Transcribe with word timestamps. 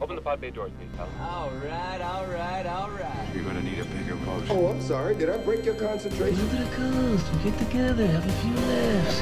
Open 0.00 0.14
the 0.14 0.22
pod 0.22 0.40
bay 0.40 0.50
doors, 0.50 0.70
please, 0.78 0.88
pal. 0.96 1.08
All 1.20 1.50
right, 1.50 2.00
all 2.00 2.24
right, 2.26 2.64
all 2.66 2.88
right. 2.90 3.28
You're 3.34 3.42
gonna 3.42 3.60
need 3.62 3.80
a 3.80 3.84
bigger 3.84 4.14
boat. 4.14 4.44
Oh, 4.48 4.68
I'm 4.68 4.80
sorry. 4.80 5.16
Did 5.16 5.28
I 5.28 5.38
break 5.38 5.64
your 5.64 5.74
concentration? 5.74 6.40
Look 6.40 6.54
at 6.54 6.70
the 6.70 6.76
coast. 6.76 7.26
We 7.32 7.50
get 7.50 7.58
together, 7.58 8.06
have 8.06 8.24
a 8.24 8.32
few 8.32 8.54
laughs. 8.54 9.20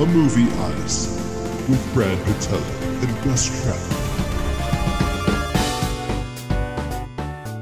A 0.00 0.06
Movie 0.06 0.48
Odyssey 0.60 1.20
with 1.68 1.92
Brad 1.92 2.16
Patella 2.24 2.62
and 3.02 3.24
Gus 3.24 3.48
Trout. 3.64 4.08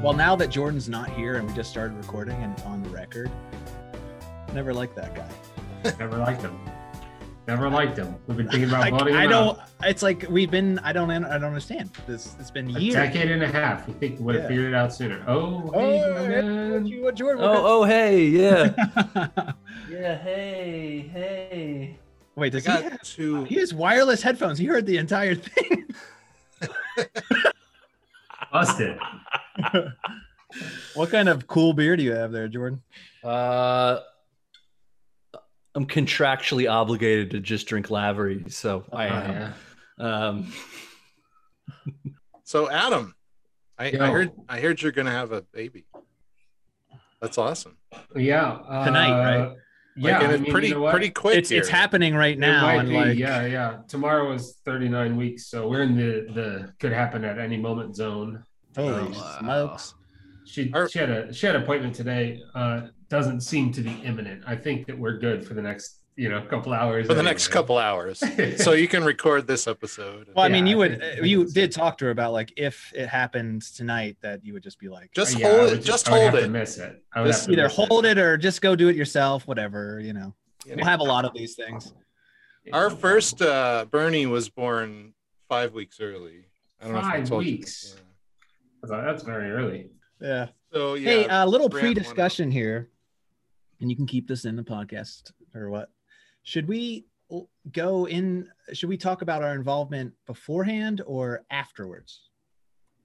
Well, 0.03 0.13
now 0.13 0.35
that 0.35 0.51
Jordan's 0.51 0.87
not 0.87 1.09
here 1.09 1.37
and 1.37 1.47
we 1.47 1.53
just 1.55 1.71
started 1.71 1.97
recording 1.97 2.43
and 2.43 2.61
on 2.61 2.83
the 2.83 2.89
record, 2.89 3.31
never 4.53 4.71
liked 4.71 4.95
that 4.95 5.15
guy. 5.15 5.29
Never 5.97 6.17
liked 6.17 6.43
him. 6.43 6.59
Never 7.47 7.69
liked 7.69 7.97
him. 7.97 8.13
We've 8.27 8.35
been 8.35 8.49
thinking 8.49 8.67
about 8.69 8.83
I, 8.83 8.89
voting 8.89 9.15
I 9.15 9.23
him 9.23 9.29
don't. 9.29 9.57
out. 9.57 9.69
It's 9.83 10.03
like 10.03 10.25
we've 10.29 10.51
been. 10.51 10.79
I 10.79 10.91
don't. 10.91 11.09
I 11.09 11.17
don't 11.19 11.43
understand. 11.45 11.91
This. 12.05 12.35
It's 12.39 12.51
been 12.51 12.75
A 12.75 12.79
years. 12.79 12.95
decade 12.95 13.31
and 13.31 13.41
a 13.41 13.47
half. 13.47 13.87
We 13.87 13.93
think 13.93 14.19
we 14.19 14.25
would 14.25 14.35
have 14.35 14.43
Yeah. 14.43 14.47
figured 14.49 14.73
it 14.73 14.75
out 14.75 14.93
sooner. 14.93 15.23
Oh, 15.27 15.71
Oh, 15.73 15.79
hey, 15.79 15.97
hey, 15.99 16.27
man. 16.41 16.73
what 16.73 16.85
you- 16.87 17.01
what 17.03 17.15
Jordan? 17.15 17.43
Oh, 17.45 17.81
oh, 17.81 17.83
hey, 17.85 18.25
yeah. 18.25 18.73
yeah, 19.89 20.17
hey, 20.17 21.09
hey. 21.13 21.97
Wait, 22.35 22.47
I 22.47 22.49
does 22.49 22.65
he? 22.65 22.67
got 22.71 22.83
Have, 22.83 23.01
two. 23.03 23.45
he 23.45 23.55
has 23.55 23.73
wireless 23.73 24.21
headphones. 24.21 24.59
He 24.59 24.65
heard 24.65 24.85
the 24.85 24.97
entire 24.97 25.35
thing. 25.35 25.85
Busted. 28.51 28.97
what 30.95 31.09
kind 31.11 31.29
of 31.29 31.47
cool 31.47 31.73
beer 31.73 31.95
do 31.95 32.03
you 32.03 32.11
have 32.13 32.31
there, 32.31 32.47
Jordan? 32.47 32.81
Uh, 33.23 33.99
I'm 35.77 35.85
contractually 35.85 36.67
obligated 36.69 37.29
to 37.31 37.39
just 37.39 37.67
drink 37.67 37.91
Lavery, 37.91 38.43
so 38.49 38.83
I 38.91 39.07
Oh, 39.07 39.13
am. 39.13 39.53
yeah. 39.99 40.27
Um, 40.27 40.53
So 42.43 42.69
Adam, 42.69 43.13
I, 43.77 43.87
I 43.99 44.09
heard 44.09 44.31
I 44.49 44.59
heard 44.61 44.81
you're 44.81 44.91
gonna 44.93 45.11
have 45.11 45.33
a 45.33 45.41
baby. 45.41 45.85
That's 47.21 47.37
awesome. 47.37 47.77
Yeah. 48.15 48.53
Uh, 48.67 48.85
Tonight, 48.85 49.11
right? 49.19 49.55
Yeah. 49.97 50.13
like, 50.13 50.23
and 50.23 50.31
I 50.31 50.35
it's 50.35 50.43
mean, 50.43 50.51
pretty 50.51 50.67
you 50.69 50.73
know 50.75 50.89
pretty 50.89 51.09
quick. 51.09 51.37
It's 51.37 51.51
it's 51.51 51.67
happening 51.69 52.15
right 52.15 52.37
It 52.37 52.39
now, 52.39 52.61
might 52.61 52.79
and 52.79 52.89
be, 52.89 52.95
like 52.95 53.17
yeah, 53.17 53.45
yeah. 53.45 53.77
Tomorrow 53.87 54.31
is 54.31 54.57
39 54.65 55.15
weeks, 55.17 55.47
so 55.47 55.67
we're 55.67 55.81
in 55.83 55.95
the 55.97 56.31
the 56.33 56.73
could 56.79 56.93
happen 56.93 57.23
at 57.25 57.37
any 57.37 57.57
moment 57.57 57.95
zone. 57.95 58.43
holy 58.75 59.11
Oh, 59.13 59.37
smokes. 59.39 59.93
She 60.47 60.71
Are- 60.73 60.89
she 60.89 60.99
had 60.99 61.09
a 61.09 61.33
she 61.33 61.45
had 61.45 61.55
an 61.55 61.63
appointment 61.63 61.93
today. 61.95 62.39
Uh, 62.55 62.87
doesn't 63.09 63.41
seem 63.41 63.71
to 63.73 63.81
be 63.81 63.91
imminent. 64.03 64.43
I 64.47 64.55
think 64.55 64.87
that 64.87 64.97
we're 64.97 65.17
good 65.17 65.45
for 65.45 65.53
the 65.53 65.61
next 65.61 66.01
you 66.15 66.29
know 66.29 66.41
couple 66.41 66.73
hours. 66.73 67.05
for 67.07 67.13
the 67.13 67.23
next 67.23 67.49
couple 67.49 67.77
hours. 67.77 68.21
so 68.63 68.71
you 68.73 68.87
can 68.87 69.03
record 69.03 69.45
this 69.47 69.67
episode. 69.67 70.29
Well, 70.35 70.45
I 70.45 70.49
mean, 70.49 70.65
Yeah, 70.65 70.71
you 70.71 70.77
would. 70.77 71.01
You 71.23 71.45
did 71.45 71.71
talk 71.71 71.97
to 71.99 72.05
her 72.05 72.11
about 72.11 72.33
like 72.33 72.53
if 72.57 72.91
it 72.95 73.07
happened 73.07 73.61
tonight, 73.75 74.17
that 74.21 74.43
you 74.45 74.53
would 74.53 74.63
just 74.63 74.79
be 74.79 74.89
like, 74.89 75.11
Just 75.13 75.37
Yeah, 75.37 75.49
hold 75.49 75.61
would 75.69 75.79
it. 75.79 75.83
Just 75.83 76.07
I 76.09 76.11
would 76.11 76.19
hold 76.21 76.31
have 76.33 76.39
to 76.41 76.45
it. 76.45 76.49
miss 76.49 76.77
it. 76.77 77.03
I 77.13 77.21
would 77.21 77.27
Just 77.27 77.41
have 77.41 77.47
to 77.47 77.53
either 77.53 77.67
hold 77.67 78.05
it 78.05 78.17
or 78.17 78.37
just 78.37 78.61
go 78.61 78.75
do 78.75 78.87
it 78.89 78.95
yourself. 78.95 79.47
Whatever, 79.47 79.99
you 79.99 80.13
know. 80.13 80.33
You 80.65 80.75
We'll 80.75 80.85
have 80.85 80.99
a 80.99 81.03
lot 81.03 81.23
of 81.25 81.33
these 81.33 81.55
things. 81.55 81.93
Our 82.73 82.89
first 82.89 83.41
uh, 83.41 83.85
Bernie 83.89 84.25
was 84.25 84.49
born 84.49 85.13
five 85.47 85.73
weeks 85.73 86.01
early. 86.01 86.45
I 86.81 86.85
don't 86.85 86.93
know 86.93 86.99
if 86.99 87.05
I 87.05 87.11
Five 87.19 87.29
told 87.29 87.45
weeks? 87.45 87.95
you. 87.95 88.01
I 88.83 88.87
thought, 88.87 89.05
That's 89.05 89.23
very 89.23 89.49
early. 89.51 89.89
Yeah. 90.21 90.47
So 90.73 90.95
yeah. 90.95 91.09
hey, 91.09 91.27
a 91.29 91.45
little 91.45 91.69
pre-discussion 91.69 92.51
here, 92.51 92.89
and 93.79 93.89
you 93.89 93.95
can 93.95 94.05
keep 94.05 94.27
this 94.27 94.45
in 94.45 94.55
the 94.55 94.63
podcast 94.63 95.31
or 95.55 95.69
what? 95.69 95.89
Should 96.43 96.67
we 96.67 97.05
go 97.71 98.07
in? 98.07 98.49
Should 98.73 98.89
we 98.89 98.97
talk 98.97 99.21
about 99.21 99.43
our 99.43 99.53
involvement 99.53 100.13
beforehand 100.25 101.01
or 101.05 101.43
afterwards? 101.51 102.29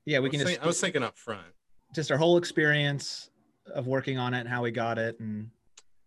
Yeah, 0.05 0.19
we 0.21 0.29
I 0.29 0.31
can 0.31 0.39
was, 0.41 0.45
just 0.45 0.55
think- 0.55 0.65
I 0.65 0.67
was 0.67 0.81
thinking 0.81 1.03
up 1.03 1.17
front. 1.17 1.47
just 1.95 2.11
our 2.11 2.19
whole 2.19 2.37
experience 2.37 3.31
of 3.75 3.87
working 3.87 4.19
on 4.19 4.35
it 4.35 4.41
and 4.41 4.49
how 4.49 4.63
we 4.63 4.71
got 4.73 4.99
it, 4.99 5.21
and 5.21 5.51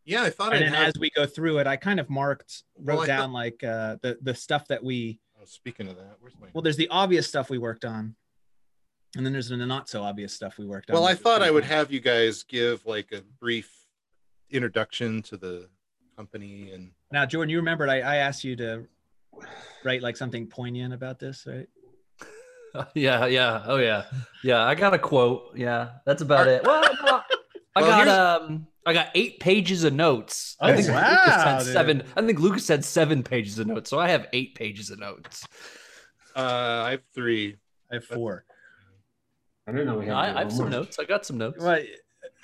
Yeah, 0.03 0.23
I 0.23 0.29
thought 0.29 0.53
and 0.53 0.61
then 0.65 0.73
have. 0.73 0.87
as 0.87 0.99
we 0.99 1.09
go 1.11 1.25
through 1.25 1.59
it, 1.59 1.67
I 1.67 1.77
kind 1.77 1.99
of 1.99 2.09
marked 2.09 2.63
wrote 2.77 2.95
Well, 2.95 3.03
I 3.03 3.07
down 3.07 3.31
like 3.31 3.63
uh, 3.63 3.97
the 4.01 4.17
the 4.21 4.35
stuff 4.35 4.67
that 4.67 4.83
we 4.83 5.19
oh, 5.39 5.45
speaking 5.45 5.87
of 5.87 5.95
that, 5.95 6.17
where's 6.19 6.33
my? 6.39 6.47
well, 6.53 6.61
there's 6.61 6.75
the 6.77 6.89
obvious 6.89 7.27
stuff 7.27 7.49
we 7.49 7.57
worked 7.57 7.85
on, 7.85 8.15
and 9.15 9.25
then 9.25 9.33
there's 9.33 9.49
the 9.49 9.57
not 9.57 9.87
so 9.89 10.03
obvious 10.03 10.33
stuff 10.33 10.57
we 10.57 10.65
worked 10.65 10.89
on. 10.89 10.93
Well, 10.95 11.05
I 11.05 11.15
thought 11.15 11.41
I 11.41 11.51
would 11.51 11.63
have 11.65 11.91
you 11.91 11.99
guys 11.99 12.43
give 12.43 12.85
like 12.85 13.11
a 13.11 13.21
brief 13.39 13.71
introduction 14.49 15.21
to 15.23 15.37
the 15.37 15.67
company 16.15 16.71
and 16.73 16.91
Now, 17.11 17.25
Jordan, 17.25 17.49
you 17.49 17.57
remembered 17.57 17.89
I, 17.89 17.97
I 17.99 18.15
asked 18.17 18.43
you 18.43 18.55
to 18.57 18.85
write 19.83 20.01
like 20.01 20.17
something 20.17 20.47
poignant 20.47 20.93
about 20.93 21.19
this, 21.19 21.45
right? 21.47 21.67
yeah, 22.93 23.25
yeah, 23.25 23.63
oh 23.65 23.77
yeah, 23.77 24.03
yeah. 24.43 24.63
I 24.63 24.75
got 24.75 24.93
a 24.93 24.99
quote. 24.99 25.55
Yeah, 25.55 25.89
that's 26.05 26.21
about 26.21 26.47
it. 26.47 26.63
Well, 26.63 26.81
no, 27.03 27.21
I 27.75 27.81
Well, 27.81 27.89
got 27.89 28.05
here's- 28.07 28.19
um, 28.49 28.67
I 28.87 28.93
got 28.93 29.09
eight 29.15 29.39
pages 29.39 29.83
of 29.83 29.93
notes. 29.93 30.55
Oh, 30.61 30.67
I 30.67 30.75
think 30.75 30.87
wow, 30.89 31.09
Lucas 31.09 31.43
had 31.43 31.59
dude. 31.63 31.73
seven. 31.73 32.03
I 32.15 32.21
think 32.21 32.39
Lucas 32.39 32.67
had 32.67 32.85
seven 32.85 33.23
pages 33.23 33.57
of 33.57 33.65
notes, 33.67 33.89
so 33.89 33.97
I 33.97 34.09
have 34.09 34.27
eight 34.31 34.53
pages 34.53 34.91
of 34.91 34.99
notes. 34.99 35.47
uh, 36.35 36.83
I 36.85 36.91
have 36.91 37.01
three. 37.15 37.55
I 37.91 37.95
have 37.95 38.05
four. 38.05 38.45
I 39.67 39.71
didn't 39.71 39.87
know 39.87 39.97
we 39.97 40.05
had. 40.05 40.15
I, 40.15 40.35
I 40.35 40.39
have 40.43 40.51
some 40.53 40.69
notes. 40.69 40.99
I 40.99 41.05
got 41.05 41.25
some 41.25 41.37
notes. 41.37 41.57
Well, 41.63 41.79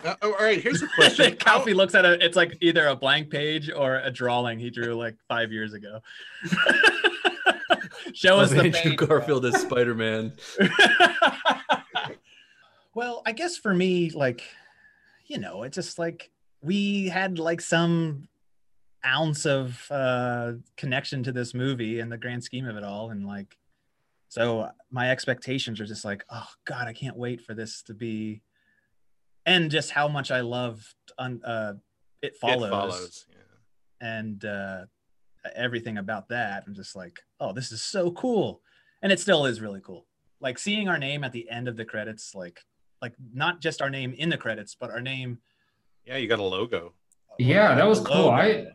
Uh, 0.03 0.15
oh, 0.23 0.33
all 0.33 0.43
right, 0.43 0.59
here's 0.61 0.81
a 0.81 0.87
question. 0.95 1.37
How- 1.45 1.59
Calfee 1.59 1.75
looks 1.75 1.93
at 1.95 2.03
it. 2.05 2.21
It's 2.23 2.35
like 2.35 2.57
either 2.61 2.87
a 2.87 2.95
blank 2.95 3.29
page 3.29 3.69
or 3.69 3.97
a 3.97 4.09
drawing 4.09 4.57
he 4.59 4.69
drew 4.71 4.95
like 4.95 5.15
five 5.27 5.51
years 5.51 5.73
ago. 5.73 5.99
Show 8.13 8.39
us 8.39 8.49
the 8.49 8.57
Andrew 8.57 8.71
page, 8.71 8.97
bro. 8.97 9.07
Garfield 9.07 9.45
as 9.45 9.61
Spider 9.61 9.93
Man. 9.95 10.33
well, 12.93 13.21
I 13.25 13.31
guess 13.31 13.57
for 13.57 13.73
me, 13.73 14.09
like, 14.09 14.43
you 15.27 15.37
know, 15.37 15.63
it's 15.63 15.75
just 15.75 15.97
like 15.99 16.29
we 16.61 17.07
had 17.07 17.39
like 17.39 17.61
some 17.61 18.27
ounce 19.05 19.45
of 19.47 19.87
uh 19.89 20.53
connection 20.77 21.23
to 21.23 21.31
this 21.31 21.53
movie 21.55 21.99
in 21.99 22.09
the 22.09 22.17
grand 22.17 22.43
scheme 22.43 22.67
of 22.67 22.75
it 22.77 22.83
all. 22.83 23.09
And 23.11 23.25
like, 23.25 23.57
so 24.31 24.69
my 24.89 25.11
expectations 25.11 25.81
are 25.81 25.85
just 25.85 26.05
like, 26.05 26.23
oh 26.29 26.47
God, 26.63 26.87
I 26.87 26.93
can't 26.93 27.17
wait 27.17 27.41
for 27.41 27.53
this 27.53 27.81
to 27.87 27.93
be 27.93 28.41
and 29.45 29.69
just 29.69 29.91
how 29.91 30.07
much 30.07 30.31
I 30.31 30.39
loved 30.39 30.85
un, 31.17 31.41
uh 31.43 31.73
it 32.21 32.37
follows, 32.37 32.67
It 32.67 32.69
follows. 32.69 33.25
Yeah. 33.29 34.07
and 34.19 34.45
uh 34.45 34.85
everything 35.53 35.97
about 35.97 36.29
that. 36.29 36.63
I'm 36.65 36.73
just 36.75 36.95
like, 36.95 37.19
oh, 37.41 37.51
this 37.51 37.73
is 37.73 37.81
so 37.81 38.11
cool. 38.11 38.61
And 39.01 39.11
it 39.11 39.19
still 39.19 39.45
is 39.47 39.59
really 39.59 39.81
cool. 39.81 40.05
Like 40.39 40.57
seeing 40.57 40.87
our 40.87 40.97
name 40.97 41.25
at 41.25 41.33
the 41.33 41.49
end 41.49 41.67
of 41.67 41.75
the 41.75 41.83
credits, 41.83 42.33
like 42.33 42.61
like 43.01 43.15
not 43.33 43.59
just 43.59 43.81
our 43.81 43.89
name 43.89 44.13
in 44.17 44.29
the 44.29 44.37
credits, 44.37 44.75
but 44.79 44.91
our 44.91 45.01
name. 45.01 45.39
Yeah, 46.05 46.15
you 46.17 46.29
got 46.29 46.39
a 46.39 46.43
logo. 46.43 46.93
Yeah, 47.41 47.75
that 47.75 47.87
was 47.87 47.99
cool. 47.99 48.15
logo. 48.25 48.31
I 48.31 48.65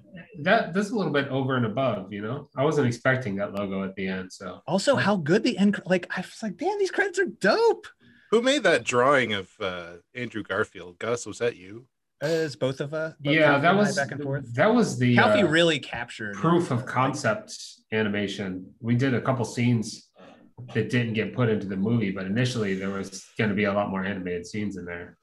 that 0.42 0.74
that's 0.74 0.90
a 0.90 0.94
little 0.94 1.12
bit 1.12 1.28
over 1.28 1.56
and 1.56 1.66
above. 1.66 2.12
You 2.12 2.22
know, 2.22 2.48
I 2.56 2.64
wasn't 2.64 2.86
expecting 2.86 3.36
that 3.36 3.54
logo 3.54 3.84
at 3.84 3.94
the 3.96 4.06
end. 4.06 4.32
So 4.32 4.60
Also, 4.66 4.96
how 4.96 5.16
good 5.16 5.42
the 5.42 5.56
end 5.58 5.80
like 5.86 6.06
I 6.16 6.20
was 6.20 6.42
like, 6.42 6.56
damn, 6.56 6.78
these 6.78 6.90
credits 6.90 7.18
are 7.18 7.26
dope. 7.26 7.86
Who 8.30 8.42
made 8.42 8.64
that 8.64 8.84
drawing 8.84 9.32
of 9.34 9.50
uh, 9.60 9.92
Andrew 10.14 10.42
Garfield? 10.42 10.98
Gus, 10.98 11.26
was 11.26 11.38
that 11.38 11.56
you? 11.56 11.86
As 12.20 12.56
both 12.56 12.80
of 12.80 12.92
us. 12.94 13.14
both 13.20 13.34
yeah, 13.34 13.58
that 13.58 13.76
was 13.76 13.94
back 13.94 14.10
and 14.10 14.22
forth. 14.22 14.52
that 14.54 14.74
was 14.74 14.98
the 14.98 15.16
Calfee 15.16 15.44
uh, 15.44 15.48
really 15.48 15.78
captured 15.78 16.34
proof 16.34 16.70
uh, 16.72 16.76
of 16.76 16.80
like- 16.80 16.88
concept 16.88 17.54
animation. 17.92 18.66
We 18.80 18.96
did 18.96 19.14
a 19.14 19.20
couple 19.20 19.44
scenes 19.44 20.08
that 20.74 20.88
didn't 20.90 21.12
get 21.12 21.34
put 21.34 21.48
into 21.50 21.66
the 21.66 21.76
movie, 21.76 22.10
but 22.10 22.24
initially 22.26 22.74
there 22.74 22.88
was 22.90 23.26
going 23.38 23.50
to 23.50 23.56
be 23.56 23.64
a 23.64 23.72
lot 23.72 23.90
more 23.90 24.04
animated 24.04 24.46
scenes 24.46 24.76
in 24.78 24.86
there. 24.86 25.18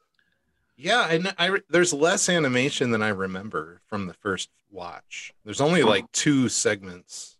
Yeah, 0.75 1.07
and 1.09 1.33
I 1.37 1.59
there's 1.69 1.93
less 1.93 2.29
animation 2.29 2.91
than 2.91 3.03
I 3.03 3.09
remember 3.09 3.81
from 3.87 4.07
the 4.07 4.13
first 4.15 4.49
watch. 4.71 5.33
There's 5.45 5.61
only 5.61 5.83
like 5.83 6.11
two 6.11 6.49
segments. 6.49 7.37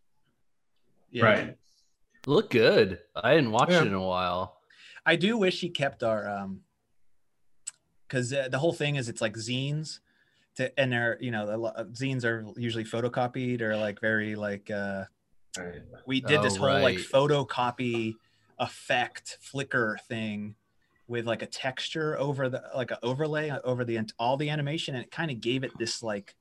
Yeah. 1.12 1.26
Right. 1.26 1.58
Look 2.26 2.50
good. 2.52 3.00
I 3.16 3.36
didn't 3.36 3.52
watch 3.52 3.70
Yeah. 3.70 3.82
it 3.82 3.88
in 3.88 3.94
a 3.94 4.02
while. 4.02 4.60
I 5.06 5.16
do 5.16 5.38
wish 5.38 5.60
he 5.60 5.70
kept 5.70 6.04
our 6.04 6.30
um 6.30 6.62
because 8.08 8.32
uh, 8.32 8.48
the 8.50 8.60
whole 8.60 8.74
thing 8.74 8.96
is 8.96 9.10
it's 9.10 9.22
like 9.22 9.34
zines 9.36 10.00
to 10.56 10.78
and 10.80 10.92
they're 10.92 11.18
you 11.20 11.32
know 11.32 11.46
the 11.48 11.86
zines 11.94 12.24
are 12.24 12.46
usually 12.56 12.84
photocopied 12.84 13.62
or 13.62 13.76
like 13.76 14.00
very 14.00 14.36
like 14.36 14.70
uh 14.70 15.06
we 16.06 16.22
did 16.22 16.42
this 16.42 16.56
Oh, 16.58 16.60
whole 16.60 16.82
like 16.82 16.98
right. 16.98 17.06
photocopy 17.12 18.14
effect 18.60 19.38
flicker 19.42 19.98
thing 20.08 20.56
with 21.14 21.26
like 21.26 21.42
a 21.42 21.46
texture 21.46 22.18
over 22.20 22.50
the 22.50 22.62
like 22.76 22.92
an 22.92 22.98
overlay 23.04 23.52
over 23.64 23.86
the 23.86 23.98
all 24.20 24.36
the 24.36 24.50
animation 24.50 24.96
and 24.96 25.04
it 25.06 25.12
kind 25.12 25.30
of 25.32 25.40
gave 25.40 25.64
it 25.64 25.72
this 25.78 26.04
like 26.04 26.36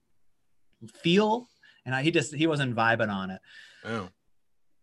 feel 1.02 1.48
and 1.86 1.94
I, 1.94 2.02
he 2.02 2.10
just 2.10 2.34
he 2.34 2.46
wasn't 2.46 2.74
vibing 2.74 3.10
on 3.12 3.30
it 3.30 3.40
Oh, 3.84 4.08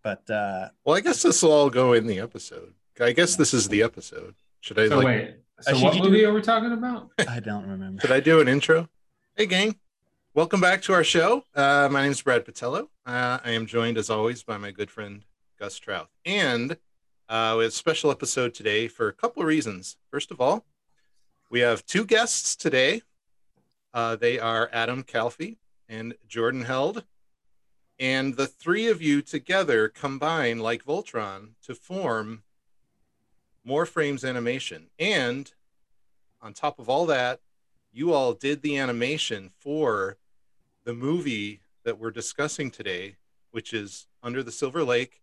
but 0.03 0.29
uh 0.29 0.69
well, 0.85 0.95
I 0.95 1.01
guess 1.01 1.21
this 1.23 1.41
will 1.43 1.51
all 1.53 1.69
go 1.69 1.93
in 1.93 2.05
the 2.07 2.19
episode. 2.19 2.73
I 3.01 3.13
guess 3.13 3.35
this 3.37 3.53
is 3.53 3.67
the 3.69 3.81
episode. 3.81 4.35
Should 4.61 4.77
I 4.79 4.87
So 4.89 4.97
like? 4.97 5.05
wait, 5.05 5.35
so 5.61 5.75
Uh, 5.75 5.79
what 5.81 5.95
you 5.95 6.01
do- 6.03 6.09
movie 6.09 6.25
are 6.25 6.33
we 6.33 6.41
talking 6.41 6.71
about? 6.73 7.09
i 7.27 7.39
don't 7.39 7.65
remember 7.65 8.01
Should 8.01 8.11
I 8.11 8.19
do 8.19 8.39
an 8.41 8.47
intro? 8.47 8.89
Hey, 9.35 9.45
gang. 9.45 9.75
Welcome 10.33 10.59
back 10.61 10.81
to 10.83 10.93
our 10.93 11.03
show. 11.03 11.43
Uh, 11.55 11.87
my 11.91 12.01
name 12.03 12.11
is 12.11 12.21
Brad 12.21 12.45
Patello. 12.45 12.89
Uh, 13.05 13.39
I 13.43 13.51
am 13.51 13.65
joined, 13.65 13.97
as 13.97 14.09
always, 14.09 14.43
by 14.43 14.57
my 14.57 14.71
good 14.71 14.91
friend 14.91 15.23
Gus 15.59 15.77
Trouth. 15.79 16.09
And 16.25 16.77
Uh, 17.29 17.53
we 17.59 17.63
have 17.63 17.71
a 17.71 17.75
special 17.75 18.09
episode 18.09 18.55
today 18.55 18.87
for 18.87 19.07
a 19.07 19.13
couple 19.13 19.43
of 19.43 19.47
reasons. 19.47 19.97
First 20.09 20.31
of 20.31 20.41
all, 20.41 20.65
we 21.51 21.59
have 21.59 21.85
two 21.85 22.03
guests 22.03 22.55
today. 22.55 23.03
Uh, 23.93 24.15
they 24.15 24.39
are 24.39 24.67
Adam 24.73 25.03
Calfee 25.03 25.57
and 25.87 26.15
Jordan 26.27 26.63
Held. 26.63 27.03
And 27.99 28.35
the 28.35 28.47
three 28.47 28.87
of 28.87 29.03
you 29.03 29.21
together 29.21 29.89
combine 29.89 30.57
like 30.57 30.83
Voltron 30.83 31.49
to 31.61 31.75
form 31.75 32.41
More 33.63 33.85
Frames 33.85 34.25
Animation. 34.25 34.87
And 34.97 35.53
on 36.41 36.53
top 36.53 36.79
of 36.79 36.89
all 36.89 37.05
that, 37.05 37.41
you 37.91 38.11
all 38.11 38.33
did 38.33 38.63
the 38.63 38.75
animation 38.79 39.51
for 39.59 40.17
the 40.83 40.95
movie 40.95 41.59
that 41.83 41.99
we're 41.99 42.09
discussing 42.09 42.71
today, 42.71 43.17
which 43.51 43.71
is 43.71 44.07
Under 44.23 44.41
the 44.41 44.51
Silver 44.51 44.83
Lake. 44.83 45.21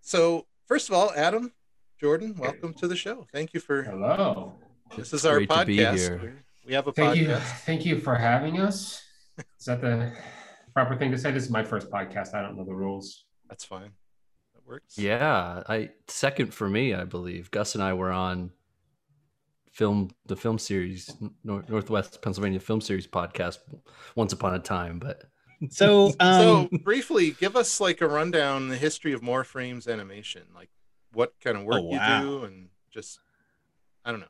So, 0.00 0.46
first 0.68 0.88
of 0.88 0.94
all, 0.94 1.10
Adam, 1.16 1.52
Jordan, 2.00 2.34
welcome 2.38 2.72
to 2.74 2.86
the 2.86 2.94
show. 2.96 3.26
Thank 3.32 3.54
you 3.54 3.60
for 3.60 3.82
Hello. 3.82 4.54
this 4.96 5.12
is 5.12 5.26
our 5.26 5.36
Great 5.38 5.50
to 5.50 5.64
be 5.64 5.78
podcast. 5.78 5.96
here. 6.20 6.44
We 6.66 6.74
have 6.74 6.86
a 6.86 6.92
Thank 6.92 7.16
you. 7.16 7.28
podcast. 7.28 7.42
Thank 7.64 7.86
you 7.86 7.98
for 7.98 8.14
having 8.14 8.60
us. 8.60 9.02
Is 9.58 9.64
that 9.66 9.80
the 9.80 10.12
proper 10.74 10.94
thing 10.96 11.10
to 11.12 11.18
say? 11.18 11.30
This 11.32 11.44
is 11.44 11.50
my 11.50 11.64
first 11.64 11.90
podcast. 11.90 12.34
I 12.34 12.42
don't 12.42 12.56
know 12.56 12.64
the 12.64 12.74
rules. 12.74 13.24
That's 13.48 13.64
fine. 13.64 13.90
That 14.54 14.66
works. 14.66 14.98
Yeah, 14.98 15.62
I 15.68 15.90
second 16.08 16.52
for 16.52 16.68
me, 16.68 16.94
I 16.94 17.04
believe. 17.04 17.50
Gus 17.50 17.74
and 17.74 17.82
I 17.82 17.94
were 17.94 18.10
on 18.12 18.50
film 19.72 20.10
the 20.26 20.36
film 20.36 20.58
series 20.58 21.14
Nor- 21.44 21.64
Northwest 21.68 22.20
Pennsylvania 22.20 22.60
Film 22.60 22.80
Series 22.80 23.06
podcast 23.06 23.58
once 24.16 24.32
upon 24.32 24.54
a 24.54 24.58
time, 24.58 24.98
but 24.98 25.22
So, 25.70 26.14
um, 26.20 26.68
so 26.70 26.78
briefly, 26.84 27.32
give 27.32 27.56
us 27.56 27.80
like 27.80 28.00
a 28.00 28.06
rundown 28.06 28.68
the 28.68 28.76
history 28.76 29.12
of 29.12 29.22
More 29.22 29.42
Frames 29.42 29.88
Animation, 29.88 30.42
like 30.54 30.70
what 31.12 31.32
kind 31.42 31.56
of 31.56 31.64
work 31.64 31.82
Oh, 31.82 31.90
you 31.92 31.98
do, 32.20 32.44
and 32.44 32.68
just 32.92 33.18
I 34.04 34.12
don't 34.12 34.20
know, 34.20 34.26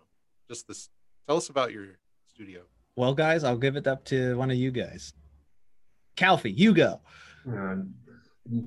just 0.48 0.66
this. 0.66 0.88
Tell 1.26 1.36
us 1.36 1.50
about 1.50 1.72
your 1.72 1.98
studio. 2.28 2.62
well, 2.96 3.12
guys, 3.14 3.44
I'll 3.44 3.58
give 3.58 3.76
it 3.76 3.86
up 3.86 4.04
to 4.06 4.36
one 4.38 4.50
of 4.50 4.56
you 4.56 4.70
guys. 4.70 5.12
Calfee, 6.16 6.56
you 6.56 6.72
go. 6.72 7.00
Uh, 7.46 7.76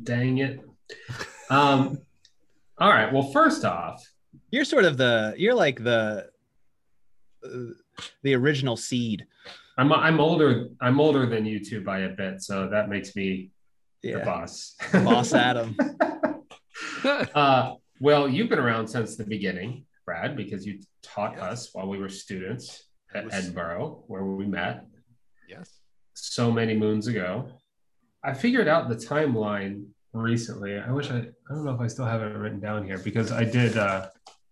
dang 0.03 0.37
it. 0.37 0.59
Um, 1.49 1.99
all 2.77 2.89
right. 2.89 3.11
Well, 3.11 3.31
first 3.31 3.65
off, 3.65 4.07
You're 4.51 4.65
sort 4.65 4.85
of 4.85 4.97
the, 4.97 5.33
you're 5.37 5.55
like 5.55 5.83
the, 5.83 6.29
uh, 7.43 7.49
the 8.21 8.35
original 8.35 8.77
seed. 8.77 9.25
I'm 9.81 9.91
I'm 9.91 10.19
older. 10.19 10.67
I'm 10.79 10.99
older 10.99 11.25
than 11.25 11.43
you 11.43 11.59
two 11.59 11.81
by 11.81 11.99
a 12.01 12.09
bit, 12.09 12.43
so 12.43 12.69
that 12.69 12.87
makes 12.87 13.15
me 13.15 13.49
the 14.03 14.19
boss. 14.19 14.75
Boss 14.93 15.33
Adam. 15.33 15.75
uh, 17.33 17.73
well, 17.99 18.29
you've 18.29 18.47
been 18.49 18.59
around 18.59 18.87
since 18.87 19.15
the 19.15 19.23
beginning, 19.23 19.85
Brad, 20.05 20.37
because 20.37 20.67
you 20.67 20.81
taught 21.01 21.33
Yes. 21.33 21.41
us 21.41 21.69
while 21.73 21.87
we 21.87 21.97
were 21.97 22.09
students 22.09 22.83
at 23.15 23.25
Was- 23.25 23.33
Edinboro, 23.33 24.03
where 24.05 24.23
we 24.23 24.45
met 24.45 24.85
Yes. 25.49 25.79
so 26.13 26.51
many 26.51 26.75
moons 26.77 27.07
ago. 27.07 27.49
I 28.23 28.35
figured 28.35 28.67
out 28.67 28.87
the 28.87 28.95
timeline 28.95 29.87
recently. 30.13 30.77
I 30.77 30.91
wish 30.91 31.09
I 31.09 31.17
I 31.17 31.49
don't 31.49 31.65
know 31.65 31.73
if 31.73 31.81
I 31.81 31.87
still 31.87 32.05
have 32.05 32.21
it 32.21 32.37
written 32.37 32.59
down 32.59 32.85
here 32.85 32.99
because 32.99 33.31
I 33.31 33.45
did 33.45 33.77
uh 33.77 34.09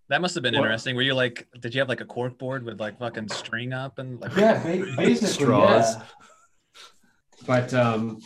That 0.10 0.22
must 0.22 0.34
have 0.36 0.42
been 0.44 0.54
Well- 0.56 0.64
interesting. 0.64 0.96
Were 0.96 1.02
you 1.04 1.14
like, 1.14 1.48
did 1.60 1.74
you 1.76 1.82
have 1.82 1.90
like 1.90 2.02
a 2.02 2.06
cork 2.06 2.38
board 2.40 2.64
with 2.64 2.80
like 2.80 2.98
fucking 3.00 3.30
string 3.30 3.74
up 3.74 4.00
and 4.00 4.20
like, 4.20 4.36
yeah, 4.36 4.64
basically 4.98 5.28
Straws. 5.28 5.96
yeah. 5.96 6.04
But 7.46 7.74
um 7.74 8.20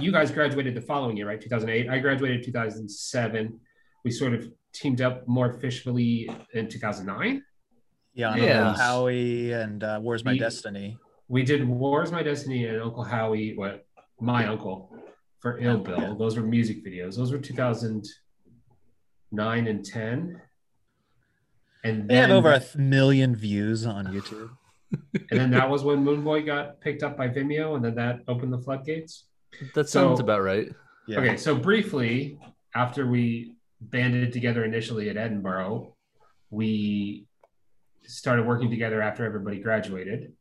you 0.00 0.10
guys 0.12 0.30
graduated 0.30 0.74
the 0.74 0.80
following 0.80 1.16
year, 1.16 1.26
right? 1.28 1.40
2008. 1.40 1.90
I 1.90 1.98
graduated 1.98 2.42
2007. 2.44 3.60
We 4.04 4.10
sort 4.10 4.32
of 4.32 4.48
teamed 4.72 5.02
up 5.02 5.26
more 5.28 5.50
officially 5.50 6.30
in 6.54 6.68
2009. 6.68 7.42
yeah, 8.14 8.30
on 8.30 8.38
Yeah. 8.42 8.68
Uncle 8.68 8.82
Howie 8.82 9.52
and 9.52 9.84
uh, 9.84 10.00
Where's 10.00 10.24
My 10.24 10.32
We- 10.32 10.38
Destiny? 10.38 10.96
We 11.28 11.42
did 11.42 11.68
Where's 11.68 12.10
My 12.12 12.22
Destiny 12.22 12.66
and 12.66 12.80
Uncle 12.80 13.04
Howie, 13.04 13.54
what 13.56 13.84
my 14.20 14.46
uncle 14.46 14.96
for 15.40 15.58
Ill 15.58 15.78
Bill. 15.78 15.98
Yeah. 16.00 16.14
Those 16.18 16.36
were 16.36 16.42
music 16.42 16.84
videos. 16.86 17.16
Those 17.16 17.32
were 17.32 17.38
2009 19.32 19.66
and 19.66 19.84
10. 19.84 20.40
And 21.84 22.08
They 22.08 22.16
have 22.16 22.28
then, 22.28 22.36
over 22.36 22.52
a 22.52 22.60
th- 22.60 22.76
million 22.76 23.34
views 23.34 23.86
on 23.86 24.06
YouTube. 24.06 24.50
and 25.30 25.40
then 25.40 25.50
that 25.50 25.68
was 25.68 25.82
when 25.82 26.04
Moon 26.04 26.22
Boy 26.22 26.42
got 26.42 26.80
picked 26.80 27.02
up 27.02 27.16
by 27.16 27.28
Vimeo, 27.28 27.74
and 27.76 27.84
then 27.84 27.94
that 27.96 28.20
opened 28.28 28.52
the 28.52 28.58
floodgates. 28.58 29.24
that 29.74 29.88
sounds 29.88 30.18
So- 30.18 30.24
about 30.24 30.42
right. 30.42 30.68
Yeah. 31.08 31.18
Okay, 31.18 31.36
so 31.36 31.56
briefly, 31.56 32.38
after 32.76 33.08
we 33.08 33.56
banded 33.80 34.32
together 34.32 34.64
initially 34.64 35.08
at 35.10 35.16
Edinboro, 35.16 35.94
we 36.50 37.26
started 38.06 38.46
working 38.46 38.70
together 38.70 39.02
after 39.02 39.24
everybody 39.24 39.58
graduated. 39.58 40.32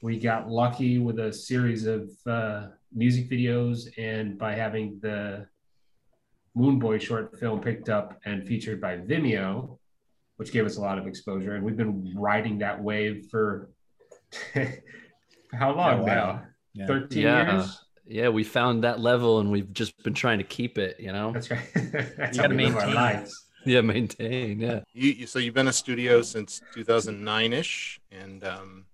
We 0.00 0.18
got 0.18 0.48
lucky 0.48 0.98
with 0.98 1.18
a 1.18 1.30
series 1.30 1.84
of 1.84 2.08
uh, 2.26 2.68
music 2.94 3.28
videos, 3.28 3.88
and 3.98 4.38
by 4.38 4.54
having 4.54 4.98
the 5.02 5.46
Moon 6.58 6.78
Boy 6.78 6.98
short 6.98 7.38
film 7.38 7.60
picked 7.60 7.88
up 7.88 8.18
and 8.24 8.46
featured 8.46 8.80
by 8.80 8.96
Vimeo, 8.96 9.78
which 10.36 10.52
gave 10.52 10.66
us 10.66 10.76
a 10.76 10.80
lot 10.80 10.98
of 10.98 11.06
exposure. 11.06 11.54
And 11.54 11.64
we've 11.64 11.76
been 11.76 12.12
riding 12.16 12.58
that 12.58 12.82
wave 12.82 13.26
for 13.30 13.70
how 15.52 15.74
long 15.74 16.00
wow. 16.00 16.04
now? 16.04 16.42
Yeah. 16.74 16.86
13 16.86 17.22
Yeah. 17.22 17.52
years? 17.54 17.84
Yeah, 18.10 18.28
we 18.30 18.42
found 18.42 18.84
that 18.84 19.00
level 19.00 19.38
and 19.40 19.50
we've 19.50 19.72
just 19.72 20.02
been 20.02 20.14
trying 20.14 20.38
to 20.38 20.44
keep 20.44 20.78
it, 20.78 20.96
you 20.98 21.12
know? 21.12 21.32
That's 21.32 21.50
right. 21.50 21.60
That's 21.74 22.36
You 22.36 22.42
how 22.42 22.48
gotta 22.48 22.54
we 22.56 22.64
live 22.64 22.74
our 22.76 22.80
maintain. 22.86 22.94
lives. 22.94 23.44
Yeah, 23.64 23.80
maintain. 23.82 24.60
Yeah. 24.60 24.80
You, 24.94 25.10
you 25.12 25.26
so 25.26 25.38
you've 25.38 25.54
been 25.54 25.68
a 25.68 25.72
studio 25.72 26.22
since 26.22 26.62
2009 26.74 27.52
ish, 27.52 28.00
and 28.10 28.42
um, 28.44 28.86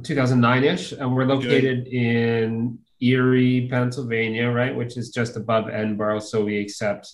2009-ish 0.00 0.92
and 0.92 1.14
we're 1.14 1.26
located 1.26 1.86
in 1.88 2.78
erie 3.00 3.68
pennsylvania 3.70 4.48
right 4.48 4.74
which 4.74 4.96
is 4.96 5.10
just 5.10 5.36
above 5.36 5.66
edinboro 5.66 6.20
so 6.20 6.44
we 6.44 6.58
accept 6.58 7.12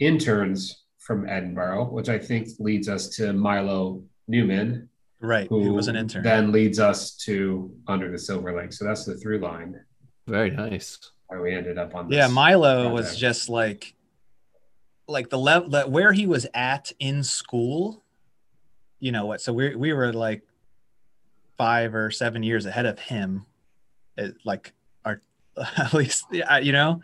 interns 0.00 0.84
from 0.98 1.24
edinboro 1.26 1.90
which 1.92 2.08
i 2.08 2.18
think 2.18 2.48
leads 2.58 2.88
us 2.88 3.08
to 3.08 3.32
milo 3.32 4.02
newman 4.28 4.88
Right. 5.20 5.48
who 5.48 5.62
Who 5.62 5.72
was 5.72 5.88
an 5.88 5.96
intern. 5.96 6.22
then 6.22 6.52
leads 6.52 6.78
us 6.78 7.16
to 7.24 7.74
under 7.88 8.10
the 8.10 8.18
silver 8.18 8.54
lake 8.54 8.72
so 8.74 8.84
that's 8.84 9.06
the 9.06 9.16
through 9.16 9.38
line 9.38 9.80
Very 10.26 10.50
nice. 10.50 10.98
where 11.28 11.40
we 11.40 11.54
ended 11.54 11.78
up 11.78 11.94
on 11.94 12.08
this 12.10 12.16
yeah, 12.18 12.26
Milo 12.26 12.90
was 12.92 13.16
just 13.16 13.48
like, 13.48 13.94
like 15.08 15.30
the 15.30 15.38
level 15.38 15.70
that 15.70 15.90
where 15.90 16.12
he 16.12 16.26
was 16.26 16.46
at 16.52 16.92
in 16.98 17.22
school. 17.24 18.02
You 19.00 19.12
know 19.12 19.24
what? 19.24 19.40
So 19.40 19.52
we 19.54 19.74
we 19.76 19.92
were 19.94 20.12
like 20.12 20.42
five 21.56 21.94
or 21.94 22.10
seven 22.10 22.42
years 22.42 22.66
ahead 22.66 22.84
of 22.84 22.98
him, 22.98 23.46
it, 24.18 24.34
like 24.44 24.72
our 24.72 24.72
at 25.76 25.92
least 25.94 26.26
yeah, 26.30 26.58
you 26.58 26.72
know, 26.72 27.00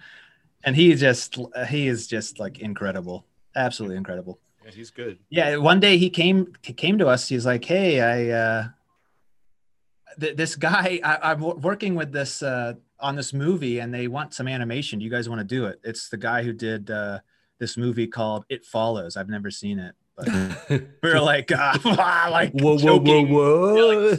and 0.64 0.75
he 0.76 0.95
just 0.95 1.38
he 1.69 1.87
is 1.88 2.07
just 2.07 2.38
like 2.38 2.59
incredible, 2.61 3.25
absolutely 3.57 3.97
incredible. 3.97 4.38
yeah, 4.64 4.71
he's 4.73 4.90
good. 4.90 5.19
Yeah, 5.28 5.57
one 5.57 5.80
day 5.80 5.97
he 5.99 6.11
came 6.11 6.52
he 6.62 6.73
came 6.73 6.99
to 6.99 7.07
us. 7.09 7.28
He's 7.28 7.47
like, 7.47 7.64
"Hey, 7.64 8.00
I 8.00 8.30
uh, 8.30 8.69
th- 10.21 10.37
this 10.37 10.57
guy 10.57 11.00
I, 11.04 11.30
I'm 11.33 11.40
wo- 11.40 11.54
working 11.57 11.95
with 11.95 12.12
this 12.12 12.42
uh, 12.42 12.75
on 12.99 13.16
this 13.16 13.33
movie, 13.33 13.78
and 13.78 13.92
they 13.95 14.09
want 14.09 14.35
some 14.35 14.49
animation. 14.49 14.99
Do 14.99 15.04
you 15.04 15.11
guys 15.11 15.28
want 15.28 15.40
to 15.40 15.45
do 15.45 15.66
it? 15.66 15.80
It's 15.85 16.09
the 16.09 16.16
guy 16.19 16.42
who 16.42 16.52
did 16.52 16.90
uh, 16.90 17.21
this 17.59 17.76
movie 17.76 18.07
called 18.07 18.45
It 18.49 18.64
Follows. 18.64 19.16
I've 19.16 19.28
never 19.28 19.50
seen 19.50 19.78
it, 19.78 19.95
but 20.16 20.28
we 20.69 20.80
were 21.02 21.21
like, 21.21 21.50
ah, 21.54 22.28
like 22.30 22.52
whoa, 22.52 22.78
whoa, 22.78 22.99
whoa, 22.99 22.99
choking. 22.99 23.33
whoa. 23.33 24.16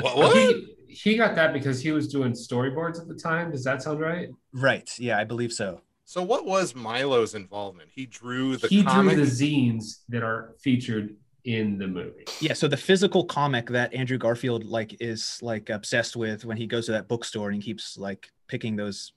What? 0.00 0.16
what? 0.16 0.56
He, 0.92 1.10
he 1.12 1.16
got 1.16 1.34
that 1.34 1.52
because 1.52 1.80
he 1.80 1.90
was 1.92 2.08
doing 2.08 2.32
storyboards 2.32 3.00
at 3.00 3.08
the 3.08 3.14
time 3.14 3.50
does 3.50 3.64
that 3.64 3.82
sound 3.82 4.00
right 4.00 4.28
right? 4.52 4.88
Yeah, 4.98 5.18
I 5.18 5.24
believe 5.24 5.52
so. 5.52 5.80
So 6.04 6.22
what 6.22 6.44
was 6.44 6.74
Milo's 6.74 7.34
involvement? 7.34 7.88
He 7.94 8.06
drew 8.06 8.56
the 8.56 8.68
he 8.68 8.82
comic. 8.84 9.14
drew 9.14 9.24
the 9.24 9.30
zines 9.30 10.00
that 10.10 10.22
are 10.22 10.54
featured 10.60 11.16
in 11.44 11.76
the 11.78 11.86
movie 11.88 12.24
Yeah, 12.40 12.52
so 12.52 12.68
the 12.68 12.76
physical 12.76 13.24
comic 13.24 13.66
that 13.70 13.92
Andrew 13.94 14.18
Garfield 14.18 14.64
like 14.64 14.96
is 15.00 15.38
like 15.42 15.70
obsessed 15.70 16.14
with 16.16 16.44
when 16.44 16.56
he 16.56 16.66
goes 16.66 16.86
to 16.86 16.92
that 16.92 17.08
bookstore 17.08 17.48
and 17.50 17.56
he 17.56 17.62
keeps 17.62 17.96
like 17.96 18.30
picking 18.46 18.76
those 18.76 19.12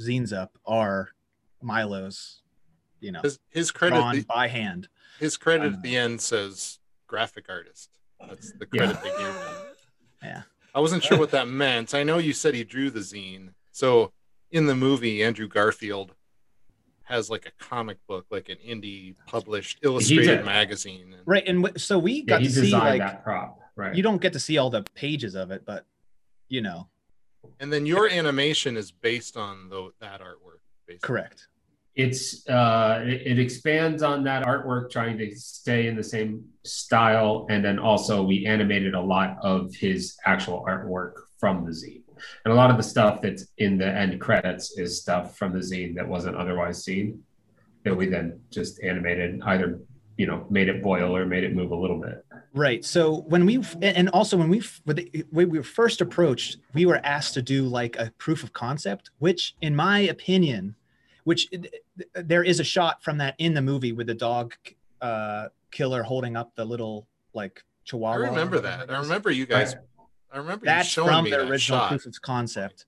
zines 0.00 0.32
up 0.32 0.58
are 0.66 1.08
Milo's, 1.62 2.42
you 3.00 3.12
know, 3.12 3.20
his, 3.22 3.38
his 3.48 3.70
credit. 3.72 3.96
drawn 3.96 4.16
the- 4.16 4.24
by 4.24 4.46
hand. 4.48 4.88
his 5.18 5.36
credit 5.36 5.68
Um, 5.68 5.74
at 5.74 5.82
the 5.82 5.96
end 5.96 6.20
says 6.20 6.78
graphic 7.06 7.46
artist. 7.48 7.90
That's 8.20 8.52
the 8.52 8.66
Yeah. 8.72 8.78
credit 8.92 9.02
they 9.02 9.10
gave 9.10 9.34
him. 9.34 9.54
Yeah. 10.22 10.42
I 10.76 10.80
wasn't 10.80 11.02
sure 11.02 11.18
what 11.18 11.30
that 11.30 11.48
meant. 11.64 11.94
I 11.94 12.02
know 12.04 12.18
you 12.18 12.32
said 12.34 12.54
he 12.54 12.62
drew 12.62 12.90
the 12.90 13.00
zine. 13.00 13.48
So 13.72 14.12
in 14.50 14.66
the 14.66 14.74
movie, 14.76 15.24
Andrew 15.24 15.48
Garfield 15.48 16.12
has 17.04 17.30
like 17.30 17.46
a 17.46 17.64
comic 17.64 17.98
book, 18.06 18.26
like 18.30 18.48
an 18.48 18.58
indie 18.66 19.14
published 19.26 19.78
illustrated 19.82 20.38
did. 20.38 20.44
magazine. 20.44 21.16
Right, 21.24 21.44
and 21.46 21.62
w- 21.62 21.78
so 21.78 21.98
we 21.98 22.22
got 22.22 22.40
he 22.42 22.48
to 22.48 22.52
see 22.52 22.70
like 22.72 22.98
that 23.00 23.24
prop 23.24 23.58
right 23.76 23.94
you 23.94 24.02
don't 24.02 24.20
get 24.20 24.32
to 24.32 24.40
see 24.40 24.58
all 24.58 24.70
the 24.70 24.82
pages 24.94 25.34
of 25.34 25.50
it, 25.50 25.64
but 25.64 25.86
you 26.48 26.60
know, 26.60 26.88
And 27.60 27.72
then 27.72 27.86
your 27.86 28.08
animation 28.08 28.76
is 28.76 28.92
based 28.92 29.36
on 29.36 29.68
the, 29.68 29.90
that 30.00 30.20
artwork. 30.20 30.60
Basically. 30.86 31.06
Correct. 31.06 31.48
It's 31.96 32.46
uh 32.48 33.02
it, 33.04 33.22
it 33.26 33.38
expands 33.38 34.02
on 34.02 34.22
that 34.24 34.44
artwork 34.44 34.90
trying 34.90 35.16
to 35.18 35.34
stay 35.34 35.88
in 35.88 35.96
the 35.96 36.04
same 36.04 36.44
style. 36.62 37.46
And 37.48 37.64
then 37.64 37.78
also 37.78 38.22
we 38.22 38.46
animated 38.46 38.94
a 38.94 39.00
lot 39.00 39.38
of 39.42 39.74
his 39.74 40.16
actual 40.24 40.64
artwork 40.68 41.12
from 41.38 41.64
the 41.64 41.70
zine. 41.70 42.02
And 42.44 42.52
a 42.52 42.56
lot 42.56 42.70
of 42.70 42.76
the 42.76 42.82
stuff 42.82 43.20
that's 43.22 43.46
in 43.58 43.78
the 43.78 43.86
end 43.86 44.20
credits 44.20 44.78
is 44.78 45.00
stuff 45.00 45.36
from 45.36 45.52
the 45.52 45.58
zine 45.58 45.94
that 45.96 46.06
wasn't 46.06 46.36
otherwise 46.36 46.84
seen 46.84 47.22
that 47.84 47.94
we 47.94 48.06
then 48.06 48.40
just 48.50 48.82
animated 48.82 49.40
either 49.44 49.80
you 50.16 50.26
know 50.26 50.46
made 50.50 50.68
it 50.68 50.82
boil 50.82 51.16
or 51.16 51.24
made 51.26 51.44
it 51.44 51.54
move 51.54 51.70
a 51.70 51.76
little 51.76 52.00
bit. 52.00 52.24
Right. 52.52 52.84
So 52.84 53.22
when 53.28 53.46
we 53.46 53.62
and 53.82 54.08
also 54.10 54.36
when 54.36 54.48
we 54.48 54.62
when 55.30 55.50
we 55.50 55.58
were 55.58 55.62
first 55.62 56.00
approached, 56.00 56.58
we 56.74 56.86
were 56.86 57.00
asked 57.04 57.34
to 57.34 57.42
do 57.42 57.64
like 57.64 57.96
a 57.96 58.12
proof 58.18 58.42
of 58.42 58.52
concept, 58.52 59.10
which, 59.18 59.54
in 59.60 59.76
my 59.76 60.00
opinion, 60.00 60.74
which 61.26 61.48
there 62.14 62.44
is 62.44 62.60
a 62.60 62.64
shot 62.64 63.02
from 63.02 63.18
that 63.18 63.34
in 63.38 63.52
the 63.52 63.60
movie 63.60 63.90
with 63.90 64.06
the 64.06 64.14
dog 64.14 64.54
uh, 65.00 65.48
killer 65.72 66.04
holding 66.04 66.36
up 66.36 66.54
the 66.54 66.64
little 66.64 67.08
like 67.34 67.64
chihuahua. 67.84 68.26
I 68.26 68.28
remember 68.28 68.60
that. 68.60 68.88
I 68.88 69.00
remember 69.00 69.32
you 69.32 69.44
guys. 69.44 69.74
I 70.32 70.38
remember 70.38 70.64
That's 70.66 70.86
you 70.86 71.02
showing 71.02 71.08
from 71.14 71.24
me 71.24 71.30
the 71.32 71.38
that 71.38 71.50
original 71.50 71.80
shot. 71.80 71.88
proof 71.88 72.06
of 72.06 72.22
concept. 72.22 72.86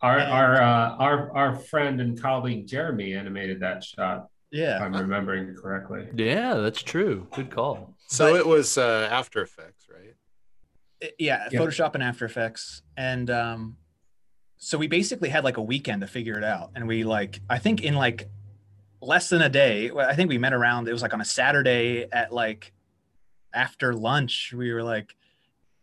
our 0.00 0.18
And- 0.18 0.32
our 0.32 0.62
uh, 0.62 0.96
our 0.96 1.36
our 1.36 1.56
friend 1.56 2.00
and 2.00 2.20
colleague 2.20 2.66
jeremy 2.66 3.14
animated 3.14 3.60
that 3.60 3.84
shot 3.84 4.28
if 4.50 4.60
Yeah. 4.60 4.82
i'm 4.82 4.94
remembering 4.94 5.54
correctly 5.54 6.08
Yeah, 6.14 6.54
that's 6.54 6.82
true. 6.82 7.26
Good 7.32 7.50
call. 7.50 7.94
So 8.06 8.32
But- 8.32 8.40
it 8.40 8.46
was 8.46 8.78
uh, 8.78 9.08
After 9.10 9.42
Effects, 9.42 9.86
right? 9.94 10.14
yeah, 11.18 11.48
Yeah. 11.50 11.58
Photoshop 11.60 11.94
and 11.94 12.02
After 12.02 12.24
Effects, 12.24 12.82
and 12.96 13.28
um, 13.30 13.76
so 14.64 14.78
we 14.78 14.86
basically 14.86 15.28
had 15.28 15.44
like 15.44 15.58
a 15.58 15.62
weekend 15.62 16.00
to 16.00 16.06
figure 16.06 16.38
it 16.38 16.42
out, 16.42 16.70
and 16.74 16.88
we 16.88 17.04
like 17.04 17.42
I 17.50 17.58
think 17.58 17.82
in 17.82 17.94
like 17.94 18.30
less 19.02 19.28
than 19.28 19.42
a 19.42 19.50
day, 19.50 19.90
I 19.90 20.14
think 20.14 20.30
we 20.30 20.38
met 20.38 20.54
around. 20.54 20.88
It 20.88 20.92
was 20.92 21.02
like 21.02 21.12
on 21.12 21.20
a 21.20 21.24
Saturday 21.24 22.06
at 22.10 22.32
like 22.32 22.72
after 23.52 23.92
lunch. 23.92 24.54
We 24.56 24.72
were 24.72 24.82
like, 24.82 25.16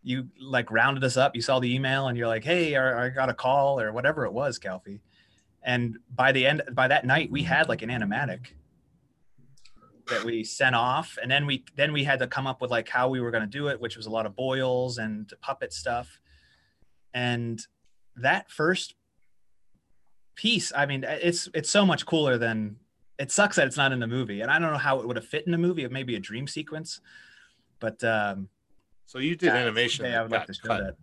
you 0.01 0.29
like 0.41 0.71
rounded 0.71 1.03
us 1.03 1.15
up. 1.15 1.35
You 1.35 1.43
saw 1.43 1.59
the 1.59 1.71
email, 1.71 2.07
and 2.07 2.17
you're 2.17 2.27
like, 2.27 2.43
hey, 2.43 2.75
I, 2.75 3.09
got 3.09 3.29
a 3.29 3.35
call 3.35 3.79
or 3.79 3.93
whatever 3.93 4.25
it 4.25 4.33
was, 4.33 4.57
Calfee. 4.57 5.01
And 5.61 5.99
by 6.15 6.31
the 6.31 6.47
end, 6.47 6.63
by 6.71 6.87
that 6.87 7.05
night, 7.05 7.29
we 7.29 7.43
had 7.43 7.69
like 7.69 7.83
an 7.83 7.89
animatic 7.89 8.47
that 10.07 10.23
we 10.23 10.43
sent 10.43 10.75
off 10.75 11.19
and 11.21 11.29
then 11.29 11.45
we 11.45 11.63
then 11.75 11.93
we 11.93 12.03
had 12.03 12.17
to 12.17 12.27
come 12.27 12.47
up 12.47 12.59
with 12.59 12.71
like 12.71 12.89
how 12.89 13.07
we 13.07 13.21
were 13.21 13.29
going 13.29 13.43
to 13.43 13.47
do 13.47 13.67
it 13.67 13.79
which 13.79 13.95
was 13.95 14.07
a 14.07 14.09
lot 14.09 14.25
of 14.25 14.35
boils 14.35 14.97
and 14.97 15.31
puppet 15.41 15.71
stuff 15.71 16.19
and 17.13 17.67
that 18.17 18.49
first 18.51 18.95
piece 20.35 20.71
i 20.75 20.85
mean 20.85 21.03
it's 21.07 21.49
it's 21.53 21.69
so 21.69 21.85
much 21.85 22.05
cooler 22.05 22.37
than 22.37 22.75
it 23.19 23.29
sucks 23.31 23.55
that 23.57 23.67
it's 23.67 23.77
not 23.77 23.91
in 23.91 23.99
the 23.99 24.07
movie 24.07 24.41
and 24.41 24.49
i 24.49 24.57
don't 24.57 24.71
know 24.71 24.77
how 24.77 24.99
it 24.99 25.07
would 25.07 25.15
have 25.15 25.25
fit 25.25 25.45
in 25.45 25.51
the 25.51 25.57
movie 25.57 25.83
it 25.83 25.91
may 25.91 26.03
be 26.03 26.15
a 26.15 26.19
dream 26.19 26.47
sequence 26.47 27.01
but 27.79 28.01
um 28.03 28.47
So 29.05 29.19
you 29.19 29.35
did 29.35 29.47
yeah, 29.47 29.55
animation 29.55 30.03
someday 30.03 30.11
that 30.11 30.19
i 30.19 30.21
would 30.23 30.31
like 30.31 30.47
to 30.47 30.53
show 30.53 30.67
cut. 30.67 30.83
that 30.83 30.95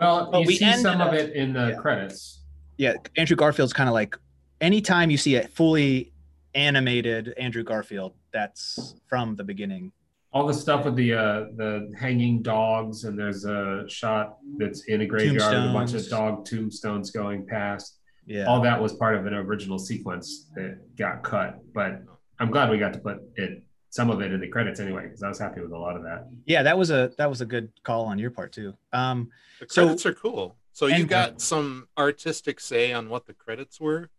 well 0.00 0.30
But 0.30 0.40
you 0.42 0.46
we 0.48 0.56
see 0.56 0.64
ended 0.64 0.82
some 0.82 1.00
of 1.00 1.14
it 1.14 1.34
in 1.34 1.52
the 1.52 1.68
yeah. 1.70 1.74
credits 1.76 2.40
yeah 2.76 2.94
andrew 3.16 3.36
garfield's 3.36 3.72
kind 3.72 3.88
of 3.88 3.94
like 3.94 4.16
anytime 4.60 5.10
you 5.10 5.16
see 5.18 5.36
a 5.36 5.46
fully 5.48 6.12
animated 6.54 7.34
andrew 7.38 7.62
garfield 7.62 8.14
that's 8.32 8.94
from 9.06 9.36
the 9.36 9.44
beginning 9.44 9.92
all 10.32 10.46
the 10.46 10.54
stuff 10.54 10.84
with 10.84 10.94
the 10.96 11.14
uh 11.14 11.44
the 11.56 11.90
hanging 11.98 12.42
dogs 12.42 13.04
and 13.04 13.18
there's 13.18 13.44
a 13.44 13.84
shot 13.88 14.36
that's 14.58 14.84
in 14.84 15.00
a 15.00 15.06
graveyard 15.06 15.54
with 15.54 15.70
a 15.70 15.72
bunch 15.72 15.94
of 15.94 16.06
dog 16.08 16.44
tombstones 16.44 17.10
going 17.10 17.46
past. 17.46 17.98
Yeah. 18.26 18.44
All 18.44 18.60
that 18.62 18.80
was 18.80 18.92
part 18.94 19.14
of 19.16 19.24
an 19.26 19.32
original 19.32 19.78
sequence 19.78 20.50
that 20.54 20.78
got 20.96 21.22
cut 21.22 21.58
but 21.72 22.02
i'm 22.40 22.50
glad 22.50 22.68
we 22.70 22.76
got 22.78 22.92
to 22.92 22.98
put 22.98 23.16
it 23.36 23.62
some 23.88 24.10
of 24.10 24.20
it 24.20 24.30
in 24.32 24.40
the 24.40 24.48
credits 24.48 24.80
anyway 24.80 25.04
because 25.04 25.22
i 25.22 25.28
was 25.28 25.38
happy 25.38 25.62
with 25.62 25.72
a 25.72 25.78
lot 25.78 25.96
of 25.96 26.02
that. 26.02 26.28
Yeah 26.44 26.62
that 26.62 26.76
was 26.76 26.90
a 26.90 27.10
that 27.16 27.28
was 27.30 27.40
a 27.40 27.46
good 27.46 27.70
call 27.84 28.04
on 28.04 28.18
your 28.18 28.30
part 28.30 28.52
too. 28.52 28.74
Um 28.92 29.30
The 29.60 29.66
So- 29.70 29.82
credits 29.84 30.04
are 30.06 30.12
cool. 30.14 30.56
So 30.72 30.86
you 30.86 30.94
and- 30.96 31.08
got 31.08 31.40
some 31.40 31.88
artistic 31.96 32.60
say 32.60 32.92
on 32.92 33.08
what 33.08 33.26
the 33.26 33.32
credits 33.32 33.80
were. 33.80 34.10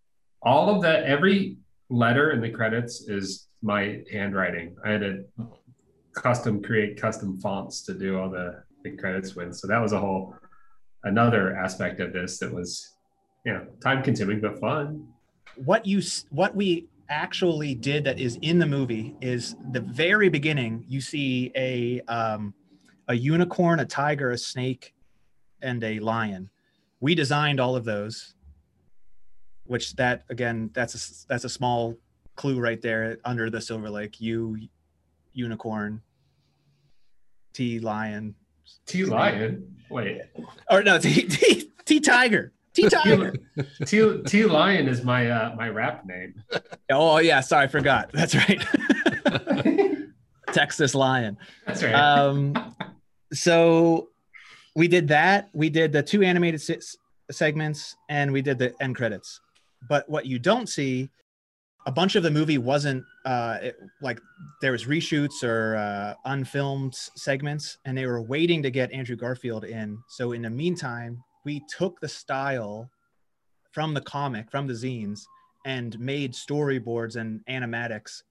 all 0.42 0.74
of 0.76 0.82
that 0.82 1.04
every 1.04 1.58
letter 1.92 2.32
in 2.32 2.42
the 2.42 2.50
credits 2.50 2.94
is 3.10 3.48
my 3.62 4.02
handwriting. 4.12 4.76
I 4.86 4.92
had 4.92 5.02
to 5.02 5.24
custom 6.22 6.62
create 6.62 7.00
custom 7.00 7.40
fonts 7.40 7.82
to 7.84 7.94
do 7.94 8.20
all 8.20 8.30
the, 8.30 8.64
the 8.84 8.92
credits 8.98 9.36
with. 9.36 9.56
So 9.56 9.68
that 9.68 9.82
was 9.82 9.94
a 9.94 10.00
whole 10.00 10.36
another 11.04 11.56
aspect 11.56 12.02
of 12.02 12.12
this 12.12 12.40
that 12.40 12.54
was 12.54 12.96
you 13.46 13.54
know 13.54 13.66
time 13.82 14.04
consuming 14.04 14.42
but 14.42 14.60
fun. 14.60 15.08
What 15.56 15.86
you 15.86 16.02
what 16.30 16.56
we 16.56 16.88
actually 17.10 17.74
did 17.74 18.04
that 18.04 18.20
is 18.20 18.38
in 18.42 18.60
the 18.60 18.66
movie 18.66 19.16
is 19.20 19.56
the 19.72 19.80
very 19.80 20.30
beginning 20.30 20.86
you 20.88 21.02
see 21.02 21.52
a 21.56 22.02
um 22.02 22.54
a 23.08 23.16
unicorn 23.16 23.80
a 23.80 23.86
tiger 23.86 24.32
a 24.32 24.38
snake 24.38 24.94
and 25.62 25.84
a 25.84 26.00
lion. 26.00 26.50
We 27.00 27.16
designed 27.16 27.60
all 27.60 27.76
of 27.76 27.86
those 27.86 28.36
which 29.66 29.96
that 29.96 30.24
again 30.30 30.70
that's 30.74 30.96
a 30.96 31.28
that's 31.28 31.46
a 31.46 31.50
small 31.50 31.96
clue 32.36 32.60
right 32.60 32.82
there 32.82 33.18
under 33.26 33.50
the 33.50 33.62
silver 33.62 33.90
lake. 33.90 34.20
U 34.20 34.58
unicorn 35.34 36.02
t 37.54 37.80
lion 37.80 38.36
t 38.86 39.06
lion 39.06 39.76
wait. 39.90 40.22
Or 40.70 40.84
no 40.84 40.98
t 41.00 41.24
t, 41.24 41.72
t 41.86 42.00
tiger 42.00 42.54
t 42.74 42.90
tiger 42.90 43.34
T, 43.86 44.22
T 44.26 44.46
Lion 44.46 44.88
is 44.88 45.04
my 45.04 45.30
uh, 45.30 45.56
my 45.56 45.70
rap 45.70 46.06
name. 46.06 46.36
oh 46.92 47.18
yeah 47.18 47.42
sorry 47.42 47.66
i 47.66 47.68
forgot. 47.68 48.12
That's 48.14 48.36
right. 48.36 48.66
Texas 50.54 50.96
lion. 50.96 51.38
That's 51.66 51.84
right. 51.84 51.94
um 51.94 52.76
so 53.34 54.10
we 54.76 54.88
did 54.88 55.08
that. 55.10 55.50
We 55.54 55.70
did 55.70 55.92
the 55.92 56.02
two 56.02 56.24
animated 56.24 56.62
se- 56.62 56.98
segments 57.32 57.96
and 58.08 58.32
we 58.32 58.42
did 58.42 58.58
the 58.58 58.74
end 58.82 58.96
credits. 58.96 59.42
But 59.88 60.10
what 60.10 60.26
you 60.26 60.40
don't 60.40 60.68
see 60.68 61.10
a 61.86 61.92
bunch 61.92 62.16
of 62.16 62.24
the 62.24 62.32
movie 62.32 62.58
wasn't 62.58 63.04
uh 63.26 63.58
it, 63.62 63.76
like 64.02 64.20
there 64.62 64.72
was 64.72 64.86
reshoots 64.86 65.44
or 65.44 65.76
uh 65.76 66.14
unfilmed 66.26 66.94
segments 66.96 67.78
and 67.86 67.98
they 67.98 68.06
were 68.06 68.22
waiting 68.22 68.64
to 68.64 68.72
get 68.72 68.92
andrew 68.92 69.16
garfield 69.16 69.66
in 69.66 69.98
so 70.08 70.32
in 70.32 70.42
the 70.42 70.50
meantime 70.50 71.22
we 71.46 71.62
took 71.70 72.00
the 72.00 72.08
style 72.08 72.90
from 73.72 73.94
the 73.94 74.02
comic 74.02 74.50
from 74.50 74.68
the 74.68 74.74
zines 74.74 75.22
and 75.66 76.00
made 76.00 76.34
storyboards 76.34 77.18
and 77.18 77.42
animatics 77.50 78.24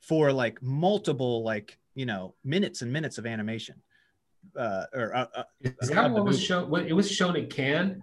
for 0.00 0.32
like 0.32 0.62
multiple 0.62 1.42
like 1.42 1.78
you 1.94 2.06
know 2.06 2.34
minutes 2.44 2.82
and 2.82 2.92
minutes 2.92 3.18
of 3.18 3.26
animation 3.26 3.74
uh 4.56 4.84
or 4.94 5.14
uh, 5.14 5.26
uh, 5.34 5.42
is 5.60 5.90
that 5.90 6.10
what 6.10 6.24
was 6.24 6.42
shown? 6.42 6.74
It 6.86 6.94
was 6.94 7.10
shown 7.10 7.36
in 7.36 7.46
Cannes, 7.46 8.02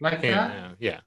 like 0.00 0.22
Yeah, 0.22 0.30
that. 0.32 0.54
yeah, 0.54 0.72
yeah. 0.78 1.00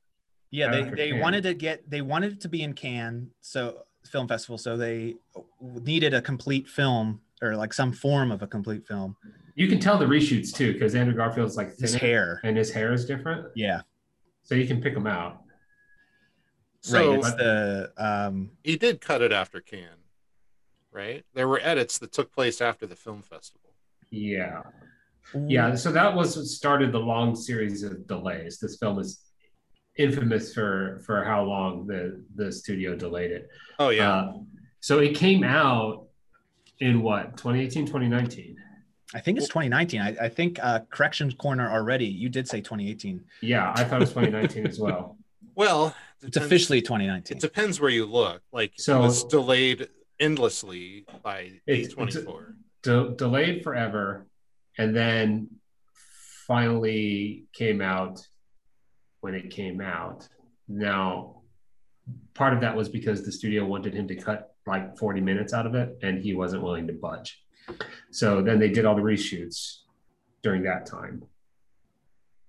yeah 0.49 0.71
they, 0.71 1.11
they 1.11 1.13
wanted 1.13 1.43
to 1.43 1.53
get 1.53 1.87
they 1.89 2.01
wanted 2.01 2.33
it 2.33 2.41
to 2.41 2.49
be 2.49 2.63
in 2.63 2.73
cannes 2.73 3.29
so 3.41 3.83
film 4.05 4.27
festival 4.27 4.57
so 4.57 4.75
they 4.75 5.15
needed 5.61 6.13
a 6.13 6.21
complete 6.21 6.67
film 6.67 7.21
or 7.41 7.55
like 7.55 7.73
some 7.73 7.91
form 7.91 8.31
of 8.31 8.41
a 8.41 8.47
complete 8.47 8.85
film 8.85 9.15
You 9.55 9.67
can 9.67 9.79
tell 9.79 9.97
the 9.97 10.05
reshoots 10.05 10.53
too 10.53 10.73
because 10.73 10.95
Andrew 10.95 11.15
Garfield's 11.15 11.57
like 11.57 11.77
his 11.77 11.93
hair 11.93 12.39
and 12.43 12.57
his 12.57 12.71
hair 12.71 12.93
is 12.93 13.05
different, 13.05 13.47
yeah 13.55 13.81
so 14.43 14.55
you 14.55 14.67
can 14.67 14.81
pick 14.81 14.93
them 14.93 15.07
out. 15.07 15.41
So 16.81 17.11
right 17.11 17.19
it's 17.19 17.33
the 17.35 17.91
um 17.97 18.51
he 18.63 18.75
did 18.75 19.01
cut 19.01 19.21
it 19.21 19.31
after 19.31 19.61
Cannes, 19.61 20.03
right? 20.91 21.23
There 21.33 21.47
were 21.47 21.59
edits 21.61 21.99
that 21.99 22.11
took 22.11 22.33
place 22.33 22.59
after 22.59 22.87
the 22.87 22.95
film 22.95 23.21
festival. 23.21 23.69
Yeah, 24.09 24.63
yeah. 25.47 25.75
So 25.75 25.91
that 25.91 26.13
was 26.15 26.35
what 26.35 26.45
started 26.47 26.91
the 26.91 26.99
long 26.99 27.35
series 27.35 27.83
of 27.83 28.07
delays. 28.07 28.57
This 28.59 28.77
film 28.77 28.99
is 28.99 29.21
infamous 29.97 30.53
for 30.53 31.01
for 31.05 31.23
how 31.23 31.43
long 31.43 31.85
the 31.87 32.23
the 32.35 32.51
studio 32.51 32.95
delayed 32.95 33.31
it. 33.31 33.49
Oh 33.79 33.89
yeah, 33.89 34.11
Uh, 34.11 34.33
so 34.79 34.99
it 34.99 35.15
came 35.15 35.43
out 35.43 36.07
in 36.79 37.01
what 37.03 37.37
2018 37.37 37.85
2019 37.85 38.55
i 39.13 39.19
think 39.19 39.37
it's 39.37 39.47
2019 39.49 40.01
i, 40.01 40.15
I 40.25 40.29
think 40.29 40.57
uh 40.63 40.79
corrections 40.89 41.33
corner 41.35 41.69
already. 41.69 42.05
You 42.07 42.27
did 42.29 42.47
say 42.47 42.59
2018 42.61 43.23
yeah 43.41 43.71
i 43.75 43.83
thought 43.83 43.97
it 43.97 44.05
was 44.05 44.09
2019 44.09 44.65
as 44.67 44.79
well. 44.79 45.17
Well, 45.53 45.93
it's 46.21 46.31
depends- 46.31 46.45
officially 46.47 46.81
2019 46.81 47.37
It 47.37 47.41
depends 47.41 47.79
where 47.81 47.89
you 47.89 48.05
look. 48.05 48.41
Like 48.53 48.71
So- 48.77 48.99
it 48.99 49.01
was 49.01 49.25
delayed 49.25 49.89
endlessly 50.19 51.05
by 51.21 51.59
It's- 51.67 51.93
A24. 51.93 52.53
De- 52.83 53.09
delayed 53.17 53.61
forever 53.63 54.25
and 54.77 54.95
then 54.95 55.49
finally 56.47 57.45
came 57.53 57.81
out 57.81 58.25
when 59.21 59.33
it 59.33 59.49
came 59.49 59.81
out 59.81 60.27
now 60.67 61.41
part 62.33 62.53
of 62.53 62.61
that 62.61 62.75
was 62.75 62.89
because 62.89 63.23
the 63.23 63.31
studio 63.31 63.65
wanted 63.65 63.93
him 63.93 64.07
to 64.07 64.15
cut 64.15 64.55
like 64.67 64.97
40 64.97 65.21
minutes 65.21 65.53
out 65.53 65.65
of 65.65 65.75
it 65.75 65.97
and 66.01 66.21
he 66.21 66.33
wasn't 66.33 66.61
willing 66.61 66.87
to 66.87 66.93
budge 66.93 67.41
so 68.11 68.41
then 68.41 68.59
they 68.59 68.69
did 68.69 68.85
all 68.85 68.95
the 68.95 69.01
reshoots 69.01 69.77
during 70.43 70.63
that 70.63 70.85
time 70.85 71.23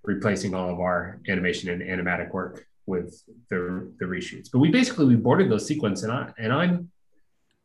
replacing 0.04 0.54
all 0.54 0.68
of 0.68 0.80
our 0.80 1.20
animation 1.28 1.68
and 1.70 1.82
animatic 1.82 2.32
work 2.32 2.66
with 2.86 3.22
the 3.48 3.92
the 3.98 4.04
reshoots. 4.04 4.48
But 4.52 4.58
we 4.58 4.70
basically 4.70 5.06
we 5.06 5.16
boarded 5.16 5.50
those 5.50 5.66
sequences, 5.66 6.04
and 6.04 6.12
I 6.12 6.32
and 6.38 6.52
I'm 6.52 6.90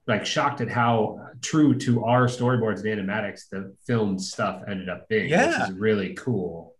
like 0.08 0.26
shocked 0.26 0.62
at 0.62 0.70
how 0.70 1.30
true 1.42 1.78
to 1.80 2.06
our 2.06 2.28
storyboards 2.28 2.86
and 2.86 3.10
animatics 3.10 3.50
the 3.50 3.76
filmed 3.86 4.22
stuff 4.22 4.64
ended 4.68 4.90
up 4.90 5.08
being. 5.10 5.30
Yeah. 5.30 5.62
which 5.62 5.70
is 5.70 5.76
really 5.76 6.14
cool 6.14 6.76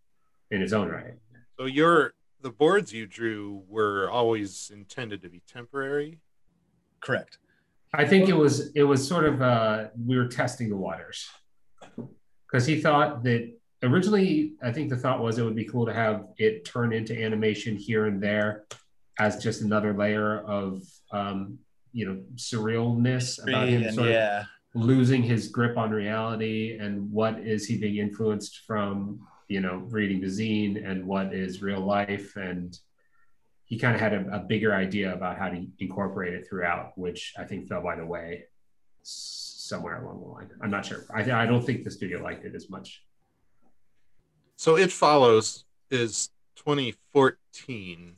in 0.52 0.62
its 0.62 0.74
own 0.74 0.90
right. 0.90 1.16
So 1.60 1.66
your 1.66 2.14
the 2.42 2.52
boards 2.52 2.94
you 2.94 3.06
drew 3.06 3.64
were 3.68 4.10
always 4.10 4.72
intended 4.74 5.22
to 5.24 5.30
be 5.30 5.42
temporary. 5.48 6.20
Correct. 7.02 7.38
I 7.94 8.06
think 8.06 8.30
it 8.30 8.36
was 8.36 8.72
it 8.74 8.84
was 8.84 9.08
sort 9.08 9.26
of 9.26 9.42
uh, 9.42 9.86
we 10.06 10.18
were 10.18 10.28
testing 10.28 10.70
the 10.70 10.76
waters 10.76 11.28
because 12.46 12.66
he 12.66 12.82
thought 12.82 13.24
that 13.24 13.52
originally 13.84 14.54
I 14.62 14.72
think 14.72 14.90
the 14.90 14.98
thought 14.98 15.22
was 15.22 15.38
it 15.38 15.44
would 15.44 15.56
be 15.56 15.66
cool 15.66 15.86
to 15.86 15.94
have 15.94 16.26
it 16.38 16.66
turn 16.66 16.94
into 16.94 17.20
animation 17.20 17.76
here 17.76 18.06
and 18.06 18.22
there 18.22 18.66
as 19.20 19.42
just 19.42 19.62
another 19.62 19.94
layer 19.94 20.40
of 20.42 20.84
um, 21.12 21.60
you 21.94 22.06
know 22.06 22.22
surrealness 22.36 23.42
about 23.42 23.68
him 23.68 23.84
And 23.84 23.96
sort 23.96 24.08
of 24.08 24.14
yeah. 24.14 24.44
losing 24.74 25.24
his 25.24 25.48
grip 25.48 25.78
on 25.78 25.92
reality 25.92 26.78
and 26.80 27.12
what 27.12 27.40
is 27.40 27.66
he 27.66 27.78
being 27.78 27.98
influenced 27.98 28.60
from 28.68 29.22
you 29.48 29.62
know 29.62 29.76
reading 29.90 30.22
the 30.22 30.28
zine 30.28 30.90
and 30.90 31.06
what 31.06 31.34
is 31.34 31.62
real 31.62 31.80
life 31.80 32.36
and 32.36 32.80
he 33.66 33.78
kind 33.78 33.96
of 33.96 34.02
had 34.02 34.14
a, 34.14 34.38
a 34.38 34.40
bigger 34.40 34.74
idea 34.74 35.14
about 35.14 35.38
how 35.38 35.50
to 35.50 35.66
incorporate 35.80 36.34
it 36.34 36.48
throughout 36.48 36.98
which 36.98 37.34
i 37.38 37.44
think 37.44 37.68
fell 37.68 37.82
by 37.82 37.96
the 37.96 38.06
way 38.06 38.44
somewhere 39.04 40.04
along 40.04 40.20
the 40.22 40.28
line 40.28 40.50
i'm 40.62 40.72
not 40.72 40.86
sure 40.86 41.06
i, 41.14 41.22
I 41.32 41.46
don't 41.46 41.66
think 41.66 41.84
the 41.84 41.92
studio 41.92 42.22
liked 42.22 42.46
it 42.46 42.56
as 42.56 42.70
much 42.70 43.04
So 44.58 44.76
it 44.76 44.92
follows 44.92 45.66
is 45.92 46.30
2014. 46.56 48.16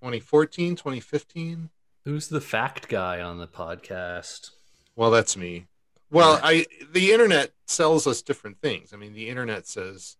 2014, 0.00 0.76
2015. 0.76 1.70
Who's 2.04 2.28
the 2.28 2.40
fact 2.40 2.88
guy 2.88 3.20
on 3.20 3.38
the 3.38 3.46
podcast? 3.46 4.50
Well, 4.96 5.10
that's 5.10 5.36
me. 5.36 5.66
Well, 6.10 6.40
I 6.42 6.66
the 6.92 7.12
internet 7.12 7.52
sells 7.66 8.06
us 8.06 8.20
different 8.20 8.60
things. 8.60 8.92
I 8.92 8.96
mean, 8.96 9.14
the 9.14 9.28
internet 9.28 9.66
says 9.66 10.16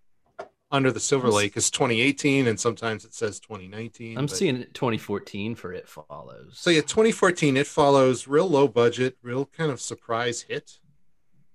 Under 0.72 0.90
the 0.90 1.00
Silver 1.00 1.28
Lake 1.28 1.54
is 1.58 1.70
2018, 1.70 2.46
and 2.46 2.58
sometimes 2.58 3.04
it 3.04 3.12
says 3.12 3.38
2019. 3.38 4.16
I'm 4.16 4.24
but- 4.26 4.34
seeing 4.34 4.64
2014 4.72 5.54
for 5.54 5.72
It 5.72 5.86
Follows. 5.86 6.52
So 6.54 6.70
yeah, 6.70 6.80
2014. 6.80 7.58
It 7.58 7.66
follows 7.66 8.26
real 8.26 8.48
low 8.48 8.66
budget, 8.66 9.18
real 9.22 9.44
kind 9.44 9.70
of 9.70 9.80
surprise 9.82 10.42
hit. 10.42 10.78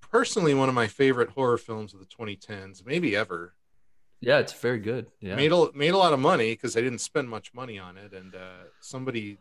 Personally, 0.02 0.54
one 0.54 0.70
of 0.70 0.76
my 0.76 0.86
favorite 0.88 1.32
horror 1.32 1.58
films 1.58 1.94
of 1.96 2.00
the 2.00 2.06
2010s, 2.06 2.86
maybe 2.86 3.16
ever. 3.16 3.56
yeah, 4.22 4.38
it's 4.38 4.54
very 4.54 4.80
good. 4.80 5.08
Yeah, 5.20 5.36
Made 5.36 5.52
a 5.52 5.72
made 5.74 5.94
a 5.94 5.98
lot 5.98 6.14
of 6.14 6.20
money 6.20 6.54
because 6.54 6.74
they 6.76 6.82
didn't 6.82 7.02
spend 7.02 7.28
much 7.28 7.54
money 7.56 7.78
on 7.80 7.98
it, 7.98 8.14
and 8.14 8.34
uh, 8.36 8.70
somebody 8.80 9.38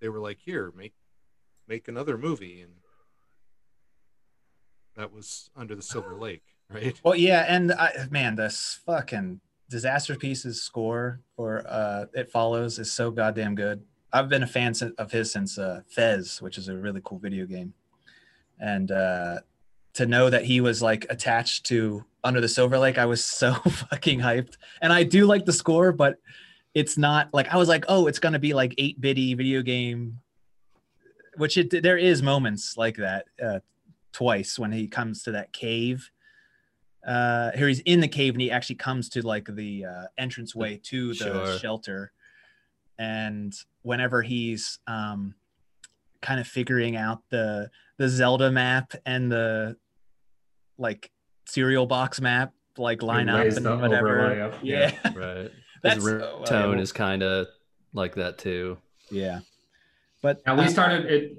they 0.00 0.08
were 0.10 0.20
like, 0.20 0.38
"Here, 0.38 0.70
make 0.76 0.92
make 1.66 1.88
another 1.88 2.16
movie," 2.18 2.60
and 2.60 2.74
that 4.96 5.12
was 5.12 5.50
Under 5.56 5.74
the 5.74 5.82
Silver 5.82 6.14
Lake, 6.14 6.44
right? 6.70 7.00
Well, 7.04 7.16
yeah, 7.16 7.44
and 7.48 7.72
I, 7.72 8.06
man, 8.10 8.36
this 8.36 8.80
fucking 8.86 9.40
Disasterpeace's 9.70 10.62
score 10.62 11.20
for 11.34 11.64
uh, 11.68 12.06
it 12.14 12.30
follows 12.30 12.78
is 12.78 12.92
so 12.92 13.10
goddamn 13.10 13.54
good. 13.54 13.82
I've 14.12 14.28
been 14.28 14.42
a 14.42 14.46
fan 14.46 14.72
of 14.98 15.10
his 15.10 15.32
since 15.32 15.58
uh, 15.58 15.80
Fez, 15.88 16.40
which 16.40 16.58
is 16.58 16.68
a 16.68 16.76
really 16.76 17.00
cool 17.04 17.18
video 17.18 17.46
game, 17.46 17.74
and 18.60 18.90
uh, 18.90 19.40
to 19.94 20.06
know 20.06 20.30
that 20.30 20.44
he 20.44 20.60
was 20.60 20.82
like 20.82 21.06
attached 21.10 21.66
to 21.66 22.04
Under 22.22 22.40
the 22.40 22.48
Silver 22.48 22.78
Lake, 22.78 22.98
I 22.98 23.06
was 23.06 23.24
so 23.24 23.54
fucking 23.54 24.20
hyped. 24.20 24.56
And 24.80 24.92
I 24.92 25.02
do 25.02 25.26
like 25.26 25.44
the 25.44 25.52
score, 25.52 25.92
but 25.92 26.18
it's 26.74 26.98
not 26.98 27.32
like 27.32 27.52
I 27.52 27.56
was 27.56 27.68
like, 27.68 27.86
oh, 27.88 28.06
it's 28.06 28.18
gonna 28.18 28.38
be 28.38 28.54
like 28.54 28.74
eight 28.78 29.00
bitty 29.00 29.34
video 29.34 29.62
game, 29.62 30.20
which 31.36 31.56
it 31.56 31.82
there 31.82 31.98
is 31.98 32.22
moments 32.22 32.76
like 32.76 32.96
that 32.96 33.26
uh, 33.42 33.60
twice 34.12 34.58
when 34.58 34.70
he 34.70 34.86
comes 34.86 35.22
to 35.24 35.32
that 35.32 35.52
cave 35.52 36.10
uh 37.06 37.52
here 37.52 37.68
he's 37.68 37.80
in 37.80 38.00
the 38.00 38.08
cave 38.08 38.34
and 38.34 38.40
he 38.42 38.50
actually 38.50 38.74
comes 38.76 39.08
to 39.08 39.24
like 39.26 39.46
the 39.54 39.84
uh 39.84 40.04
entranceway 40.18 40.76
to 40.78 41.08
the 41.08 41.14
Sure. 41.14 41.58
shelter 41.58 42.12
and 42.98 43.54
whenever 43.82 44.22
he's 44.22 44.78
um 44.86 45.34
kind 46.22 46.40
of 46.40 46.46
figuring 46.48 46.96
out 46.96 47.22
the 47.30 47.70
the 47.98 48.08
zelda 48.08 48.50
map 48.50 48.92
and 49.04 49.30
the 49.30 49.76
like 50.78 51.10
cereal 51.46 51.86
box 51.86 52.20
map 52.20 52.52
like 52.78 53.02
line 53.02 53.28
up 53.28 53.44
lays 53.44 53.56
and 53.56 53.64
the 53.66 53.76
whatever 53.76 54.18
overlay 54.20 54.40
up, 54.40 54.54
yeah 54.62 54.92
right. 55.14 55.50
That's 55.82 55.96
His 55.96 56.04
so 56.04 56.18
tone 56.18 56.44
valuable. 56.46 56.82
is 56.82 56.90
kind 56.92 57.22
of 57.22 57.46
like 57.92 58.16
that 58.16 58.38
too. 58.38 58.78
yeah 59.10 59.40
but 60.22 60.44
Now 60.46 60.56
we 60.56 60.64
uh, 60.64 60.68
started 60.68 61.04
it. 61.06 61.38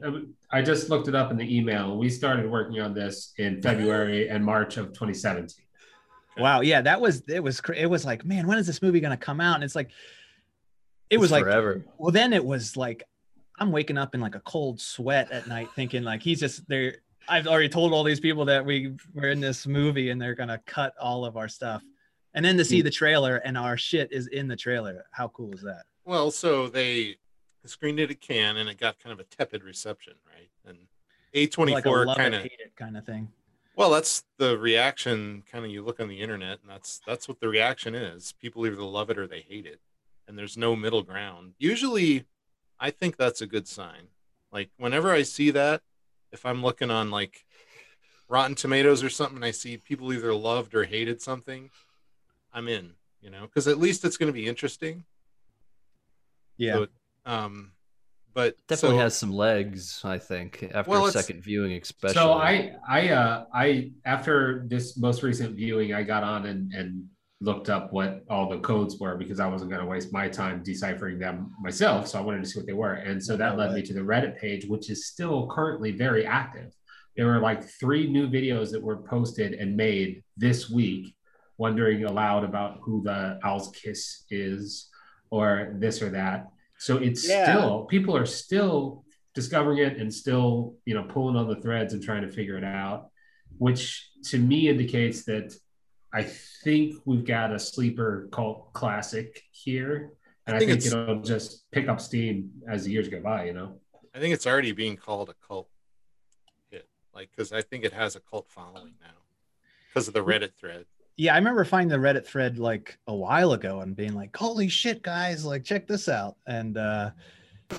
I 0.52 0.62
just 0.62 0.90
looked 0.90 1.08
it 1.08 1.16
up 1.16 1.32
in 1.32 1.38
the 1.38 1.58
email. 1.58 1.98
We 1.98 2.10
started 2.10 2.50
working 2.50 2.80
on 2.80 2.94
this 2.94 3.34
in 3.38 3.54
mm-hmm. 3.54 3.62
February 3.62 4.30
and 4.30 4.44
March 4.44 4.78
of 4.78 4.88
2017. 4.88 5.66
wow 6.38 6.62
yeah 6.62 6.82
that 6.82 7.02
was 7.02 7.24
it 7.28 7.42
was 7.42 7.62
it 7.76 7.88
was 7.88 8.06
like 8.06 8.24
man 8.24 8.46
when 8.46 8.60
is 8.60 8.68
this 8.68 8.82
movie 8.82 9.00
gonna 9.00 9.18
come 9.18 9.42
out 9.42 9.56
and 9.56 9.64
it's 9.64 9.76
like 9.76 9.90
it 11.10 11.16
It's 11.16 11.22
was 11.22 11.32
like 11.32 11.44
forever. 11.44 11.86
Well, 11.98 12.12
then 12.12 12.34
it 12.34 12.44
was 12.44 12.76
like 12.76 13.04
I'm 13.60 13.72
waking 13.72 13.98
up 13.98 14.14
in 14.14 14.22
like 14.22 14.36
a 14.36 14.40
cold 14.42 14.80
sweat 14.80 15.32
at 15.32 15.48
night, 15.48 15.70
thinking 15.76 16.04
like 16.04 16.22
he's 16.22 16.40
just 16.40 16.68
there. 16.68 16.98
I've 17.30 17.48
already 17.48 17.70
told 17.70 17.94
all 17.94 18.04
these 18.04 18.20
people 18.20 18.46
that 18.46 18.66
we 18.66 18.96
were 19.14 19.30
in 19.30 19.40
this 19.40 19.68
movie 19.68 20.10
and 20.10 20.22
they're 20.22 20.36
gonna 20.36 20.62
cut 20.66 20.94
all 21.00 21.26
of 21.26 21.38
our 21.38 21.48
stuff, 21.48 21.82
and 22.34 22.44
then 22.44 22.58
to 22.58 22.66
see 22.66 22.82
mm. 22.82 22.84
the 22.84 22.92
trailer 22.92 23.38
and 23.38 23.58
our 23.58 23.78
shit 23.78 24.12
is 24.12 24.28
in 24.28 24.48
the 24.48 24.56
trailer. 24.56 25.06
How 25.12 25.30
cool 25.30 25.54
is 25.54 25.62
that? 25.62 25.84
Well, 26.06 26.32
so 26.32 26.68
they 26.68 27.16
screened 27.70 28.00
it 28.00 28.12
at 28.12 28.22
Cannes, 28.22 28.58
and 28.58 28.70
it 28.70 28.78
got 28.78 29.00
kind 29.00 29.14
of 29.14 29.20
a 29.20 29.24
tepid 29.24 29.64
reception, 29.64 30.14
right? 30.26 30.50
And 30.66 30.78
A24 31.34 31.72
Like 31.72 31.86
a 31.86 31.90
love 31.90 32.18
kind 32.18 32.36
of 32.36 32.42
hate 32.42 32.60
it 32.60 32.76
kind 32.76 32.98
of 32.98 33.06
thing. 33.06 33.30
Well, 33.76 33.92
that's 33.92 34.24
the 34.38 34.58
reaction. 34.58 35.44
Kind 35.52 35.64
of, 35.66 35.72
you 35.72 35.84
look 35.84 36.00
on 36.00 36.08
the 36.08 36.20
internet, 36.22 36.60
and 36.62 36.70
that's 36.70 37.00
that's 37.06 37.28
what 37.28 37.40
the 37.40 37.48
reaction 37.48 37.94
is. 37.94 38.34
People 38.42 38.66
either 38.66 38.82
love 38.82 39.10
it 39.10 39.20
or 39.20 39.28
they 39.28 39.42
hate 39.42 39.66
it, 39.66 39.80
and 40.28 40.38
there's 40.38 40.58
no 40.58 40.76
middle 40.76 41.04
ground. 41.04 41.54
Usually, 41.60 42.26
I 42.80 42.90
think 42.90 43.18
that's 43.18 43.42
a 43.42 43.48
good 43.48 43.68
sign. 43.68 44.08
Like 44.52 44.70
whenever 44.78 45.12
I 45.12 45.24
see 45.24 45.52
that, 45.52 45.82
if 46.32 46.46
I'm 46.46 46.64
looking 46.64 46.90
on 46.90 47.12
like 47.12 47.46
Rotten 48.28 48.56
Tomatoes 48.56 49.04
or 49.04 49.10
something, 49.10 49.38
and 49.38 49.46
I 49.46 49.52
see 49.52 49.78
people 49.78 50.12
either 50.12 50.34
loved 50.34 50.74
or 50.74 50.86
hated 50.86 51.22
something, 51.22 51.70
I'm 52.52 52.68
in. 52.68 52.94
You 53.22 53.32
know, 53.32 53.42
because 53.42 53.68
at 53.68 53.80
least 53.80 54.06
it's 54.06 54.18
going 54.18 54.28
to 54.28 54.34
be 54.34 54.48
interesting. 54.48 55.04
Yeah, 56.58 56.74
So, 56.74 56.88
um, 57.28 57.72
but 58.34 58.56
Definitely 58.68 58.98
so- 58.98 59.02
has 59.04 59.18
some 59.18 59.32
legs, 59.32 60.02
I 60.04 60.18
think, 60.18 60.70
after 60.74 60.92
Well, 60.92 61.06
a 61.06 61.12
second 61.12 61.44
viewing, 61.44 61.72
especially. 61.74 62.14
So 62.16 62.34
I, 62.34 62.74
I, 62.88 63.10
uh, 63.10 63.46
I 63.54 63.92
after 64.06 64.66
this 64.68 64.98
most 64.98 65.24
recent 65.24 65.56
viewing, 65.56 65.94
I 65.94 66.04
got 66.04 66.24
on 66.24 66.46
and 66.46 66.72
and 66.74 67.06
looked 67.40 67.70
up 67.70 67.94
what 67.94 68.24
all 68.30 68.50
the 68.50 68.60
codes 68.60 69.00
were 69.00 69.16
because 69.16 69.40
I 69.40 69.48
wasn't 69.48 69.70
going 69.70 69.84
to 69.84 69.88
waste 69.88 70.12
my 70.12 70.28
time 70.28 70.64
deciphering 70.64 71.20
them 71.20 71.52
myself. 71.62 72.08
So 72.08 72.18
I 72.18 72.22
wanted 72.22 72.44
to 72.44 72.50
see 72.50 72.60
what 72.60 72.66
they 72.66 72.74
were, 72.74 72.94
and 72.94 73.24
so 73.24 73.38
that 73.38 73.58
led 73.58 73.74
me 73.74 73.82
to 73.84 73.94
the 73.94 74.02
Reddit 74.02 74.38
page, 74.38 74.66
which 74.66 74.90
is 74.90 75.08
still 75.08 75.48
currently 75.48 75.92
very 75.92 76.26
active. 76.26 76.74
There 77.16 77.26
were 77.26 77.40
like 77.40 77.64
three 77.64 78.08
new 78.08 78.28
videos 78.28 78.72
that 78.72 78.82
were 78.82 78.98
posted 78.98 79.54
and 79.54 79.76
made 79.76 80.24
this 80.36 80.70
week, 80.70 81.16
wondering 81.58 82.04
aloud 82.04 82.44
about 82.44 82.78
who 82.84 83.02
the 83.04 83.40
Owl's 83.44 83.72
Kiss 83.72 84.26
is, 84.30 84.90
or 85.32 85.76
this 85.80 86.04
or 86.04 86.10
that. 86.10 86.48
So 86.80 86.98
it's 86.98 87.28
Yeah. 87.28 87.44
still 87.44 87.86
people 87.86 88.16
are 88.16 88.26
still 88.26 89.06
discovering 89.34 89.80
it 89.80 89.98
and 89.98 90.14
still 90.14 90.78
you 90.86 90.94
know 90.96 91.04
pulling 91.04 91.36
on 91.36 91.48
the 91.48 91.62
threads 91.62 91.94
and 91.94 92.04
trying 92.04 92.24
to 92.24 92.32
figure 92.32 92.58
it 92.58 92.64
out 92.64 93.10
which 93.60 94.10
to 94.24 94.40
me 94.40 94.68
indicates 94.68 95.26
that 95.26 95.56
i 96.12 96.24
think 96.64 96.96
we've 97.06 97.24
got 97.24 97.54
a 97.54 97.60
sleeper 97.60 98.30
cult 98.32 98.74
classic 98.74 99.44
here 99.52 100.12
and 100.48 100.56
i 100.56 100.60
think 100.60 100.72
think, 100.72 100.86
it'll 100.86 101.22
just 101.22 101.70
pick 101.70 101.88
up 101.88 102.02
steam 102.02 102.50
as 102.68 102.86
the 102.86 102.92
years 102.92 103.10
go 103.10 103.22
by 103.22 103.46
you 103.46 103.54
know 103.54 103.80
I 104.16 104.20
think 104.20 104.34
it's 104.34 104.48
already 104.48 104.72
being 104.72 104.96
called 104.98 105.30
a 105.30 105.36
cult 105.48 105.70
hit, 106.72 106.88
like 107.14 107.30
because 107.30 107.52
I 107.52 107.62
think 107.62 107.86
it 107.86 107.94
has 107.94 108.16
a 108.16 108.20
cult 108.20 108.50
following 108.50 108.96
now 109.00 109.20
because 109.88 110.08
of 110.08 110.16
the 110.16 110.24
Reddit 110.24 110.54
thread. 110.60 110.86
Yeah. 111.18 111.34
I 111.34 111.38
remember 111.38 111.66
finding 111.66 111.90
the 111.90 112.06
Reddit 112.08 112.26
thread 112.26 112.58
like 112.60 112.98
a 113.08 113.16
while 113.16 113.54
ago 113.54 113.82
and 113.82 113.96
being 113.96 114.14
like, 114.14 114.36
"Holy 114.36 114.68
shit, 114.70 115.02
guys! 115.02 115.44
Like, 115.46 115.64
check 115.64 115.88
this 115.88 116.08
out!" 116.08 116.38
And 116.48 116.78
uh, 116.78 117.12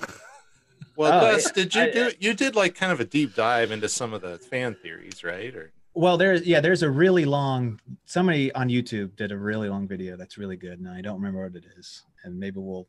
Well, 0.95 1.13
Oh, 1.13 1.31
Gus, 1.33 1.51
did 1.51 1.73
you 1.75 1.81
I- 1.83 1.91
do? 1.91 2.11
You 2.19 2.33
did 2.33 2.55
like 2.55 2.75
kind 2.75 2.91
of 2.91 2.99
a 2.99 3.05
deep 3.05 3.33
dive 3.35 3.71
into 3.71 3.87
some 3.87 4.13
of 4.13 4.21
the 4.21 4.37
fan 4.37 4.75
theories, 4.75 5.23
right? 5.23 5.55
Or 5.55 5.71
Well, 5.93 6.17
there's 6.17 6.45
yeah, 6.45 6.59
there's 6.59 6.83
a 6.83 6.89
really 6.89 7.23
long. 7.25 7.79
Somebody 8.05 8.51
on 8.53 8.67
YouTube 8.67 9.15
did 9.15 9.31
a 9.31 9.37
really 9.37 9.69
long 9.69 9.87
video 9.87 10.17
that's 10.17 10.37
really 10.37 10.57
good, 10.57 10.79
and 10.79 10.89
I 10.89 11.01
don't 11.01 11.15
remember 11.15 11.43
what 11.43 11.55
it 11.55 11.63
is, 11.77 12.03
and 12.23 12.37
maybe 12.37 12.59
we'll 12.59 12.87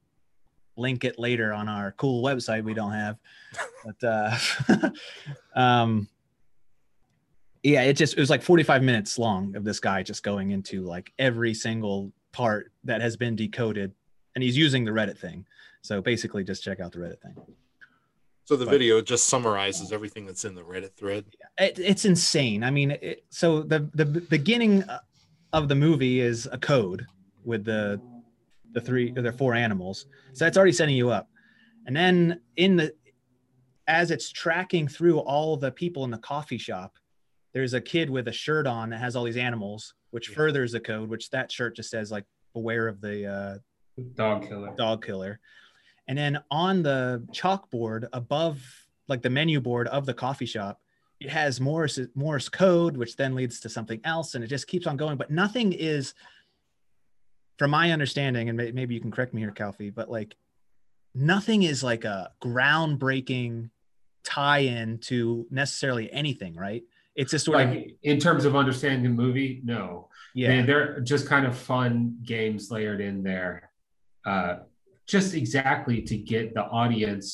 link 0.77 1.05
it 1.05 1.19
later 1.19 1.53
on 1.53 1.69
our 1.69 1.93
cool 1.93 2.23
website 2.25 2.65
we 2.65 2.75
don't 2.75 2.93
have. 2.93 3.17
But 3.85 4.09
uh, 4.09 4.91
um, 5.55 6.09
yeah, 7.63 7.83
it 7.83 7.95
just 7.95 8.15
it 8.17 8.21
was 8.21 8.31
like 8.31 8.43
45 8.43 8.83
minutes 8.83 9.19
long 9.19 9.55
of 9.57 9.65
this 9.65 9.81
guy 9.81 10.03
just 10.03 10.23
going 10.23 10.51
into 10.51 10.83
like 10.83 11.13
every 11.19 11.55
single 11.55 12.13
part 12.33 12.73
that 12.85 13.01
has 13.01 13.17
been 13.17 13.37
decoded, 13.37 13.93
and 14.35 14.43
he's 14.43 14.57
using 14.57 14.85
the 14.85 14.91
Reddit 14.91 15.19
thing. 15.19 15.45
So 15.83 16.01
basically, 16.01 16.45
just 16.45 16.63
check 16.63 16.81
out 16.81 16.93
the 16.93 16.99
Reddit 16.99 17.21
thing. 17.21 17.35
So 18.45 18.57
the 18.57 18.65
But- 18.65 18.73
video 18.73 19.01
just 19.01 19.27
summarizes 19.27 19.93
everything 19.93 20.27
that's 20.27 20.45
in 20.45 20.55
the 20.55 20.63
Reddit 20.63 20.95
thread. 20.95 21.25
It, 21.59 21.79
it's 21.79 22.05
insane. 22.05 22.65
I 22.65 22.71
mean, 22.71 22.93
it, 22.93 23.25
so 23.31 23.63
the 23.63 23.89
the 23.95 24.05
beginning 24.07 24.85
of 25.53 25.69
the 25.69 25.75
movie 25.75 26.21
is 26.21 26.49
a 26.51 26.59
code 26.59 27.07
with 27.45 27.65
the 27.65 28.01
the 28.73 28.81
three 28.81 29.13
or 29.17 29.23
the 29.23 29.33
four 29.33 29.55
animals. 29.55 30.07
So 30.33 30.45
that's 30.45 30.57
already 30.57 30.73
setting 30.73 30.97
you 30.97 31.11
up. 31.11 31.29
And 31.87 31.95
then 31.97 32.41
in 32.57 32.77
the 32.77 32.95
as 33.89 34.11
it's 34.13 34.31
tracking 34.31 34.87
through 34.87 35.19
all 35.19 35.57
the 35.57 35.73
people 35.73 36.05
in 36.05 36.11
the 36.13 36.19
coffee 36.19 36.59
shop, 36.59 36.97
there's 37.53 37.75
a 37.75 37.81
kid 37.81 38.09
with 38.11 38.29
a 38.29 38.33
shirt 38.33 38.67
on 38.67 38.91
that 38.91 38.99
has 38.99 39.17
all 39.17 39.25
these 39.25 39.37
animals, 39.37 39.95
which 40.11 40.29
Yeah. 40.31 40.37
furthers 40.37 40.73
the 40.73 40.81
code. 40.81 41.09
Which 41.09 41.31
that 41.31 41.51
shirt 41.51 41.77
just 41.77 41.91
says 41.91 42.11
like 42.11 42.25
"Beware 42.55 42.89
of 42.89 43.01
the 43.01 43.27
uh, 43.27 43.59
Dog 44.15 44.47
killer. 44.49 44.75
dog 44.77 45.05
killer. 45.05 45.41
And 46.09 46.17
then 46.17 46.43
on 46.51 46.83
the 46.83 47.27
chalkboard 47.33 48.09
above, 48.13 48.63
like 49.09 49.23
the 49.23 49.31
menu 49.31 49.61
board 49.61 49.89
of 49.89 50.07
the 50.07 50.15
coffee 50.15 50.47
shop, 50.47 50.81
it 51.21 51.29
has 51.29 51.61
Morse 51.61 51.99
Morse 52.15 52.49
code, 52.49 52.97
which 52.97 53.17
then 53.17 53.35
leads 53.35 53.61
to 53.61 53.69
something 53.69 54.01
else, 54.05 54.35
and 54.35 54.43
it 54.43 54.49
just 54.49 54.67
keeps 54.67 54.87
on 54.87 54.97
going. 54.97 55.17
But 55.19 55.31
nothing 55.31 55.73
is, 55.73 56.15
from 57.59 57.71
my 57.73 57.93
understanding, 57.93 58.49
and 58.49 58.57
maybe 58.75 58.95
you 58.95 59.01
can 59.01 59.11
correct 59.11 59.35
me 59.35 59.43
here, 59.43 59.53
Calfee, 59.53 59.95
but 59.95 60.11
like 60.11 60.35
nothing 61.15 61.63
is 61.65 61.83
like 61.85 62.05
a 62.05 62.31
groundbreaking 62.43 63.69
tie-in 64.25 64.99
to 64.99 65.47
necessarily 65.51 66.11
anything, 66.13 66.55
right? 66.55 66.83
It's 67.21 67.33
just 67.33 67.45
sort 67.45 67.61
of 67.61 67.69
Like 67.71 67.97
in 68.03 68.19
terms 68.19 68.45
of 68.47 68.53
understanding 68.57 69.03
the 69.03 69.23
movie, 69.25 69.61
no. 69.63 70.09
yeah, 70.35 70.49
They, 70.49 70.63
they're 70.69 71.01
just 71.01 71.27
kind 71.27 71.45
of 71.47 71.55
fun 71.57 72.17
games 72.35 72.71
layered 72.71 73.01
in 73.09 73.23
there, 73.23 73.71
uh, 74.25 74.53
just 75.07 75.35
exactly 75.35 75.99
to 76.11 76.17
get 76.17 76.55
the 76.55 76.65
audience 76.81 77.29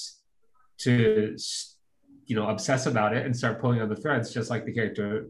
to, 0.79 1.37
you 2.27 2.35
know, 2.37 2.49
obsess 2.49 2.87
about 2.87 3.11
it 3.17 3.25
and 3.27 3.37
start 3.37 3.61
pulling 3.61 3.81
on 3.81 3.89
the 3.89 3.95
threads, 4.05 4.33
just 4.39 4.51
like 4.51 4.65
the 4.65 4.73
character 4.73 5.29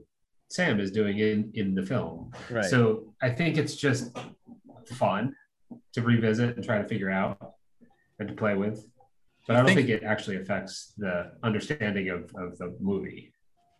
Sam 0.48 0.80
is 0.80 0.90
doing 0.90 1.18
in 1.18 1.50
in 1.60 1.74
the 1.74 1.84
film. 1.92 2.32
right. 2.50 2.64
So 2.64 2.80
I 3.20 3.30
think 3.38 3.58
it's 3.58 3.76
just 3.86 4.16
fun 5.02 5.34
to 5.94 6.00
revisit 6.02 6.56
and 6.56 6.64
try 6.64 6.78
to 6.82 6.88
figure 6.88 7.10
out 7.10 7.36
and 8.18 8.26
to 8.28 8.34
play 8.34 8.54
with. 8.54 8.78
But 9.46 9.56
I 9.56 9.58
don't 9.58 9.66
think- 9.66 9.88
think 9.88 10.02
it 10.02 10.02
actually 10.12 10.36
affects 10.42 10.94
the 10.96 11.14
understanding 11.42 12.08
of, 12.16 12.20
of 12.44 12.56
the 12.60 12.68
movie. 12.80 13.32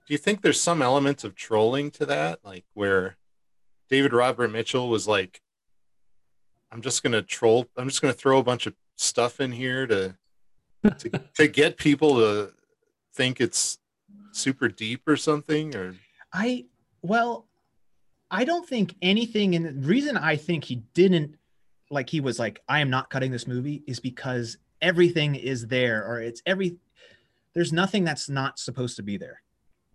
Do 0.07 0.14
you 0.14 0.19
think 0.19 0.40
there's 0.40 0.61
some 0.61 0.83
elements 0.83 1.25
of 1.25 1.35
trolling 1.35 1.90
to 1.92 2.07
that? 2.07 2.38
Like 2.45 2.64
where 2.75 3.16
David 3.88 4.12
Robert 4.12 4.49
Mitchell 4.49 4.88
was 4.88 5.09
like, 5.09 5.40
I'm 6.71 6.81
just 6.81 7.03
gonna 7.03 7.23
troll, 7.23 7.66
I'm 7.77 7.88
just 7.88 8.01
gonna 8.01 8.12
throw 8.12 8.38
a 8.38 8.45
bunch 8.45 8.66
of 8.66 8.75
stuff 8.97 9.40
in 9.40 9.53
here 9.53 9.87
to 9.87 10.16
to, 10.99 11.11
to 11.35 11.49
get 11.49 11.77
people 11.77 12.16
to 12.16 12.53
think 13.14 13.40
it's 13.40 13.79
super 14.33 14.69
deep 14.69 15.03
or 15.09 15.16
something 15.16 15.75
or 15.75 15.95
I 16.33 16.66
well, 17.03 17.47
I 18.31 18.45
don't 18.45 18.69
think 18.69 18.95
anything 19.03 19.55
and 19.55 19.83
the 19.83 19.88
reason 19.88 20.16
I 20.16 20.37
think 20.37 20.64
he 20.64 20.77
didn't 20.95 21.37
like 21.90 22.11
he 22.11 22.21
was 22.21 22.38
like, 22.38 22.61
I 22.69 22.81
am 22.81 22.90
not 22.90 23.11
cutting 23.11 23.31
this 23.33 23.47
movie 23.47 23.83
is 23.87 24.01
because 24.01 24.59
everything 24.81 25.35
is 25.35 25.66
there 25.66 26.07
or 26.07 26.21
it's 26.21 26.42
every 26.47 26.77
there's 27.55 27.73
nothing 27.73 28.05
that's 28.05 28.29
not 28.29 28.59
supposed 28.59 28.97
to 28.97 29.03
be 29.03 29.16
there. 29.16 29.40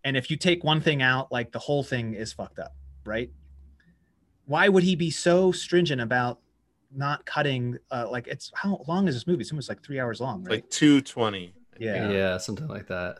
And 0.03 0.17
if 0.17 0.31
you 0.31 0.37
take 0.37 0.63
one 0.63 0.81
thing 0.81 1.01
out, 1.01 1.31
like 1.31 1.51
the 1.51 1.59
whole 1.59 1.83
thing 1.83 2.13
is 2.13 2.33
fucked 2.33 2.59
up, 2.59 2.75
right? 3.05 3.29
Why 4.45 4.67
would 4.67 4.83
he 4.83 4.95
be 4.95 5.11
so 5.11 5.51
stringent 5.51 6.01
about 6.01 6.39
not 6.93 7.25
cutting 7.25 7.77
uh 7.89 8.05
like 8.11 8.27
it's 8.27 8.51
how 8.55 8.83
long 8.87 9.07
is 9.07 9.15
this 9.15 9.25
movie? 9.25 9.41
It's 9.41 9.51
almost 9.51 9.69
like 9.69 9.81
three 9.83 9.99
hours 9.99 10.19
long, 10.19 10.43
right? 10.43 10.51
like 10.55 10.69
220. 10.69 11.53
Yeah. 11.79 12.09
Yeah. 12.11 12.37
something 12.37 12.67
like 12.67 12.87
that. 12.87 13.19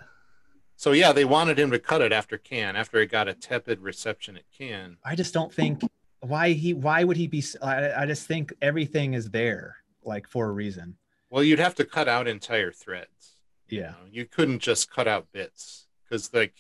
So 0.76 0.92
yeah, 0.94 1.14
they 1.14 1.26
wanted 1.26 1.60
him 1.60 1.72
to 1.72 1.80
cut 1.80 2.02
it 2.02 2.12
after 2.12 2.38
Cannes, 2.38 2.76
after 2.76 2.98
it 3.00 3.12
got 3.12 3.28
a 3.28 3.34
tepid 3.34 3.80
reception 3.82 4.36
at 4.36 4.44
Cannes. 4.52 4.98
I 5.06 5.16
just 5.16 5.34
don't 5.34 5.54
think 5.54 5.82
why 6.22 6.52
he 6.54 6.74
why 6.74 7.04
would 7.04 7.18
he 7.18 7.28
be 7.28 7.44
I 7.62 8.06
just 8.08 8.28
think 8.28 8.54
everything 8.62 9.14
is 9.14 9.30
there 9.30 9.78
like 10.04 10.28
for 10.28 10.50
a 10.50 10.52
reason. 10.52 10.98
Well, 11.30 11.44
you'd 11.44 11.60
have 11.60 11.76
to 11.76 11.86
cut 11.86 12.10
out 12.10 12.28
entire 12.28 12.72
threads. 12.72 13.38
you 13.70 13.80
Yeah. 13.82 13.92
know? 13.92 13.98
You 14.12 14.26
couldn't 14.26 14.60
just 14.60 14.92
cut 14.92 15.08
out 15.08 15.28
bits 15.32 15.88
because 16.04 16.34
like 16.34 16.56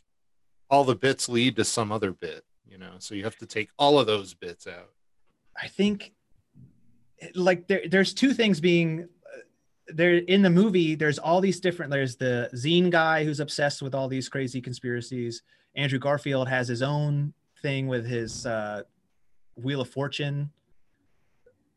all 0.72 0.86
the 0.86 0.96
bits 0.96 1.30
lead 1.30 1.58
to 1.58 1.66
some 1.66 1.92
other 1.92 2.14
bit, 2.14 2.44
you 2.66 2.78
know. 2.78 2.94
So 2.98 3.14
you 3.14 3.26
have 3.26 3.38
to 3.38 3.46
take 3.46 3.70
all 3.78 4.00
of 4.00 4.08
those 4.08 4.34
bits 4.34 4.66
out. 4.66 4.90
I 5.62 5.68
think 5.68 6.14
like 7.36 7.68
there 7.68 7.84
there's 7.88 8.14
two 8.14 8.34
things 8.34 8.60
being 8.60 9.08
uh, 9.26 9.40
there 9.88 10.16
in 10.16 10.42
the 10.42 10.50
movie 10.50 10.96
there's 10.96 11.20
all 11.20 11.42
these 11.42 11.60
different 11.60 11.92
there's 11.92 12.16
the 12.16 12.50
zine 12.56 12.90
guy 12.90 13.24
who's 13.24 13.40
obsessed 13.40 13.82
with 13.82 13.94
all 13.94 14.08
these 14.08 14.28
crazy 14.28 14.60
conspiracies 14.60 15.44
andrew 15.76 16.00
garfield 16.00 16.48
has 16.48 16.68
his 16.68 16.82
own 16.82 17.32
thing 17.62 17.88
with 17.88 18.06
his 18.06 18.46
uh 18.46 18.82
wheel 19.56 19.82
of 19.82 19.90
fortune 19.90 20.50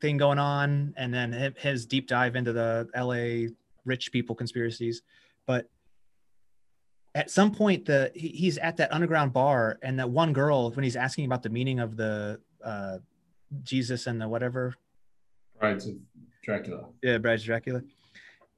thing 0.01 0.17
going 0.17 0.39
on 0.39 0.95
and 0.97 1.13
then 1.13 1.55
his 1.59 1.85
deep 1.85 2.09
dive 2.09 2.37
into 2.37 2.53
the 2.53 2.89
la 2.97 3.53
rich 3.85 4.11
people 4.13 4.35
conspiracies 4.35 5.03
but 5.47 5.69
at 7.15 7.31
some 7.31 7.53
point 7.53 7.85
the 7.85 8.11
he, 8.15 8.29
he's 8.29 8.59
at 8.59 8.77
that 8.79 8.93
underground 8.93 9.33
bar 9.33 9.79
and 9.83 9.99
that 9.99 10.09
one 10.11 10.33
girl 10.33 10.71
when 10.73 10.83
he's 10.85 10.97
asking 10.97 11.25
about 11.27 11.43
the 11.43 11.49
meaning 11.51 11.79
of 11.81 11.97
the 11.97 12.41
uh 12.65 12.99
jesus 13.63 14.07
and 14.07 14.21
the 14.21 14.29
whatever 14.29 14.75
Brides 15.61 15.87
of 15.87 15.95
Dracula. 16.43 16.89
yeah, 17.03 17.19
Bride 17.19 17.39
of 17.39 17.45
Dracula. 17.45 17.83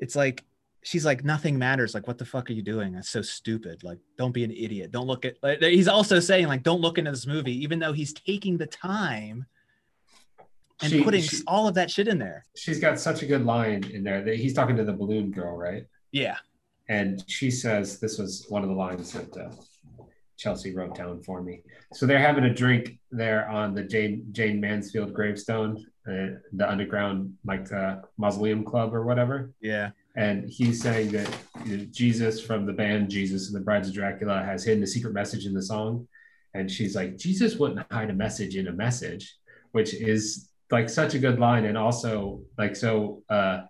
It's 0.01 0.17
like 0.17 0.43
she's 0.83 1.05
like 1.05 1.25
nothing 1.25 1.59
matters. 1.59 1.95
Like, 1.95 2.07
what 2.09 2.17
the 2.19 2.25
fuck 2.25 2.49
are 2.49 2.55
you 2.55 2.63
doing? 2.63 2.95
That's 2.95 3.09
so 3.11 3.21
stupid. 3.23 3.85
Like, 3.85 3.99
don't 4.17 4.33
be 4.33 4.45
an 4.45 4.51
idiot. 4.51 4.91
Don't 4.93 5.07
look 5.07 5.25
at. 5.27 5.35
Like, 5.43 5.61
he's 5.61 5.87
also 5.89 6.19
saying 6.19 6.49
like, 6.49 6.63
don't 6.63 6.81
look 6.81 6.97
into 6.99 7.11
this 7.11 7.27
movie, 7.27 7.53
even 7.63 7.79
though 7.79 7.93
he's 7.93 8.13
taking 8.15 8.57
the 8.57 8.67
time 8.67 9.45
and 10.83 10.91
She- 10.91 11.05
putting 11.05 11.23
she- 11.23 11.43
all 11.47 11.69
of 11.69 11.75
that 11.75 11.91
shit 11.91 12.09
in 12.09 12.19
there. 12.19 12.45
She's 12.57 12.81
got 12.81 12.99
such 12.99 13.23
a 13.23 13.27
good 13.27 13.45
line 13.45 13.85
in 13.93 14.03
there 14.03 14.23
that 14.25 14.37
he's 14.37 14.55
talking 14.55 14.77
to 14.77 14.85
the 14.85 14.93
balloon 14.95 15.31
girl, 15.31 15.57
right? 15.57 15.85
Yeah, 16.13 16.37
And 16.89 17.25
she 17.27 17.51
says 17.51 17.99
this 17.99 18.19
was 18.19 18.47
one 18.49 18.63
of 18.63 18.69
the 18.69 18.75
lines 18.75 19.13
that 19.13 19.37
uh, 19.37 19.51
Chelsea 20.37 20.75
wrote 20.75 20.95
down 20.95 21.23
for 21.23 21.43
me. 21.43 21.63
So 21.93 22.07
they're 22.07 22.19
having 22.19 22.45
a 22.45 22.55
drink 22.55 22.99
there 23.11 23.49
on 23.49 23.75
the 23.75 23.83
Jayne 23.83 24.27
Jayne 24.33 24.61
Mansfield 24.61 25.13
gravestone, 25.13 25.85
uh, 26.09 26.39
the 26.53 26.69
underground 26.69 27.35
like 27.45 27.73
uh, 27.73 27.97
mausoleum 28.19 28.65
club 28.65 28.95
or 28.95 29.05
whatever. 29.05 29.53
yeah, 29.61 29.91
And 30.17 30.49
he's 30.49 30.81
saying 30.81 31.11
that 31.13 31.29
you 31.65 31.77
know, 31.79 31.85
Jesus 31.91 32.41
from 32.41 32.67
the 32.67 32.73
band 32.73 33.11
Jesus 33.11 33.49
and 33.49 33.57
the 33.57 33.65
Brides 33.65 33.89
of 33.89 33.95
Dracula 33.95 34.43
has 34.43 34.65
hidden 34.65 34.83
a 34.83 34.87
secret 34.87 35.15
message 35.15 35.47
in 35.47 35.55
the 35.55 35.63
song. 35.63 36.07
And 36.55 36.71
she's 36.71 36.95
like, 36.97 37.19
Jesus 37.19 37.57
wouldn't 37.57 37.85
hide 37.93 38.11
a 38.11 38.15
message 38.15 38.57
in 38.57 38.69
a 38.69 38.73
message, 38.73 39.37
which 39.73 39.93
is 39.95 40.51
like 40.71 40.89
such 40.89 41.15
a 41.15 41.19
good 41.19 41.39
line. 41.39 41.65
And 41.67 41.77
also, 41.77 42.41
like, 42.57 42.75
so 42.75 43.23
uh, 43.29 43.63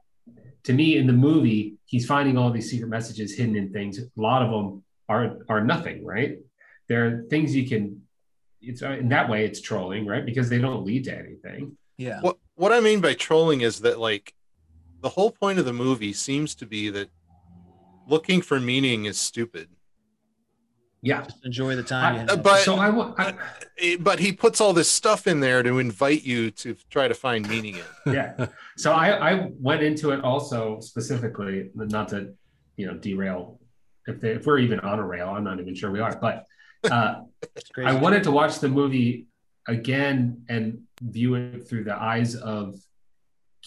to 0.66 0.72
me 0.72 0.96
in 0.98 1.06
the 1.06 1.12
movie, 1.12 1.76
he's 1.86 2.06
finding 2.06 2.36
all 2.38 2.50
these 2.50 2.70
secret 2.70 2.88
messages 2.88 3.34
hidden 3.34 3.56
in 3.56 3.72
things. 3.72 3.98
A 3.98 4.08
lot 4.16 4.42
of 4.42 4.50
them 4.50 4.84
are 5.08 5.38
are 5.48 5.62
nothing, 5.64 6.04
right? 6.04 6.38
there 6.88 7.06
are 7.06 7.22
things 7.28 7.54
you 7.54 7.68
can. 7.68 8.02
It's 8.60 8.82
uh, 8.82 8.90
in 8.90 9.08
that 9.10 9.28
way 9.28 9.44
it's 9.44 9.60
trolling, 9.60 10.06
right? 10.06 10.24
Because 10.24 10.48
they 10.48 10.58
don't 10.58 10.84
lead 10.84 11.04
to 11.04 11.16
anything. 11.16 11.76
yeah. 11.96 12.20
What 12.20 12.38
what 12.54 12.72
I 12.72 12.80
mean 12.80 13.00
by 13.00 13.14
trolling 13.14 13.60
is 13.60 13.80
that 13.80 13.98
like 13.98 14.34
the 15.00 15.10
whole 15.10 15.30
point 15.30 15.58
of 15.58 15.64
the 15.64 15.72
movie 15.72 16.12
seems 16.12 16.54
to 16.56 16.66
be 16.66 16.90
that 16.90 17.10
looking 18.06 18.40
for 18.42 18.58
meaning 18.58 19.04
is 19.04 19.18
stupid. 19.18 19.68
Yeah. 21.02 21.22
Just 21.22 21.44
enjoy 21.44 21.76
the 21.76 21.82
time. 21.82 22.14
you 22.14 22.20
I- 22.22 22.24
uh, 22.32 22.36
but- 22.36 22.62
so 22.62 22.76
I 22.76 22.90
want. 22.90 23.18
I, 23.18 23.34
Eh, 23.78 23.96
But 24.00 24.18
he 24.20 24.32
puts 24.32 24.60
all 24.60 24.72
this 24.72 24.90
stuff 24.90 25.26
in 25.26 25.40
there 25.40 25.62
to 25.62 25.78
invite 25.78 26.24
you 26.24 26.50
to 26.52 26.74
try 26.88 27.08
to 27.08 27.14
find 27.14 27.46
meaning 27.48 27.76
in. 28.06 28.12
yeah. 28.14 28.46
So 28.78 28.92
I, 28.92 29.32
I 29.32 29.50
went 29.60 29.82
into 29.82 30.12
it 30.12 30.24
also 30.24 30.80
specifically, 30.80 31.70
not 31.74 32.08
to, 32.08 32.32
you 32.76 32.86
know, 32.86 32.94
derail. 32.94 33.60
If, 34.06 34.20
they, 34.20 34.30
if 34.30 34.46
we're 34.46 34.60
even 34.60 34.80
on 34.80 34.98
a 34.98 35.04
rail, 35.06 35.28
I'm 35.28 35.44
not 35.44 35.60
even 35.60 35.74
sure 35.74 35.90
we 35.90 36.00
are. 36.00 36.16
But 36.16 36.46
uh, 36.90 37.22
I 37.84 37.94
wanted 37.94 38.22
to 38.24 38.30
watch 38.30 38.60
the 38.60 38.68
movie 38.68 39.26
again 39.68 40.42
and 40.48 40.82
view 41.02 41.34
it 41.34 41.68
through 41.68 41.84
the 41.84 41.94
eyes 41.94 42.34
of 42.34 42.76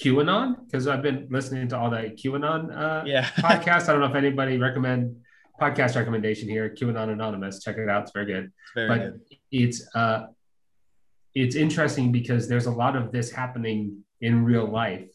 QAnon 0.02 0.66
because 0.66 0.88
I've 0.88 1.02
been 1.02 1.28
listening 1.30 1.68
to 1.70 1.78
all 1.78 1.90
the 1.90 1.98
QAnon 1.98 2.76
uh, 2.76 3.04
yeah, 3.06 3.26
podcasts. 3.38 3.84
I 3.90 3.92
don't 3.92 4.00
know 4.00 4.08
if 4.08 4.16
anybody 4.16 4.58
recommend 4.58 5.18
podcast 5.60 5.96
recommendation 5.96 6.48
here. 6.48 6.70
QAnon 6.70 7.12
Anonymous, 7.12 7.64
check 7.64 7.78
it 7.78 7.90
out. 7.90 8.04
It's 8.04 8.12
very 8.12 8.26
good 8.26 8.52
it's 8.70 8.74
very 8.76 8.88
but 8.88 8.98
good. 9.00 9.22
it's 9.52 9.96
uh 9.96 10.28
it's 11.36 11.56
interesting 11.56 12.12
because 12.12 12.48
there's 12.48 12.66
a 12.66 12.72
lot 12.72 12.96
of 12.96 13.12
this 13.12 13.32
happening 13.32 14.04
in 14.22 14.44
real 14.44 14.66
life 14.66 15.10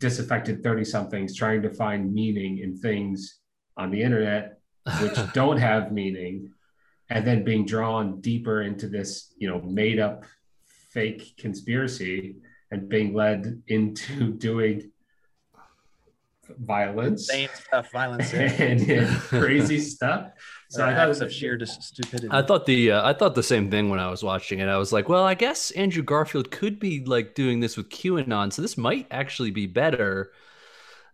disaffected 0.00 0.62
30 0.62 0.84
somethings 0.84 1.36
trying 1.36 1.62
to 1.62 1.70
find 1.70 2.12
meaning 2.12 2.58
in 2.58 2.76
things 2.76 3.40
on 3.76 3.90
the 3.90 4.02
internet 4.02 4.58
which 5.02 5.18
don't 5.34 5.58
have 5.58 5.92
meaning 5.92 6.50
and 7.10 7.26
then 7.26 7.44
being 7.44 7.64
drawn 7.64 8.20
deeper 8.20 8.62
into 8.62 8.88
this 8.88 9.32
you 9.36 9.48
know 9.48 9.60
made 9.62 9.98
up 9.98 10.24
fake 10.90 11.34
conspiracy 11.38 12.36
and 12.70 12.88
being 12.88 13.14
led 13.14 13.62
into 13.68 14.32
doing 14.38 14.90
violence 16.58 17.28
Insane 17.28 17.48
stuff, 17.54 17.90
violence, 17.92 18.32
and, 18.60 18.80
and 18.90 19.08
crazy 19.20 19.78
stuff. 19.80 20.30
So 20.70 20.84
I 20.84 20.94
thought 20.94 21.06
it 21.06 21.08
was 21.08 21.20
of 21.22 21.32
sheer 21.32 21.58
stupidity. 21.64 22.28
I 22.30 22.42
thought 22.42 22.66
the 22.66 22.92
uh, 22.92 23.08
I 23.08 23.12
thought 23.14 23.34
the 23.34 23.42
same 23.42 23.70
thing 23.70 23.88
when 23.88 23.98
I 24.00 24.10
was 24.10 24.22
watching 24.22 24.58
it. 24.58 24.68
I 24.68 24.76
was 24.76 24.92
like, 24.92 25.08
well, 25.08 25.24
I 25.24 25.34
guess 25.34 25.70
Andrew 25.72 26.02
Garfield 26.02 26.50
could 26.50 26.78
be 26.78 27.04
like 27.04 27.34
doing 27.34 27.60
this 27.60 27.76
with 27.76 27.88
QAnon, 27.88 28.52
so 28.52 28.60
this 28.62 28.76
might 28.76 29.06
actually 29.10 29.50
be 29.50 29.66
better. 29.66 30.32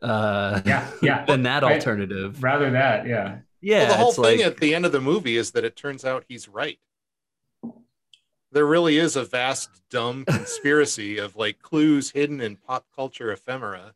Uh, 0.03 0.61
Yeah, 0.67 0.91
yeah. 1.03 1.25
than 1.27 1.43
that 1.45 1.63
I- 1.65 1.75
alternative. 1.75 2.43
rather 2.43 2.71
that, 2.73 3.07
yeah. 3.07 3.39
Yeah, 3.61 3.79
well, 3.79 3.89
the 3.89 3.95
whole 3.95 4.13
thing 4.13 4.39
like, 4.39 4.47
at 4.47 4.57
the 4.59 4.75
end 4.75 4.85
of 4.85 4.93
the 4.93 5.01
movie 5.01 5.39
is 5.39 5.53
that 5.53 5.65
it 5.65 5.75
turns 5.75 6.05
out 6.05 6.25
he's 6.29 6.49
right. 6.49 6.79
There 8.53 8.67
really 8.67 8.99
is 8.99 9.17
a 9.17 9.25
vast, 9.25 9.71
dumb 9.91 10.25
conspiracy 10.27 11.19
of 11.19 11.35
like 11.35 11.61
clues 11.61 12.11
hidden 12.11 12.41
in 12.41 12.57
pop 12.57 12.85
culture 12.95 13.33
ephemera. 13.33 13.95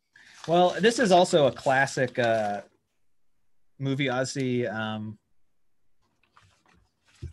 Well, 0.48 0.74
this 0.80 0.98
is 0.98 1.12
also 1.12 1.46
a 1.46 1.52
classic 1.52 2.18
uh, 2.18 2.62
movie 3.78 4.08
Odyssey 4.08 4.66
um, 4.66 5.18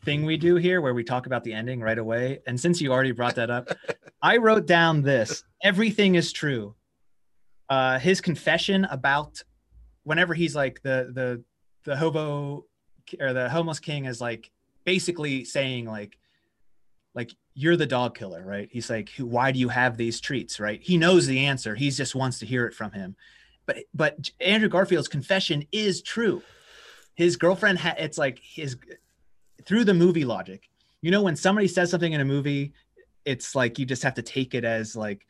thing 0.03 0.25
we 0.25 0.35
do 0.35 0.57
here 0.57 0.81
where 0.81 0.93
we 0.93 1.01
talk 1.05 1.25
about 1.25 1.45
the 1.45 1.53
ending 1.53 1.79
right 1.79 1.97
away. 1.97 2.41
And 2.45 2.59
since 2.59 2.81
you 2.81 2.91
already 2.91 3.13
brought 3.13 3.35
that 3.35 3.49
up, 3.49 3.69
I 4.21 4.35
wrote 4.35 4.65
down 4.65 5.01
this 5.01 5.45
everything 5.63 6.15
is 6.15 6.33
true. 6.33 6.75
Uh, 7.69 7.99
his 7.99 8.19
confession 8.19 8.83
about 8.83 9.41
whenever 10.03 10.33
he's 10.33 10.53
like 10.53 10.81
the 10.81 11.09
the 11.13 11.41
the 11.85 11.95
hobo 11.95 12.65
or 13.21 13.31
the 13.31 13.47
homeless 13.49 13.79
king 13.79 14.03
is 14.05 14.19
like 14.19 14.51
basically 14.83 15.45
saying 15.45 15.85
like 15.85 16.17
like 17.15 17.31
you're 17.53 17.77
the 17.77 17.85
dog 17.85 18.17
killer 18.17 18.43
right? 18.43 18.69
He's 18.71 18.89
like 18.89 19.09
why 19.17 19.51
do 19.51 19.59
you 19.59 19.69
have 19.69 19.97
these 19.97 20.19
treats? 20.19 20.59
Right? 20.59 20.81
He 20.81 20.97
knows 20.97 21.27
the 21.27 21.45
answer. 21.45 21.75
He 21.75 21.89
just 21.89 22.15
wants 22.15 22.39
to 22.39 22.45
hear 22.45 22.65
it 22.67 22.73
from 22.73 22.91
him. 22.91 23.15
But 23.65 23.77
but 23.93 24.29
andrew 24.39 24.69
garfield's 24.69 25.07
confession 25.07 25.65
is 25.71 26.01
true. 26.01 26.41
His 27.15 27.37
girlfriend 27.37 27.79
ha- 27.79 27.95
it's 27.97 28.17
like 28.17 28.39
his 28.43 28.77
through 29.65 29.85
the 29.85 29.93
movie 29.93 30.25
logic 30.25 30.69
you 31.01 31.11
know 31.11 31.21
when 31.21 31.35
somebody 31.35 31.67
says 31.67 31.89
something 31.89 32.13
in 32.13 32.21
a 32.21 32.25
movie 32.25 32.73
it's 33.25 33.55
like 33.55 33.77
you 33.77 33.85
just 33.85 34.03
have 34.03 34.13
to 34.13 34.21
take 34.21 34.53
it 34.53 34.63
as 34.63 34.95
like 34.95 35.25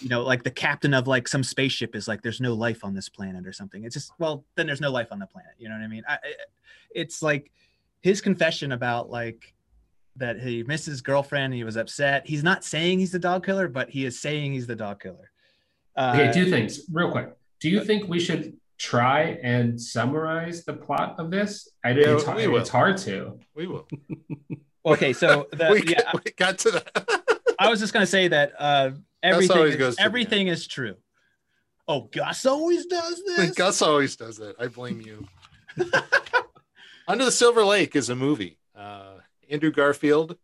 you 0.00 0.08
know 0.08 0.22
like 0.22 0.42
the 0.42 0.50
captain 0.50 0.92
of 0.92 1.06
like 1.06 1.28
some 1.28 1.42
spaceship 1.42 1.94
is 1.94 2.08
like 2.08 2.22
there's 2.22 2.40
no 2.40 2.54
life 2.54 2.84
on 2.84 2.94
this 2.94 3.08
planet 3.08 3.46
or 3.46 3.52
something. 3.52 3.84
It's 3.84 3.94
just 3.94 4.12
well 4.18 4.44
then 4.56 4.66
there's 4.66 4.80
no 4.80 4.90
life 4.90 5.08
on 5.10 5.18
the 5.18 5.26
planet 5.26 5.52
you 5.58 5.68
know 5.68 5.74
what 5.74 5.82
i 5.82 5.88
mean? 5.88 6.02
I, 6.08 6.18
it's 6.94 7.22
like 7.22 7.50
his 8.02 8.20
confession 8.20 8.72
about 8.72 9.10
like 9.10 9.54
that 10.18 10.40
he 10.40 10.62
missed 10.62 10.86
his 10.86 11.00
girlfriend 11.00 11.46
and 11.46 11.54
he 11.54 11.64
was 11.64 11.76
upset 11.76 12.26
he's 12.26 12.42
not 12.42 12.64
saying 12.64 12.98
he's 12.98 13.12
the 13.12 13.18
dog 13.18 13.44
killer 13.44 13.68
but 13.68 13.90
he 13.90 14.04
is 14.04 14.20
saying 14.20 14.52
he's 14.52 14.66
the 14.66 14.76
dog 14.76 15.00
killer 15.00 15.30
uh, 15.96 16.12
Okay, 16.14 16.32
two 16.32 16.50
things 16.50 16.82
real 16.92 17.10
quick. 17.10 17.30
Do 17.60 17.70
you 17.70 17.82
think 17.82 18.08
we 18.08 18.20
should 18.20 18.56
try 18.78 19.38
and 19.42 19.80
summarize 19.80 20.64
the 20.64 20.74
plot 20.74 21.16
of 21.18 21.30
this? 21.30 21.70
I 21.82 21.90
Yeah, 21.90 22.16
it's, 22.16 22.26
we 22.26 22.46
will. 22.46 22.60
it's 22.60 22.68
hard 22.68 22.98
to. 22.98 23.38
We 23.54 23.66
will. 23.66 23.88
okay 24.86 25.12
so 25.12 25.48
the, 25.52 25.70
we, 25.72 25.90
yeah, 25.90 26.12
we 26.24 26.30
got 26.32 26.58
to 26.58 26.70
that. 26.72 27.54
I 27.58 27.70
was 27.70 27.80
just 27.80 27.92
gonna 27.92 28.06
say 28.06 28.28
that 28.28 28.52
uh, 28.58 28.90
everything 29.22 29.62
is, 29.62 29.76
goes 29.76 29.96
everything 29.98 30.48
is 30.48 30.66
true. 30.66 30.96
Oh, 31.88 32.02
Gus 32.12 32.44
always 32.44 32.86
does 32.86 33.22
this. 33.24 33.52
Gus 33.52 33.80
always 33.80 34.16
does 34.16 34.40
it. 34.40 34.56
I 34.58 34.66
blame 34.66 35.00
you. 35.00 35.26
Under 37.08 37.24
the 37.24 37.30
Silver 37.30 37.64
Lake 37.64 37.94
is 37.94 38.10
a 38.10 38.16
movie. 38.16 38.58
Uh, 38.74 39.18
Andrew 39.50 39.70
Garfield 39.70 40.36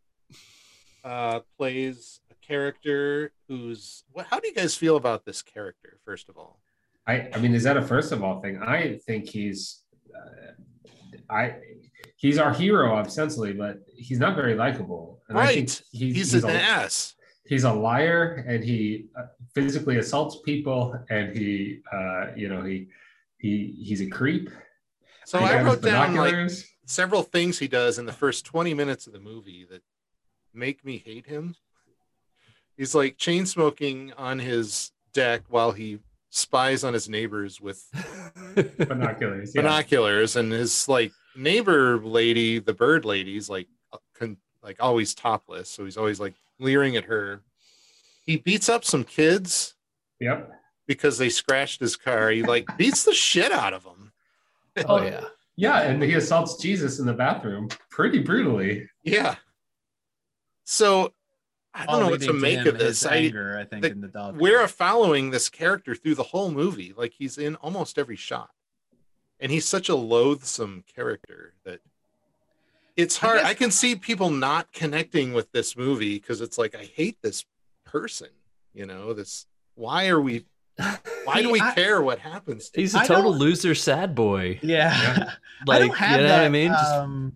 uh, 1.04 1.40
plays 1.56 2.20
a 2.30 2.46
character 2.46 3.32
who's. 3.48 4.04
What? 4.12 4.26
How 4.26 4.40
do 4.40 4.48
you 4.48 4.54
guys 4.54 4.74
feel 4.74 4.96
about 4.96 5.24
this 5.24 5.42
character? 5.42 5.98
First 6.04 6.28
of 6.28 6.36
all, 6.36 6.60
I, 7.06 7.28
I 7.34 7.38
mean, 7.38 7.54
is 7.54 7.64
that 7.64 7.76
a 7.76 7.82
first 7.82 8.12
of 8.12 8.22
all 8.22 8.40
thing? 8.40 8.58
I 8.62 8.98
think 9.06 9.28
he's, 9.28 9.82
uh, 10.14 10.52
I, 11.28 11.56
he's 12.16 12.38
our 12.38 12.52
hero 12.52 12.94
ostensibly, 12.94 13.52
but 13.52 13.80
he's 13.94 14.18
not 14.18 14.36
very 14.36 14.54
likable. 14.54 15.20
And 15.28 15.38
I 15.38 15.46
think 15.46 15.68
right? 15.68 15.82
he- 15.92 16.12
He's, 16.12 16.32
he's 16.32 16.44
an 16.44 16.50
a, 16.50 16.54
ass. 16.54 17.14
he's 17.46 17.64
a 17.64 17.72
liar, 17.72 18.44
and 18.46 18.62
he 18.62 19.06
uh, 19.18 19.22
physically 19.54 19.98
assaults 19.98 20.38
people, 20.44 20.94
and 21.10 21.36
he, 21.36 21.80
uh, 21.92 22.26
you 22.36 22.48
know, 22.48 22.62
he, 22.62 22.88
he, 23.38 23.74
he's 23.82 24.00
a 24.00 24.06
creep. 24.06 24.48
So 25.24 25.38
I 25.38 25.52
has 25.52 25.66
wrote 25.66 25.82
down 25.82 26.14
like. 26.14 26.34
Several 26.86 27.22
things 27.22 27.58
he 27.58 27.68
does 27.68 27.98
in 27.98 28.06
the 28.06 28.12
first 28.12 28.44
20 28.44 28.74
minutes 28.74 29.06
of 29.06 29.12
the 29.12 29.20
movie 29.20 29.66
that 29.70 29.82
make 30.54 30.84
me 30.84 30.98
hate 31.04 31.26
him. 31.26 31.54
He's 32.76 32.94
like 32.94 33.16
chain 33.18 33.46
smoking 33.46 34.12
on 34.14 34.38
his 34.38 34.92
deck 35.12 35.42
while 35.48 35.72
he 35.72 35.98
spies 36.30 36.82
on 36.84 36.94
his 36.94 37.08
neighbors 37.08 37.60
with 37.60 37.84
binoculars. 38.78 39.52
yeah. 39.54 39.62
binoculars 39.62 40.36
and 40.36 40.50
his 40.52 40.88
like 40.88 41.12
neighbor 41.36 41.98
lady, 41.98 42.58
the 42.58 42.72
bird 42.72 43.04
lady's 43.04 43.48
like 43.48 43.68
con- 44.18 44.38
like 44.62 44.76
always 44.80 45.14
topless, 45.14 45.68
so 45.68 45.84
he's 45.84 45.96
always 45.96 46.18
like 46.20 46.34
leering 46.58 46.96
at 46.96 47.04
her. 47.04 47.42
He 48.24 48.36
beats 48.36 48.68
up 48.68 48.84
some 48.84 49.04
kids 49.04 49.74
Yep. 50.20 50.50
because 50.86 51.18
they 51.18 51.28
scratched 51.28 51.80
his 51.80 51.96
car. 51.96 52.30
He 52.30 52.42
like 52.42 52.66
beats 52.78 53.04
the 53.04 53.12
shit 53.14 53.52
out 53.52 53.74
of 53.74 53.84
them. 53.84 54.12
oh 54.88 55.02
yeah. 55.02 55.24
Yeah, 55.56 55.80
and 55.82 56.02
he 56.02 56.14
assaults 56.14 56.56
Jesus 56.56 56.98
in 56.98 57.06
the 57.06 57.12
bathroom 57.12 57.68
pretty 57.90 58.20
brutally. 58.20 58.88
Yeah. 59.02 59.36
So 60.64 61.12
I 61.74 61.86
don't 61.86 61.94
All 61.94 62.00
know 62.00 62.10
what 62.10 62.20
to 62.22 62.32
make 62.32 62.66
of 62.66 62.78
this. 62.78 63.00
his 63.02 63.06
I 63.06 63.16
I 63.60 63.64
think, 63.64 63.82
the- 63.82 63.90
in 63.90 64.00
the 64.00 64.08
dog. 64.08 64.38
we're 64.38 64.66
following 64.68 65.30
this 65.30 65.48
character 65.48 65.94
through 65.94 66.14
the 66.14 66.22
whole 66.22 66.50
movie. 66.50 66.92
Like 66.96 67.12
he's 67.18 67.38
in 67.38 67.56
almost 67.56 67.98
every 67.98 68.16
shot. 68.16 68.50
And 69.40 69.50
he's 69.50 69.66
such 69.66 69.88
a 69.88 69.96
loathsome 69.96 70.84
character 70.94 71.54
that 71.64 71.80
it's 72.96 73.22
I 73.22 73.26
hard. 73.26 73.38
guess- 73.40 73.50
I, 73.50 73.54
can 73.54 73.70
see 73.70 73.96
people 73.96 74.30
not 74.30 74.72
connecting 74.72 75.32
with 75.32 75.50
this 75.52 75.76
movie 75.76 76.18
because 76.18 76.40
it's 76.40 76.58
like 76.58 76.74
I 76.74 76.84
hate 76.84 77.18
this 77.22 77.44
person. 77.84 78.28
You 78.72 78.86
know, 78.86 79.12
this 79.12 79.46
why 79.74 80.08
are 80.08 80.20
we 80.20 80.46
why 81.24 81.42
do 81.42 81.50
we 81.50 81.60
I- 81.60 81.72
care 81.74 82.02
what 82.02 82.18
happens 82.18 82.70
to 82.70 82.80
He's 82.80 82.94
a 82.94 83.04
total 83.04 83.34
loser, 83.34 83.74
sad 83.74 84.14
boy. 84.14 84.58
yeah. 84.62 85.16
Yeah. 85.18 85.30
Like, 85.66 85.76
I 85.82 85.86
don't 85.86 85.96
have 85.96 86.10
you 86.20 86.26
know 86.26 86.28
that. 86.28 86.38
what 86.38 86.44
I 86.46 86.48
mean? 86.48 86.70
Just- 86.72 86.92
um, 86.92 87.32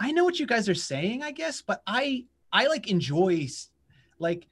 I 0.00 0.12
know 0.12 0.24
what 0.24 0.38
you 0.38 0.46
guys 0.46 0.68
are 0.68 0.74
saying, 0.74 1.22
I 1.22 1.32
guess, 1.32 1.60
but 1.62 1.82
I 1.86 2.24
I 2.52 2.66
like 2.66 2.88
enjoy 2.88 3.48
like 4.18 4.46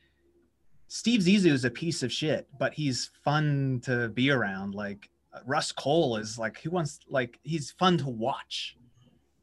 Steve 0.89 1.21
Zissou 1.21 1.47
is 1.53 1.65
a 1.65 1.71
piece 1.71 2.03
of 2.03 2.13
shit, 2.13 2.49
but 2.59 2.75
he's 2.75 3.11
fun 3.25 3.81
to 3.85 4.09
be 4.09 4.31
around. 4.31 4.75
Like 4.75 5.09
uh, 5.33 5.41
Russ 5.47 5.71
Cole 5.73 6.17
is 6.17 6.39
like 6.39 6.59
he 6.59 6.69
wants 6.69 6.99
like 7.09 7.39
he's 7.43 7.71
fun 7.73 7.97
to 7.99 8.09
watch. 8.09 8.77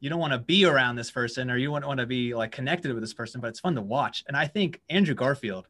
You 0.00 0.10
don't 0.10 0.20
want 0.20 0.34
to 0.34 0.38
be 0.38 0.66
around 0.66 0.96
this 0.96 1.10
person 1.10 1.50
or 1.50 1.56
you 1.56 1.72
wouldn't 1.72 1.88
want 1.88 2.00
to 2.00 2.06
be 2.06 2.34
like 2.34 2.52
connected 2.52 2.92
with 2.92 3.02
this 3.02 3.14
person, 3.14 3.40
but 3.40 3.48
it's 3.48 3.60
fun 3.60 3.74
to 3.76 3.80
watch. 3.80 4.22
And 4.28 4.36
I 4.36 4.46
think 4.46 4.82
Andrew 4.90 5.14
Garfield 5.14 5.66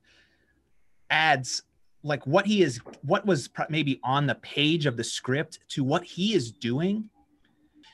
adds 1.10 1.62
like 2.04 2.24
what 2.26 2.46
he 2.46 2.62
is 2.62 2.78
what 3.02 3.26
was 3.26 3.48
maybe 3.68 3.98
on 4.04 4.26
the 4.26 4.34
page 4.36 4.86
of 4.86 4.96
the 4.96 5.02
script 5.02 5.58
to 5.68 5.82
what 5.82 6.04
he 6.04 6.34
is 6.34 6.52
doing 6.52 7.08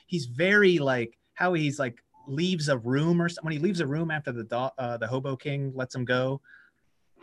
he's 0.05 0.25
very 0.25 0.77
like 0.77 1.17
how 1.33 1.53
he's 1.53 1.79
like 1.79 2.03
leaves 2.27 2.69
a 2.69 2.77
room 2.77 3.19
or 3.21 3.27
something 3.29 3.45
when 3.45 3.53
he 3.53 3.59
leaves 3.59 3.79
a 3.79 3.87
room 3.87 4.11
after 4.11 4.31
the 4.31 4.43
do- 4.43 4.69
uh, 4.77 4.97
the 4.97 5.07
hobo 5.07 5.35
king 5.35 5.71
lets 5.73 5.95
him 5.95 6.05
go 6.05 6.39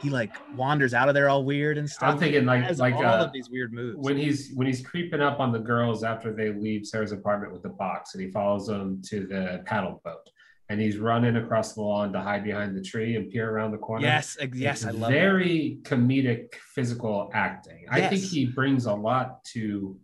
he 0.01 0.11
like 0.11 0.33
wanders 0.57 0.95
out 0.95 1.09
of 1.09 1.15
there 1.15 1.29
all 1.29 1.45
weird 1.45 1.77
and 1.77 1.89
stuff. 1.89 2.11
I'm 2.11 2.19
thinking 2.19 2.45
like 2.45 2.79
like 2.79 2.95
all 2.95 3.05
uh, 3.05 3.25
of 3.25 3.33
these 3.33 3.51
weird 3.51 3.73
moves. 3.73 3.97
when 3.99 4.17
he's 4.17 4.53
when 4.55 4.67
he's 4.67 4.81
creeping 4.81 5.21
up 5.21 5.41
on 5.41 5.51
the 5.51 5.59
girls 5.59 6.05
after 6.05 6.33
they 6.33 6.53
leave 6.53 6.87
Sarah's 6.87 7.13
apartment 7.13 7.53
with 7.53 7.63
the 7.63 7.71
box, 7.71 8.15
and 8.15 8.23
he 8.23 8.31
follows 8.31 8.69
them 8.69 9.03
to 9.07 9.27
the 9.27 9.63
paddle 9.67 10.01
boat, 10.05 10.31
and 10.71 10.81
he's 10.81 10.99
running 10.99 11.37
across 11.37 11.73
the 11.75 11.81
lawn 11.81 12.13
to 12.13 12.21
hide 12.21 12.45
behind 12.45 12.77
the 12.77 12.83
tree 12.83 13.17
and 13.17 13.31
peer 13.31 13.51
around 13.51 13.71
the 13.73 13.79
corner. 13.79 14.05
yes 14.07 14.37
ex- 14.41 14.57
yes 14.59 14.85
i 14.85 14.91
It's 14.91 14.99
love 14.99 15.11
that. 15.11 15.19
very 15.19 15.79
comedic 15.83 16.55
physical 16.75 17.31
acting. 17.33 17.87
I 17.91 18.07
think 18.09 18.23
he 18.23 18.45
brings 18.47 18.87
a 18.87 18.95
lot 18.95 19.45
to 19.55 19.97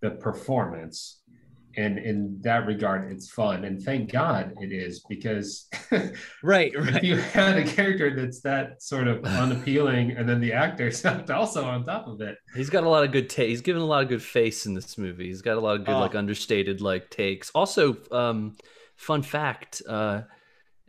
the 0.00 0.10
performance. 0.10 1.20
And 1.76 1.96
in 1.98 2.40
that 2.40 2.66
regard, 2.66 3.12
it's 3.12 3.30
fun. 3.30 3.64
And 3.64 3.80
thank 3.80 4.10
God 4.10 4.52
it 4.60 4.72
is 4.72 5.04
because 5.08 5.68
right 6.42 6.72
if 6.74 7.04
you 7.04 7.16
had 7.18 7.56
a 7.56 7.64
character 7.64 8.12
that's 8.16 8.40
that 8.40 8.82
sort 8.82 9.06
of 9.06 9.24
unappealing 9.24 10.12
and 10.12 10.28
then 10.28 10.40
the 10.40 10.52
actor's 10.52 11.04
also 11.30 11.64
on 11.64 11.84
top 11.84 12.08
of 12.08 12.20
it. 12.20 12.36
He's 12.56 12.70
got 12.70 12.82
a 12.82 12.88
lot 12.88 13.04
of 13.04 13.12
good 13.12 13.30
take. 13.30 13.50
He's 13.50 13.60
given 13.60 13.80
a 13.82 13.84
lot 13.84 14.02
of 14.02 14.08
good 14.08 14.22
face 14.22 14.66
in 14.66 14.74
this 14.74 14.98
movie. 14.98 15.26
He's 15.26 15.42
got 15.42 15.56
a 15.56 15.60
lot 15.60 15.76
of 15.76 15.84
good, 15.84 15.94
Oh. 15.94 16.00
like 16.00 16.16
understated, 16.16 16.80
like 16.80 17.10
takes. 17.10 17.50
Also, 17.54 17.96
um, 18.10 18.56
fun 18.98 19.22
fact: 19.22 19.80
uh, 19.88 20.22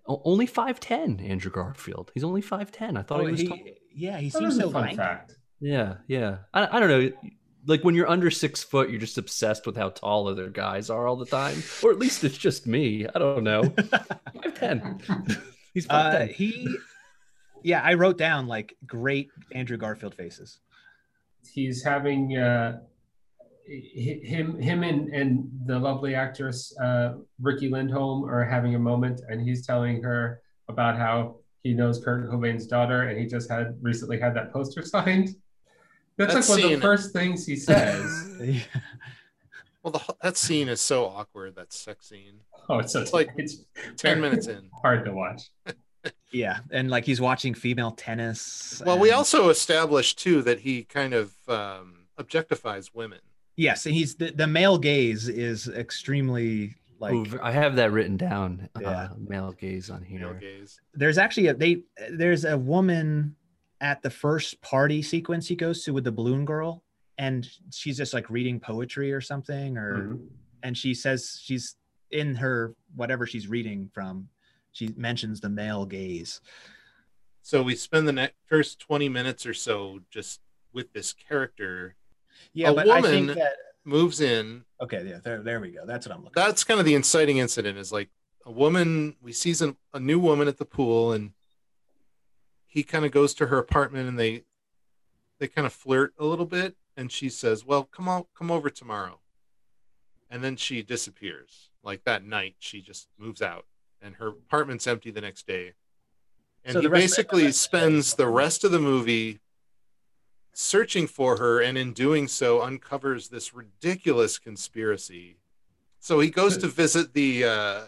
only 0.05 0.45
five 0.45 0.79
ten. 0.81 1.19
Andrew 1.21 1.51
Garfield. 1.51 2.11
He's 2.13 2.25
only 2.25 2.41
five 2.41 2.71
ten. 2.71 2.97
I 2.97 3.03
thought 3.03 3.21
Oh, 3.21 3.25
he 3.25 3.31
was. 3.31 3.39
he- 3.41 3.47
tall. 3.47 3.57
yeah 3.95 4.17
he 4.17 4.29
seems 4.29 4.55
is 4.55 4.59
so 4.61 4.67
a 4.69 4.71
fun 4.71 4.95
fact. 4.95 5.37
Yeah, 5.61 5.95
yeah. 6.07 6.39
I, 6.53 6.77
I 6.77 6.79
don't 6.79 6.89
know. 6.89 7.11
Like 7.65 7.83
when 7.83 7.93
you're 7.93 8.09
under 8.09 8.31
six 8.31 8.63
foot, 8.63 8.89
you're 8.89 8.99
just 8.99 9.17
obsessed 9.17 9.65
with 9.65 9.75
how 9.77 9.89
tall 9.89 10.27
other 10.29 10.49
guys 10.49 10.89
are 10.89 11.05
all 11.07 11.17
the 11.17 11.25
time. 11.25 11.61
Or 11.83 11.91
at 11.91 11.99
least 11.99 12.23
it's 12.23 12.37
just 12.37 12.65
me. 12.65 13.05
I 13.13 13.19
don't 13.19 13.43
know. 13.43 13.63
Five 14.43 14.55
ten. 14.55 14.99
He's 15.73 15.85
five 15.85 16.29
uh, 16.29 16.33
he 16.33 16.67
Yeah, 17.63 17.81
I 17.83 17.93
wrote 17.95 18.17
down 18.17 18.47
like 18.47 18.75
great 18.87 19.29
Andrew 19.53 19.77
Garfield 19.77 20.15
faces. 20.15 20.59
He's 21.53 21.83
having 21.83 22.37
uh, 22.37 22.79
hi- 22.79 22.79
him 23.69 24.59
him 24.59 24.83
and, 24.83 25.09
and 25.13 25.49
the 25.65 25.77
lovely 25.77 26.15
actress 26.15 26.75
uh, 26.79 27.13
Riki 27.41 27.69
Lindhome 27.69 28.27
are 28.29 28.43
having 28.43 28.75
a 28.75 28.79
moment, 28.79 29.21
and 29.29 29.41
he's 29.41 29.65
telling 29.65 30.01
her 30.03 30.41
about 30.67 30.97
how 30.97 31.37
he 31.63 31.73
knows 31.73 32.03
Kurt 32.03 32.29
Cobain's 32.29 32.65
daughter, 32.67 33.03
and 33.03 33.19
he 33.19 33.25
just 33.25 33.49
had 33.49 33.77
recently 33.81 34.19
had 34.19 34.33
that 34.35 34.51
poster 34.51 34.81
signed. 34.85 35.35
That's 36.17 36.33
That 36.33 36.49
like 36.49 36.63
one 36.63 36.73
of 36.73 36.79
the 36.79 36.81
first 36.85 37.13
things 37.13 37.45
he 37.45 37.55
says. 37.55 38.37
Well, 39.81 39.93
the, 39.93 40.15
that 40.21 40.35
scene 40.35 40.67
is 40.67 40.81
so 40.81 41.05
awkward. 41.05 41.55
That 41.55 41.71
sex 41.71 42.09
scene. 42.09 42.41
oh, 42.67 42.79
it's 42.79 42.91
so 42.91 43.01
It's 43.01 43.13
like 43.13 43.29
it's 43.37 43.63
Ten 43.95 44.19
minutes 44.19 44.47
in. 44.47 44.69
hard 44.81 45.05
to 45.05 45.13
watch. 45.13 45.43
yeah, 46.31 46.59
and 46.69 46.89
like 46.89 47.05
he's 47.05 47.21
watching 47.21 47.53
female 47.53 47.91
tennis. 47.91 48.81
Well, 48.85 48.99
we 48.99 49.11
also 49.11 49.47
established 49.47 50.19
too 50.19 50.41
that 50.41 50.59
he 50.59 50.83
kind 50.83 51.13
of 51.13 51.33
um, 51.47 52.07
objectifies 52.19 52.93
women. 52.93 53.19
Yes, 53.59 53.85
and 53.85 53.93
he's 53.93 54.15
the, 54.15 54.31
the 54.31 54.47
male 54.47 54.77
gaze 54.77 55.27
is 55.27 55.67
extremely 55.67 56.75
like 56.99 57.13
Ooh, 57.13 57.39
I 57.41 57.51
have 57.51 57.75
that 57.75 57.91
written 57.91 58.17
down. 58.17 58.69
Yeah. 58.79 58.89
Uh, 58.89 59.09
male 59.17 59.51
gaze 59.51 59.89
on 59.89 60.01
here. 60.01 60.19
Male 60.21 60.29
here. 60.39 60.59
gaze. 60.59 60.81
there's 60.93 61.17
actually 61.17 61.47
a 61.47 61.53
they 61.53 61.83
there's 62.11 62.45
a 62.45 62.57
woman 62.57 63.35
at 63.81 64.01
the 64.01 64.09
first 64.09 64.59
party 64.61 65.01
sequence 65.01 65.47
he 65.47 65.55
goes 65.55 65.83
to 65.83 65.93
with 65.93 66.03
the 66.03 66.11
balloon 66.11 66.43
girl 66.45 66.83
and 67.17 67.47
she's 67.71 67.95
just 67.97 68.13
like 68.13 68.29
reading 68.29 68.59
poetry 68.59 69.11
or 69.13 69.21
something 69.21 69.77
or 69.77 69.97
Mhm. 69.99 70.27
and 70.63 70.77
she 70.77 70.93
says 70.93 71.39
she's 71.41 71.75
in 72.11 72.35
her 72.35 72.75
whatever 72.95 73.25
she's 73.25 73.47
reading 73.47 73.89
from 73.93 74.27
she 74.73 74.89
mentions 74.97 75.39
the 75.39 75.49
male 75.49 75.85
gaze 75.85 76.41
So 77.41 77.63
we 77.63 77.75
spend 77.75 78.07
the 78.07 78.11
next 78.13 78.35
first 78.45 78.79
twenty 78.79 79.07
minutes 79.07 79.45
or 79.45 79.53
so 79.53 79.99
just 80.11 80.41
with 80.73 80.91
this 80.93 81.13
character. 81.13 81.95
Yeah 82.53 82.69
A 82.69 82.73
but 82.73 82.89
i 82.89 83.01
think 83.01 83.27
woman- 83.29 83.37
that 83.37 83.53
Moves 83.85 84.19
in. 84.21 84.65
okay 84.81 85.03
yeah 85.07 85.19
there, 85.23 85.41
there 85.41 85.59
we 85.59 85.71
go 85.71 85.85
that's 85.85 86.05
what 86.05 86.13
i'm 86.15 86.23
looking 86.23 86.33
That's 86.35 86.63
kind 86.63 86.79
of 86.79 86.85
the 86.85 86.93
inciting 86.95 87.37
incident. 87.37 87.77
Is 87.77 87.91
like 87.91 88.09
a 88.45 88.51
woman. 88.51 89.15
We 89.21 89.31
sees 89.31 89.61
a, 89.61 89.75
a 89.93 89.99
new 89.99 90.19
woman 90.19 90.47
at 90.47 90.57
the 90.57 90.65
pool, 90.65 91.11
and 91.13 91.31
he 92.67 92.83
kind 92.83 93.05
of 93.05 93.11
goes 93.11 93.33
to 93.35 93.47
her 93.47 93.57
apartment, 93.57 94.07
and 94.09 94.19
they 94.19 94.43
they 95.39 95.47
kind 95.47 95.65
of 95.65 95.73
flirt 95.73 96.13
a 96.19 96.25
little 96.25 96.45
bit, 96.45 96.75
and 96.97 97.11
she 97.11 97.29
says, 97.29 97.65
"Well, 97.65 97.83
come 97.85 98.07
on, 98.07 98.25
come 98.37 98.51
over 98.51 98.69
tomorrow." 98.69 99.19
And 100.29 100.43
then 100.43 100.55
she 100.57 100.83
disappears. 100.83 101.69
Like 101.81 102.03
that 102.03 102.23
night, 102.25 102.55
she 102.59 102.81
just 102.81 103.07
moves 103.17 103.41
out, 103.41 103.65
and 104.01 104.15
her 104.15 104.27
apartment's 104.27 104.85
empty 104.87 105.09
the 105.09 105.21
next 105.21 105.47
day. 105.47 105.73
And 106.63 106.73
So 106.73 106.81
he 106.81 106.87
basically 106.89 107.43
the 107.43 107.47
rest 107.47 107.65
of 107.65 107.71
the 107.71 107.79
day- 107.79 107.87
spends 107.87 108.13
the 108.15 108.27
rest 108.27 108.63
of 108.65 108.71
the 108.71 108.79
movie 108.79 109.39
searching 110.53 111.07
for 111.07 111.37
her, 111.37 111.61
and 111.61 111.77
in 111.77 111.93
doing 111.93 112.27
so, 112.27 112.61
uncovers 112.61 113.29
this 113.29 113.53
ridiculous 113.53 114.37
conspiracy. 114.37 115.37
So 115.99 116.19
he 116.19 116.29
goes 116.29 116.57
to 116.57 116.67
visit 116.67 117.13
the 117.13 117.43
uh, 117.45 117.81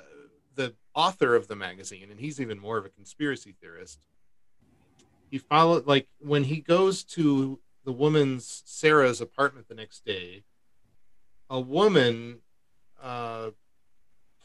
the 0.55 0.73
author 0.93 1.35
of 1.35 1.47
the 1.47 1.55
magazine, 1.55 2.09
and 2.11 2.19
he's 2.19 2.39
even 2.39 2.59
more 2.59 2.77
of 2.77 2.85
a 2.85 2.89
conspiracy 2.89 3.55
theorist. 3.61 3.99
He 5.29 5.37
followed 5.37 5.87
like 5.87 6.07
when 6.19 6.43
he 6.43 6.61
goes 6.61 7.03
to 7.15 7.59
the 7.85 7.91
woman's 7.91 8.63
Sarah's 8.65 9.21
apartment 9.21 9.67
the 9.67 9.75
next 9.75 10.05
day, 10.05 10.43
a 11.49 11.59
woman 11.59 12.39
uh, 13.01 13.51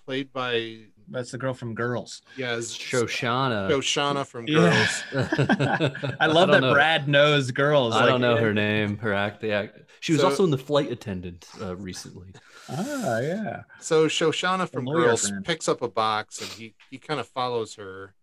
played 0.04 0.32
by 0.32 0.78
that's 1.08 1.30
the 1.30 1.38
girl 1.38 1.54
from 1.54 1.74
girls 1.74 2.22
yeah 2.36 2.56
Shoshana. 2.56 3.70
Shoshana 3.70 4.26
from 4.26 4.46
Yeah. 4.48 4.70
Girls. 5.12 5.92
i 6.20 6.26
love 6.26 6.48
don't 6.48 6.50
that 6.50 6.60
know. 6.62 6.72
brad 6.74 7.06
knows 7.08 7.50
girls 7.50 7.94
I 7.94 8.00
like- 8.00 8.08
don't 8.08 8.20
know 8.20 8.36
her 8.36 8.52
name, 8.54 8.98
her 8.98 9.12
act. 9.12 9.40
The 9.40 9.52
act. 9.52 9.78
She 10.00 10.12
was 10.12 10.20
So- 10.20 10.28
also 10.28 10.44
in 10.44 10.50
the 10.50 10.58
flight 10.58 10.90
attendant 10.90 11.46
uh, 11.60 11.76
recently. 11.76 12.32
ah 12.70 13.18
yeah 13.20 13.62
So 13.80 14.06
Shoshana 14.06 14.68
from 14.70 14.84
Girls 14.86 15.28
friend. 15.28 15.44
picks 15.44 15.68
up 15.68 15.82
a 15.82 15.88
box 15.88 16.40
and 16.40 16.50
he 16.50 16.74
he 16.90 16.98
kind 16.98 17.20
of 17.20 17.28
follows 17.28 17.74
her 17.76 18.14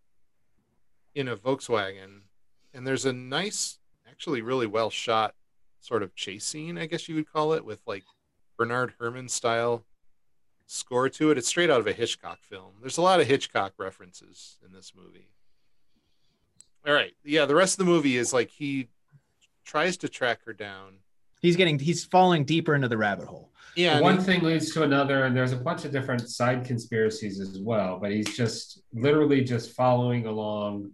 in 1.16 1.28
a 1.28 1.36
Volkswagen, 1.38 2.22
and 2.74 2.88
there's 2.88 3.06
a 3.06 3.14
nice, 3.14 3.78
actually 4.10 4.42
really 4.42 4.66
well 4.66 4.90
shot 4.90 5.36
sort 5.80 6.02
of 6.02 6.16
chase 6.16 6.44
scene, 6.46 6.76
I 6.78 6.88
guess 6.88 7.08
you 7.08 7.14
would 7.16 7.32
call 7.32 7.54
it, 7.54 7.64
with 7.64 7.80
like 7.86 8.04
Bernard 8.58 8.94
Herrmann 9.00 9.30
style 9.30 9.86
score 10.66 11.10
to 11.10 11.32
it. 11.32 11.38
It's 11.38 11.48
straight 11.48 11.70
out 11.70 11.80
of 11.80 11.88
a 11.88 11.94
Hitchcock 11.94 12.40
film. 12.42 12.74
There's 12.82 12.98
a 12.98 13.02
lot 13.02 13.20
of 13.20 13.28
Hitchcock 13.28 13.74
references 13.78 14.58
in 14.66 14.72
this 14.72 14.94
movie. 14.96 15.28
All 16.86 16.94
right, 16.94 17.14
yeah, 17.24 17.46
the 17.46 17.56
rest 17.56 17.80
of 17.80 17.86
the 17.86 17.92
movie 17.92 18.18
is 18.18 18.34
like 18.34 18.50
he 18.50 18.90
tries 19.64 19.96
to 19.98 20.10
track 20.10 20.40
her 20.46 20.54
down. 20.54 20.96
he's 21.42 21.56
getting 21.56 21.80
he's 21.80 22.04
falling 22.04 22.44
deeper 22.44 22.76
into 22.76 22.88
the 22.90 22.98
rabbit 22.98 23.26
hole 23.28 23.52
Yeah, 23.76 24.00
one 24.02 24.18
he- 24.18 24.24
thing 24.24 24.44
leads 24.44 24.74
to 24.74 24.84
another, 24.84 25.24
and 25.24 25.36
there's 25.36 25.54
a 25.54 25.58
bunch 25.58 25.86
of 25.86 25.92
different 25.92 26.28
side 26.30 26.66
conspiracies 26.66 27.40
as 27.40 27.58
well. 27.60 28.00
But 28.00 28.12
he's 28.12 28.36
just 28.36 28.82
literally 28.94 29.44
just 29.44 29.72
following 29.72 30.26
along, 30.26 30.92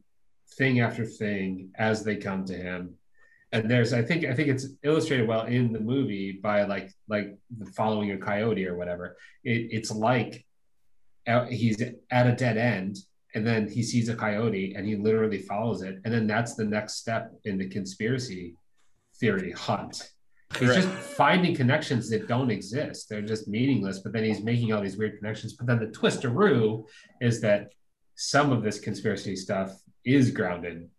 thing 0.57 0.79
after 0.81 1.05
thing 1.05 1.71
as 1.75 2.03
they 2.03 2.15
come 2.17 2.45
to 2.45 2.53
him. 2.55 2.95
And 3.51 3.69
there's, 3.69 3.93
I 3.93 4.03
think, 4.03 4.25
I 4.25 4.33
think 4.33 4.49
it's 4.49 4.67
illustrated 4.83 5.27
well 5.27 5.45
in 5.45 5.73
the 5.73 5.79
movie 5.79 6.33
by 6.33 6.63
like 6.63 6.91
like 7.07 7.37
following 7.75 8.11
a 8.11 8.17
coyote 8.17 8.67
or 8.67 8.77
whatever. 8.77 9.17
It, 9.43 9.69
it's 9.71 9.91
like 9.91 10.45
uh, 11.27 11.45
he's 11.45 11.81
at 12.11 12.27
a 12.27 12.33
dead 12.33 12.57
end, 12.57 12.99
and 13.33 13.45
then 13.45 13.67
he 13.67 13.81
sees 13.81 14.07
a 14.09 14.15
coyote, 14.15 14.75
and 14.75 14.87
he 14.87 14.95
literally 14.95 15.39
follows 15.39 15.81
it, 15.81 15.99
and 16.05 16.13
then 16.13 16.27
that's 16.27 16.55
the 16.55 16.65
next 16.65 16.95
step 16.95 17.33
in 17.43 17.57
the 17.57 17.67
conspiracy 17.67 18.55
theory 19.19 19.51
hunt. 19.51 20.11
He's 20.57 20.73
just 20.73 20.87
finding 20.87 21.55
connections 21.55 22.09
that 22.09 22.27
don't 22.27 22.49
exist. 22.49 23.07
They're 23.07 23.21
just 23.21 23.47
meaningless. 23.47 23.99
But 23.99 24.13
then 24.13 24.23
he's 24.23 24.41
making 24.41 24.73
all 24.73 24.81
these 24.81 24.97
weird 24.97 25.19
connections. 25.19 25.53
But 25.53 25.67
then 25.67 25.79
the 25.79 25.87
twisteroo 25.87 26.85
is 27.21 27.39
that 27.41 27.71
some 28.15 28.51
of 28.51 28.63
this 28.63 28.79
conspiracy 28.79 29.35
stuff 29.35 29.79
is 30.03 30.31
grounded 30.31 30.89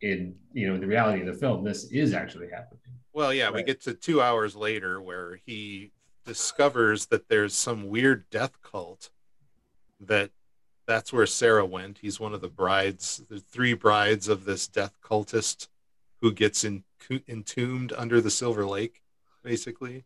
in 0.00 0.34
you 0.52 0.68
know 0.68 0.78
the 0.78 0.86
reality 0.86 1.20
of 1.20 1.26
the 1.26 1.34
film. 1.34 1.64
This 1.64 1.84
is 1.84 2.12
actually 2.12 2.48
happening. 2.48 2.80
Well, 3.12 3.32
yeah, 3.32 3.50
we 3.50 3.62
get 3.62 3.80
to 3.82 3.94
two 3.94 4.22
hours 4.22 4.54
later 4.54 5.00
where 5.00 5.40
he 5.44 5.92
discovers 6.24 7.06
that 7.06 7.28
there's 7.28 7.54
some 7.54 7.88
weird 7.88 8.28
death 8.30 8.60
cult 8.62 9.10
that 9.98 10.30
that's 10.86 11.12
where 11.12 11.26
Sarah 11.26 11.66
went. 11.66 11.98
He's 11.98 12.20
one 12.20 12.32
of 12.32 12.40
the 12.40 12.48
brides, 12.48 13.22
the 13.28 13.40
three 13.40 13.74
brides 13.74 14.28
of 14.28 14.44
this 14.44 14.68
death 14.68 14.96
cultist 15.02 15.68
who 16.20 16.32
gets 16.32 16.64
in, 16.64 16.84
entombed 17.28 17.92
under 17.96 18.20
the 18.20 18.30
Silver 18.30 18.66
Lake, 18.66 19.02
basically. 19.42 20.04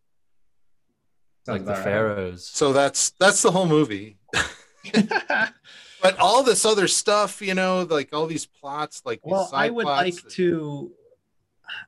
Sounds 1.45 1.59
like 1.59 1.65
the 1.65 1.73
about 1.73 1.79
right. 1.79 1.85
pharaohs. 1.85 2.47
So 2.47 2.73
that's 2.73 3.11
that's 3.19 3.43
the 3.43 3.51
whole 3.51 3.67
movie. 3.67 4.17
But 6.03 6.19
all 6.19 6.43
this 6.43 6.65
other 6.65 6.89
stuff, 6.89 7.41
you 7.41 7.55
know, 7.55 7.87
like 7.89 8.13
all 8.13 8.27
these 8.27 8.45
plots, 8.47 9.03
like 9.05 9.23
these 9.23 9.31
well 9.31 9.49
i 9.53 9.71
would 9.71 9.87
like 9.87 10.15
that- 10.17 10.31
to 10.33 10.93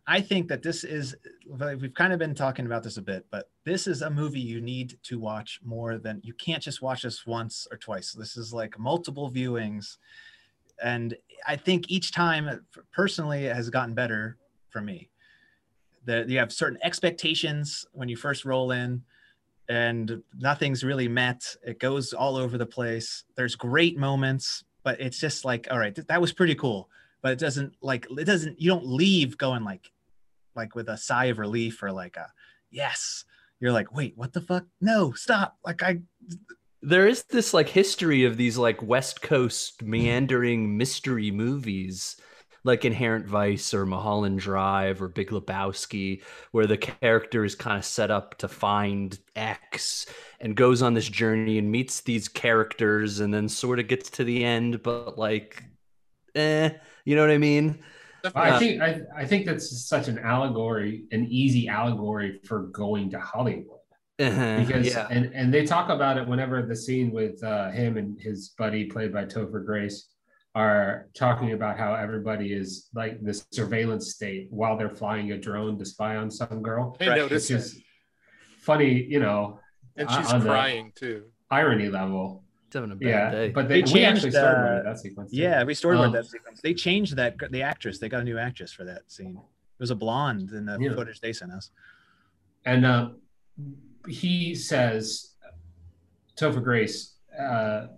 i 0.07 0.20
think 0.20 0.48
that 0.48 0.62
this 0.62 0.83
is 0.85 1.14
we've 1.46 1.92
kind 1.94 2.12
of 2.12 2.18
been 2.18 2.35
talking 2.35 2.64
about 2.64 2.83
this 2.83 2.96
a 2.96 3.03
bit 3.03 3.27
but 3.31 3.50
this 3.64 3.87
is 3.87 4.00
a 4.00 4.09
movie 4.09 4.40
you 4.40 4.61
need 4.61 4.96
to 5.03 5.18
watch 5.18 5.61
more 5.62 5.98
than 5.98 6.20
you 6.24 6.33
can't 6.35 6.62
just 6.62 6.81
watch 6.81 7.03
this 7.03 7.27
once 7.27 7.66
or 7.70 7.77
twice. 7.77 8.12
This 8.12 8.37
is 8.37 8.53
like 8.53 8.79
multiple 8.79 9.31
viewings. 9.31 9.98
And 10.83 11.16
i 11.46 11.57
think 11.57 11.90
each 11.90 12.12
time 12.12 12.64
personally 12.92 13.46
it 13.46 13.57
has 13.57 13.68
gotten 13.68 13.94
better 13.94 14.38
for 14.70 14.81
me. 14.81 15.11
That 16.07 16.29
you 16.29 16.38
have 16.38 16.53
certain 16.53 16.79
expectations 16.83 17.87
when 17.92 18.09
you 18.09 18.16
first 18.16 18.44
roll 18.44 18.70
in 18.70 19.03
and 19.68 20.22
nothing's 20.38 20.85
really 20.85 21.09
met. 21.09 21.44
It 21.62 21.79
goes 21.79 22.12
all 22.12 22.37
over 22.37 22.59
the 22.59 22.66
place. 22.66 23.24
There's 23.37 23.57
great 23.57 23.98
moments 23.98 24.64
but 24.85 25.00
it's 25.00 25.18
just 25.18 25.44
like 25.44 25.66
all 25.70 25.79
right 25.79 25.94
th- 25.94 26.07
that 26.07 26.20
was 26.20 26.33
pretty 26.33 26.55
cool. 26.55 26.88
But 27.22 27.33
it 27.33 27.38
doesn't 27.38 27.74
like 27.80 28.07
it 28.11 28.24
doesn't 28.24 28.61
you 28.61 28.70
don't 28.70 28.86
leave 28.86 29.36
going 29.36 29.64
like 29.64 29.91
like 30.55 30.76
with 30.76 30.88
a 30.88 30.97
sigh 30.97 31.26
of 31.26 31.38
relief 31.38 31.82
or 31.82 31.91
like 31.91 32.16
a 32.16 32.30
yes. 32.70 33.24
You're 33.59 33.72
like 33.72 33.93
wait 33.93 34.16
what 34.16 34.32
the 34.32 34.43
fuck? 34.43 34.66
No 34.80 35.12
stop. 35.12 35.57
Like 35.64 35.82
i 35.82 36.01
there 36.82 37.09
is 37.09 37.22
this 37.24 37.55
like 37.55 37.70
history 37.70 38.24
of 38.24 38.36
these 38.36 38.59
like 38.59 38.82
West 38.82 39.22
Coast 39.22 39.82
meandering 39.82 40.76
mystery 40.76 41.30
movies 41.30 42.16
like 42.64 42.84
Inherent 42.84 43.26
Vice 43.26 43.74
or 43.74 43.86
Mulholland 43.86 44.40
Drive 44.40 45.00
or 45.00 45.08
Big 45.08 45.28
Lebowski, 45.28 46.22
where 46.50 46.66
the 46.66 46.78
character 46.78 47.44
is 47.44 47.54
kind 47.54 47.78
of 47.78 47.84
set 47.84 48.10
up 48.10 48.38
to 48.38 48.48
find 48.48 49.18
X 49.36 50.06
and 50.40 50.56
goes 50.56 50.82
on 50.82 50.94
this 50.94 51.08
journey 51.08 51.58
and 51.58 51.70
meets 51.70 52.00
these 52.00 52.26
characters 52.26 53.20
and 53.20 53.32
then 53.32 53.48
sort 53.48 53.78
of 53.78 53.86
gets 53.86 54.10
to 54.10 54.24
the 54.24 54.44
end, 54.44 54.82
but 54.82 55.18
like, 55.18 55.62
eh, 56.34 56.70
you 57.04 57.14
know 57.14 57.22
what 57.22 57.30
I 57.30 57.38
mean? 57.38 57.78
I 58.34 58.58
think 58.58 58.80
I, 58.80 59.00
I 59.14 59.26
think 59.26 59.44
that's 59.44 59.86
such 59.86 60.08
an 60.08 60.18
allegory, 60.18 61.04
an 61.12 61.26
easy 61.26 61.68
allegory 61.68 62.40
for 62.44 62.62
going 62.68 63.10
to 63.10 63.20
Hollywood. 63.20 63.78
Uh-huh, 64.20 64.60
because 64.60 64.86
yeah. 64.86 65.08
and 65.10 65.34
and 65.34 65.52
they 65.52 65.66
talk 65.66 65.90
about 65.90 66.16
it 66.16 66.26
whenever 66.26 66.62
the 66.62 66.76
scene 66.76 67.10
with 67.10 67.42
uh, 67.42 67.70
him 67.72 67.96
and 67.96 68.18
his 68.20 68.50
buddy 68.56 68.84
played 68.84 69.12
by 69.12 69.24
Topher 69.24 69.66
Grace 69.66 70.13
are 70.64 71.09
talking 71.14 71.52
about 71.52 71.76
how 71.78 71.94
everybody 71.94 72.52
is 72.52 72.88
like 72.94 73.20
this 73.20 73.44
surveillance 73.50 74.14
state 74.14 74.46
while 74.50 74.76
they're 74.76 74.88
flying 74.94 75.32
a 75.32 75.36
drone 75.38 75.76
to 75.78 75.84
spy 75.84 76.16
on 76.16 76.30
some 76.30 76.62
girl. 76.62 76.96
I 77.00 77.07
noticed 77.16 77.50
Which 77.50 77.59
is 77.59 77.82
funny, 78.61 79.02
you 79.02 79.18
know, 79.20 79.59
and 79.96 80.09
she's 80.11 80.32
on 80.32 80.40
the- 80.40 80.46
crying 80.46 80.92
too. 80.94 81.24
irony 81.50 81.88
level. 81.88 82.44
He's 82.66 82.74
having 82.74 82.92
a 82.92 82.94
bad 82.96 83.09
Yeah, 83.09 83.30
day. 83.30 83.48
but 83.50 83.68
they, 83.68 83.82
They 83.82 83.92
we 83.92 84.05
actually 84.05 84.30
changed, 84.30 84.36
storyboarded 84.36 84.80
uh, 84.80 84.82
that 84.84 84.98
sequence. 84.98 85.30
too. 85.32 85.36
Yeah, 85.38 85.64
we 85.64 85.74
storyboarded 85.74 86.07
Um, 86.07 86.12
that 86.12 86.26
sequence. 86.26 86.61
They 86.62 86.74
changed 86.74 87.16
that 87.16 87.34
the 87.50 87.62
actress. 87.62 87.98
They 87.98 88.09
got 88.09 88.20
a 88.22 88.24
new 88.24 88.38
actress 88.38 88.72
for 88.72 88.84
that 88.84 89.11
scene. 89.11 89.36
It 89.36 89.80
was 89.82 89.90
a 89.90 89.94
blonde 89.96 90.50
in 90.50 90.66
the 90.66 90.78
Yeah. 90.80 90.94
footage 90.94 91.20
they 91.20 91.32
sent 91.32 91.50
us. 91.52 91.70
And 92.64 92.86
uh, 92.86 93.11
he 94.09 94.55
says, 94.55 95.34
Topher 96.36 96.62
Grace, 96.62 97.16
uh, 97.38 97.88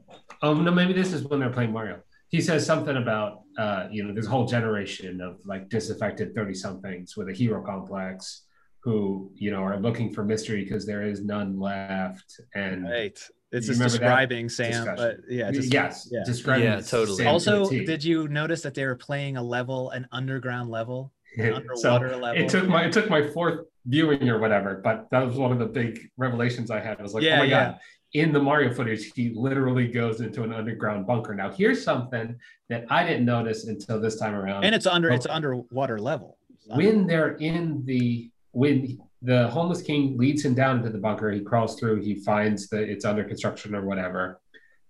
oh 0.42 0.54
no, 0.54 0.70
maybe 0.70 0.92
this 0.94 1.12
is 1.12 1.22
when 1.24 1.38
they're 1.40 1.50
playing 1.50 1.72
Mario. 1.72 2.00
He 2.28 2.40
says 2.40 2.66
something 2.66 2.96
about, 2.96 3.42
uh, 3.58 3.86
you 3.90 4.02
know, 4.02 4.12
there's 4.12 4.26
a 4.26 4.30
whole 4.30 4.46
generation 4.46 5.20
of 5.20 5.38
like 5.44 5.68
disaffected 5.68 6.34
30 6.34 6.54
somethings 6.54 7.16
with 7.16 7.28
a 7.28 7.32
hero 7.32 7.62
complex 7.62 8.42
who, 8.80 9.30
you 9.34 9.50
know, 9.50 9.58
are 9.62 9.78
looking 9.80 10.12
for 10.12 10.24
mystery 10.24 10.64
because 10.64 10.86
there 10.86 11.02
is 11.06 11.24
none 11.24 11.58
left. 11.58 12.40
And 12.54 12.84
Right. 12.84 13.18
It's 13.52 13.68
just 13.68 13.80
describing 13.80 14.48
Sam, 14.48 14.70
discussion? 14.72 14.94
but 14.96 15.16
yeah. 15.32 15.50
Just, 15.52 15.72
yes, 15.72 16.08
yeah. 16.10 16.22
describing 16.24 16.64
Yeah, 16.64 16.80
totally. 16.80 17.16
Sam 17.18 17.28
Also, 17.28 17.66
a 17.66 17.70
T. 17.70 17.84
did 17.84 18.02
you 18.04 18.26
notice 18.28 18.60
that 18.62 18.74
they 18.74 18.84
were 18.84 18.96
playing 18.96 19.36
a 19.36 19.42
level, 19.42 19.90
an 19.90 20.06
underground 20.10 20.68
level, 20.70 21.12
an 21.38 21.62
So, 21.76 21.94
underwater 21.94 22.16
level? 22.16 22.42
it 22.44 22.48
took 22.48 22.68
my 22.68 22.84
it 22.86 22.92
took 22.92 23.08
my 23.08 23.28
fourth 23.28 23.60
viewing 23.86 24.28
or 24.28 24.40
whatever, 24.40 24.80
but 24.82 25.06
that 25.12 25.24
was 25.24 25.36
one 25.36 25.52
of 25.52 25.60
the 25.60 25.66
big 25.66 26.10
revelations 26.16 26.72
I 26.72 26.80
had. 26.80 26.98
I 26.98 27.02
was 27.02 27.14
like, 27.14 27.22
Yeah, 27.22 27.36
oh 27.36 27.38
my 27.38 27.44
yeah. 27.44 27.64
god. 27.70 27.78
In 28.16 28.32
the 28.32 28.40
Mario 28.40 28.72
footage, 28.72 29.12
he 29.14 29.28
literally 29.34 29.86
goes 29.88 30.22
into 30.22 30.42
an 30.42 30.50
underground 30.50 31.06
bunker. 31.06 31.34
Now, 31.34 31.52
here's 31.52 31.84
something 31.84 32.34
that 32.70 32.86
I 32.88 33.06
didn't 33.06 33.26
notice 33.26 33.66
until 33.66 34.00
this 34.00 34.16
time 34.18 34.34
around. 34.34 34.64
and 34.64 34.74
it's 34.74 34.86
under, 34.86 35.10
it's 35.10 35.26
underwater 35.26 35.98
level. 35.98 36.38
It's 36.48 36.66
under- 36.70 36.82
when 36.82 37.06
they're 37.06 37.34
in 37.34 37.84
the 37.84 38.30
when 38.52 38.98
the 39.20 39.48
homeless 39.48 39.82
king 39.82 40.16
leads 40.16 40.42
him 40.42 40.54
down 40.54 40.78
into 40.78 40.88
the 40.88 40.96
bunker, 40.96 41.30
he 41.30 41.40
crawls 41.40 41.78
through, 41.78 42.00
he 42.00 42.14
finds 42.14 42.68
that 42.68 42.88
it's 42.88 43.04
under 43.04 43.22
construction 43.22 43.74
or 43.74 43.84
whatever, 43.84 44.40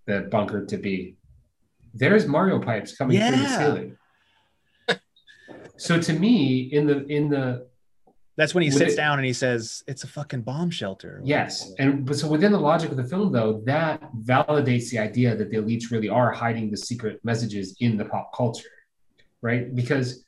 the 0.05 0.21
bunker 0.31 0.65
to 0.65 0.77
be. 0.77 1.17
There's 1.93 2.27
Mario 2.27 2.59
pipes 2.59 2.95
coming 2.95 3.19
through 3.19 3.41
the 3.41 3.57
ceiling. 3.57 3.97
so 5.77 5.99
to 5.99 6.13
me, 6.13 6.59
in 6.71 6.87
the 6.87 7.05
in 7.07 7.27
the 7.27 7.67
That's 8.37 8.53
when 8.53 8.63
he 8.63 8.69
sits 8.71 8.93
it- 8.93 8.97
down 8.97 9.17
and 9.17 9.25
he 9.25 9.33
says, 9.33 9.83
"It's 9.87 10.03
a 10.03 10.07
fucking 10.07 10.41
bomb 10.43 10.69
shelter." 10.69 11.21
Yes, 11.23 11.73
and 11.79 12.05
but 12.05 12.15
so 12.17 12.27
within 12.29 12.51
the 12.51 12.59
logic 12.59 12.91
of 12.91 12.97
the 12.97 13.03
film, 13.03 13.31
though, 13.31 13.61
that 13.65 14.13
validates 14.15 14.89
the 14.91 14.99
idea 14.99 15.35
that 15.35 15.49
the 15.49 15.57
elites 15.57 15.89
really 15.91 16.07
are 16.09 16.31
hiding 16.31 16.69
the 16.69 16.77
secret 16.77 17.19
messages 17.23 17.75
in 17.79 17.97
the 17.97 18.05
pop 18.05 18.31
culture, 18.35 18.69
right? 19.41 19.73
Because 19.75 20.23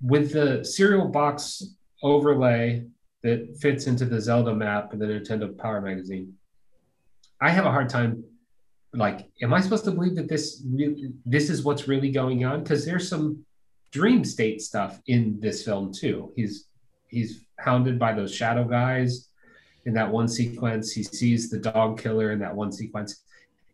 with 0.00 0.32
the 0.32 0.64
cereal 0.64 1.08
box 1.08 1.62
overlay 2.02 2.86
that 3.22 3.56
fits 3.60 3.86
into 3.86 4.06
the 4.06 4.20
Zelda 4.20 4.54
map 4.54 4.92
and 4.92 5.02
the 5.02 5.06
Nintendo 5.06 5.56
Power 5.56 5.80
Magazine, 5.82 6.34
I 7.40 7.50
have 7.50 7.66
a 7.66 7.70
hard 7.70 7.88
time. 7.90 8.24
Like, 8.94 9.28
am 9.42 9.52
I 9.52 9.60
supposed 9.60 9.84
to 9.84 9.90
believe 9.90 10.16
that 10.16 10.28
this 10.30 10.64
really, 10.66 11.12
this 11.26 11.50
is 11.50 11.62
what's 11.62 11.86
really 11.86 12.10
going 12.10 12.46
on? 12.46 12.62
Because 12.62 12.86
there's 12.86 13.06
some 13.06 13.44
dream 13.90 14.24
state 14.24 14.62
stuff 14.62 14.98
in 15.06 15.38
this 15.40 15.62
film 15.62 15.92
too. 15.92 16.32
He's 16.36 16.67
he's 17.08 17.44
hounded 17.58 17.98
by 17.98 18.12
those 18.12 18.34
shadow 18.34 18.64
guys 18.64 19.28
in 19.86 19.94
that 19.94 20.10
one 20.10 20.28
sequence. 20.28 20.92
He 20.92 21.02
sees 21.02 21.50
the 21.50 21.58
dog 21.58 22.00
killer 22.00 22.32
in 22.32 22.38
that 22.40 22.54
one 22.54 22.70
sequence. 22.72 23.24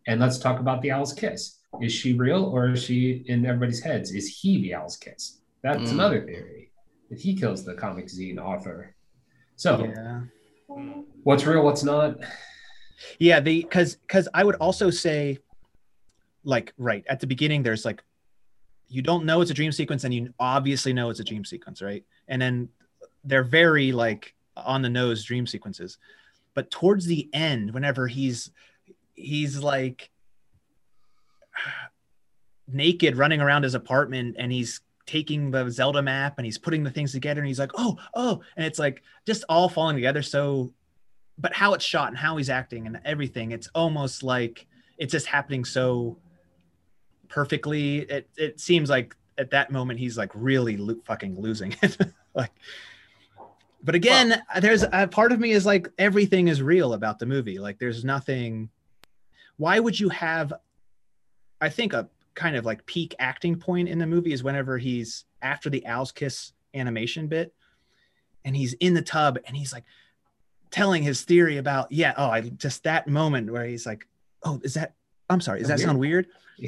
And 0.06 0.20
let's 0.20 0.38
talk 0.38 0.60
about 0.60 0.82
the 0.82 0.92
owl's 0.92 1.12
kiss. 1.12 1.58
Is 1.80 1.92
she 1.92 2.12
real 2.14 2.44
or 2.44 2.70
is 2.70 2.82
she 2.84 3.24
in 3.26 3.44
everybody's 3.44 3.82
heads? 3.82 4.12
Is 4.12 4.38
he 4.38 4.62
the 4.62 4.74
owl's 4.74 4.96
kiss? 4.96 5.40
That's 5.62 5.90
Mm. 5.90 5.94
another 5.94 6.24
theory. 6.24 6.70
That 7.10 7.20
he 7.20 7.34
kills 7.34 7.64
the 7.64 7.74
comic 7.74 8.06
zine 8.06 8.38
author. 8.38 8.94
So 9.56 9.86
Yeah. 9.86 10.22
what's 11.24 11.44
real, 11.44 11.64
what's 11.64 11.82
not? 11.84 12.18
Yeah, 13.18 13.40
the 13.40 13.62
because 13.62 13.96
because 13.96 14.28
I 14.32 14.44
would 14.44 14.54
also 14.56 14.88
say, 14.90 15.38
like, 16.44 16.72
right 16.78 17.04
at 17.08 17.20
the 17.20 17.26
beginning, 17.26 17.62
there's 17.62 17.84
like, 17.84 18.02
you 18.88 19.02
don't 19.02 19.24
know 19.24 19.40
it's 19.40 19.50
a 19.50 19.54
dream 19.54 19.72
sequence, 19.72 20.04
and 20.04 20.14
you 20.14 20.32
obviously 20.38 20.92
know 20.92 21.10
it's 21.10 21.20
a 21.20 21.24
dream 21.24 21.44
sequence, 21.44 21.82
right? 21.82 22.04
And 22.28 22.40
then 22.40 22.68
they're 23.24 23.44
very 23.44 23.92
like 23.92 24.34
on 24.56 24.82
the 24.82 24.88
nose 24.88 25.24
dream 25.24 25.46
sequences, 25.46 25.98
but 26.54 26.70
towards 26.70 27.06
the 27.06 27.28
end, 27.32 27.72
whenever 27.72 28.06
he's 28.06 28.50
he's 29.14 29.58
like 29.58 30.10
naked 32.68 33.16
running 33.16 33.40
around 33.40 33.62
his 33.62 33.74
apartment 33.74 34.36
and 34.38 34.50
he's 34.50 34.80
taking 35.06 35.50
the 35.50 35.70
Zelda 35.70 36.00
map 36.00 36.38
and 36.38 36.46
he's 36.46 36.56
putting 36.56 36.82
the 36.82 36.90
things 36.90 37.12
together 37.12 37.40
and 37.40 37.48
he's 37.48 37.58
like, 37.58 37.72
oh, 37.76 37.98
oh, 38.14 38.40
and 38.56 38.64
it's 38.64 38.78
like 38.78 39.02
just 39.26 39.44
all 39.48 39.68
falling 39.68 39.96
together 39.96 40.22
so 40.22 40.72
but 41.38 41.54
how 41.54 41.74
it's 41.74 41.84
shot 41.84 42.08
and 42.08 42.16
how 42.16 42.36
he's 42.36 42.50
acting 42.50 42.86
and 42.86 43.00
everything, 43.04 43.50
it's 43.50 43.68
almost 43.74 44.22
like 44.22 44.66
it's 44.98 45.12
just 45.12 45.26
happening 45.26 45.64
so 45.64 46.16
perfectly. 47.28 47.98
It 47.98 48.28
it 48.36 48.60
seems 48.60 48.88
like 48.88 49.16
at 49.36 49.50
that 49.50 49.72
moment 49.72 49.98
he's 49.98 50.16
like 50.16 50.30
really 50.34 50.76
lo- 50.76 51.00
fucking 51.04 51.40
losing 51.40 51.74
it. 51.82 51.96
like, 52.34 52.52
but 53.84 53.94
again, 53.94 54.42
there's 54.60 54.82
a 54.82 55.06
part 55.06 55.30
of 55.30 55.38
me 55.38 55.52
is 55.52 55.66
like 55.66 55.88
everything 55.98 56.48
is 56.48 56.62
real 56.62 56.94
about 56.94 57.18
the 57.18 57.26
movie. 57.26 57.58
Like, 57.58 57.78
there's 57.78 58.04
nothing. 58.04 58.70
Why 59.58 59.78
would 59.78 59.98
you 60.00 60.08
have? 60.08 60.52
I 61.60 61.68
think 61.68 61.92
a 61.92 62.08
kind 62.34 62.56
of 62.56 62.64
like 62.64 62.84
peak 62.86 63.14
acting 63.18 63.56
point 63.56 63.88
in 63.88 63.98
the 63.98 64.06
movie 64.06 64.32
is 64.32 64.42
whenever 64.42 64.78
he's 64.78 65.24
after 65.40 65.70
the 65.70 65.86
owl's 65.86 66.12
kiss 66.12 66.52
animation 66.74 67.28
bit, 67.28 67.54
and 68.44 68.56
he's 68.56 68.72
in 68.74 68.94
the 68.94 69.02
tub 69.02 69.38
and 69.46 69.56
he's 69.56 69.72
like 69.72 69.84
telling 70.70 71.02
his 71.02 71.22
theory 71.22 71.58
about 71.58 71.90
yeah 71.92 72.12
oh 72.16 72.28
i 72.28 72.40
just 72.40 72.82
that 72.82 73.06
moment 73.06 73.50
where 73.50 73.64
he's 73.64 73.86
like 73.86 74.08
oh 74.42 74.60
is 74.64 74.74
that 74.74 74.94
i'm 75.30 75.40
sorry 75.40 75.60
is 75.60 75.68
that 75.68 75.78
sound 75.78 75.98
weird 75.98 76.26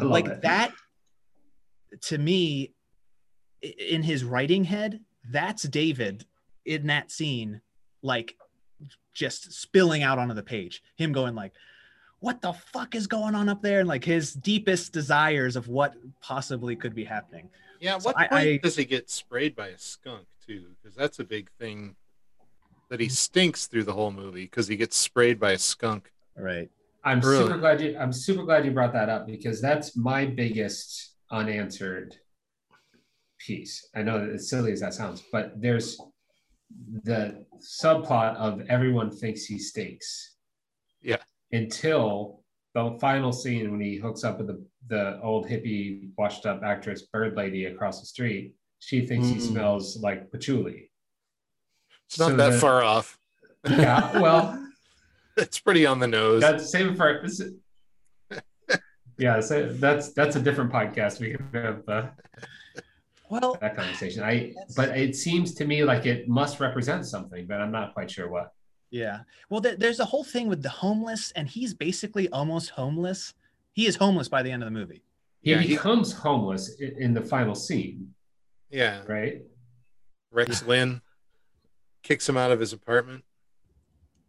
love 0.00 0.10
like 0.10 0.26
it. 0.26 0.42
that 0.42 0.72
to 2.00 2.16
me 2.18 2.72
in 3.60 4.02
his 4.02 4.22
writing 4.22 4.62
head 4.62 5.00
that's 5.32 5.64
david 5.64 6.24
in 6.68 6.86
that 6.86 7.10
scene 7.10 7.60
like 8.02 8.36
just 9.14 9.52
spilling 9.52 10.02
out 10.02 10.18
onto 10.18 10.34
the 10.34 10.42
page 10.42 10.82
him 10.96 11.10
going 11.12 11.34
like 11.34 11.52
what 12.20 12.40
the 12.42 12.52
fuck 12.52 12.94
is 12.94 13.06
going 13.06 13.34
on 13.34 13.48
up 13.48 13.62
there 13.62 13.80
and 13.80 13.88
like 13.88 14.04
his 14.04 14.34
deepest 14.34 14.92
desires 14.92 15.56
of 15.56 15.66
what 15.68 15.94
possibly 16.20 16.76
could 16.76 16.94
be 16.94 17.04
happening 17.04 17.48
Yeah, 17.80 17.94
at 17.96 18.02
So 18.02 18.08
what 18.10 18.18
I- 18.18 18.28
point 18.28 18.46
I- 18.46 18.56
does 18.62 18.76
he 18.76 18.84
get 18.84 19.08
sprayed 19.10 19.54
by 19.56 19.68
a 19.68 19.78
skunk 19.78 20.26
too? 20.46 20.74
Because 20.82 20.96
that's 20.96 21.18
a 21.20 21.24
big 21.24 21.48
thing 21.58 21.96
that 22.90 23.00
he 23.00 23.08
stinks 23.08 23.66
through 23.66 23.84
the 23.84 23.92
whole 23.92 24.10
movie 24.10 24.42
because 24.44 24.66
he 24.68 24.76
gets 24.76 24.96
sprayed 24.96 25.38
by 25.40 25.52
a 25.52 25.58
skunk. 25.58 26.12
right 26.36 26.70
I'm 27.04 27.20
Really? 27.20 27.44
super 27.46 27.58
glad 27.58 27.80
you 27.80 27.96
I'm 27.96 28.12
super 28.12 28.42
glad 28.44 28.64
you 28.66 28.72
brought 28.72 28.92
that 28.92 29.08
up 29.08 29.26
because 29.26 29.60
that's 29.62 29.96
my 29.96 30.26
biggest 30.26 31.14
unanswered 31.30 32.16
piece. 33.38 33.88
I 33.94 34.02
know 34.02 34.18
that 34.20 34.30
as 34.34 34.48
silly 34.50 34.72
as 34.72 34.80
that 34.80 34.94
sounds, 34.94 35.22
but 35.32 35.60
there's 35.60 35.96
the 37.04 37.44
subplot 37.60 38.36
of 38.36 38.62
everyone 38.68 39.10
thinks 39.10 39.44
he 39.44 39.58
stinks. 39.58 40.36
Yeah. 41.02 41.16
Until 41.52 42.42
the 42.74 42.96
final 43.00 43.32
scene 43.32 43.70
when 43.70 43.80
he 43.80 43.96
hooks 43.96 44.24
up 44.24 44.38
with 44.38 44.46
the, 44.48 44.64
the 44.88 45.20
old 45.22 45.46
hippie 45.48 46.10
washed 46.18 46.46
up 46.46 46.62
actress 46.62 47.02
bird 47.02 47.36
lady 47.36 47.64
across 47.66 48.00
the 48.00 48.06
street. 48.06 48.54
She 48.80 49.06
thinks 49.06 49.28
he 49.28 49.36
Mm. 49.36 49.40
smells 49.48 49.96
like 50.00 50.30
patchouli. 50.30 50.90
It's 52.06 52.18
not 52.18 52.30
So 52.30 52.36
that 52.36 52.50
the- 52.52 52.58
far 52.58 52.82
off. 52.82 53.18
Yeah, 53.68 54.20
well, 54.20 54.64
It's 55.36 55.60
pretty 55.60 55.86
on 55.86 55.98
the 56.00 56.06
nose. 56.08 56.40
That's 56.40 56.70
save 56.70 56.88
it 56.88 56.96
for 56.96 57.24
yeah, 59.18 59.38
so 59.40 59.72
that's 59.72 60.12
that's 60.12 60.34
a 60.36 60.40
different 60.40 60.72
podcast. 60.72 61.20
We 61.20 61.36
have 61.54 61.88
uh, 61.88 62.08
well 63.30 63.56
that 63.60 63.76
conversation. 63.76 64.22
I 64.22 64.52
but 64.76 64.96
it 64.96 65.14
seems 65.16 65.54
to 65.54 65.64
me 65.64 65.84
like 65.84 66.06
it 66.06 66.28
must 66.28 66.60
represent 66.60 67.06
something, 67.06 67.46
but 67.46 67.60
I'm 67.60 67.72
not 67.72 67.94
quite 67.94 68.10
sure 68.10 68.28
what. 68.30 68.52
Yeah. 68.90 69.20
Well, 69.50 69.60
there, 69.60 69.76
there's 69.76 70.00
a 70.00 70.04
whole 70.04 70.24
thing 70.24 70.48
with 70.48 70.62
the 70.62 70.70
homeless, 70.70 71.30
and 71.36 71.46
he's 71.48 71.74
basically 71.74 72.28
almost 72.30 72.70
homeless. 72.70 73.34
He 73.72 73.86
is 73.86 73.96
homeless 73.96 74.28
by 74.28 74.42
the 74.42 74.50
end 74.50 74.62
of 74.62 74.66
the 74.66 74.78
movie. 74.78 75.02
He 75.42 75.50
Yeah, 75.50 75.58
he- 75.60 75.74
becomes 75.74 76.12
homeless 76.12 76.80
in, 76.80 76.94
in 77.02 77.14
the 77.14 77.20
final 77.20 77.54
scene, 77.54 78.14
yeah. 78.70 79.02
right? 79.06 79.42
Rex 80.32 80.62
Lynn 80.66 81.02
kicks 82.02 82.26
him 82.28 82.36
out 82.38 82.50
of 82.50 82.60
his 82.60 82.72
apartment. 82.72 83.24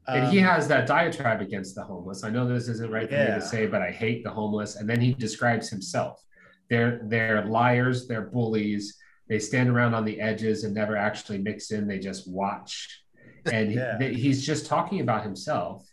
and 0.08 0.28
he 0.32 0.40
Um, 0.40 0.46
has 0.46 0.68
that 0.68 0.86
diatribe 0.88 1.40
against 1.40 1.74
the 1.76 1.84
homeless. 1.84 2.24
I 2.26 2.30
know 2.30 2.46
this 2.48 2.68
isn't 2.68 2.92
right 2.92 3.10
for 3.10 3.16
me 3.16 3.26
to 3.28 3.42
say, 3.42 3.66
but 3.66 3.82
I 3.82 3.92
hate 3.92 4.24
the 4.26 4.30
homeless. 4.32 4.76
And 4.76 4.90
then 4.90 5.00
he 5.00 5.14
describes 5.14 5.70
himself. 5.70 6.22
They're 6.70 7.02
they're 7.04 7.46
liars, 7.46 8.08
they're 8.08 8.30
bullies. 8.30 8.96
They 9.28 9.40
stand 9.40 9.70
around 9.70 9.94
on 9.94 10.06
the 10.06 10.20
edges 10.20 10.64
and 10.64 10.74
never 10.74 10.96
actually 10.98 11.38
mix 11.40 11.72
in. 11.72 11.88
They 11.88 12.00
just 12.00 12.30
watch. 12.30 13.04
And 13.52 13.72
Yeah. 13.72 13.98
th- 13.98 14.20
he's 14.20 14.46
just 14.46 14.66
talking 14.66 15.00
about 15.02 15.24
himself. 15.24 15.88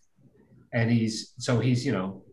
And 0.73 0.91
he's 0.91 1.33
so 1.39 1.61
he's, 1.61 1.87
you 1.87 1.93
know, 1.93 2.25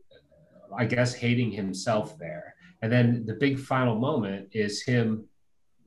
I 0.76 0.86
guess 0.86 1.14
hating 1.14 1.52
himself 1.52 2.18
there. 2.18 2.56
And 2.82 2.91
then 2.91 3.26
the 3.26 3.36
big 3.36 3.60
final 3.60 3.96
moment 4.00 4.50
is 4.54 4.82
him, 4.84 5.26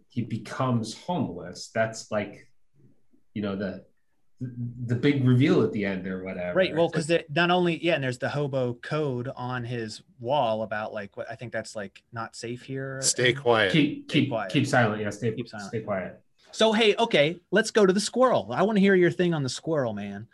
he 0.09 0.23
becomes 0.23 0.95
homeless. 0.95 1.71
That's 1.75 2.11
like, 2.13 2.49
you 3.35 3.43
know, 3.43 3.57
the 3.57 3.85
the 4.41 4.95
big 4.95 5.27
reveal 5.27 5.63
at 5.63 5.73
the 5.73 5.85
end 5.85 6.07
or 6.07 6.23
whatever. 6.23 6.59
Right. 6.59 6.75
Well, 6.75 6.91
It's 6.95 7.07
because 7.07 7.25
not 7.35 7.51
only 7.51 7.83
yeah, 7.83 7.95
and 7.95 8.05
there's 8.05 8.19
the 8.19 8.29
hobo 8.29 8.75
code 8.75 9.31
on 9.35 9.65
his 9.65 10.03
wall 10.21 10.63
about 10.63 10.93
like 10.93 11.17
what 11.17 11.27
I 11.31 11.35
think 11.37 11.53
that's 11.53 11.75
like 11.75 12.03
not 12.13 12.37
safe 12.37 12.63
here. 12.63 13.01
Stay 13.03 13.33
quiet. 13.33 13.73
keep 13.73 14.09
keep 14.09 14.29
quiet. 14.29 14.53
keep 14.53 14.67
silent. 14.67 15.01
Yeah, 15.01 15.11
stay 15.11 15.33
Keep 15.33 15.49
silent. 15.49 15.69
Stay 15.71 15.81
quiet. 15.81 16.21
So 16.53 16.73
hey, 16.73 16.95
okay, 16.99 17.41
let's 17.51 17.71
go 17.71 17.87
to 17.87 17.93
the 17.93 18.01
squirrel. 18.01 18.49
I 18.53 18.63
want 18.63 18.77
to 18.77 18.81
hear 18.81 18.95
your 18.95 19.11
thing 19.11 19.33
on 19.33 19.43
the 19.43 19.49
squirrel, 19.49 19.95
man. 19.95 20.27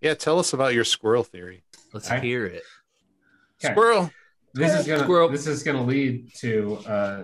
Yeah, 0.00 0.14
tell 0.14 0.38
us 0.38 0.52
about 0.52 0.72
your 0.74 0.84
squirrel 0.84 1.24
theory. 1.24 1.64
Let's 1.92 2.10
I- 2.10 2.20
hear 2.20 2.46
it. 2.46 2.62
Okay. 3.62 3.74
Squirrel. 3.74 4.10
This 4.54 4.72
is 4.74 4.86
gonna 4.86 5.02
Squirrel. 5.04 5.28
this 5.28 5.46
is 5.46 5.62
gonna 5.62 5.84
lead 5.84 6.32
to 6.38 6.78
uh, 6.86 7.22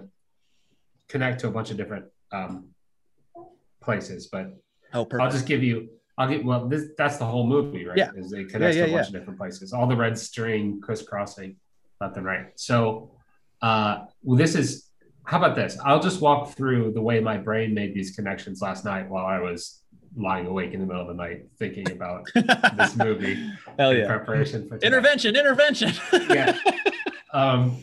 connect 1.08 1.40
to 1.40 1.48
a 1.48 1.50
bunch 1.50 1.70
of 1.70 1.76
different 1.76 2.04
um, 2.32 2.68
places, 3.80 4.28
but 4.30 4.52
Oh, 4.96 5.06
I'll 5.20 5.30
just 5.30 5.46
give 5.46 5.62
you. 5.62 5.88
I'll 6.18 6.28
get 6.28 6.44
well. 6.44 6.66
This 6.66 6.86
that's 6.96 7.18
the 7.18 7.26
whole 7.26 7.46
movie, 7.46 7.84
right? 7.86 7.98
Yeah. 7.98 8.10
Is 8.16 8.32
it 8.32 8.48
connects 8.48 8.76
Yeah, 8.76 8.84
to 8.84 8.88
a 8.88 8.90
yeah, 8.92 8.96
bunch 8.96 9.08
of 9.08 9.12
different 9.12 9.38
places. 9.38 9.72
All 9.72 9.86
the 9.86 9.96
red 9.96 10.18
string 10.18 10.80
crisscrossing 10.80 11.56
left 12.00 12.16
and 12.16 12.24
right. 12.24 12.46
So, 12.56 13.10
uh, 13.62 14.04
well, 14.22 14.38
this 14.38 14.54
is. 14.54 14.84
How 15.24 15.38
about 15.38 15.56
this? 15.56 15.76
I'll 15.84 16.00
just 16.00 16.20
walk 16.20 16.54
through 16.56 16.92
the 16.92 17.02
way 17.02 17.18
my 17.18 17.36
brain 17.36 17.74
made 17.74 17.94
these 17.94 18.12
connections 18.12 18.62
last 18.62 18.84
night 18.84 19.08
while 19.10 19.26
I 19.26 19.40
was 19.40 19.82
lying 20.16 20.46
awake 20.46 20.72
in 20.72 20.80
the 20.80 20.86
middle 20.86 21.02
of 21.02 21.08
the 21.08 21.14
night 21.14 21.46
thinking 21.58 21.90
about 21.90 22.24
this 22.76 22.96
movie 22.96 23.50
Hell 23.78 23.90
in 23.90 24.06
preparation 24.06 24.68
for 24.68 24.76
today. 24.76 24.86
Intervention, 24.86 25.36
intervention. 25.36 25.92
Yeah. 26.30 26.56
Um, 27.32 27.76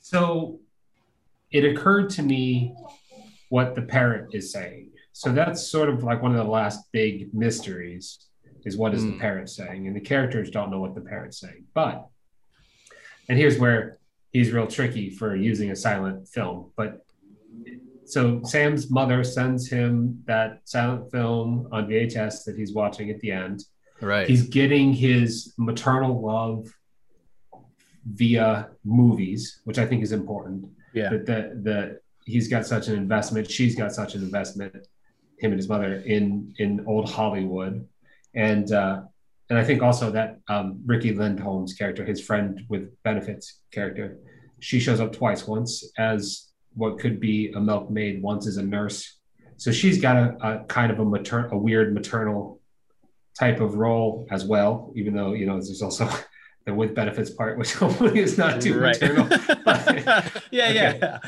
so 0.00 0.60
it 1.50 1.64
occurred 1.64 2.10
to 2.10 2.22
me 2.22 2.74
what 3.48 3.74
the 3.74 3.82
parent 3.82 4.34
is 4.34 4.52
saying. 4.52 4.89
So 5.20 5.30
that's 5.32 5.66
sort 5.66 5.90
of 5.90 6.02
like 6.02 6.22
one 6.22 6.30
of 6.34 6.38
the 6.38 6.50
last 6.50 6.90
big 6.92 7.34
mysteries 7.34 8.20
is 8.64 8.78
what 8.78 8.94
is 8.94 9.04
the 9.04 9.10
Hmm. 9.12 9.18
parrot 9.20 9.50
saying? 9.50 9.86
And 9.86 9.94
the 9.94 10.00
characters 10.00 10.50
don't 10.50 10.70
know 10.70 10.80
what 10.80 10.94
the 10.94 11.02
parent's 11.02 11.38
saying. 11.38 11.64
But, 11.74 12.08
and 13.28 13.36
here's 13.38 13.58
where 13.58 13.98
he's 14.32 14.50
real 14.50 14.66
tricky 14.66 15.10
for 15.10 15.36
using 15.36 15.70
a 15.72 15.76
silent 15.76 16.26
film. 16.26 16.70
But 16.74 17.04
so 18.06 18.42
Sam's 18.44 18.90
mother 18.90 19.22
sends 19.22 19.68
him 19.68 20.22
that 20.24 20.62
silent 20.64 21.10
film 21.12 21.68
on 21.70 21.86
VHS 21.86 22.44
that 22.44 22.56
he's 22.56 22.72
watching 22.72 23.10
at 23.10 23.20
the 23.20 23.30
end 23.30 23.64
Right. 24.00 24.26
he's 24.26 24.48
getting 24.48 24.94
his 24.94 25.52
maternal 25.58 26.18
love 26.22 26.66
via 28.06 28.70
movies, 28.86 29.60
which 29.64 29.78
I 29.78 29.84
think 29.84 30.02
is 30.02 30.12
important. 30.12 30.64
Yeah. 30.94 31.10
That 31.10 31.26
the 31.26 31.40
the 31.66 32.00
he's 32.24 32.48
got 32.48 32.64
such 32.66 32.88
an 32.88 32.96
investment, 32.96 33.50
she's 33.50 33.74
got 33.76 33.92
such 33.92 34.14
an 34.14 34.22
investment, 34.22 34.86
him 35.40 35.52
and 35.52 35.58
his 35.58 35.68
mother 35.68 35.94
in 36.06 36.54
in 36.58 36.84
old 36.86 37.08
Hollywood, 37.10 37.86
and 38.34 38.70
uh, 38.72 39.02
and 39.48 39.58
I 39.58 39.64
think 39.64 39.82
also 39.82 40.10
that 40.12 40.38
um, 40.48 40.80
Riki 40.86 41.12
Lindhome's 41.14 41.72
character, 41.74 42.04
his 42.04 42.20
friend 42.20 42.60
with 42.68 42.90
benefits 43.02 43.60
character, 43.72 44.18
she 44.60 44.78
shows 44.78 45.00
up 45.00 45.12
twice. 45.12 45.46
Once 45.46 45.90
as 45.98 46.48
what 46.74 46.98
could 46.98 47.18
be 47.18 47.50
a 47.52 47.60
milkmaid, 47.60 48.22
once 48.22 48.46
as 48.46 48.56
a 48.58 48.62
nurse. 48.62 49.16
So 49.56 49.72
she's 49.72 50.00
got 50.00 50.16
a, 50.16 50.36
a 50.60 50.64
kind 50.66 50.90
of 50.92 51.00
a 51.00 51.04
mater- 51.04 51.48
a 51.48 51.58
weird 51.58 51.92
maternal 51.92 52.60
type 53.38 53.60
of 53.60 53.74
role 53.74 54.26
as 54.30 54.44
well, 54.44 54.92
even 54.94 55.14
though 55.14 55.32
you 55.32 55.46
know 55.46 55.54
there's 55.54 55.82
also 55.82 56.08
the 56.66 56.74
with 56.74 56.94
benefits 56.94 57.30
part, 57.30 57.58
which 57.58 57.72
hopefully 57.82 58.20
is 58.20 58.36
not 58.38 58.60
too 58.60 58.78
Right. 58.78 59.00
maternal. 59.00 59.26
yeah, 60.50 60.68
Okay. 60.70 60.98
yeah. 61.00 61.18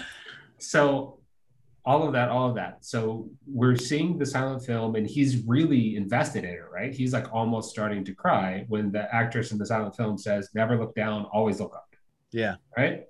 so 0.58 1.18
all 1.84 2.06
of 2.06 2.12
that, 2.12 2.28
all 2.28 2.48
of 2.48 2.54
that. 2.54 2.84
So 2.84 3.28
we're 3.46 3.76
seeing 3.76 4.16
the 4.18 4.26
silent 4.26 4.64
film, 4.64 4.94
and 4.94 5.06
he's 5.06 5.44
really 5.46 5.96
invested 5.96 6.44
in 6.44 6.50
it, 6.50 6.60
right? 6.72 6.92
He's 6.94 7.12
like 7.12 7.32
almost 7.34 7.70
starting 7.70 8.04
to 8.04 8.14
cry 8.14 8.64
when 8.68 8.92
the 8.92 9.12
actress 9.14 9.50
in 9.52 9.58
the 9.58 9.66
silent 9.66 9.96
film 9.96 10.16
says, 10.16 10.50
"Never 10.54 10.76
look 10.78 10.94
down, 10.94 11.24
always 11.32 11.58
look 11.60 11.74
up." 11.74 11.88
Yeah. 12.30 12.56
right? 12.76 13.04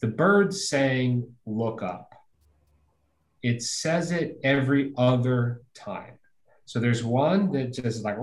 The 0.00 0.08
bird's 0.08 0.68
saying, 0.68 1.34
look 1.46 1.82
up. 1.82 2.12
It 3.42 3.62
says 3.62 4.12
it 4.12 4.38
every 4.44 4.92
other 4.98 5.62
time. 5.74 6.18
So 6.66 6.78
there's 6.80 7.02
one 7.02 7.50
that 7.52 7.72
just 7.72 7.86
is 7.86 8.02
like, 8.02 8.16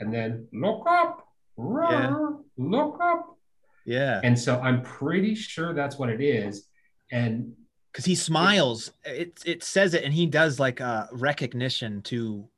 and 0.00 0.12
then 0.12 0.46
look 0.52 0.84
up, 0.86 1.26
Yeah. 1.56 2.14
look 2.58 2.98
up. 3.00 3.38
Yeah. 3.86 4.20
And 4.22 4.38
so 4.38 4.60
I'm 4.60 4.82
pretty 4.82 5.34
sure 5.34 5.72
that's 5.72 5.98
what 5.98 6.10
it 6.10 6.20
is. 6.20 6.68
And 7.14 7.54
Because 7.92 8.04
he 8.04 8.16
smiles. 8.16 8.90
It 9.04 9.40
it 9.46 9.62
says 9.62 9.94
it 9.94 10.02
and 10.04 10.12
he 10.12 10.26
does 10.26 10.58
like 10.58 10.80
a 10.80 11.08
recognition 11.12 12.02
to 12.02 12.48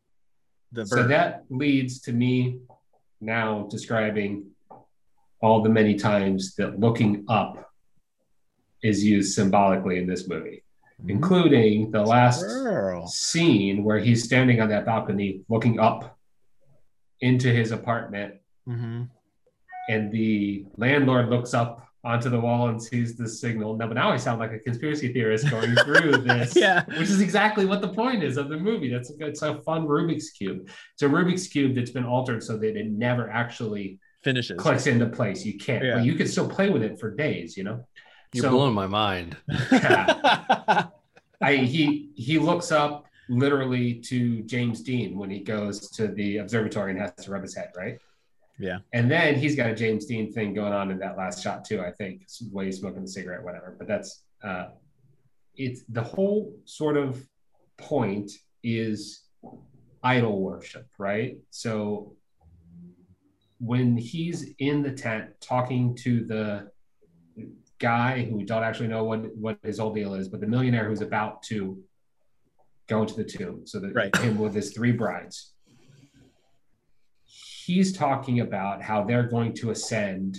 the 0.73 0.83
bird. 0.83 0.89
so 0.89 1.03
that 1.09 1.45
leads 1.51 2.01
to 2.07 2.13
me 2.13 2.59
now 3.21 3.67
describing 3.71 4.47
all 5.43 5.63
the 5.63 5.69
many 5.69 5.95
times 5.95 6.55
that 6.57 6.81
looking 6.81 7.25
up 7.29 7.71
is 8.83 9.05
used 9.05 9.35
symbolically 9.35 9.99
in 9.99 10.07
this 10.07 10.27
movie, 10.29 10.65
including 11.07 11.91
the 11.91 12.03
last 12.03 12.43
Girl. 12.43 13.07
scene 13.07 13.85
where 13.85 13.99
he's 13.99 14.25
standing 14.25 14.61
on 14.63 14.69
that 14.71 14.87
balcony 14.87 15.43
looking 15.49 15.79
up 15.79 16.19
into 17.21 17.49
his 17.53 17.73
apartment 17.73 18.35
hmm 18.67 19.03
and 19.89 20.11
the 20.11 20.65
landlord 20.77 21.29
looks 21.31 21.55
up 21.55 21.86
onto 22.07 22.31
the 22.31 22.39
wall 22.41 22.69
and 22.69 22.81
sees 22.83 23.17
the 23.17 23.29
signal. 23.29 23.77
Now, 23.77 23.89
but 23.89 23.95
now 23.95 24.11
I 24.11 24.17
sound 24.17 24.39
like 24.39 24.53
a 24.53 24.59
conspiracy 24.61 25.13
theorist 25.13 25.51
going 25.51 25.75
through 25.85 26.13
this, 26.29 26.55
Yeah. 26.55 26.85
which 26.87 27.11
is 27.11 27.21
exactly 27.21 27.67
what 27.67 27.81
the 27.81 27.89
point 27.89 28.23
is 28.23 28.37
of 28.37 28.49
the 28.49 28.57
movie. 28.57 28.89
That's 28.91 29.11
it's 29.19 29.43
a 29.43 29.57
fun 29.63 29.87
Rubik's 29.87 30.31
cube. 30.31 30.69
It's 30.95 31.03
a 31.03 31.07
Rubik's 31.09 31.49
cube 31.49 31.75
that's 31.75 31.91
been 31.91 32.05
altered 32.05 32.43
so 32.43 32.57
that 32.59 32.77
it 32.77 32.87
never 32.87 33.29
actually 33.31 33.99
Finishes. 34.23 34.59
clicks 34.59 34.87
into 34.87 35.07
place. 35.07 35.45
You 35.45 35.59
can't, 35.59 35.85
Yeah. 35.85 35.95
but 35.97 36.05
you 36.05 36.15
can 36.15 36.29
still 36.29 36.49
play 36.49 36.71
with 36.71 36.83
it 36.83 36.99
for 37.01 37.11
days. 37.15 37.57
You 37.57 37.65
know. 37.65 37.85
You're 38.33 38.43
So- 38.45 38.51
blowing 38.51 38.75
my 38.75 38.87
mind. 38.87 39.37
I 41.41 41.57
he 41.57 42.11
he 42.15 42.39
looks 42.39 42.73
up 42.73 43.05
literally 43.29 43.95
to 43.95 44.43
James 44.45 44.81
Dean 44.83 45.19
when 45.19 45.29
he 45.31 45.41
goes 45.41 45.91
to 45.91 46.09
the 46.09 46.39
observatory 46.39 46.93
and 46.93 47.01
has 47.01 47.13
to 47.25 47.31
rub 47.31 47.43
his 47.43 47.55
head, 47.55 47.71
right? 47.77 47.99
Yeah. 48.59 48.79
And 48.93 49.11
then 49.11 49.35
he's 49.35 49.55
got 49.55 49.71
a 49.71 49.75
James 49.75 50.07
Dean 50.07 50.33
thing 50.33 50.55
going 50.55 50.73
on 50.73 50.91
in 50.91 50.99
that 50.99 51.17
last 51.19 51.43
shot 51.43 51.65
too. 51.65 51.81
I 51.81 51.91
think 51.93 52.23
It's 52.23 52.39
the 52.39 52.49
way 52.53 52.67
he's 52.67 52.79
smoking 52.79 53.03
the 53.03 53.09
cigarette, 53.09 53.43
whatever. 53.43 53.75
But 53.79 53.87
that's 53.87 54.23
uh, 54.43 54.69
it's 55.57 55.83
the 55.89 56.03
whole 56.03 56.55
sort 56.65 56.97
of 56.97 57.27
point 57.79 58.31
is 58.63 59.25
idol 60.03 60.41
worship, 60.41 60.87
right? 60.99 61.37
So 61.51 62.15
when 63.59 63.97
he's 63.97 64.51
in 64.59 64.83
the 64.83 64.93
tent 64.93 65.31
talking 65.41 65.95
to 65.97 66.25
the 66.25 66.71
guy 67.79 68.23
who 68.25 68.37
we 68.37 68.45
don't 68.45 68.63
actually 68.63 68.89
know 68.89 69.05
what 69.05 69.35
what 69.37 69.59
his 69.63 69.79
whole 69.79 69.93
deal 69.93 70.15
is, 70.15 70.29
but 70.29 70.41
the 70.41 70.47
millionaire 70.47 70.89
who's 70.89 71.03
about 71.03 71.43
to 71.45 71.83
go 72.87 73.03
into 73.03 73.15
the 73.15 73.25
tomb. 73.25 73.67
So 73.67 73.81
that 73.81 73.95
Right. 73.95 74.17
him 74.19 74.39
with 74.39 74.55
his 74.55 74.73
three 74.73 74.93
brides. 74.93 75.53
He's 77.67 77.93
talking 77.93 78.39
about 78.41 78.81
how 78.81 79.03
they're 79.03 79.29
going 79.37 79.53
to 79.55 79.71
ascend. 79.71 80.39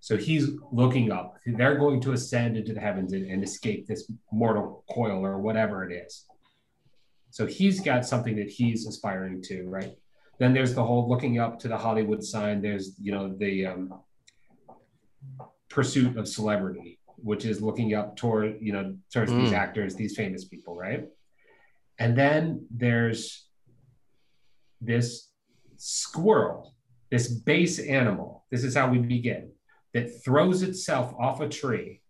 So 0.00 0.16
he's 0.16 0.48
looking 0.72 1.12
up. 1.12 1.36
They're 1.46 1.78
going 1.78 2.00
to 2.00 2.12
ascend 2.12 2.56
into 2.56 2.74
the 2.74 2.80
heavens 2.80 3.12
and, 3.12 3.24
and 3.30 3.44
escape 3.44 3.86
this 3.86 4.10
mortal 4.32 4.84
coil 4.90 5.24
or 5.24 5.38
whatever 5.38 5.88
it 5.88 5.94
is. 5.94 6.24
So 7.30 7.46
he's 7.46 7.78
got 7.78 8.04
something 8.04 8.34
that 8.36 8.50
he's 8.50 8.88
aspiring 8.88 9.40
to, 9.42 9.68
right? 9.68 9.92
Then 10.40 10.52
there's 10.52 10.74
the 10.74 10.82
whole 10.82 11.08
looking 11.08 11.38
up 11.38 11.60
to 11.60 11.68
the 11.68 11.78
Hollywood 11.78 12.24
sign. 12.24 12.60
There's, 12.60 12.96
you 13.00 13.12
know, 13.12 13.32
the 13.44 13.66
um, 13.66 14.00
pursuit 15.68 16.16
of 16.16 16.26
celebrity, 16.26 16.98
which 17.18 17.44
is 17.44 17.62
looking 17.62 17.94
up 17.94 18.16
toward, 18.16 18.56
you 18.60 18.72
know, 18.72 18.96
towards 19.12 19.32
these 19.32 19.52
Mm. 19.52 19.58
actors, 19.64 19.94
these 19.94 20.16
famous 20.16 20.44
people, 20.44 20.74
right? 20.76 21.08
And 22.00 22.18
then 22.18 22.66
there's 22.68 23.46
this 24.80 25.31
squirrel, 25.82 26.74
this 27.10 27.26
base 27.28 27.80
animal. 27.80 28.44
This 28.52 28.62
is 28.62 28.76
how 28.76 28.88
we 28.88 28.98
begin 28.98 29.50
that 29.94 30.24
throws 30.24 30.62
itself 30.62 31.12
off 31.18 31.40
a 31.40 31.48
tree 31.48 32.00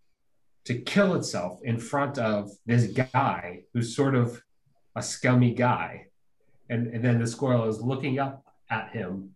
to 0.66 0.75
kill 0.75 1.14
itself 1.14 1.59
in 1.64 1.79
front 1.79 2.18
of 2.18 2.51
this 2.66 2.87
guy 3.12 3.62
who's 3.73 3.97
sort 3.97 4.14
of 4.14 4.43
a 4.95 5.03
scummy 5.03 5.55
guy. 5.55 6.07
And, 6.68 6.89
and 6.89 7.03
then 7.03 7.18
the 7.18 7.27
squirrel 7.27 7.66
is 7.68 7.81
looking 7.81 8.18
up 8.18 8.45
at 8.70 8.91
him 8.91 9.31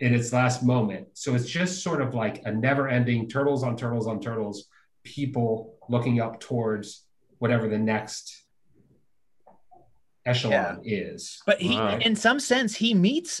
in 0.00 0.12
its 0.12 0.32
last 0.32 0.62
moment. 0.64 1.06
So 1.14 1.34
it's 1.36 1.48
just 1.48 1.82
sort 1.82 2.02
of 2.02 2.12
like 2.12 2.42
a 2.44 2.50
never 2.52 2.88
ending 2.88 3.28
turtles 3.28 3.62
on 3.62 3.76
turtles 3.76 4.06
on 4.08 4.20
turtles, 4.20 4.66
people 5.04 5.76
looking 5.88 6.20
up 6.20 6.40
towards 6.40 7.04
whatever 7.38 7.68
the 7.68 7.78
next 7.78 8.44
echelon 10.26 10.80
is. 10.84 11.40
But 11.46 11.60
he, 11.60 11.76
Wow. 11.76 11.98
in 11.98 12.16
some 12.16 12.40
sense, 12.40 12.74
he 12.76 12.92
meets 12.92 13.40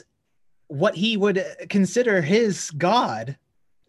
what 0.68 0.94
he 0.94 1.16
would 1.16 1.44
consider 1.68 2.20
his 2.20 2.70
god 2.70 3.36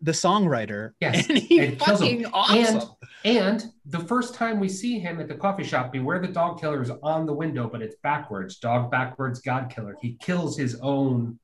the 0.01 0.11
songwriter. 0.11 0.93
Yes, 0.99 1.27
and 1.29 1.37
he 1.37 1.59
and 1.59 1.79
fucking 1.79 2.25
awesome. 2.27 2.91
And 3.25 3.37
and 3.37 3.65
the 3.85 3.99
first 3.99 4.35
time 4.35 4.59
we 4.59 4.69
see 4.69 4.99
him 4.99 5.19
at 5.19 5.27
the 5.27 5.35
coffee 5.35 5.63
shop, 5.63 5.91
beware 5.91 6.19
the 6.19 6.27
dog 6.27 6.59
killer 6.59 6.81
is 6.81 6.91
on 7.01 7.25
the 7.25 7.33
window, 7.33 7.69
but 7.71 7.81
it's 7.81 7.95
backwards. 8.03 8.57
Dog 8.59 8.91
backwards, 8.91 9.41
God 9.41 9.71
killer. 9.73 9.95
He 10.01 10.17
kills 10.21 10.57
his 10.57 10.79
own 10.81 11.39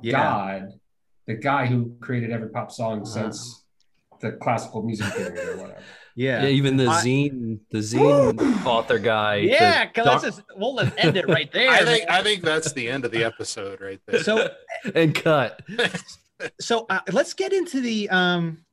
yeah, 0.00 0.12
God, 0.12 0.72
the 1.26 1.34
guy 1.34 1.66
who 1.66 1.96
created 2.00 2.30
every 2.30 2.48
pop 2.48 2.72
song 2.72 3.02
uh-huh. 3.02 3.10
since 3.10 3.64
the 4.20 4.32
classical 4.32 4.82
music 4.82 5.12
period 5.14 5.48
or 5.48 5.56
whatever. 5.56 5.82
Yeah, 6.14 6.42
yeah. 6.42 6.48
even 6.48 6.76
the 6.76 6.86
I- 6.88 7.02
zine, 7.04 7.60
the 7.70 7.78
zine 7.78 8.66
author 8.66 8.98
guy. 8.98 9.40
the 9.40 9.46
Yeah, 9.48 9.86
'cause 9.86 10.04
doc- 10.04 10.22
let's 10.22 10.36
just 10.36 10.48
we'll 10.56 10.76
just 10.76 10.92
end 10.98 11.16
it 11.16 11.26
right 11.28 11.50
there. 11.52 11.70
I 11.70 11.84
think. 11.84 12.10
I 12.10 12.22
think 12.22 12.42
that's 12.42 12.72
the 12.72 12.88
end 12.88 13.04
of 13.04 13.10
the 13.12 13.24
episode 13.24 13.80
right 13.80 14.00
there. 14.06 14.22
so 14.22 14.48
and 14.94 15.14
cut. 15.14 15.60
so 16.60 16.86
uh, 16.90 17.00
let's 17.12 17.34
get 17.34 17.52
into 17.52 17.80
the 17.80 18.10
um 18.10 18.64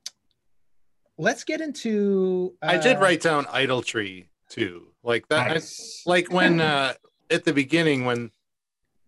let's 1.18 1.44
get 1.44 1.62
into 1.62 2.54
uh, 2.62 2.68
I 2.68 2.78
did 2.78 3.00
write 3.00 3.22
down 3.22 3.46
Idol 3.52 3.82
Tree 3.82 4.28
too. 4.50 4.88
Like 5.04 5.28
that 5.30 5.56
I- 5.58 5.62
like 6.10 6.32
when 6.32 6.60
uh 6.62 6.94
at 7.30 7.46
the 7.46 7.54
beginning 7.54 8.06
when 8.06 8.32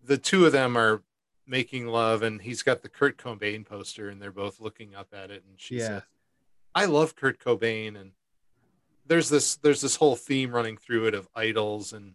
the 0.04 0.18
two 0.18 0.46
of 0.46 0.52
them 0.52 0.76
are 0.76 1.02
making 1.46 1.86
love 1.86 2.22
and 2.22 2.40
he's 2.40 2.62
got 2.62 2.82
the 2.82 2.88
Kurt 2.88 3.18
Cobain 3.18 3.66
poster 3.66 4.08
and 4.08 4.22
they're 4.22 4.30
both 4.32 4.60
looking 4.60 4.94
up 4.94 5.08
at 5.12 5.30
it 5.30 5.42
and 5.48 5.60
she 5.60 5.76
Yeah. 5.78 5.86
says 5.86 6.02
I 6.74 6.84
love 6.86 7.14
Kurt 7.16 7.38
Cobain 7.38 8.00
and 8.00 8.12
there's 9.06 9.28
this 9.28 9.56
there's 9.56 9.80
this 9.80 9.96
whole 9.96 10.16
theme 10.16 10.54
running 10.54 10.76
through 10.76 11.06
it 11.06 11.14
of 11.14 11.28
idols 11.34 11.92
and 11.92 12.14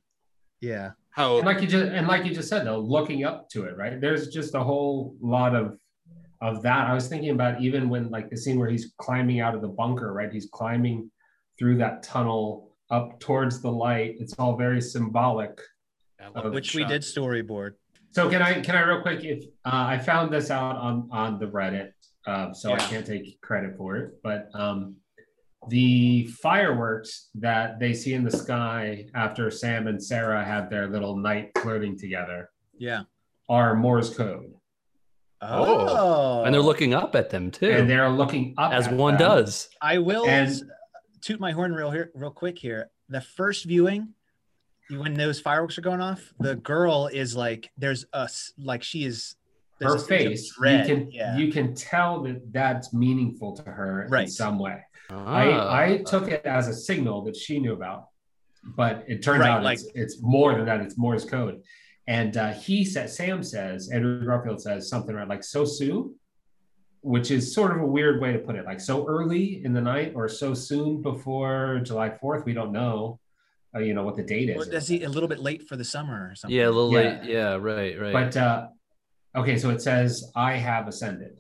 yeah 0.62 0.92
how 1.18 1.38
And 1.38 1.48
like 1.48 1.62
you 1.62 1.68
just 1.68 1.92
and 1.92 2.08
like 2.08 2.26
you 2.26 2.34
just 2.34 2.48
said 2.48 2.68
though, 2.68 2.78
looking 2.78 3.24
up 3.24 3.50
to 3.50 3.64
it, 3.64 3.76
right? 3.76 4.00
There's 4.00 4.28
just 4.28 4.54
a 4.54 4.64
whole 4.64 5.16
lot 5.20 5.56
of 5.56 5.80
of 6.42 6.62
that. 6.62 6.88
I 6.88 6.94
was 6.94 7.08
thinking 7.08 7.32
about 7.32 7.60
even 7.60 7.90
when 7.90 8.12
like 8.12 8.30
the 8.30 8.38
scene 8.38 8.60
where 8.60 8.70
he's 8.70 8.94
climbing 9.00 9.40
out 9.40 9.56
of 9.56 9.64
the 9.64 9.68
bunker, 9.68 10.14
right? 10.14 10.32
He's 10.32 10.48
climbing 10.52 11.10
through 11.58 11.78
that 11.78 12.04
tunnel 12.04 12.76
up 12.92 13.20
towards 13.20 13.64
the 13.64 13.72
light. 13.72 14.18
It's 14.20 14.36
all 14.38 14.56
very 14.56 14.80
symbolic. 14.80 15.60
I 16.36 16.48
which 16.48 16.76
we 16.76 16.84
did 16.84 17.02
storyboard 17.02 17.74
So 18.12 18.30
can 18.30 18.44
I 18.44 18.62
can 18.62 18.76
I 18.76 18.82
real 18.82 19.02
quick 19.02 19.24
if 19.24 19.44
uh, 19.66 19.86
I 19.88 19.98
found 19.98 20.32
this 20.32 20.52
out 20.52 20.76
on 20.76 21.10
on 21.12 21.40
the 21.40 21.48
Reddit, 21.48 21.94
uh, 22.28 22.54
so 22.54 22.74
I 22.74 22.78
can't 22.78 23.06
take 23.06 23.42
credit 23.42 23.76
for 23.76 23.98
it, 23.98 24.20
but 24.22 24.50
um, 24.54 24.96
the 25.70 26.26
fireworks 26.42 27.30
that 27.36 27.80
they 27.80 27.94
see 27.94 28.14
in 28.14 28.24
the 28.24 28.32
sky 28.32 29.06
after 29.16 29.50
Sam 29.52 29.88
and 29.88 30.02
Sarah 30.02 30.44
have 30.44 30.70
their 30.70 30.88
little 30.88 31.16
night 31.18 31.52
flirting 31.60 31.98
together 31.98 32.50
yeah 32.78 33.02
are 33.50 33.76
Morse 33.76 34.16
code, 34.16 34.54
oh 35.42 36.44
And 36.44 36.54
they're 36.54 36.62
looking 36.62 36.94
up 36.94 37.16
at 37.16 37.30
them 37.30 37.52
too, 37.52 37.70
and 37.70 37.90
they're 37.90 38.10
looking 38.10 38.54
up 38.58 38.74
as 38.74 38.88
at 38.88 38.94
one 38.94 39.14
them. 39.18 39.28
does. 39.28 39.70
i 39.82 39.98
will 39.98 40.28
And- 40.28 40.62
toot 41.22 41.40
my 41.40 41.52
horn 41.52 41.74
real 41.74 41.90
here 41.92 42.12
real 42.14 42.30
quick 42.32 42.58
here 42.60 42.90
the 43.10 43.22
first 43.22 43.66
viewing 43.66 44.10
when 44.92 45.16
those 45.16 45.40
fireworks 45.40 45.78
are 45.78 45.82
going 45.82 46.00
off 46.00 46.32
the 46.40 46.56
girl 46.56 47.08
is 47.12 47.36
like 47.36 47.72
there's 47.78 48.06
us 48.14 48.54
like 48.58 48.84
she 48.84 49.04
is 49.04 49.36
Her 49.82 49.88
a 49.96 50.00
sense 50.00 50.02
of 50.04 50.08
face, 50.08 50.54
dread. 50.58 50.88
you 50.88 50.96
can 50.96 51.12
yeah 51.12 51.38
you 51.38 51.52
can 51.52 51.74
tell 51.74 52.22
that 52.24 52.54
that's 52.54 52.94
meaningful 52.94 53.56
to 53.58 53.64
her 53.64 54.04
in 54.16 54.28
some 54.28 54.60
way. 54.60 54.84
Ah. 55.10 55.26
I, 55.26 55.86
I 55.94 55.98
took 56.06 56.28
it 56.30 56.46
as 56.46 56.68
a 56.68 56.74
signal 56.74 57.24
that 57.26 57.36
she 57.36 57.60
knew 57.60 57.74
about, 57.74 58.08
but 58.76 59.06
it 59.08 59.22
turns 59.24 59.42
Right, 59.42 59.50
out 59.50 59.64
like- 59.64 59.80
it's, 59.80 59.90
it's 59.96 60.18
more 60.22 60.56
than 60.56 60.66
that. 60.66 60.82
It's 60.82 60.98
Morse 60.98 61.26
code. 61.26 61.62
And 62.08 62.38
uh, 62.38 62.54
he 62.54 62.86
says, 62.86 63.16
Sam 63.18 63.44
says, 63.44 63.90
Andrew 63.90 64.26
Garfield 64.26 64.62
says 64.62 64.90
something 64.90 65.14
right 65.14 65.28
like 65.28 65.44
so 65.44 65.66
soon, 65.66 66.16
which 67.02 67.32
is 67.32 67.54
sort 67.54 67.72
of 67.76 67.82
a 67.82 67.86
weird 67.86 68.22
way 68.22 68.32
to 68.34 68.40
put 68.40 68.56
it. 68.56 68.66
Like 68.66 68.80
so 68.80 69.06
early 69.08 69.62
in 69.66 69.74
the 69.74 69.82
night 69.82 70.14
or 70.16 70.30
so 70.30 70.54
soon 70.54 71.02
before 71.02 71.82
July 71.84 72.10
4th. 72.10 72.46
We 72.46 72.54
don't 72.54 72.72
know, 72.72 73.20
uh, 73.76 73.80
you 73.80 73.94
know, 73.94 74.04
what 74.04 74.16
the 74.16 74.24
date 74.24 74.50
is. 74.50 74.68
is 74.70 74.88
he 74.88 75.04
a 75.04 75.10
little 75.10 75.28
bit 75.28 75.40
late 75.40 75.68
for 75.68 75.76
the 75.76 75.84
summer 75.84 76.30
or 76.32 76.36
something 76.36 76.58
yeah, 76.58 76.68
a 76.68 76.72
little 76.72 76.92
Yeah. 76.94 77.00
late. 77.00 77.24
Yeah, 77.30 77.56
right, 77.56 78.00
right. 78.00 78.14
But 78.14 78.38
uh, 78.38 78.68
okay, 79.36 79.58
so 79.58 79.70
it 79.72 79.82
says, 79.82 80.32
I 80.36 80.54
have 80.54 80.88
ascended. 80.88 81.38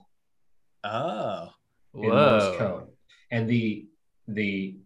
oh 0.84 1.47
in 1.93 2.01
Morse 2.09 2.43
Whoa. 2.43 2.57
code. 2.57 2.86
And 3.32 3.49
the 3.49 3.86
the 4.28 4.78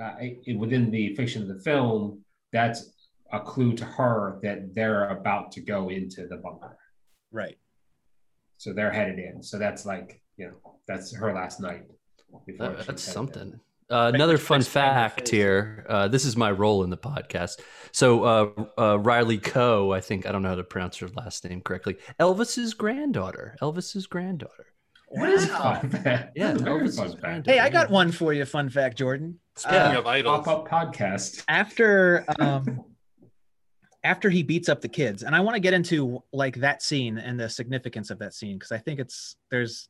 uh, 0.00 0.14
it- 0.20 0.58
within 0.58 0.90
the 0.90 1.14
fiction 1.16 1.42
of 1.42 1.48
the 1.48 1.58
film, 1.62 2.20
that's 2.52 2.92
a 3.32 3.40
clue 3.40 3.74
to 3.74 3.84
her 3.84 4.38
that 4.42 4.74
they're 4.74 5.08
about 5.08 5.50
to 5.52 5.60
go 5.60 5.88
into 5.88 6.26
the 6.28 6.36
bunker. 6.36 6.76
right 7.32 7.58
So 8.58 8.72
they're 8.72 8.92
headed 8.92 9.18
in. 9.18 9.42
So 9.42 9.58
that's 9.58 9.84
like 9.86 10.20
you 10.36 10.48
know 10.48 10.78
that's 10.86 11.14
her 11.16 11.32
last 11.32 11.60
night. 11.60 11.84
Before 12.46 12.66
Uh, 12.66 12.70
that's 12.70 12.86
headed 12.86 13.00
something. 13.00 13.60
Uh, 13.88 14.10
another 14.12 14.36
fun 14.36 14.58
makes 14.58 14.68
fun 14.68 14.82
of 14.82 14.88
your 14.88 14.94
fact 14.94 15.28
here. 15.28 15.86
Uh, 15.88 16.08
this 16.08 16.24
is 16.24 16.36
my 16.36 16.50
role 16.50 16.82
in 16.82 16.90
the 16.90 16.96
podcast. 16.96 17.60
So 17.92 18.24
uh, 18.24 18.64
uh, 18.76 18.98
Riley 18.98 19.38
Keough, 19.38 19.94
I 19.94 20.00
think 20.00 20.26
I 20.26 20.32
don't 20.32 20.42
know 20.42 20.48
how 20.48 20.56
to 20.56 20.64
pronounce 20.64 20.96
her 20.98 21.08
last 21.08 21.44
name 21.44 21.60
correctly. 21.60 21.96
Elvis's 22.18 22.74
granddaughter. 22.74 23.56
Elvis's 23.62 24.06
granddaughter. 24.08 24.66
In. 25.10 25.20
What 25.20 25.28
is 25.30 25.44
a 25.48 25.52
Wow. 25.52 25.74
fun 25.80 25.90
fact? 25.90 26.32
Yeah, 26.36 26.52
That's 26.52 26.98
a 26.98 27.02
fun 27.08 27.16
fact. 27.18 27.46
hey 27.46 27.58
i 27.58 27.68
got 27.68 27.90
one 27.90 28.10
for 28.12 28.32
you 28.32 28.44
fun 28.44 28.68
fact 28.68 28.98
jordan 28.98 29.38
Speaking 29.56 29.78
Uh, 29.96 29.98
of 30.00 30.06
idols, 30.06 30.44
Pop 30.44 30.48
up 30.48 30.68
podcast. 30.92 31.42
after 31.48 32.24
um 32.40 32.84
after 34.04 34.28
he 34.30 34.42
beats 34.42 34.68
up 34.68 34.80
the 34.80 34.88
kids 34.88 35.22
and 35.22 35.34
i 35.34 35.40
want 35.40 35.54
to 35.54 35.60
get 35.60 35.72
into 35.74 36.22
like 36.32 36.56
that 36.56 36.82
scene 36.82 37.18
and 37.18 37.38
the 37.40 37.48
significance 37.48 38.10
of 38.10 38.18
that 38.18 38.34
scene 38.34 38.56
because 38.58 38.72
i 38.72 38.78
think 38.78 39.00
it's 39.00 39.36
there's 39.50 39.88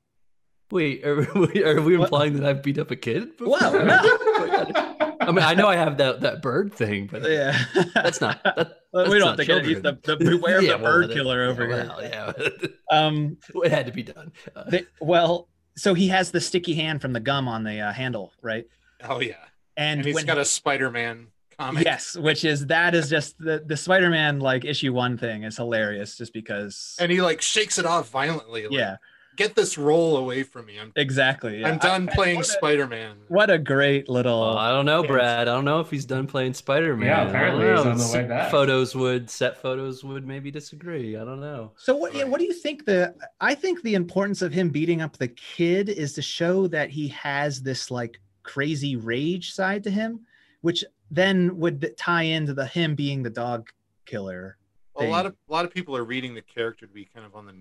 Wait, 0.72 1.04
are 1.06 1.16
we, 1.34 1.62
are 1.70 1.80
we 1.80 1.96
What? 1.96 2.06
implying 2.06 2.32
that 2.34 2.44
I've 2.44 2.60
beat 2.60 2.76
up 2.78 2.90
a 2.90 2.96
kid? 2.96 3.36
before? 3.36 3.56
Whoa, 3.56 3.84
no. 3.84 4.96
I 5.26 5.32
mean, 5.32 5.44
I 5.44 5.54
know 5.54 5.66
I 5.66 5.76
have 5.76 5.96
that 5.98 6.20
that 6.20 6.40
bird 6.42 6.72
thing, 6.72 7.08
but 7.10 7.28
yeah 7.28 7.58
that's 7.94 8.20
not. 8.20 8.42
That, 8.44 8.78
Well, 8.92 9.10
we 9.10 9.18
don't 9.18 9.36
not 9.36 9.38
have 9.46 9.62
to 9.62 9.74
get 9.74 9.82
the, 9.82 9.98
the 10.02 10.16
beware 10.16 10.62
Yeah, 10.62 10.78
the 10.78 10.82
well, 10.84 10.92
bird 10.92 11.10
that- 11.10 11.14
killer 11.14 11.44
over 11.44 11.66
yeah, 11.68 11.76
here 11.76 11.94
well, 12.10 12.32
yeah, 12.50 12.68
um 12.98 13.36
it 13.62 13.70
had 13.70 13.84
to 13.86 13.92
be 13.92 14.02
done. 14.02 14.32
Uh, 14.54 14.70
the, 14.70 14.86
well 15.02 15.48
so 15.76 15.92
he 15.92 16.08
has 16.08 16.30
the 16.30 16.40
sticky 16.40 16.72
hand 16.74 17.02
from 17.02 17.12
the 17.12 17.20
gum 17.20 17.46
on 17.46 17.62
the 17.64 17.80
uh, 17.80 17.92
handle 17.92 18.32
right 18.40 18.66
oh 19.04 19.20
yeah, 19.20 19.34
and, 19.76 19.98
and 20.00 20.06
he's 20.06 20.14
when 20.14 20.24
got 20.24 20.38
a 20.38 20.44
Spider-Man 20.46 21.26
comic. 21.58 21.84
yes 21.84 22.16
which 22.16 22.44
is 22.44 22.66
that 22.68 22.94
is 22.94 23.10
just 23.10 23.36
the 23.38 23.62
the 23.66 23.76
spider-man 23.76 24.40
like 24.40 24.64
issue 24.64 24.92
one 24.94 25.18
thing 25.18 25.42
is 25.42 25.56
hilarious 25.56 26.16
just 26.16 26.32
because 26.32 26.96
and 26.98 27.12
he 27.12 27.20
like 27.20 27.42
shakes 27.42 27.78
it 27.78 27.84
off 27.84 28.08
violently. 28.08 28.62
Like, 28.64 28.72
yeah 28.72 28.96
get 29.36 29.54
this 29.54 29.76
role 29.78 30.16
away 30.16 30.42
from 30.42 30.66
me. 30.66 30.78
I'm 30.80 30.92
exactly 30.96 31.60
yeah. 31.60 31.68
I'm 31.68 31.78
done 31.78 32.08
I- 32.08 32.14
playing 32.14 32.42
Spider-Man. 32.42 33.16
what 33.28 33.50
a 33.50 33.58
great 33.58 34.08
little 34.08 34.40
well, 34.40 34.58
I 34.58 34.70
don't 34.70 34.86
know, 34.86 35.02
Brad. 35.02 35.46
I 35.48 35.54
don't 35.54 35.64
know 35.64 35.80
if 35.80 35.90
he's 35.90 36.04
done 36.04 36.26
playing 36.26 36.54
Spider 36.54 36.96
Man. 36.96 37.08
Yeah, 37.08 37.28
apparently 37.28 37.68
he's 37.70 37.80
on 37.80 37.98
the 37.98 38.10
way 38.12 38.26
back. 38.26 38.50
Photos 38.50 38.94
would 38.94 39.28
set 39.30 39.60
photos 39.60 40.02
would 40.02 40.26
maybe 40.26 40.50
disagree. 40.50 41.16
I 41.16 41.24
don't 41.24 41.40
know. 41.40 41.72
So 41.76 41.94
what? 41.96 42.14
Yeah, 42.14 42.24
what 42.24 42.40
do 42.40 42.46
you 42.46 42.54
think? 42.54 42.84
The 42.86 43.14
I 43.40 43.54
think 43.54 43.82
the 43.82 43.94
importance 43.94 44.42
of 44.42 44.52
him 44.52 44.70
beating 44.70 45.00
up 45.02 45.16
the 45.16 45.28
kid 45.28 45.88
is 45.88 46.12
to 46.14 46.22
show 46.22 46.66
that 46.68 46.90
he 46.90 47.08
has 47.08 47.62
this 47.62 47.90
like 47.90 48.18
crazy 48.42 48.96
rage 48.96 49.52
side 49.52 49.84
to 49.84 49.90
him, 49.90 50.20
which 50.62 50.84
then 51.10 51.56
would 51.58 51.96
tie 51.96 52.22
into 52.22 52.54
the 52.54 52.66
him 52.66 52.94
being 52.94 53.22
the 53.22 53.30
dog 53.30 53.68
killer. 54.06 54.56
a 54.96 55.04
lot 55.04 55.26
of 55.26 55.34
a 55.48 55.52
lot 55.52 55.64
of 55.64 55.72
people 55.74 55.96
are 55.96 56.04
reading 56.04 56.34
the 56.34 56.42
character 56.42 56.86
to 56.86 56.92
be 56.92 57.04
kind 57.04 57.26
of 57.26 57.34
on 57.34 57.44
the 57.46 57.52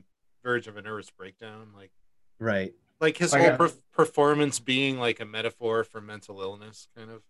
verge 0.45 0.67
of 0.67 0.77
a 0.77 0.81
nervous 0.81 1.09
breakdown. 1.09 1.69
Like 1.75 1.91
Right. 2.39 2.73
like 3.01 3.17
his 3.17 3.33
Like 3.33 3.41
whole 3.41 3.51
a- 3.53 3.57
per- 3.57 3.79
performance 3.91 4.59
being 4.59 4.97
like 4.99 5.19
a 5.19 5.25
metaphor 5.25 5.83
for 5.83 5.99
mental 5.99 6.41
illness, 6.41 6.87
kind 6.95 7.09
of. 7.11 7.21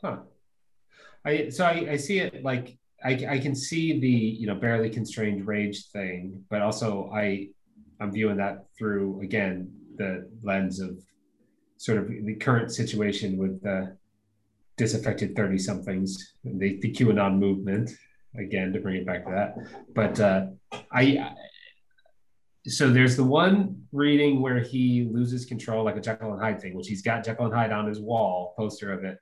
Huh. 0.00 0.18
I 1.24 1.48
so 1.50 1.64
I, 1.64 1.92
I 1.92 1.96
see 1.96 2.18
it 2.20 2.42
like 2.42 2.78
I, 3.04 3.12
I 3.28 3.38
can 3.38 3.54
see 3.54 3.98
the 3.98 4.08
you 4.40 4.46
know 4.46 4.54
barely 4.54 4.88
constrained 4.88 5.46
rage 5.46 5.86
thing, 5.88 6.44
but 6.48 6.62
also 6.62 7.10
I 7.12 7.48
I'm 8.00 8.12
viewing 8.12 8.36
that 8.36 8.66
through 8.78 9.20
again 9.22 9.70
the 9.96 10.28
lens 10.42 10.80
of 10.80 10.98
sort 11.76 11.98
of 11.98 12.08
the 12.08 12.34
current 12.36 12.70
situation 12.72 13.36
with 13.36 13.62
the 13.62 13.96
disaffected 14.76 15.36
30 15.36 15.58
somethings, 15.58 16.32
the, 16.42 16.78
the 16.80 16.90
QAnon 16.92 17.38
movement, 17.38 17.90
again 18.36 18.72
to 18.72 18.80
bring 18.80 18.96
it 18.96 19.06
back 19.06 19.24
to 19.24 19.30
that. 19.30 19.54
But 19.94 20.18
uh, 20.18 20.46
I, 20.90 21.02
I 21.18 21.34
so 22.66 22.90
there's 22.90 23.16
the 23.16 23.24
one 23.24 23.86
reading 23.92 24.40
where 24.40 24.60
he 24.60 25.08
loses 25.12 25.44
control, 25.44 25.84
like 25.84 25.96
a 25.96 26.00
Jekyll 26.00 26.32
and 26.32 26.40
Hyde 26.40 26.60
thing, 26.60 26.74
which 26.74 26.88
he's 26.88 27.02
got 27.02 27.24
Jekyll 27.24 27.46
and 27.46 27.54
Hyde 27.54 27.72
on 27.72 27.86
his 27.86 28.00
wall, 28.00 28.54
poster 28.56 28.92
of 28.92 29.04
it 29.04 29.18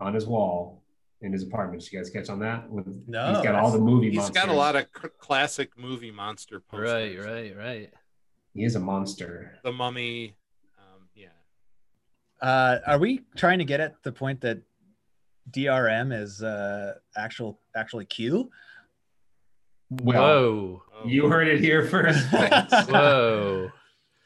on 0.00 0.14
his 0.14 0.26
wall 0.26 0.82
in 1.22 1.32
his 1.32 1.42
apartment. 1.42 1.82
Did 1.82 1.92
you 1.92 1.98
guys 1.98 2.10
catch 2.10 2.28
on 2.28 2.40
that? 2.40 2.68
With 2.70 2.86
No, 3.06 3.32
he's 3.32 3.42
got 3.42 3.54
all 3.54 3.70
the 3.70 3.78
movie. 3.78 4.10
He's 4.10 4.30
got 4.30 4.48
a 4.48 4.52
lot 4.52 4.76
of 4.76 4.86
c- 4.94 5.08
classic 5.18 5.70
movie 5.78 6.10
monster 6.10 6.60
posters. 6.60 7.16
Right, 7.16 7.24
right, 7.24 7.56
right. 7.56 7.92
He 8.54 8.64
is 8.64 8.76
a 8.76 8.80
monster. 8.80 9.58
The 9.64 9.72
Mummy. 9.72 10.34
Um, 10.78 11.08
yeah. 11.14 11.28
Uh, 12.40 12.78
are 12.86 12.98
we 12.98 13.22
trying 13.36 13.58
to 13.58 13.64
get 13.64 13.80
at 13.80 14.02
the 14.02 14.12
point 14.12 14.40
that 14.42 14.58
DRM 15.50 16.12
is 16.12 16.42
uh, 16.42 16.94
actual 17.16 17.60
actually 17.74 18.04
Q? 18.04 18.50
Well, 19.90 20.22
Whoa. 20.22 20.82
You 21.06 21.28
heard 21.28 21.48
it 21.48 21.60
here 21.60 21.86
first. 21.86 22.26
Whoa. 22.88 23.70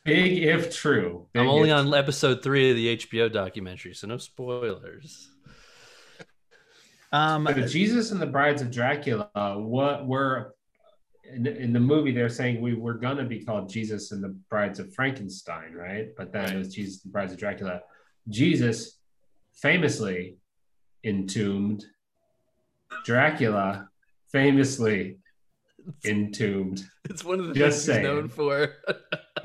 Big 0.04 0.42
if 0.42 0.74
true. 0.74 1.28
I'm 1.34 1.48
only 1.48 1.70
if 1.70 1.76
on 1.76 1.94
episode 1.94 2.42
three 2.42 2.70
of 2.70 2.76
the 2.76 2.96
HBO 2.96 3.32
documentary, 3.32 3.94
so 3.94 4.08
no 4.08 4.18
spoilers. 4.18 5.28
Um, 7.12 7.44
But 7.44 7.68
Jesus 7.68 8.10
and 8.10 8.20
the 8.20 8.26
Brides 8.26 8.62
of 8.62 8.70
Dracula, 8.70 9.28
what 9.58 10.06
were 10.06 10.54
in, 11.32 11.46
in 11.46 11.72
the 11.72 11.80
movie? 11.80 12.10
They're 12.10 12.28
saying 12.28 12.60
we 12.60 12.74
were 12.74 12.94
gonna 12.94 13.24
be 13.24 13.44
called 13.44 13.68
Jesus 13.68 14.10
and 14.12 14.24
the 14.24 14.36
Brides 14.50 14.80
of 14.80 14.92
Frankenstein, 14.94 15.72
right? 15.74 16.08
But 16.16 16.32
then 16.32 16.52
it 16.52 16.58
was 16.58 16.74
Jesus 16.74 17.04
and 17.04 17.10
the 17.10 17.12
Brides 17.12 17.32
of 17.32 17.38
Dracula. 17.38 17.82
Jesus, 18.28 18.98
famously 19.54 20.36
entombed. 21.04 21.84
Dracula, 23.04 23.88
famously 24.32 25.18
entombed. 26.04 26.84
It's 27.04 27.24
one 27.24 27.40
of 27.40 27.48
the 27.48 27.54
Just 27.54 27.86
things 27.86 27.96
saying. 27.96 28.00
he's 28.00 28.14
known 28.14 28.28
for. 28.28 28.74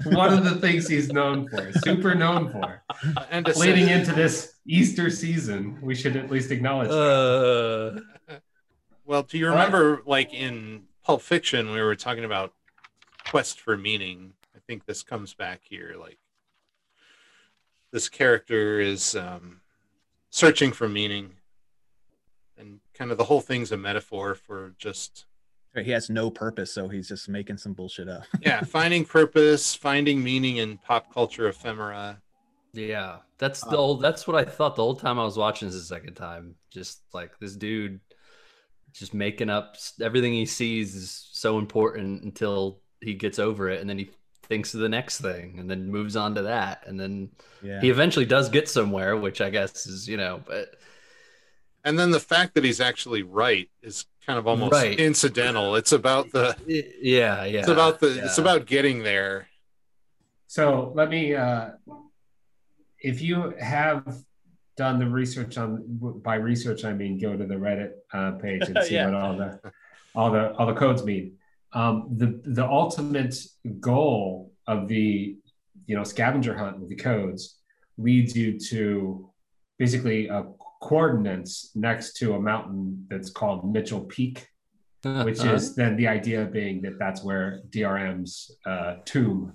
One 0.06 0.34
of 0.34 0.44
the 0.44 0.56
things 0.62 0.88
he's 0.88 1.12
known 1.12 1.48
for, 1.50 1.72
super 1.84 2.16
known 2.16 2.52
for. 2.52 2.84
And 3.32 3.48
Leading 3.58 3.90
into 3.90 4.14
this 4.14 4.56
Easter 4.66 5.10
season, 5.10 5.78
we 5.82 5.96
should 5.96 6.16
at 6.16 6.32
least 6.32 6.52
acknowledge 6.52 6.90
that. 6.90 8.04
Uh, 8.30 8.36
well, 9.06 9.24
do 9.24 9.38
you 9.38 9.48
remember, 9.50 10.02
like 10.06 10.34
in 10.34 10.84
Pulp 11.04 11.22
Fiction, 11.22 11.72
we 11.72 11.82
were 11.82 11.96
talking 11.96 12.26
about 12.26 12.54
quest 13.30 13.60
for 13.60 13.78
meaning? 13.78 14.34
I 14.56 14.60
think 14.66 14.86
this 14.86 15.04
comes 15.04 15.34
back 15.34 15.62
here. 15.64 15.96
Like 16.00 16.18
this 17.92 18.10
character 18.10 18.80
is 18.80 19.16
um, 19.16 19.62
searching 20.30 20.72
for 20.72 20.90
meaning, 20.90 21.34
and 22.58 22.80
kind 22.94 23.12
of 23.12 23.18
the 23.18 23.26
whole 23.26 23.42
thing's 23.42 23.72
a 23.72 23.78
metaphor 23.78 24.36
for 24.36 24.74
just 24.78 25.27
he 25.86 25.92
has 25.92 26.10
no 26.10 26.30
purpose, 26.30 26.74
so 26.74 26.88
he's 26.88 27.08
just 27.08 27.30
making 27.30 27.58
some 27.58 27.74
bullshit 27.74 28.10
up. 28.10 28.24
yeah, 28.42 28.62
finding 28.66 29.06
purpose, 29.06 29.76
finding 29.76 30.24
meaning 30.24 30.58
in 30.58 30.78
pop 30.78 31.14
culture 31.14 31.48
ephemera. 31.48 32.22
yeah, 32.74 33.18
that's 33.38 33.66
Uh, 33.66 33.70
the 33.72 33.78
old. 33.78 34.02
That's 34.02 34.28
what 34.28 34.36
I 34.38 34.46
thought 34.50 34.76
the 34.76 34.84
whole 34.84 34.96
time 34.96 35.20
I 35.20 35.24
was 35.24 35.38
watching 35.38 35.68
this 35.68 35.78
the 35.78 35.84
second 35.84 36.16
time. 36.16 36.56
Just 36.72 37.02
like 37.14 37.38
this 37.40 37.56
dude, 37.56 38.00
just 38.94 39.14
making 39.14 39.50
up 39.50 39.76
everything 40.02 40.34
he 40.34 40.46
sees 40.46 40.96
is 40.96 41.28
so 41.32 41.60
important 41.60 42.24
until 42.24 42.82
he 43.02 43.14
gets 43.14 43.40
over 43.40 43.70
it, 43.70 43.82
and 43.82 43.90
then 43.90 43.98
he 43.98 44.10
thinks 44.44 44.74
of 44.74 44.80
the 44.80 44.90
next 44.90 45.20
thing, 45.22 45.60
and 45.60 45.70
then 45.70 45.90
moves 45.92 46.16
on 46.16 46.36
to 46.36 46.44
that, 46.44 46.84
and 46.88 47.00
then 47.00 47.30
Yeah. 47.62 47.82
he 47.82 47.90
eventually 47.90 48.26
does 48.26 48.50
get 48.50 48.70
somewhere, 48.70 49.18
which 49.18 49.42
I 49.42 49.50
guess 49.50 49.86
is 49.88 50.08
you 50.08 50.18
know, 50.18 50.42
but 50.46 50.76
And 51.84 51.98
then 51.98 52.12
the 52.12 52.20
fact 52.20 52.56
that 52.56 52.64
he's 52.64 52.82
actually 52.82 53.24
right 53.24 53.70
is 53.82 54.06
kind 54.28 54.38
of 54.38 54.46
almost 54.46 54.74
Right. 54.74 55.00
incidental. 55.00 55.76
It's 55.76 55.94
about 55.94 56.32
the 56.32 56.56
yeah, 57.02 57.46
yeah, 57.46 57.60
it's 57.60 57.70
about 57.70 58.00
the 58.00 58.26
it's 58.26 58.38
about 58.38 58.66
getting 58.66 59.02
there. 59.04 59.48
So 60.48 60.92
let 60.96 61.10
me, 61.10 61.34
uh, 61.34 61.72
if 63.00 63.22
you 63.22 63.54
have 63.60 64.22
done 64.76 65.00
the 65.00 65.08
research 65.08 65.58
on, 65.58 65.82
by 66.24 66.36
research 66.36 66.84
I 66.86 66.94
mean 66.94 67.18
go 67.20 67.36
to 67.36 67.46
the 67.46 67.56
Reddit 67.56 67.92
uh, 68.14 68.32
page 68.34 68.64
and 68.64 68.78
see 68.84 68.96
Yeah. 69.00 69.06
what 69.06 69.14
all 69.16 69.38
the 69.38 69.60
all 70.14 70.32
the 70.32 70.54
all 70.56 70.68
the 70.68 70.74
codes 70.76 71.04
mean. 71.04 71.38
Um, 71.74 72.10
the 72.18 72.42
the 72.44 72.66
ultimate 72.68 73.36
goal 73.80 74.52
of 74.68 74.88
the 74.90 75.38
you 75.86 75.96
know 75.96 76.04
scavenger 76.04 76.56
hunt 76.58 76.80
with 76.80 76.90
the 76.90 76.96
codes 76.96 77.60
leads 77.98 78.36
you 78.36 78.60
to 78.60 79.30
basically 79.80 80.30
uh, 80.30 80.44
coordinates 80.82 81.72
next 81.76 82.14
to 82.18 82.34
a 82.36 82.40
mountain 82.40 83.06
that's 83.10 83.30
called 83.30 83.72
Mitchell 83.72 84.02
Peak 84.02 84.48
which 85.24 85.40
Uh-huh. 85.40 85.54
is 85.54 85.74
then 85.76 85.96
the 85.96 86.08
idea 86.08 86.44
being 86.46 86.82
that 86.82 87.00
that's 87.00 87.24
where 87.24 87.62
DRM's 87.70 88.52
uh, 88.66 88.96
tomb 89.06 89.54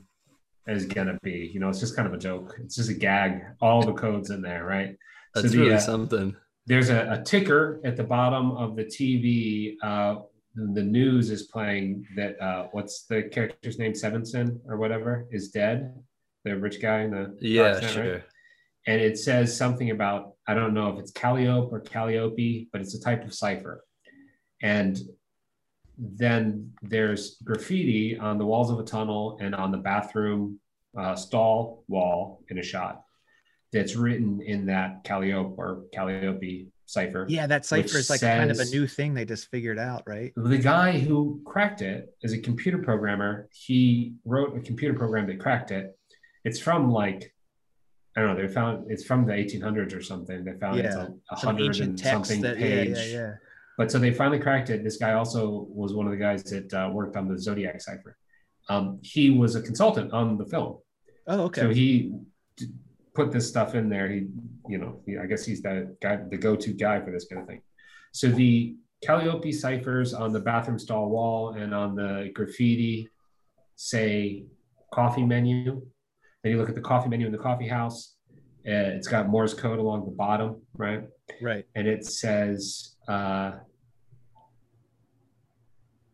is 0.67 0.87
gonna 0.87 1.19
be. 1.23 1.51
You 1.53 1.61
know, 1.61 1.69
it's 1.69 1.81
just 1.81 1.95
kind 1.97 2.07
of 2.09 2.15
a 2.15 2.19
joke. 2.19 2.55
It's 2.65 2.77
just 2.77 2.89
a 2.89 2.95
gag. 2.95 3.43
All 3.61 3.83
the 3.85 3.93
codes 3.93 4.31
in 4.31 4.41
there, 4.41 4.65
right? 4.65 4.97
that's 5.35 5.51
the, 5.51 5.59
really 5.59 5.75
uh, 5.75 5.79
something. 5.81 6.35
There's 6.67 6.89
a, 6.91 7.01
a 7.21 7.23
ticker 7.23 7.81
at 7.85 7.97
the 7.97 8.05
bottom 8.05 8.53
of 8.53 8.77
the 8.77 8.85
TV. 8.85 9.75
Uh, 9.83 10.23
the 10.55 10.83
news 10.83 11.29
is 11.31 11.43
playing 11.45 12.07
that 12.17 12.41
uh, 12.41 12.69
what's 12.73 13.05
the 13.07 13.25
character's 13.25 13.79
name? 13.79 13.95
Sevenson 13.95 14.61
or 14.69 14.77
whatever 14.79 15.27
is 15.33 15.51
dead. 15.51 15.95
The 16.45 16.57
rich 16.57 16.81
guy 16.81 17.01
in 17.03 17.11
the 17.11 17.37
Yeah, 17.41 17.73
right? 17.73 17.83
sure. 17.91 18.25
and 18.87 19.01
it 19.03 19.19
says 19.19 19.55
something 19.55 19.91
about 19.91 20.32
I 20.47 20.55
don't 20.55 20.75
know 20.75 20.89
if 20.89 20.99
it's 20.99 21.13
Copiale 21.13 21.71
or 21.71 21.81
Copiale, 21.81 22.69
but 22.73 22.81
it's 22.81 22.95
a 22.95 23.01
type 23.01 23.25
of 23.25 23.33
cipher. 23.33 23.85
And 24.63 24.99
then 25.99 26.73
there's 26.83 27.37
graffiti 27.45 28.19
on 28.19 28.39
the 28.39 28.47
walls 28.47 28.71
of 28.71 28.79
a 28.79 28.85
tunnel 28.85 29.39
and 29.41 29.55
on 29.55 29.71
the 29.71 29.79
bathroom 29.79 30.59
uh, 30.99 31.15
stall 31.15 31.85
wall 31.89 32.43
in 32.49 32.59
a 32.59 32.63
shot 32.63 33.03
that's 33.73 33.97
written 33.97 34.41
in 34.43 34.67
that 34.67 35.05
Copiale 35.05 35.55
or 35.57 35.85
Copiale 35.95 36.69
cipher. 36.87 37.27
Yeah, 37.29 37.47
that 37.47 37.65
cipher 37.65 37.99
is 37.99 38.11
like 38.11 38.21
kind 38.21 38.51
of 38.51 38.59
a 38.59 38.67
new 38.67 38.87
thing 38.87 39.15
they 39.15 39.25
just 39.25 39.49
figured 39.51 39.79
out, 39.79 40.03
right? 40.07 40.33
The 40.37 40.59
guy 40.59 40.99
who 40.99 41.41
cracked 41.45 41.81
it 41.83 42.15
is 42.23 42.33
a 42.33 42.39
computer 42.39 42.79
programmer. 42.79 43.49
He 43.53 44.15
wrote 44.25 44.57
a 44.57 44.61
computer 44.61 44.95
program 44.95 45.27
that 45.29 45.41
cracked 45.41 45.71
it. 45.71 45.97
It's 46.45 46.59
from 46.59 46.91
like 46.91 47.33
I 48.17 48.21
don't 48.21 48.37
know. 48.37 48.47
They 48.47 48.53
found 48.53 48.91
it's 48.91 49.05
from 49.05 49.25
the 49.27 49.33
1800s 49.33 49.97
or 49.97 50.03
something. 50.03 50.45
They 50.45 50.53
found 50.59 50.79
it's 50.81 50.95
Yeah, 50.95 51.07
a, 51.31 51.35
a 51.35 51.37
Some 51.39 51.57
hundred 51.57 51.81
and 51.81 51.99
something 51.99 52.41
that, 52.43 52.59
yeah, 52.59 52.67
page. 52.67 52.97
yeah, 52.99 53.05
yeah. 53.05 53.33
But 53.79 53.91
so 53.91 53.99
they 53.99 54.13
finally 54.13 54.39
cracked 54.39 54.69
it. 54.71 54.85
This 54.85 54.99
guy 54.99 55.15
also 55.15 55.67
was 55.71 55.95
one 55.95 56.07
of 56.07 56.13
the 56.13 56.19
guys 56.19 56.43
that 56.45 56.73
uh, 56.75 56.91
worked 56.93 57.17
on 57.17 57.27
the 57.27 57.39
Zodiac 57.39 57.81
cipher. 57.81 58.17
Um, 58.69 58.99
he 59.03 59.31
was 59.31 59.57
a 59.57 59.63
consultant 59.63 60.13
on 60.13 60.37
the 60.37 60.45
film, 60.45 60.79
Oh, 61.27 61.41
okay. 61.45 61.63
so 61.63 61.69
he 61.71 62.13
d- 62.57 62.67
put 63.15 63.33
this 63.33 63.49
stuff 63.49 63.75
in 63.75 63.89
there. 63.89 64.09
He, 64.09 64.27
you 64.69 64.79
know, 64.79 65.01
he, 65.07 65.17
I 65.19 65.27
guess 65.27 65.45
he's 65.45 65.63
the 65.63 65.97
guy, 66.01 66.19
the 66.31 66.37
go-to 66.37 66.73
guy 66.75 67.01
for 67.01 67.11
this 67.11 67.25
kind 67.25 67.43
of 67.43 67.49
thing. 67.49 67.63
So 68.13 68.29
the 68.29 68.77
Copiale 69.05 69.53
ciphers 69.53 70.15
on 70.15 70.33
the 70.33 70.39
bathroom 70.39 70.79
stall 70.79 71.09
wall 71.11 71.55
and 71.55 71.75
on 71.75 71.97
the 71.97 72.31
graffiti 72.35 73.09
say 73.75 74.45
coffee 74.93 75.25
menu. 75.25 75.83
Then 76.43 76.53
you 76.53 76.59
look 76.59 76.69
at 76.69 76.75
the 76.75 76.81
coffee 76.81 77.09
menu 77.09 77.27
in 77.27 77.33
the 77.33 77.39
coffee 77.39 77.69
house. 77.69 78.17
Uh, 78.67 78.95
it's 78.97 79.09
got 79.09 79.29
Morse 79.29 79.55
code 79.55 79.79
along 79.79 80.05
the 80.05 80.13
bottom, 80.13 80.63
right? 80.75 81.03
right. 81.41 81.65
and 81.75 81.89
it 81.89 82.05
says 82.07 82.95
uh, 83.09 83.53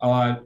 uh 0.01 0.37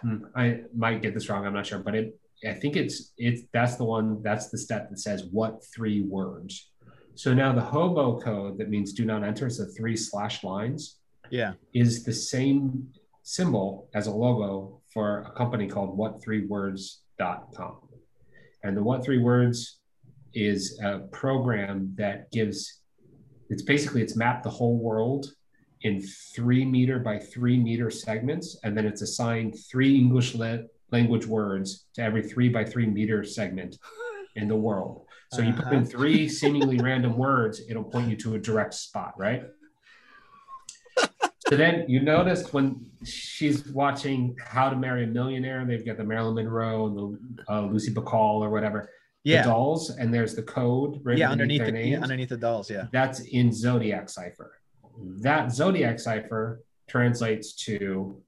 hmm, 0.00 0.18
I 0.36 0.60
might 0.76 1.02
get 1.02 1.14
this 1.14 1.28
wrong, 1.28 1.44
I'm 1.44 1.54
not 1.54 1.66
sure, 1.66 1.80
but 1.80 1.94
it 1.94 2.16
I 2.46 2.52
think 2.52 2.76
it's 2.76 3.12
it's 3.18 3.42
that's 3.52 3.76
the 3.76 3.84
one 3.84 4.22
that's 4.22 4.50
the 4.50 4.58
step 4.58 4.90
that 4.90 4.98
says 4.98 5.24
what 5.32 5.64
three 5.74 6.02
words. 6.02 6.70
So 7.16 7.32
now 7.32 7.52
the 7.52 7.60
hobo 7.60 8.20
code 8.20 8.58
that 8.58 8.68
means 8.68 8.92
do 8.92 9.04
not 9.04 9.24
enter, 9.24 9.48
so 9.50 9.64
three 9.76 9.96
slash 9.96 10.44
lines, 10.44 10.98
Yeah. 11.30 11.54
is 11.72 12.04
the 12.04 12.12
same 12.12 12.88
symbol 13.22 13.88
as 13.94 14.06
a 14.06 14.10
logo 14.12 14.82
for 14.92 15.22
a 15.22 15.32
company 15.32 15.66
called 15.66 15.96
what3words.com. 15.98 17.76
And 18.64 18.76
the 18.76 18.82
what 18.82 19.04
three 19.04 19.18
words 19.18 19.78
is 20.32 20.80
a 20.82 21.00
program 21.12 21.94
that 21.96 22.30
gives 22.32 22.80
it's 23.50 23.62
basically 23.62 24.00
it's 24.02 24.16
mapped 24.16 24.42
the 24.42 24.50
whole 24.50 24.78
world 24.78 25.26
in 25.82 26.00
three 26.34 26.64
meter 26.64 26.98
by 26.98 27.18
three 27.18 27.58
meter 27.58 27.90
segments, 27.90 28.58
and 28.64 28.76
then 28.76 28.86
it's 28.86 29.02
assigned 29.02 29.54
three 29.70 29.94
English 29.96 30.34
le- 30.34 30.64
language 30.90 31.26
words 31.26 31.86
to 31.94 32.02
every 32.02 32.22
three 32.22 32.48
by 32.48 32.64
three 32.64 32.86
meter 32.86 33.22
segment 33.22 33.76
in 34.36 34.48
the 34.48 34.56
world. 34.56 35.04
So 35.30 35.42
you 35.42 35.52
put 35.52 35.66
in 35.72 35.80
Uh-huh. 35.80 35.84
three 35.90 36.28
seemingly 36.28 36.78
random 36.78 37.18
words, 37.18 37.60
it'll 37.68 37.84
point 37.84 38.08
you 38.08 38.16
to 38.16 38.34
a 38.34 38.38
direct 38.38 38.72
spot, 38.74 39.12
right? 39.18 39.42
So 41.48 41.56
then 41.56 41.84
you 41.88 42.00
noticed 42.00 42.52
when 42.54 42.86
she's 43.04 43.66
watching 43.68 44.36
How 44.44 44.70
to 44.70 44.76
Marry 44.76 45.04
a 45.04 45.06
Millionaire, 45.06 45.64
they've 45.66 45.84
got 45.84 45.96
the 45.98 46.04
Marilyn 46.04 46.34
Monroe 46.36 46.86
and 46.86 46.96
the 46.96 47.52
uh, 47.52 47.60
Lucy 47.66 47.92
Bacall 47.92 48.40
or 48.40 48.50
whatever, 48.50 48.88
Yeah. 49.24 49.42
the 49.42 49.48
dolls, 49.50 49.90
and 49.90 50.12
there's 50.12 50.34
the 50.34 50.42
code 50.42 51.00
written 51.04 51.20
Yeah, 51.20 51.30
underneath 51.30 51.58
their 51.60 51.66
the 51.66 51.72
names. 51.72 52.02
underneath 52.02 52.28
the 52.30 52.36
dolls, 52.36 52.70
yeah. 52.70 52.86
That's 52.92 53.20
in 53.20 53.52
Zodiac 53.52 54.08
Cipher. 54.08 54.52
That 55.22 55.52
Zodiac 55.52 55.98
Cipher 56.00 56.62
translates 56.88 57.54
to 57.66 58.22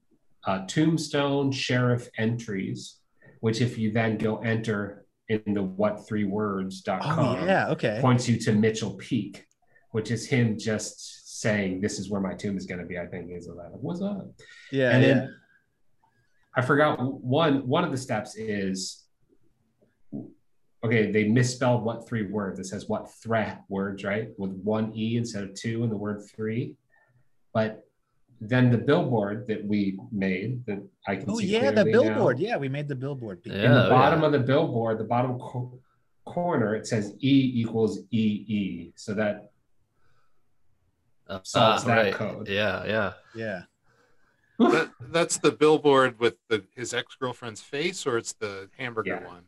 uh, 0.45 0.65
Tombstone 0.67 1.51
Sheriff 1.51 2.09
entries, 2.17 2.97
which 3.39 3.61
if 3.61 3.77
you 3.77 3.91
then 3.91 4.17
go 4.17 4.37
enter 4.37 5.05
in 5.29 5.41
the 5.53 5.63
what3words.com, 5.63 7.19
Oh 7.19 7.45
yeah, 7.45 7.69
okay. 7.69 7.97
points 8.01 8.27
you 8.29 8.37
to 8.41 8.53
Mitchell 8.53 8.93
Peak, 8.95 9.45
which 9.91 10.11
is 10.11 10.27
him 10.27 10.57
just 10.57 11.16
saying, 11.41 11.81
This 11.81 11.99
is 11.99 12.09
where 12.09 12.21
my 12.21 12.33
tomb 12.33 12.57
is 12.57 12.65
going 12.65 12.79
to 12.79 12.85
be. 12.85 12.97
I 12.97 13.05
think 13.05 13.29
is 13.31 13.47
like, 13.47 13.67
What's 13.71 14.01
up? 14.01 14.27
Yeah, 14.71 14.91
and 14.91 15.01
yeah. 15.03 15.07
then 15.13 15.35
I 16.55 16.61
forgot 16.61 16.99
one 16.99 17.67
one 17.67 17.83
of 17.83 17.91
the 17.91 17.97
steps 17.97 18.35
is 18.35 19.03
okay, 20.83 21.11
they 21.11 21.25
misspelled 21.27 21.83
what 21.83 22.07
three 22.07 22.23
words. 22.23 22.59
It 22.59 22.65
says 22.65 22.87
what 22.87 23.11
threat 23.23 23.63
words, 23.69 24.03
right? 24.03 24.29
With 24.37 24.51
one 24.63 24.91
E 24.95 25.17
instead 25.17 25.43
of 25.43 25.53
two 25.53 25.83
in 25.83 25.89
the 25.89 25.97
word 25.97 26.21
three. 26.35 26.75
But 27.53 27.83
then 28.39 28.69
the 28.69 28.77
billboard 28.77 29.47
that 29.47 29.65
we 29.65 29.99
made 30.11 30.63
that 30.67 30.79
I 31.07 31.15
can 31.15 31.25
Oh 31.29 31.39
see 31.39 31.47
yeah, 31.47 31.71
the 31.71 31.85
billboard. 31.85 32.39
now, 32.39 32.45
Yeah, 32.47 32.57
we 32.57 32.69
made 32.69 32.87
the 32.87 32.95
billboard. 32.95 33.41
Yeah. 33.43 33.53
in 33.53 33.71
the 33.73 33.87
oh, 33.87 33.89
bottom 33.89 34.19
yeah. 34.21 34.25
of 34.27 34.31
the 34.31 34.39
billboard, 34.39 34.99
the 34.99 35.03
bottom 35.15 35.39
co- 35.39 35.79
corner, 36.25 36.75
it 36.75 36.85
says 36.85 37.13
E 37.21 37.51
equals 37.61 37.99
EE. 38.11 38.91
So 38.95 39.13
that 39.15 39.51
Uh, 41.29 41.39
that 41.79 41.85
right. 41.87 42.13
code. 42.13 42.47
Yeah, 42.47 42.85
yeah. 42.85 43.13
Yeah. 43.35 43.61
that, 44.59 44.89
that's 45.11 45.37
the 45.37 45.51
billboard 45.51 46.19
with 46.19 46.35
the 46.49 46.63
his 46.75 46.93
ex 46.93 47.15
girlfriend's 47.15 47.61
face, 47.61 48.05
or 48.07 48.17
it's 48.17 48.33
the 48.33 48.69
hamburger 48.77 49.19
Yeah. 49.21 49.27
one. 49.27 49.43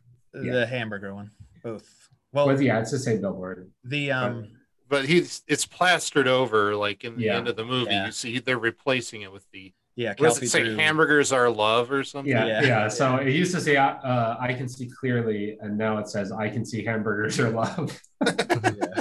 Yeah. 0.45 0.53
The 0.53 0.65
hamburger 0.67 1.15
one. 1.15 1.31
Both. 1.63 2.09
Well, 2.31 2.45
Well, 2.47 2.61
yeah, 2.61 2.79
it's 2.79 2.91
the 2.91 2.99
same 2.99 3.21
billboard. 3.21 3.71
the 3.83 4.11
um 4.11 4.47
But 4.87 5.05
he's 5.05 5.41
it's 5.47 5.65
plastered 5.65 6.27
over 6.27 6.75
like 6.75 7.03
in 7.03 7.15
the 7.17 7.23
Yeah. 7.23 7.37
end 7.37 7.47
of 7.47 7.55
the 7.55 7.65
movie. 7.65 7.91
Yeah. 7.91 8.05
You 8.07 8.11
see 8.11 8.39
they're 8.39 8.59
replacing 8.59 9.21
it 9.23 9.31
with 9.31 9.49
the 9.51 9.73
yeah, 9.95 10.09
what 10.11 10.17
does 10.19 10.33
Kelpie 10.35 10.45
it 10.45 10.49
say? 10.49 10.63
drew- 10.63 10.75
Hamburgers 10.77 11.33
are 11.33 11.49
love 11.49 11.91
or 11.91 12.03
something. 12.05 12.31
Yeah, 12.31 12.45
Yeah. 12.45 12.61
yeah. 12.61 12.87
So 12.87 13.17
it 13.17 13.31
used 13.33 13.53
to 13.55 13.59
say, 13.59 13.75
uh, 13.75 14.37
"I 14.39 14.53
can 14.53 14.69
see 14.69 14.87
clearly," 14.87 15.57
and 15.59 15.77
now 15.77 15.97
it 15.97 16.07
says, 16.07 16.31
"I 16.31 16.47
can 16.49 16.63
see 16.63 16.85
hamburgers 16.85 17.37
are 17.39 17.49
love." 17.49 17.99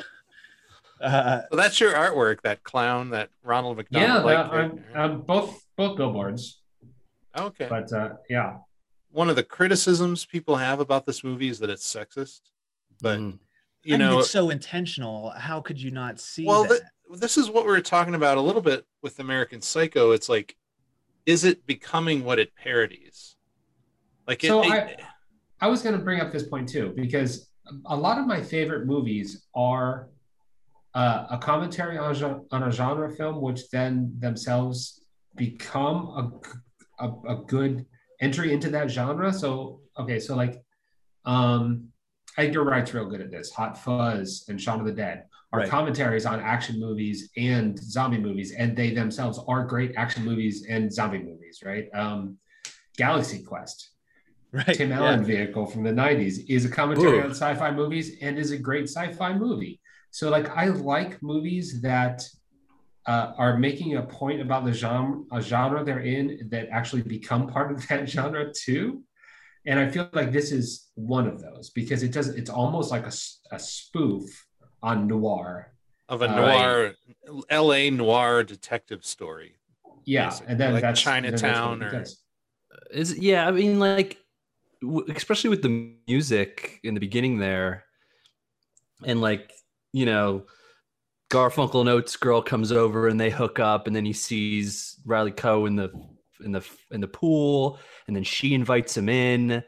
yeah. 1.00 1.06
Uh, 1.06 1.42
So 1.50 1.56
that's 1.56 1.80
your 1.80 1.92
artwork, 1.92 2.42
that 2.42 2.62
clown, 2.62 3.10
that 3.10 3.30
Ronald 3.42 3.76
McDonald. 3.76 4.08
yeah, 4.10 4.18
like 4.22 4.50
that, 4.50 4.60
um, 4.60 5.10
um, 5.12 5.22
both 5.22 5.62
both 5.76 5.96
billboards. 5.96 6.60
okay. 7.36 7.66
But 7.68 7.92
uh, 7.92 8.14
yeah, 8.28 8.58
One 9.10 9.30
of 9.30 9.36
the 9.36 9.42
criticisms 9.42 10.26
people 10.26 10.56
have 10.56 10.80
about 10.80 11.06
this 11.06 11.22
movie 11.24 11.48
is 11.48 11.58
that 11.60 11.70
it's 11.70 11.86
sexist. 11.92 12.40
But 13.00 13.18
Mhm. 13.20 13.38
you 13.84 13.94
I 13.94 13.98
mean, 13.98 14.06
know, 14.08 14.18
it's 14.18 14.30
so 14.30 14.50
intentional. 14.50 15.30
How 15.30 15.60
could 15.60 15.80
you 15.80 15.90
not 15.90 16.20
see 16.20 16.44
well, 16.44 16.64
that? 16.64 16.80
th- 17.08 17.20
this 17.20 17.38
is 17.38 17.48
what 17.48 17.64
we 17.64 17.70
were 17.70 17.80
talking 17.80 18.14
about 18.14 18.36
a 18.36 18.40
little 18.40 18.60
bit 18.60 18.84
with 19.02 19.18
American 19.20 19.60
Psycho. 19.62 20.10
It's 20.10 20.28
like, 20.28 20.56
is 21.26 21.44
it 21.44 21.64
becoming 21.66 22.24
what 22.24 22.38
it 22.38 22.54
parodies? 22.56 23.36
Like, 24.26 24.42
it, 24.44 24.48
So 24.48 24.62
it- 24.62 24.70
I- 24.72 24.96
I 25.60 25.66
was 25.68 25.82
going 25.82 25.96
to 25.96 26.02
bring 26.04 26.20
up 26.20 26.32
this 26.32 26.46
point 26.46 26.68
too 26.68 26.92
because 26.94 27.48
a 27.86 27.96
lot 27.96 28.18
of 28.18 28.26
my 28.26 28.42
favorite 28.42 28.86
movies 28.86 29.46
are 29.54 30.08
uh, 30.98 31.26
a 31.30 31.38
commentary 31.38 31.96
on, 31.96 32.44
on 32.50 32.62
a 32.64 32.72
genre 32.72 33.08
film, 33.08 33.40
which 33.40 33.70
then 33.70 34.12
themselves 34.18 35.04
become 35.36 35.96
a, 37.00 37.04
a, 37.06 37.34
a 37.34 37.36
good 37.46 37.86
entry 38.20 38.52
into 38.52 38.68
that 38.70 38.90
genre. 38.90 39.32
So 39.32 39.80
okay, 39.96 40.18
so 40.18 40.34
like 40.34 40.60
um, 41.24 41.88
Edgar 42.36 42.64
Wright's 42.64 42.92
real 42.94 43.06
good 43.06 43.20
at 43.20 43.30
this. 43.30 43.50
Hot 43.52 43.78
Fuzz 43.78 44.46
and 44.48 44.60
Shaun 44.60 44.80
of 44.80 44.86
the 44.86 44.92
Dead 44.92 45.24
are 45.52 45.60
Right. 45.60 45.70
commentaries 45.70 46.26
on 46.26 46.40
action 46.40 46.80
movies 46.80 47.30
and 47.36 47.78
zombie 47.78 48.18
movies, 48.18 48.52
and 48.52 48.76
they 48.76 48.90
themselves 48.90 49.38
are 49.46 49.64
great 49.64 49.92
action 49.96 50.24
movies 50.24 50.66
and 50.68 50.92
zombie 50.92 51.22
movies, 51.22 51.62
right? 51.64 51.88
Um, 51.94 52.38
Galaxy 52.96 53.44
Quest, 53.44 53.90
right. 54.52 54.74
Tim 54.74 54.90
yeah. 54.90 54.98
Allen 54.98 55.24
vehicle 55.24 55.64
from 55.66 55.84
the 55.84 55.92
90s 55.92 56.44
is 56.48 56.64
a 56.64 56.68
commentary 56.68 57.18
Ooh. 57.18 57.22
on 57.22 57.30
sci-fi 57.30 57.70
movies 57.70 58.16
and 58.20 58.36
is 58.36 58.50
a 58.50 58.58
great 58.58 58.88
sci-fi 58.88 59.32
movie. 59.32 59.80
So 60.10 60.30
like 60.30 60.48
I 60.56 60.66
like 60.66 61.22
movies 61.22 61.80
that 61.82 62.24
uh, 63.06 63.32
are 63.38 63.56
making 63.58 63.96
a 63.96 64.02
point 64.02 64.40
about 64.40 64.64
the 64.64 64.72
genre, 64.72 65.22
a 65.32 65.40
genre 65.40 65.84
they're 65.84 66.00
in 66.00 66.48
that 66.50 66.68
actually 66.70 67.02
become 67.02 67.46
part 67.48 67.72
of 67.72 67.86
that 67.88 68.08
genre 68.08 68.52
too. 68.52 69.02
And 69.66 69.78
I 69.78 69.88
feel 69.88 70.08
like 70.12 70.32
this 70.32 70.50
is 70.52 70.90
one 70.94 71.26
of 71.26 71.42
those 71.42 71.70
because 71.70 72.02
it 72.02 72.12
does 72.12 72.28
it's 72.28 72.50
almost 72.50 72.90
like 72.90 73.04
a, 73.04 73.12
a 73.52 73.58
spoof 73.58 74.46
on 74.82 75.06
noir. 75.06 75.72
of 76.08 76.22
a 76.22 76.30
uh, 76.30 76.36
noir, 76.36 76.94
L.A. 77.50 77.90
noir 77.90 78.44
detective 78.44 79.04
story. 79.04 79.56
Yeah, 80.06 80.26
Basically, 80.30 80.46
and 80.52 80.60
then 80.60 80.72
like 80.72 80.82
that's 80.82 81.04
then 81.04 81.22
that's 81.22 81.42
Chinatown 81.42 81.82
or- 81.82 82.04
Is 82.90 83.18
yeah, 83.18 83.46
I 83.46 83.50
mean, 83.50 83.78
like, 83.78 84.16
w- 84.80 85.04
especially 85.14 85.50
with 85.50 85.60
the 85.62 85.92
music 86.06 86.80
in 86.82 86.94
the 86.94 87.00
beginning 87.00 87.38
there, 87.38 87.84
and 89.04 89.20
like, 89.20 89.52
you 89.92 90.06
know, 90.06 90.46
Garfunkel 91.30 91.80
and 91.80 91.88
Oates 91.88 92.16
girl 92.16 92.42
comes 92.42 92.72
over 92.72 93.08
and 93.08 93.20
they 93.20 93.30
hook 93.30 93.58
up, 93.58 93.86
and 93.86 93.94
then 93.94 94.04
he 94.04 94.12
sees 94.12 94.96
Riley 95.04 95.32
Keough 95.32 95.66
in 95.66 95.76
the 95.76 95.90
in 96.44 96.52
the 96.52 96.64
in 96.90 97.00
the 97.00 97.08
pool, 97.08 97.78
and 98.06 98.16
then 98.16 98.24
she 98.24 98.54
invites 98.54 98.96
him 98.96 99.08
in, 99.08 99.62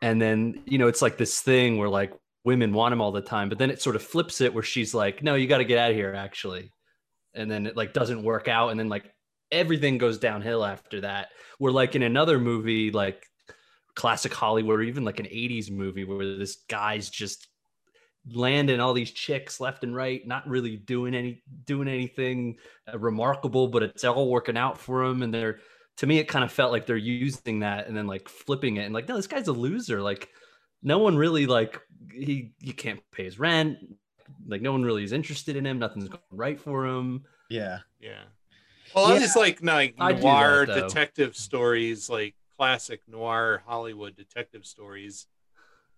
and 0.00 0.20
then 0.20 0.62
you 0.66 0.78
know, 0.78 0.88
it's 0.88 1.02
like 1.02 1.18
this 1.18 1.40
thing 1.40 1.78
where 1.78 1.88
like 1.88 2.12
women 2.44 2.72
want 2.72 2.92
him 2.92 3.00
all 3.00 3.12
the 3.12 3.20
time, 3.20 3.48
but 3.48 3.58
then 3.58 3.70
it 3.70 3.82
sort 3.82 3.96
of 3.96 4.02
flips 4.02 4.40
it 4.40 4.52
where 4.52 4.62
she's 4.62 4.94
like, 4.94 5.22
no, 5.22 5.34
you 5.34 5.46
got 5.46 5.58
to 5.58 5.64
get 5.64 5.78
out 5.78 5.90
of 5.90 5.96
here, 5.96 6.14
actually, 6.14 6.70
and 7.34 7.50
then 7.50 7.66
it 7.66 7.76
like 7.76 7.92
doesn't 7.92 8.22
work 8.22 8.48
out, 8.48 8.70
and 8.70 8.78
then 8.78 8.88
like 8.88 9.10
everything 9.52 9.98
goes 9.98 10.18
downhill 10.18 10.64
after 10.64 11.02
that. 11.02 11.28
Where 11.58 11.72
like 11.72 11.94
in 11.94 12.02
another 12.02 12.38
movie, 12.38 12.90
like 12.90 13.26
classic 13.94 14.32
Hollywood 14.34 14.80
or 14.80 14.82
even 14.82 15.04
like 15.04 15.20
an 15.20 15.26
80s 15.26 15.70
movie 15.70 16.04
where 16.04 16.36
this 16.36 16.56
guy's 16.68 17.08
just 17.08 17.46
landing 18.32 18.80
all 18.80 18.94
these 18.94 19.10
chicks 19.10 19.60
left 19.60 19.84
and 19.84 19.94
right, 19.94 20.26
not 20.26 20.48
really 20.48 20.76
doing 20.76 21.14
any 21.14 21.42
doing 21.66 21.88
anything 21.88 22.56
uh, 22.92 22.98
remarkable, 22.98 23.68
but 23.68 23.82
it's 23.82 24.04
all 24.04 24.30
working 24.30 24.56
out 24.56 24.78
for 24.78 25.02
him. 25.04 25.22
And 25.22 25.32
they're 25.32 25.58
to 25.98 26.06
me, 26.06 26.18
it 26.18 26.28
kind 26.28 26.44
of 26.44 26.50
felt 26.52 26.72
like 26.72 26.86
they're 26.86 26.96
using 26.96 27.60
that 27.60 27.86
and 27.86 27.96
then 27.96 28.06
like 28.06 28.28
flipping 28.28 28.76
it 28.78 28.84
and 28.84 28.94
like, 28.94 29.08
no, 29.08 29.16
this 29.16 29.26
guy's 29.26 29.48
a 29.48 29.52
loser. 29.52 30.00
Like 30.02 30.30
no 30.82 30.98
one 30.98 31.16
really 31.16 31.46
like 31.46 31.80
he 32.12 32.52
you 32.60 32.72
can't 32.74 33.00
pay 33.12 33.24
his 33.24 33.38
rent. 33.38 33.78
Like 34.46 34.62
no 34.62 34.72
one 34.72 34.82
really 34.82 35.04
is 35.04 35.12
interested 35.12 35.56
in 35.56 35.66
him. 35.66 35.78
Nothing's 35.78 36.08
going 36.08 36.22
right 36.30 36.60
for 36.60 36.86
him. 36.86 37.24
Yeah. 37.48 37.80
Yeah. 38.00 38.24
Well, 38.94 39.06
I 39.06 39.14
Yeah. 39.14 39.18
just 39.18 39.36
like 39.36 39.60
like 39.98 39.98
noir 39.98 40.66
that, 40.66 40.74
detective 40.74 41.36
stories, 41.36 42.08
like 42.08 42.34
classic 42.56 43.00
noir 43.08 43.62
Hollywood 43.66 44.16
detective 44.16 44.64
stories, 44.66 45.26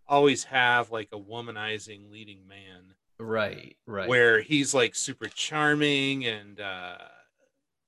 always 0.09 0.45
have 0.45 0.91
like 0.91 1.09
a 1.13 1.19
womanizing 1.19 2.11
leading 2.11 2.47
man 2.49 2.95
Right, 3.19 3.77
right. 3.87 4.09
where 4.09 4.41
he's 4.43 4.75
like 4.75 4.95
super 4.95 5.27
charming 5.27 6.27
and 6.27 6.61
uh 6.61 6.99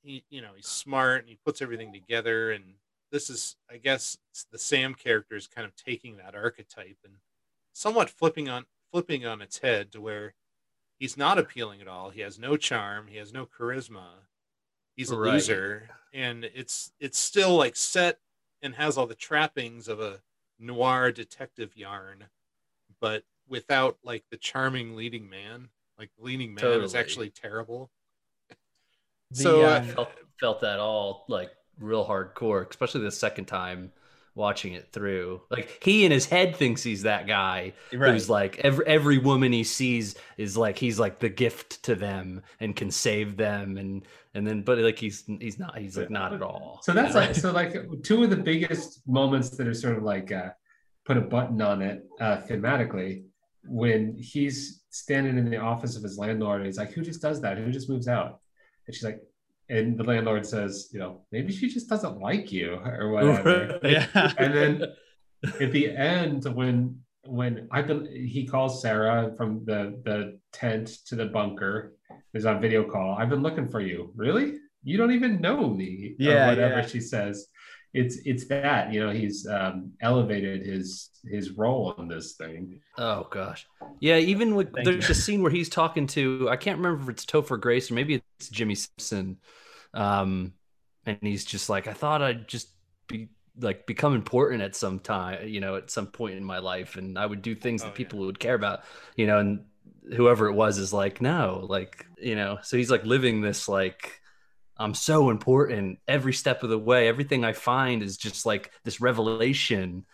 he 0.02 0.24
you 0.30 0.40
know 0.40 0.50
he's 0.56 0.66
smart 0.66 1.20
and 1.20 1.28
he 1.28 1.38
puts 1.44 1.60
everything 1.60 1.92
together. 1.92 2.50
And 2.52 2.64
this 3.12 3.28
is 3.30 3.56
i 3.70 3.76
guess 3.78 4.18
the 4.52 4.58
sam 4.58 4.94
character 4.94 5.34
is 5.34 5.46
kind 5.46 5.66
of 5.66 5.74
taking 5.76 6.16
that 6.18 6.34
archetype 6.34 6.98
and 7.04 7.14
somewhat 7.72 8.10
flipping 8.10 8.48
on 8.48 8.66
flipping 8.92 9.24
on 9.26 9.40
its 9.42 9.58
head 9.58 9.92
to 9.92 10.00
where 10.00 10.34
he's 10.98 11.16
not 11.16 11.38
appealing 11.38 11.80
at 11.80 11.88
all. 11.88 12.10
He 12.10 12.22
has 12.22 12.38
no 12.38 12.56
charm. 12.56 13.06
He 13.08 13.18
has 13.18 13.32
no 13.32 13.46
charisma. 13.46 14.06
He's 14.96 15.10
a 15.10 15.16
Right. 15.16 15.34
loser. 15.34 15.90
And 16.12 16.44
it's 16.46 16.92
it's 16.98 17.18
still 17.18 17.54
like 17.56 17.76
set 17.76 18.18
and 18.62 18.74
has 18.76 18.96
all 18.96 19.06
the 19.06 19.14
trappings 19.14 19.86
of 19.88 20.00
a 20.00 20.20
noir 20.58 21.12
detective 21.12 21.76
yarn 21.76 22.26
but 23.00 23.24
without 23.48 23.98
like 24.02 24.24
the 24.30 24.36
charming 24.36 24.96
leading 24.96 25.28
man. 25.28 25.68
Like 25.98 26.10
the 26.16 26.24
leading 26.24 26.54
man 26.54 26.80
is 26.82 26.94
actually 26.94 27.30
terrible. 27.30 27.90
The, 29.30 29.42
so 29.42 29.64
uh, 29.64 29.80
um, 29.80 29.86
felt, 29.88 30.10
felt 30.40 30.60
that 30.60 30.78
all 30.78 31.24
like 31.28 31.50
real 31.80 32.06
hardcore, 32.06 32.68
especially 32.68 33.02
the 33.02 33.10
second 33.10 33.46
time 33.46 33.92
watching 34.38 34.72
it 34.72 34.90
through. 34.92 35.42
Like 35.50 35.82
he 35.82 36.06
in 36.06 36.12
his 36.12 36.24
head 36.24 36.56
thinks 36.56 36.82
he's 36.82 37.02
that 37.02 37.26
guy 37.26 37.74
right. 37.92 38.12
who's 38.12 38.30
like 38.30 38.58
every 38.60 38.86
every 38.86 39.18
woman 39.18 39.52
he 39.52 39.64
sees 39.64 40.14
is 40.38 40.56
like 40.56 40.78
he's 40.78 40.98
like 40.98 41.18
the 41.18 41.28
gift 41.28 41.82
to 41.82 41.94
them 41.94 42.42
and 42.60 42.74
can 42.74 42.90
save 42.90 43.36
them 43.36 43.76
and 43.76 44.06
and 44.34 44.46
then 44.46 44.62
but 44.62 44.78
like 44.78 44.98
he's 44.98 45.24
he's 45.40 45.58
not 45.58 45.76
he's 45.76 45.98
like 45.98 46.08
not 46.08 46.32
at 46.32 46.40
all. 46.40 46.80
So 46.82 46.92
that's 46.92 47.14
like 47.14 47.34
so 47.34 47.50
like 47.50 47.76
two 48.02 48.22
of 48.22 48.30
the 48.30 48.36
biggest 48.36 49.06
moments 49.06 49.50
that 49.50 49.66
are 49.66 49.74
sort 49.74 49.98
of 49.98 50.04
like 50.04 50.32
uh, 50.32 50.50
put 51.04 51.16
a 51.16 51.22
button 51.22 51.60
on 51.60 51.82
it 51.82 52.06
uh, 52.20 52.38
thematically 52.48 53.24
when 53.64 54.16
he's 54.16 54.84
standing 54.90 55.36
in 55.36 55.50
the 55.50 55.58
office 55.58 55.96
of 55.96 56.02
his 56.02 56.16
landlord 56.16 56.58
and 56.58 56.66
he's 56.66 56.78
like, 56.78 56.92
"Who 56.92 57.02
just 57.02 57.20
does 57.20 57.40
that? 57.42 57.58
Who 57.58 57.70
just 57.70 57.90
moves 57.90 58.08
out?" 58.08 58.40
And 58.86 58.94
she's 58.94 59.04
like, 59.04 59.20
and 59.68 59.98
the 59.98 60.04
landlord 60.04 60.46
says, 60.46 60.88
"You 60.92 61.00
know, 61.00 61.20
maybe 61.32 61.52
she 61.52 61.68
just 61.68 61.88
doesn't 61.88 62.18
like 62.20 62.52
you 62.52 62.74
or 62.84 63.10
whatever." 63.10 63.78
yeah. 63.84 64.06
and 64.38 64.54
then 64.54 64.82
at 65.60 65.72
the 65.72 65.94
end 65.96 66.44
when 66.44 67.00
when 67.26 67.68
I've 67.70 67.86
been 67.86 68.06
he 68.06 68.46
calls 68.46 68.80
Sarah 68.82 69.32
from 69.36 69.64
the 69.64 70.00
the 70.04 70.38
tent 70.52 70.88
to 71.06 71.16
the 71.16 71.26
bunker. 71.26 71.94
There's 72.32 72.46
on 72.46 72.60
video 72.60 72.84
call. 72.84 73.16
I've 73.18 73.30
been 73.30 73.42
looking 73.42 73.68
for 73.68 73.80
you. 73.80 74.12
Really? 74.14 74.58
You 74.84 74.96
don't 74.96 75.12
even 75.12 75.40
know 75.40 75.68
me. 75.68 76.14
Yeah, 76.18 76.44
Or 76.44 76.48
whatever 76.48 76.80
yeah. 76.80 76.86
she 76.86 77.00
says. 77.00 77.48
It's 77.94 78.18
it's 78.26 78.46
that 78.48 78.92
you 78.92 79.04
know 79.04 79.10
he's 79.12 79.46
um, 79.46 79.92
elevated 80.02 80.64
his 80.64 81.08
his 81.24 81.52
role 81.52 81.94
in 81.98 82.06
this 82.06 82.34
thing. 82.34 82.80
Oh 82.98 83.26
gosh, 83.30 83.66
yeah. 84.00 84.16
Even 84.18 84.54
with 84.54 84.72
Thank 84.74 84.84
there's 84.84 85.08
you. 85.08 85.12
a 85.12 85.14
scene 85.14 85.42
where 85.42 85.50
he's 85.50 85.70
talking 85.70 86.06
to 86.08 86.48
I 86.50 86.56
can't 86.56 86.76
remember 86.78 87.02
if 87.02 87.08
it's 87.08 87.24
Topher 87.24 87.58
Grace 87.58 87.90
or 87.90 87.94
maybe 87.94 88.22
it's 88.38 88.48
Jimmy 88.48 88.74
Simpson, 88.74 89.38
um, 89.94 90.52
and 91.06 91.18
he's 91.22 91.44
just 91.44 91.68
like 91.68 91.86
I 91.86 91.92
thought 91.92 92.22
I'd 92.22 92.48
just 92.48 92.68
be 93.08 93.30
like 93.60 93.86
become 93.86 94.14
important 94.14 94.62
at 94.62 94.76
some 94.76 95.00
time, 95.00 95.48
you 95.48 95.60
know, 95.60 95.76
at 95.76 95.90
some 95.90 96.06
point 96.08 96.36
in 96.36 96.44
my 96.44 96.58
life, 96.58 96.96
and 96.96 97.18
I 97.18 97.26
would 97.26 97.42
do 97.42 97.54
things 97.54 97.82
Oh, 97.82 97.86
that 97.86 97.94
yeah. 97.96 97.96
people 97.96 98.20
would 98.20 98.38
care 98.38 98.54
about, 98.54 98.84
you 99.16 99.26
know, 99.26 99.38
and 99.38 99.64
whoever 100.16 100.46
it 100.46 100.54
was 100.54 100.78
is 100.78 100.92
like 100.92 101.20
no, 101.20 101.66
like 101.68 102.06
you 102.18 102.36
know, 102.36 102.58
so 102.62 102.76
he's 102.76 102.90
like 102.90 103.04
living 103.04 103.40
this 103.40 103.68
like 103.68 104.20
I'm 104.78 104.94
so 104.94 105.30
important 105.30 105.98
every 106.08 106.32
step 106.32 106.62
of 106.62 106.70
the 106.70 106.78
way. 106.78 107.08
Everything 107.08 107.44
I 107.44 107.52
find 107.52 108.02
is 108.02 108.16
just 108.16 108.46
like 108.46 108.72
this 108.84 109.00
revelation. 109.00 110.06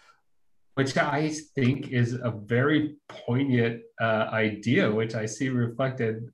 which 0.75 0.97
I 0.97 1.31
think 1.55 1.89
is 1.93 2.15
a 2.15 2.33
very 2.33 2.97
poignant 3.09 3.83
uh, 4.01 4.29
idea, 4.33 4.91
which 4.91 5.15
I 5.15 5.27
see 5.27 5.49
reflected 5.49 6.25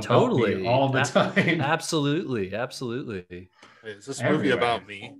Totally. 0.00 0.56
me 0.56 0.68
all 0.68 0.88
the 0.90 1.02
time. 1.02 1.60
Absolutely, 1.60 2.54
absolutely. 2.54 3.50
Is 3.84 4.06
this 4.06 4.22
movie 4.22 4.50
about 4.50 4.86
me? 4.86 5.16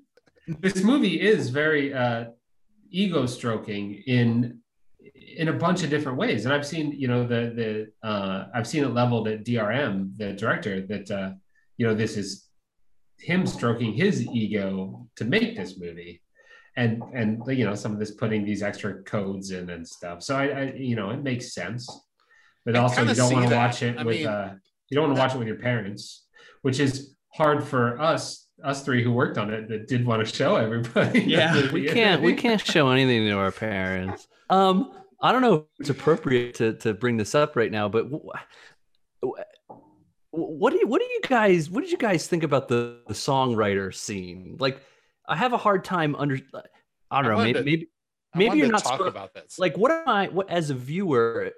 this 0.47 0.83
movie 0.83 1.21
is 1.21 1.51
very 1.51 1.93
uh, 1.93 2.27
ego 2.91 3.27
stroking 3.27 4.03
in 4.07 4.61
in 5.39 5.49
a 5.49 5.53
bunch 5.53 5.83
of 5.83 5.91
different 5.91 6.19
ways, 6.19 6.45
and 6.45 6.55
I've 6.55 6.67
seen 6.67 6.93
you 6.93 7.09
know 7.09 7.27
the 7.27 7.91
the 8.03 8.09
uh, 8.09 8.47
I've 8.55 8.67
seen 8.67 8.85
it 8.85 8.95
leveled 8.95 9.29
at 9.29 9.45
DRM, 9.45 10.17
the 10.17 10.35
director, 10.35 10.87
that 10.87 11.11
uh, 11.11 11.31
you 11.77 11.87
know 11.87 11.95
this 11.95 12.17
is 12.17 12.49
him 13.19 13.47
stroking 13.47 13.93
his 13.93 14.27
ego 14.27 15.07
to 15.17 15.25
make 15.25 15.57
this 15.57 15.79
movie. 15.79 16.23
And 16.77 17.03
and 17.13 17.43
you 17.49 17.65
know 17.65 17.75
some 17.75 17.93
of 17.93 17.99
this 17.99 18.13
putting 18.13 18.45
these 18.45 18.63
extra 18.63 19.03
codes 19.03 19.51
in 19.51 19.71
and 19.71 19.87
stuff. 19.87 20.23
So 20.23 20.37
I, 20.37 20.45
I 20.47 20.63
you 20.75 20.97
know 20.97 21.11
it 21.11 21.23
makes 21.23 21.53
sense, 21.53 21.89
but 22.65 22.77
I 22.77 22.81
also 22.81 23.03
you 23.03 23.15
don't 23.15 23.33
want 23.33 23.49
to 23.49 23.55
watch 23.57 23.83
it 23.83 23.99
I 23.99 24.03
with 24.05 24.17
mean, 24.19 24.27
uh, 24.27 24.55
you 24.89 24.95
don't 24.97 25.07
want 25.09 25.17
to 25.17 25.21
watch 25.23 25.35
it 25.35 25.39
with 25.39 25.47
your 25.49 25.57
parents, 25.59 26.27
which 26.63 26.81
is 26.81 27.15
hard 27.35 27.63
for 27.65 28.01
us 28.01 28.47
us 28.63 28.85
three 28.85 29.03
who 29.03 29.11
worked 29.13 29.39
on 29.39 29.51
it 29.53 29.69
that 29.69 29.89
did 29.89 30.05
want 30.05 30.27
to 30.27 30.35
show 30.37 30.57
everybody. 30.57 31.21
Yeah. 31.27 31.71
We 31.73 31.87
can't 31.89 32.23
we 32.23 32.35
can't 32.35 32.61
show 32.61 32.91
anything 32.91 33.25
to 33.27 33.33
our 33.33 33.51
parents. 33.53 34.29
Um, 34.51 34.93
I 35.23 35.33
don't 35.33 35.43
know 35.43 35.55
if 35.55 35.63
it's 35.81 35.91
appropriate 35.91 36.55
to 36.57 36.75
to 36.75 36.93
bring 36.95 37.17
this 37.17 37.35
up 37.35 37.57
right 37.57 37.71
now, 37.71 37.89
but 37.89 38.07
wh- 38.11 39.27
wh- 39.27 39.75
what 40.31 40.73
do 40.73 40.79
you 40.79 40.87
what 40.87 41.01
do 41.01 41.07
you 41.07 41.21
guys 41.27 41.71
what 41.71 41.83
did 41.83 41.91
you 41.91 41.99
guys 41.99 42.27
think 42.27 42.43
about 42.43 42.69
the, 42.69 43.01
the 43.09 43.15
songwriter 43.15 43.95
scene? 43.95 44.57
Like, 44.59 44.81
I 45.29 45.37
have 45.37 45.53
a 45.53 45.59
hard 45.59 45.85
time 45.85 46.15
under. 46.17 46.39
I 47.11 47.23
don't 47.23 47.31
know. 47.31 47.37
wanted 47.39 47.55
Maybe 47.57 47.59
to- 47.59 47.65
maybe 47.65 47.89
maybe 48.35 48.59
you're 48.59 48.69
not 48.69 48.85
talk 48.85 49.01
suppo- 49.01 49.09
about 49.09 49.35
this. 49.35 49.59
like 49.59 49.77
what 49.77 49.91
am 49.91 50.09
I 50.09 50.29
what 50.29 50.49
as 50.51 50.71
a 50.71 50.75
viewer? 50.75 51.51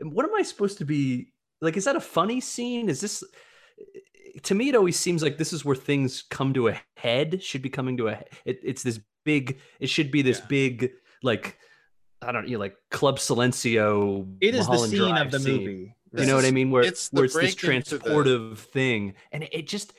What 0.00 0.24
am 0.24 0.34
I 0.34 0.42
supposed 0.42 0.78
to 0.78 0.84
be 0.84 1.32
like? 1.60 1.76
Is 1.76 1.84
that 1.84 1.96
a 1.96 2.00
funny 2.00 2.40
scene? 2.40 2.88
Is 2.88 3.00
this? 3.00 3.24
To 4.44 4.54
me, 4.54 4.68
it 4.68 4.74
always 4.76 4.98
seems 4.98 5.22
like 5.22 5.38
this 5.38 5.52
is 5.52 5.64
where 5.64 5.74
things 5.76 6.22
come 6.30 6.54
to 6.54 6.68
a 6.68 6.80
head. 6.96 7.42
Should 7.42 7.62
be 7.62 7.70
coming 7.70 7.96
to 7.98 8.08
a. 8.08 8.22
It, 8.44 8.60
it's 8.62 8.82
this 8.82 9.00
big. 9.24 9.58
It 9.80 9.88
should 9.88 10.10
be 10.10 10.22
this 10.22 10.38
Yeah. 10.40 10.46
big 10.48 10.90
like. 11.22 11.58
I 12.20 12.32
don't 12.32 12.48
know, 12.48 12.58
like 12.58 12.74
Club 12.90 13.18
Silencio. 13.18 14.28
It 14.40 14.54
is 14.54 14.66
the 14.66 14.76
scene 14.78 14.98
Drive 14.98 15.26
of 15.26 15.30
the 15.32 15.40
scene. 15.40 15.60
movie. 15.60 15.94
You 16.16 16.26
know 16.26 16.34
what 16.36 16.44
I 16.44 16.50
mean? 16.50 16.70
Where 16.70 16.82
it's 16.82 17.12
where 17.12 17.24
it's 17.26 17.34
this 17.34 17.54
into 17.54 17.98
the- 17.98 18.04
transportive 18.04 18.58
thing, 18.58 19.14
and 19.32 19.44
it, 19.44 19.50
it 19.52 19.66
just. 19.68 19.92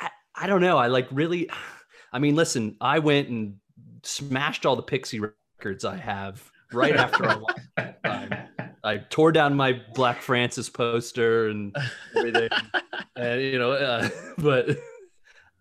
I, 0.00 0.10
I 0.34 0.46
don't 0.46 0.60
know. 0.60 0.76
I 0.78 0.86
like 0.88 1.08
really. 1.10 1.48
I 2.12 2.18
mean, 2.18 2.34
listen. 2.36 2.76
I 2.80 2.98
went 2.98 3.28
and 3.28 3.56
smashed 4.02 4.66
all 4.66 4.76
the 4.76 4.82
Pixie 4.82 5.20
records 5.20 5.84
I 5.84 5.96
have 5.96 6.50
right 6.72 6.96
after 6.96 7.28
I 7.76 7.94
time. 8.04 8.48
I 8.82 8.98
tore 8.98 9.32
down 9.32 9.56
my 9.56 9.80
Black 9.94 10.22
Francis 10.22 10.70
poster 10.70 11.48
and 11.48 11.76
everything, 12.16 12.48
and 13.16 13.40
you 13.40 13.58
know. 13.58 13.72
Uh, 13.72 14.08
but 14.38 14.78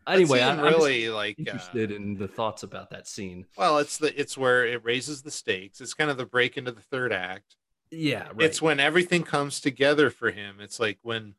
anyway, 0.07 0.41
I'm, 0.41 0.60
really 0.62 1.10
like 1.10 1.36
uh, 1.39 1.41
interested 1.41 1.91
in 1.91 2.18
the 2.18 2.28
thoughts 2.28 2.64
about 2.64 2.89
that 2.91 3.07
scene. 3.07 3.45
well, 3.57 3.80
it's 3.80 3.97
the 3.97 4.18
it's 4.20 4.38
where 4.38 4.66
it 4.66 4.84
raises 4.84 5.22
the 5.22 5.32
stakes. 5.32 5.82
It's 5.82 5.93
kind 5.93 6.10
of 6.10 6.18
the 6.18 6.26
break 6.26 6.57
into 6.57 6.72
the 6.72 6.82
third 6.82 7.12
act. 7.12 7.55
Yeah, 7.91 8.28
right. 8.28 8.41
It's 8.41 8.62
when 8.62 8.80
everything 8.80 9.24
comes 9.24 9.60
together 9.60 10.10
for 10.10 10.32
him. 10.32 10.57
It's 10.60 10.80
like 10.80 10.99
when 11.01 11.36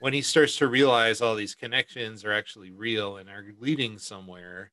when 0.00 0.12
he 0.12 0.22
starts 0.22 0.56
to 0.58 0.66
realize 0.66 1.20
all 1.20 1.34
these 1.34 1.54
connections 1.54 2.24
are 2.24 2.32
actually 2.32 2.70
real 2.70 3.16
and 3.16 3.28
are 3.28 3.44
leading 3.58 3.98
somewhere. 3.98 4.70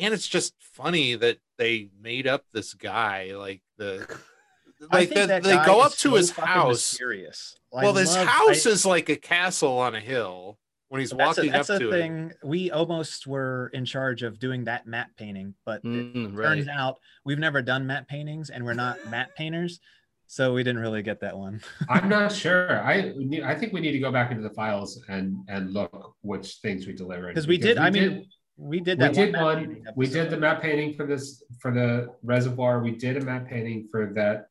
And 0.00 0.14
it's 0.14 0.26
just 0.28 0.54
funny 0.58 1.14
that 1.16 1.38
they 1.58 1.88
made 2.00 2.26
up 2.26 2.44
this 2.52 2.74
guy 2.74 3.32
like 3.34 3.62
the 3.76 4.06
like 4.92 5.10
the, 5.10 5.26
that 5.26 5.42
they 5.42 5.56
go 5.64 5.80
up 5.80 5.92
to 5.92 5.96
so 6.10 6.14
his 6.16 6.30
house. 6.30 6.68
Mysterious. 6.92 7.56
Well, 7.70 7.90
I 7.96 8.00
this 8.00 8.14
love- 8.16 8.26
house 8.26 8.66
I- 8.66 8.70
is 8.70 8.86
like 8.86 9.08
a 9.08 9.16
castle 9.16 9.78
on 9.78 9.94
a 9.94 10.00
hill 10.00 10.58
when 10.88 11.00
he's 11.00 11.10
that's 11.10 11.38
a, 11.38 11.40
walking 11.42 11.52
that's 11.52 11.70
up 11.70 11.76
a 11.76 11.78
to 11.84 11.88
it. 11.88 11.92
thing. 11.92 12.32
We 12.44 12.70
almost 12.70 13.26
were 13.26 13.70
in 13.72 13.84
charge 13.84 14.22
of 14.22 14.38
doing 14.38 14.64
that 14.64 14.86
matte 14.86 15.10
painting, 15.16 15.54
but 15.64 15.80
it 15.84 15.86
Mm, 15.86 16.36
right. 16.36 16.44
turns 16.56 16.68
out 16.68 16.98
we've 17.24 17.38
never 17.38 17.62
done 17.62 17.86
matte 17.86 18.08
paintings, 18.08 18.50
and 18.50 18.64
we're 18.64 18.74
not 18.74 18.98
matte 19.10 19.34
painters, 19.36 19.80
so 20.26 20.52
we 20.52 20.62
didn't 20.62 20.80
really 20.82 21.02
get 21.02 21.20
that 21.20 21.36
one. 21.36 21.60
I'm 21.88 22.08
not 22.10 22.32
sure. 22.32 22.82
I 22.82 23.12
I 23.44 23.54
think 23.54 23.72
we 23.72 23.80
need 23.80 23.92
to 23.92 23.98
go 24.00 24.10
back 24.12 24.30
into 24.30 24.42
the 24.42 24.54
files 24.54 25.00
and 25.08 25.36
and 25.48 25.72
look 25.72 26.14
which 26.22 26.56
things 26.56 26.86
we 26.86 26.92
delivered 26.94 27.28
Because 27.28 27.46
we 27.46 27.56
did. 27.58 27.78
I 27.78 27.88
mean, 27.90 28.26
we 28.56 28.80
did 28.80 28.98
we 28.98 29.04
that. 29.04 29.14
did 29.14 29.34
one. 29.34 29.84
We 29.96 30.06
did 30.06 30.30
the 30.30 30.36
map 30.36 30.62
painting 30.62 30.94
for 30.94 31.06
this 31.06 31.42
for 31.60 31.72
the 31.72 32.14
reservoir. 32.22 32.80
We 32.82 32.92
did 32.92 33.16
a 33.16 33.20
map 33.24 33.48
painting 33.48 33.88
for 33.90 34.12
that 34.14 34.48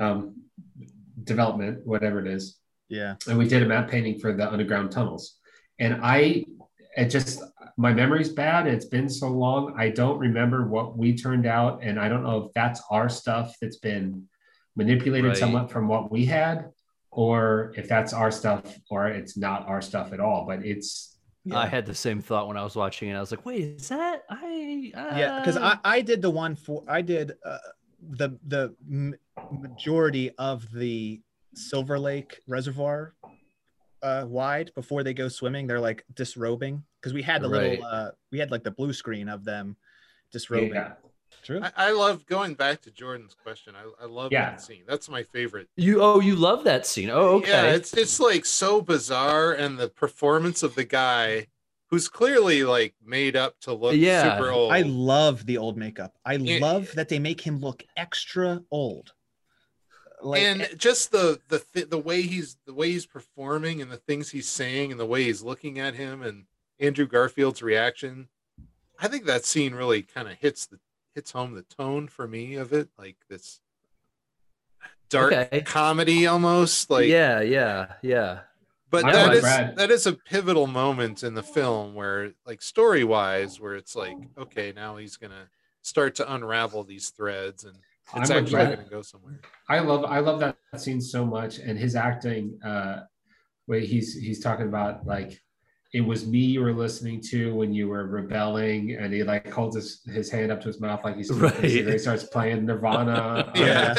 um, 0.00 0.42
development, 1.24 1.86
whatever 1.86 2.20
it 2.20 2.26
is, 2.26 2.58
Yeah. 2.88 3.16
and 3.28 3.38
we 3.38 3.46
did 3.48 3.62
a 3.62 3.66
map 3.66 3.88
painting 3.90 4.18
for 4.18 4.32
the 4.32 4.50
underground 4.50 4.90
tunnels. 4.90 5.36
And 5.78 6.00
I, 6.02 6.44
it 6.96 7.06
just 7.10 7.42
my 7.76 7.92
memory's 7.92 8.28
bad. 8.30 8.66
It's 8.66 8.84
been 8.86 9.08
so 9.08 9.28
long. 9.28 9.74
I 9.78 9.90
don't 9.90 10.18
remember 10.18 10.66
what 10.66 10.96
we 10.96 11.16
turned 11.16 11.46
out, 11.46 11.80
and 11.82 11.98
I 12.00 12.08
don't 12.08 12.22
know 12.22 12.44
if 12.46 12.52
that's 12.54 12.82
our 12.90 13.08
stuff 13.08 13.54
that's 13.60 13.76
been 13.78 14.28
manipulated 14.76 15.28
Right. 15.30 15.36
somewhat 15.36 15.70
from 15.70 15.86
what 15.88 16.10
we 16.10 16.24
had, 16.24 16.70
or 17.10 17.72
if 17.76 17.88
that's 17.88 18.12
our 18.12 18.30
stuff, 18.30 18.62
or 18.90 19.08
it's 19.08 19.36
not 19.36 19.66
our 19.68 19.82
stuff 19.82 20.12
at 20.12 20.20
all. 20.20 20.46
But 20.46 20.64
it's 20.64 21.11
I 21.52 21.66
had 21.66 21.86
the 21.86 21.94
same 21.94 22.20
thought 22.20 22.46
when 22.46 22.56
I 22.56 22.62
was 22.62 22.76
watching 22.76 23.08
it. 23.08 23.14
I 23.14 23.20
was 23.20 23.30
like, 23.30 23.44
"Wait, 23.44 23.62
is 23.62 23.88
that 23.88 24.22
I?" 24.30 24.92
Uh... 24.94 25.16
Yeah, 25.18 25.40
because 25.40 25.56
I, 25.56 25.78
I 25.84 26.00
did 26.00 26.22
the 26.22 26.30
one 26.30 26.54
for 26.54 26.84
I 26.86 27.02
did 27.02 27.32
uh, 27.44 27.58
the 28.10 28.38
the 28.46 28.74
m- 28.88 29.14
majority 29.50 30.30
of 30.38 30.70
the 30.72 31.20
Silver 31.54 31.98
Lake 31.98 32.38
Reservoir 32.46 33.14
uh, 34.02 34.24
wide 34.28 34.70
before 34.74 35.02
they 35.02 35.14
go 35.14 35.28
swimming. 35.28 35.66
They're 35.66 35.80
like 35.80 36.04
disrobing 36.14 36.84
because 37.00 37.12
we 37.12 37.22
had 37.22 37.42
the 37.42 37.48
Right. 37.48 37.70
little 37.70 37.84
uh, 37.86 38.10
we 38.30 38.38
had 38.38 38.50
like 38.52 38.62
the 38.62 38.70
blue 38.70 38.92
screen 38.92 39.28
of 39.28 39.44
them 39.44 39.76
disrobing. 40.30 40.74
yeah. 40.74 40.92
True. 41.42 41.60
I, 41.62 41.88
I 41.88 41.90
love 41.90 42.24
going 42.26 42.54
back 42.54 42.80
to 42.82 42.90
Jordan's 42.90 43.34
question. 43.34 43.74
I, 43.76 44.04
I 44.04 44.06
love 44.06 44.30
Yeah. 44.32 44.50
that 44.50 44.60
scene. 44.62 44.82
That's 44.86 45.08
my 45.08 45.22
favorite. 45.24 45.68
You 45.76 46.00
oh, 46.02 46.20
you 46.20 46.36
love 46.36 46.64
that 46.64 46.86
scene. 46.86 47.10
Oh, 47.10 47.36
okay. 47.36 47.50
Yeah, 47.50 47.74
it's 47.74 47.92
it's 47.94 48.20
like 48.20 48.44
so 48.46 48.80
bizarre, 48.80 49.52
and 49.52 49.78
the 49.78 49.88
performance 49.88 50.62
of 50.62 50.74
the 50.76 50.84
guy 50.84 51.48
who's 51.88 52.08
clearly 52.08 52.64
like 52.64 52.94
made 53.04 53.36
up 53.36 53.58
to 53.60 53.72
look 53.74 53.94
Yeah. 53.96 54.36
super 54.36 54.50
old. 54.50 54.72
I 54.72 54.82
love 54.82 55.44
the 55.46 55.58
old 55.58 55.76
makeup. 55.76 56.16
I 56.24 56.34
Yeah. 56.34 56.58
love 56.60 56.92
that 56.94 57.08
they 57.08 57.18
make 57.18 57.40
him 57.42 57.58
look 57.60 57.84
extra 57.96 58.62
old. 58.70 59.12
Like 60.22 60.42
and 60.42 60.62
eh 60.62 60.68
just 60.76 61.10
the 61.10 61.40
the 61.48 61.58
th- 61.58 61.90
the 61.90 61.98
way 61.98 62.22
he's 62.22 62.56
the 62.64 62.72
way 62.74 62.92
he's 62.92 63.06
performing 63.06 63.82
and 63.82 63.90
the 63.90 63.96
things 63.96 64.30
he's 64.30 64.48
saying 64.48 64.92
and 64.92 65.00
the 65.00 65.04
way 65.06 65.24
he's 65.24 65.42
looking 65.42 65.80
at 65.80 65.94
him 65.94 66.22
and 66.22 66.44
Andrew 66.78 67.06
Garfield's 67.08 67.60
reaction. 67.62 68.28
I 69.00 69.08
think 69.08 69.24
that 69.26 69.44
scene 69.44 69.74
really 69.74 70.02
kind 70.02 70.28
of 70.28 70.34
hits 70.34 70.64
the 70.66 70.78
hits 71.14 71.32
home 71.32 71.54
the 71.54 71.62
tone 71.62 72.08
for 72.08 72.26
me 72.26 72.54
of 72.56 72.72
it, 72.72 72.88
like 72.98 73.16
this 73.28 73.60
dark 75.10 75.32
Okay. 75.32 75.60
comedy 75.62 76.26
almost. 76.26 76.90
Like 76.90 77.08
yeah, 77.08 77.40
yeah, 77.40 77.94
yeah. 78.02 78.40
But 78.90 79.06
I 79.06 79.12
that 79.12 79.26
like 79.28 79.36
is 79.36 79.40
Brad. 79.42 79.76
that 79.76 79.90
is 79.90 80.06
a 80.06 80.12
pivotal 80.12 80.66
moment 80.66 81.22
in 81.22 81.34
the 81.34 81.42
film 81.42 81.94
where, 81.94 82.32
like, 82.44 82.60
story 82.60 83.04
wise, 83.04 83.58
where 83.58 83.74
it's 83.74 83.96
like, 83.96 84.16
okay, 84.36 84.72
now 84.74 84.96
he's 84.96 85.16
gonna 85.16 85.48
start 85.80 86.14
to 86.16 86.34
unravel 86.34 86.84
these 86.84 87.08
threads, 87.08 87.64
and 87.64 87.74
it's 88.16 88.30
I'm 88.30 88.36
actually 88.38 88.76
gonna 88.76 88.88
go 88.90 89.00
somewhere. 89.02 89.40
I 89.68 89.78
love 89.80 90.04
I 90.04 90.18
love 90.18 90.40
that 90.40 90.56
scene 90.76 91.00
so 91.00 91.24
much, 91.24 91.58
and 91.58 91.78
his 91.78 91.96
acting. 91.96 92.58
Uh, 92.62 93.04
where 93.66 93.78
he's 93.78 94.14
he's 94.14 94.40
talking 94.40 94.66
about 94.66 95.06
like 95.06 95.40
it 95.92 96.00
was 96.00 96.26
me 96.26 96.38
you 96.38 96.62
were 96.62 96.72
listening 96.72 97.20
to 97.20 97.54
when 97.54 97.74
you 97.74 97.88
were 97.88 98.06
rebelling, 98.06 98.96
and 98.98 99.12
he 99.12 99.22
like 99.22 99.50
holds 99.50 99.76
his, 99.76 100.02
his 100.06 100.30
hand 100.30 100.50
up 100.50 100.60
to 100.62 100.68
his 100.68 100.80
mouth 100.80 101.04
like 101.04 101.16
he's 101.16 101.30
Right. 101.32 101.54
this, 101.60 101.74
and 101.74 101.86
then 101.86 101.92
he 101.92 101.98
starts 101.98 102.24
playing 102.24 102.64
Nirvana. 102.64 103.52
Yeah. 103.56 103.94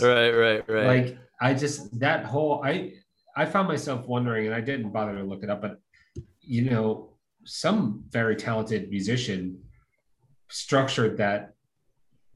Right, 0.00 0.30
right, 0.30 0.68
right. 0.68 0.86
Like 0.86 1.18
I 1.40 1.52
just 1.54 1.98
that 2.00 2.24
whole 2.24 2.62
I 2.64 2.94
I 3.36 3.44
found 3.44 3.68
myself 3.68 4.06
wondering, 4.06 4.46
and 4.46 4.54
I 4.54 4.60
didn't 4.60 4.90
bother 4.90 5.16
to 5.16 5.22
look 5.22 5.42
it 5.42 5.50
up, 5.50 5.60
but 5.60 5.80
you 6.40 6.62
know, 6.70 7.10
some 7.44 8.04
very 8.10 8.36
talented 8.36 8.88
musician 8.88 9.60
structured 10.48 11.18
that 11.18 11.54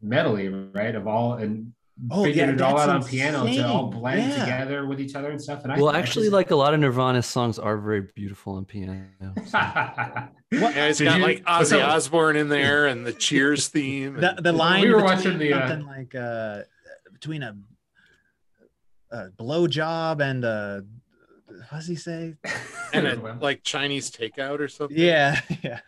melody, 0.03 0.49
right? 0.49 0.95
Of 0.95 1.07
all 1.07 1.35
and 1.35 1.73
Oh, 2.13 2.23
figured 2.23 2.49
yeah, 2.49 2.55
it 2.55 2.61
all 2.61 2.79
out 2.79 2.87
that's 2.87 3.05
on 3.07 3.11
piano 3.11 3.45
to 3.45 3.67
all 3.67 3.87
blend 3.91 4.31
Yeah. 4.31 4.45
together 4.45 4.87
with 4.87 5.01
each 5.01 5.17
other 5.17 5.31
and 5.31 5.43
stuff. 5.43 5.65
And 5.65 5.73
I 5.73 5.77
well, 5.79 5.89
I 5.89 5.99
actually, 5.99 6.27
just- 6.27 6.33
like 6.33 6.53
a 6.53 6.57
lot 6.57 6.73
of 6.73 6.79
Nirvana 6.81 7.23
songs 7.23 7.59
are 7.59 7.77
very 7.77 8.03
beautiful 8.15 8.55
on 8.55 8.65
piano. 8.65 9.05
Yeah, 10.51 10.87
it's 10.87 10.99
Did 10.99 11.05
got 11.07 11.19
you- 11.19 11.23
like 11.25 11.45
Ozzy 11.45 11.67
so- 11.67 11.81
Osbourne 11.83 12.37
in 12.37 12.49
there 12.49 12.87
and 12.87 13.05
the 13.07 13.13
Cheers 13.13 13.69
theme. 13.75 14.15
the, 14.15 14.37
and- 14.37 14.45
the 14.47 14.53
line 14.53 14.83
we 14.83 14.91
were 14.95 15.03
watching 15.03 15.39
the, 15.39 15.53
uh, 15.53 15.69
something 15.69 15.87
like 15.87 16.15
uh 16.15 16.63
between 17.13 17.43
a, 17.43 17.55
a 19.11 19.31
blow 19.31 19.67
job 19.67 20.21
and 20.21 20.45
a 20.45 20.85
what 21.71 21.79
does 21.79 21.87
he 21.89 21.97
say? 21.97 22.37
and 22.93 23.07
it, 23.07 23.41
like 23.41 23.63
Chinese 23.63 24.11
takeout 24.11 24.61
or 24.61 24.69
something. 24.69 24.97
Yeah, 24.97 25.41
yeah. 25.63 25.81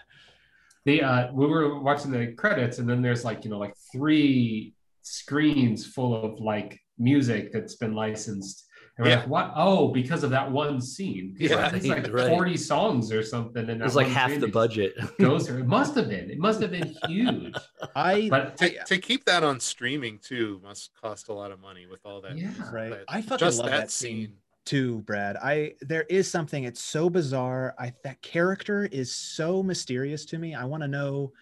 the 0.84 1.02
uh 1.02 1.32
we 1.32 1.46
were 1.46 1.78
watching 1.80 2.11
the 2.11 2.32
credits 2.32 2.78
and 2.78 2.88
then 2.88 3.00
there's 3.00 3.24
like 3.24 3.44
you 3.44 3.50
know 3.50 3.58
like 3.58 3.74
three 3.92 4.74
screens 5.11 5.86
full 5.86 6.14
of 6.24 6.40
like 6.40 6.78
music 6.98 7.52
that's 7.52 7.76
been 7.76 7.94
licensed 7.94 8.66
and 8.98 9.04
we're 9.06 9.11
Yeah. 9.12 9.18
like 9.20 9.28
what 9.28 9.52
oh 9.56 9.88
because 9.92 10.22
of 10.22 10.30
that 10.30 10.50
one 10.50 10.80
scene 10.80 11.34
Yeah, 11.40 11.74
it's 11.74 11.86
like 11.86 12.12
right. 12.12 12.28
40 12.28 12.56
songs 12.56 13.11
or 13.12 13.22
something 13.22 13.68
and 13.70 13.80
It 13.80 13.84
was 13.84 13.96
like 13.96 14.06
half 14.06 14.38
the 14.38 14.48
budget. 14.48 14.94
goes 15.18 15.46
through. 15.48 15.61
it 15.61 15.66
must 15.66 15.94
have 15.96 16.08
been 16.08 16.30
it 16.30 16.38
must 16.38 16.61
have 16.61 16.70
been 16.70 16.94
huge 17.08 17.54
I 17.96 18.28
but 18.30 18.56
To, 18.58 18.84
to 18.84 18.98
keep 18.98 19.24
that 19.24 19.42
on 19.42 19.58
streaming 19.61 20.18
too 20.18 20.61
must 20.62 20.90
cost 21.00 21.28
a 21.28 21.32
lot 21.32 21.50
of 21.50 21.61
money 21.61 21.86
with 21.86 22.00
all 22.04 22.20
that. 22.22 22.36
Yeah. 22.38 22.50
right. 22.72 22.90
that- 22.90 23.04
I 23.08 23.22
fucking 23.22 23.38
just 23.38 23.58
love 23.58 23.70
that, 23.70 23.76
that 23.80 23.90
scene. 23.90 24.26
scene. 24.26 24.36
too, 24.66 25.00
Brad. 25.02 25.36
I 25.36 25.72
there 25.80 26.04
is 26.11 26.30
something. 26.30 26.64
It's 26.64 26.82
so 26.82 27.08
bizarre. 27.11 27.74
I 27.78 27.92
that 28.04 28.20
character 28.22 28.84
is 28.92 29.11
so 29.16 29.62
mysterious 29.62 30.24
to 30.26 30.38
me. 30.38 30.54
I 30.54 30.64
want 30.64 30.82
to 30.82 30.88
know 30.88 31.32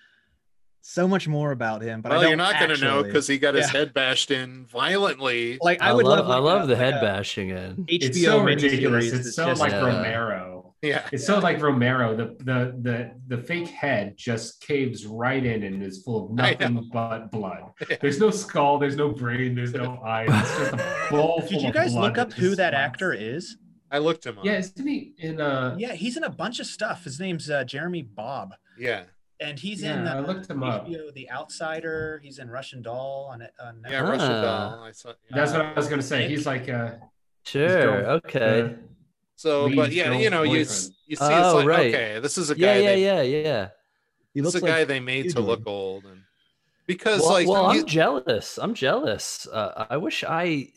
so 0.91 1.07
much 1.07 1.29
more 1.29 1.53
about 1.53 1.83
him. 1.83 2.01
But 2.01 2.13
I 2.13 2.15
well, 2.15 2.23
don't 2.23 2.31
you're 2.31 2.37
not 2.39 2.59
going 2.59 2.75
to 2.75 2.83
know 2.83 3.03
because 3.03 3.27
he 3.27 3.39
got 3.39 3.55
his 3.55 3.67
Yeah. 3.67 3.81
head 3.81 3.95
bashed 3.95 4.31
in 4.31 4.65
violently. 4.67 5.59
like 5.61 5.83
I, 5.83 5.91
I, 5.91 5.93
would 5.93 6.07
love, 6.07 6.27
love. 6.27 6.31
I 6.31 6.39
love 6.39 6.69
the 6.69 6.77
head 6.77 6.95
a 6.95 7.01
bashing 7.01 7.51
in. 7.51 7.85
HBO 7.85 7.89
it's 7.91 8.23
so 8.23 8.43
ridiculous 8.43 9.05
miniseries 9.07 9.15
it's 9.15 9.35
so 9.37 9.47
just- 9.49 9.61
like 9.61 9.73
Yeah. 9.73 9.85
romero 9.85 10.75
yeah. 10.81 11.09
it's 11.13 11.27
so 11.27 11.41
like 11.41 11.61
romero 11.61 12.15
the, 12.17 12.37
the 12.45 12.73
the 12.81 13.11
the 13.37 13.43
fake 13.43 13.67
head 13.69 14.15
just 14.17 14.61
caves 14.61 15.07
right 15.07 15.45
in 15.45 15.65
and 15.65 15.83
is 15.83 16.03
full 16.05 16.27
of 16.27 16.31
nothing 16.33 16.89
but 16.93 17.31
blood 17.33 17.65
Yeah. 17.91 17.97
there's 18.01 18.21
no 18.21 18.31
skull 18.31 18.79
there's 18.79 18.95
no 18.97 19.09
brain 19.11 19.55
there's 19.57 19.73
no 19.75 20.01
eyes 20.07 20.29
it's 20.31 20.59
just 20.59 20.73
a 20.75 21.07
bowl 21.11 21.41
Did 21.41 21.51
full 21.51 21.63
you 21.63 21.69
of 21.69 21.75
guys 21.75 21.93
blood 21.93 22.05
look 22.05 22.19
up 22.19 22.33
who 22.33 22.51
that 22.51 22.73
slides. 22.73 22.75
actor 22.77 23.13
is? 23.13 23.57
I 23.91 23.99
looked 23.99 24.25
him 24.27 24.39
up. 24.39 24.45
Yeah, 24.45 24.59
isn't 24.59 24.87
he 24.87 25.15
in 25.19 25.41
uh 25.41 25.75
Yeah, 25.79 25.95
he's 25.95 26.17
in 26.17 26.23
a 26.25 26.31
bunch 26.31 26.61
of 26.61 26.67
stuff. 26.67 27.05
His 27.05 27.19
name's 27.19 27.49
uh, 27.51 27.65
Jeremy 27.65 28.03
Bobb, 28.03 28.55
Yeah. 28.79 29.03
And 29.41 29.59
he's 29.59 29.83
in 29.83 30.05
Yeah, 30.05 30.15
I 30.15 30.19
uh, 30.19 30.23
looked 30.27 30.49
him 30.51 30.63
up. 30.63 30.87
The 30.89 31.31
Outsider. 31.31 32.21
He's 32.23 32.39
in 32.39 32.49
Russian 32.51 32.83
Doll 32.83 33.29
on 33.33 33.41
it. 33.43 33.53
On 33.63 33.83
Yeah. 33.89 34.01
Netflix. 34.03 34.09
Russian 34.11 34.31
Ah. 34.33 34.43
doll. 34.75 34.85
I 34.85 34.91
saw. 34.93 35.09
yeah. 35.09 35.15
that's 35.37 35.53
what 35.53 35.61
I 35.63 35.73
was 35.75 35.89
gonna 35.89 36.03
say. 36.03 36.29
He's 36.29 36.47
like 36.47 36.69
uh 36.69 36.93
Sure. 37.45 37.69
girl- 38.03 38.11
Okay. 38.17 38.77
So, 39.37 39.67
Lead 39.67 39.77
but 39.77 39.93
yeah, 39.93 40.13
you 40.13 40.31
know, 40.31 40.43
you 40.43 40.59
you 40.59 40.65
see, 40.65 40.91
Oh, 41.21 41.45
it's 41.51 41.55
like 41.55 41.67
right. 41.67 41.95
okay, 41.95 42.19
this 42.21 42.37
is 42.39 42.51
a 42.51 42.57
guy. 42.57 42.79
yeah, 42.79 42.91
they, 42.91 43.05
yeah, 43.05 43.23
yeah. 43.23 43.69
He 44.35 44.43
looks 44.43 44.57
is 44.57 44.63
a 44.63 44.67
guy 44.67 44.81
like 44.81 44.89
they 44.89 44.99
made 45.01 45.31
to 45.31 45.41
look 45.41 45.63
old, 45.67 46.05
and 46.07 46.23
because 46.87 47.21
Well, 47.21 47.31
like 47.33 47.47
well 47.49 47.73
you- 47.75 47.81
I'm 47.83 47.87
jealous. 47.87 48.59
I'm 48.59 48.75
jealous. 48.75 49.47
Uh, 49.47 49.87
I 49.89 49.97
wish 49.97 50.25
I 50.25 50.73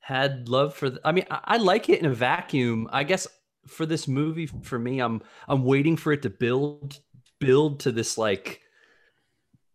had 0.00 0.48
love 0.48 0.74
for. 0.74 0.90
The, 0.90 1.00
I 1.04 1.12
mean, 1.12 1.26
I, 1.30 1.40
I 1.44 1.56
like 1.58 1.88
it 1.90 2.00
in 2.00 2.06
a 2.06 2.14
vacuum. 2.14 2.88
I 2.90 3.04
guess 3.04 3.26
for 3.66 3.84
this 3.86 4.08
movie, 4.08 4.46
for 4.46 4.78
me, 4.78 5.00
I'm 5.00 5.20
I'm 5.46 5.64
waiting 5.64 5.96
for 5.98 6.10
it 6.12 6.22
to 6.22 6.30
build 6.30 6.98
build 7.40 7.80
to 7.80 7.92
this 7.92 8.16
like 8.18 8.60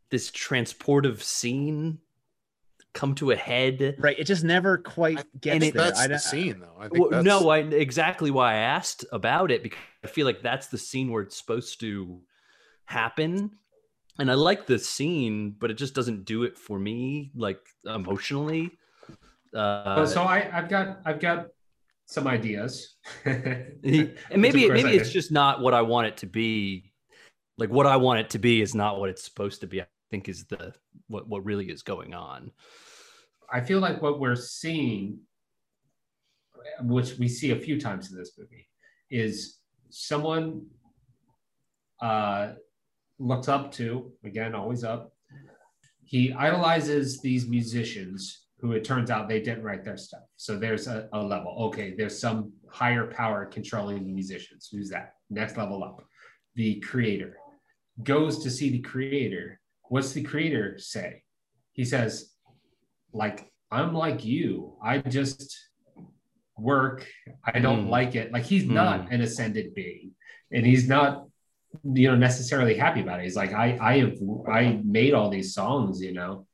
this 0.10 0.32
transportive 0.32 1.22
scene 1.22 2.00
come 2.94 3.14
to 3.16 3.30
a 3.32 3.36
head. 3.36 3.96
right. 4.00 4.18
It 4.18 4.24
just 4.26 4.44
never 4.44 4.78
quite 4.80 5.20
I 5.20 5.24
gets 5.40 5.60
think 5.60 5.76
there. 5.76 5.84
that's 5.84 6.00
I 6.00 6.04
the 6.04 6.10
don't- 6.10 6.20
scene, 6.20 6.60
though. 6.60 6.76
I 6.80 6.88
think 6.88 7.00
Well, 7.00 7.10
that's, 7.12 7.24
no, 7.26 7.50
I 7.50 7.60
exactly 7.60 8.32
why 8.32 8.54
I 8.54 8.58
asked 8.58 9.06
about 9.12 9.52
it 9.52 9.62
because 9.62 9.80
I 10.04 10.08
feel 10.08 10.26
like 10.26 10.42
that's 10.42 10.68
the 10.68 10.78
scene 10.80 11.12
where 11.12 11.22
it's 11.22 11.38
supposed 11.38 11.80
to 11.82 12.20
happen. 12.86 13.52
And 14.18 14.30
I 14.30 14.34
like 14.34 14.66
the 14.66 14.80
scene, 14.80 15.56
but 15.60 15.70
it 15.72 15.76
just 15.76 15.94
doesn't 15.94 16.26
do 16.26 16.44
it 16.44 16.58
for 16.58 16.80
me, 16.80 17.32
like 17.36 17.60
emotionally. 17.86 18.72
Uh, 19.56 20.06
so 20.06 20.24
I 20.24 20.50
I've 20.52 20.68
got 20.68 21.00
I've 21.06 21.20
got 21.20 21.48
some 22.06 22.28
ideas. 22.28 22.96
and 23.26 24.12
maybe 24.36 24.68
maybe 24.70 24.96
it's 24.98 25.12
just 25.12 25.32
not 25.32 25.62
what 25.62 25.74
I 25.76 25.84
want 25.84 26.08
it 26.08 26.18
to 26.18 26.26
be. 26.26 26.89
Like 27.60 27.70
what 27.70 27.86
I 27.86 27.98
want 27.98 28.22
it 28.22 28.30
to 28.32 28.40
be 28.40 28.62
is 28.62 28.74
not 28.74 29.00
what 29.00 29.10
it's 29.10 29.24
supposed 29.24 29.62
to 29.62 29.68
be. 29.68 29.82
I 29.82 29.88
think 30.10 30.30
is 30.30 30.46
the 30.46 30.74
what 31.08 31.28
what 31.28 31.46
really 31.46 31.70
is 31.70 31.84
going 31.84 32.14
on. 32.14 32.52
I 33.52 33.62
feel 33.62 33.80
like 33.80 34.02
what 34.02 34.20
we're 34.20 34.36
seeing, 34.36 35.20
which 36.82 37.18
we 37.18 37.28
see 37.28 37.52
a 37.52 37.60
few 37.60 37.80
times 37.80 38.12
in 38.12 38.18
this 38.18 38.32
movie, 38.38 38.68
is 39.10 39.58
someone 39.90 40.68
uh, 42.02 42.54
looks 43.18 43.48
up 43.48 43.72
to, 43.74 44.12
again, 44.24 44.56
always 44.56 44.84
up. 44.84 45.12
He 46.04 46.32
idolizes 46.32 47.22
these 47.22 47.48
musicians 47.48 48.46
who 48.60 48.74
it 48.74 48.84
turns 48.84 49.10
out 49.10 49.28
they 49.28 49.42
didn't 49.42 49.64
write 49.64 49.84
their 49.84 49.98
stuff. 49.98 50.24
So 50.36 50.58
there's 50.58 50.88
a, 50.88 51.10
a 51.14 51.22
level. 51.22 51.56
Okay, 51.68 51.96
there's 51.98 52.20
some 52.20 52.52
higher 52.70 53.08
power 53.08 53.46
controlling 53.46 54.06
the 54.06 54.12
musicians. 54.12 54.70
Who's 54.72 54.90
that? 54.90 55.14
Next 55.30 55.58
level 55.58 55.84
up. 55.84 56.04
The 56.56 56.80
creator 56.82 57.38
goes 58.04 58.44
to 58.44 58.50
see 58.50 58.70
the 58.72 58.80
creator. 58.80 59.60
What's 59.90 60.14
the 60.14 60.24
creator 60.24 60.78
say? 60.78 61.24
He 61.74 61.86
says, 61.86 62.32
like 63.14 63.52
I'm 63.72 63.94
like 63.94 64.26
you. 64.26 64.78
I 64.84 64.98
just 65.00 65.58
work. 66.58 67.06
I 67.44 67.60
don't 67.60 67.84
Hmm. 67.86 67.90
like 67.90 68.16
it. 68.16 68.32
Like 68.32 68.44
he's 68.44 68.66
not 68.66 69.12
an 69.12 69.22
ascended 69.22 69.74
being, 69.76 70.12
and 70.52 70.66
he's 70.66 70.88
not, 70.88 71.26
you 71.84 72.10
know, 72.10 72.16
necessarily 72.16 72.76
happy 72.76 73.02
about 73.02 73.20
it. 73.20 73.24
He's 73.24 73.36
like, 73.36 73.54
I, 73.54 73.78
I 73.82 73.98
have, 74.00 74.14
I 74.52 74.82
made 74.84 75.14
all 75.14 75.30
these 75.30 75.54
songs, 75.54 76.02
you 76.02 76.14
know. 76.14 76.46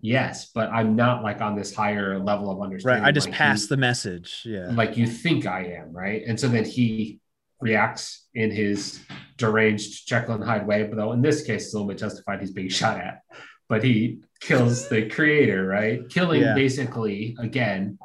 Yes, 0.00 0.50
but 0.54 0.70
I'm 0.70 0.94
not 0.94 1.24
like 1.24 1.40
on 1.40 1.56
this 1.56 1.74
higher 1.74 2.18
level 2.20 2.50
of 2.52 2.62
understanding. 2.62 3.02
Right. 3.02 3.08
I 3.08 3.12
just 3.12 3.26
like 3.28 3.34
passed 3.36 3.62
you, 3.64 3.68
the 3.76 3.76
message. 3.78 4.42
Yeah. 4.44 4.68
like 4.72 4.96
you 4.96 5.06
think 5.08 5.44
I 5.46 5.64
am, 5.80 5.92
right? 5.92 6.22
And 6.26 6.38
so 6.38 6.46
then 6.48 6.64
he 6.64 7.18
reacts 7.60 8.28
in 8.34 8.50
his 8.50 9.00
deranged 9.36 10.08
Jekyll 10.08 10.34
and 10.34 10.44
Hyde 10.44 10.66
way, 10.66 10.84
but 10.84 10.96
though 10.96 11.12
in 11.12 11.22
this 11.22 11.42
case, 11.42 11.64
it's 11.66 11.74
a 11.74 11.76
little 11.76 11.88
bit 11.88 11.98
justified. 11.98 12.40
He's 12.40 12.50
being 12.52 12.68
shot 12.80 12.98
at, 12.98 13.22
but 13.68 13.82
he 13.84 14.20
kills 14.40 14.88
the 14.88 15.08
creator, 15.08 15.66
right? 15.66 16.08
Killing 16.08 16.42
Yeah. 16.42 16.54
basically 16.54 17.36
again 17.40 17.98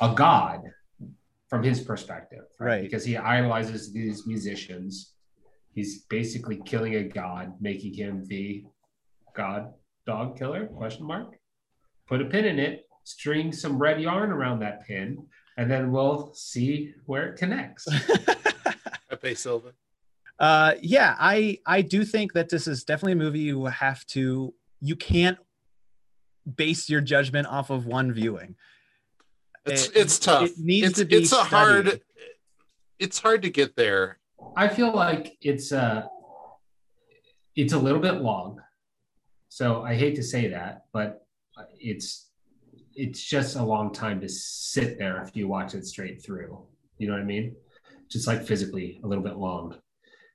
a 0.00 0.14
god 0.14 0.62
from 1.48 1.62
his 1.62 1.80
perspective, 1.80 2.44
right? 2.58 2.66
Right. 2.68 2.82
Because 2.82 3.04
he 3.04 3.16
idolizes 3.16 3.92
these 3.92 4.26
musicians. 4.26 5.12
He's 5.72 6.04
basically 6.04 6.60
killing 6.64 6.96
a 6.96 7.04
god, 7.04 7.54
making 7.60 7.94
him 7.94 8.24
the 8.26 8.64
god 9.34 9.72
dog 10.06 10.38
killer? 10.38 10.66
Question 10.66 11.06
mark. 11.06 11.36
Put 12.06 12.22
a 12.22 12.26
pin 12.26 12.44
in 12.44 12.58
it. 12.58 12.84
String 13.04 13.52
some 13.52 13.78
red 13.78 14.00
yarn 14.00 14.30
around 14.32 14.60
that 14.60 14.84
pin, 14.86 15.26
and 15.56 15.70
then 15.70 15.90
we'll 15.92 16.32
see 16.34 16.94
where 17.06 17.28
it 17.28 17.36
connects. 17.38 17.86
Pepe 19.10 19.34
Silvia. 19.34 19.72
uh 20.38 20.74
yeah 20.82 21.14
i 21.18 21.58
i 21.66 21.80
do 21.80 22.04
think 22.04 22.32
that 22.34 22.48
this 22.48 22.66
is 22.66 22.84
definitely 22.84 23.12
a 23.12 23.16
movie 23.16 23.38
you 23.40 23.64
have 23.66 24.04
to 24.06 24.52
you 24.80 24.94
can't 24.96 25.38
base 26.56 26.88
your 26.90 27.00
judgment 27.00 27.46
off 27.46 27.70
of 27.70 27.86
one 27.86 28.12
viewing 28.12 28.54
It's 29.64 29.86
It- 29.88 29.96
it's 29.96 30.18
tough. 30.18 30.42
it 30.50 30.58
needs 30.58 30.88
it's 30.88 30.98
to 30.98 31.04
be 31.06 31.16
it's 31.16 31.32
a 31.32 31.36
hard. 31.44 32.00
It's 32.98 33.18
hard 33.18 33.42
to 33.42 33.50
get 33.50 33.76
there. 33.76 34.18
I 34.56 34.68
feel 34.68 34.92
like 34.94 35.36
it's 35.42 35.72
uh 35.72 36.02
it's 37.54 37.72
a 37.72 37.78
little 37.78 38.00
bit 38.00 38.16
long. 38.22 38.60
So 39.48 39.82
I 39.82 39.94
hate 39.94 40.16
to 40.16 40.22
say 40.22 40.48
that, 40.48 40.84
but 40.92 41.26
it's 41.78 42.25
it's 42.96 43.22
just 43.22 43.56
a 43.56 43.62
long 43.62 43.92
time 43.92 44.20
to 44.22 44.28
sit 44.28 44.98
there 44.98 45.22
if 45.22 45.36
you 45.36 45.46
watch 45.46 45.74
it 45.74 45.86
straight 45.86 46.22
through. 46.22 46.58
You 46.98 47.06
know 47.08 47.12
what 47.12 47.22
I 47.22 47.26
mean? 47.26 47.54
Just 48.08 48.26
like 48.26 48.44
physically 48.44 49.00
a 49.04 49.06
little 49.06 49.22
bit 49.22 49.36
long. 49.36 49.76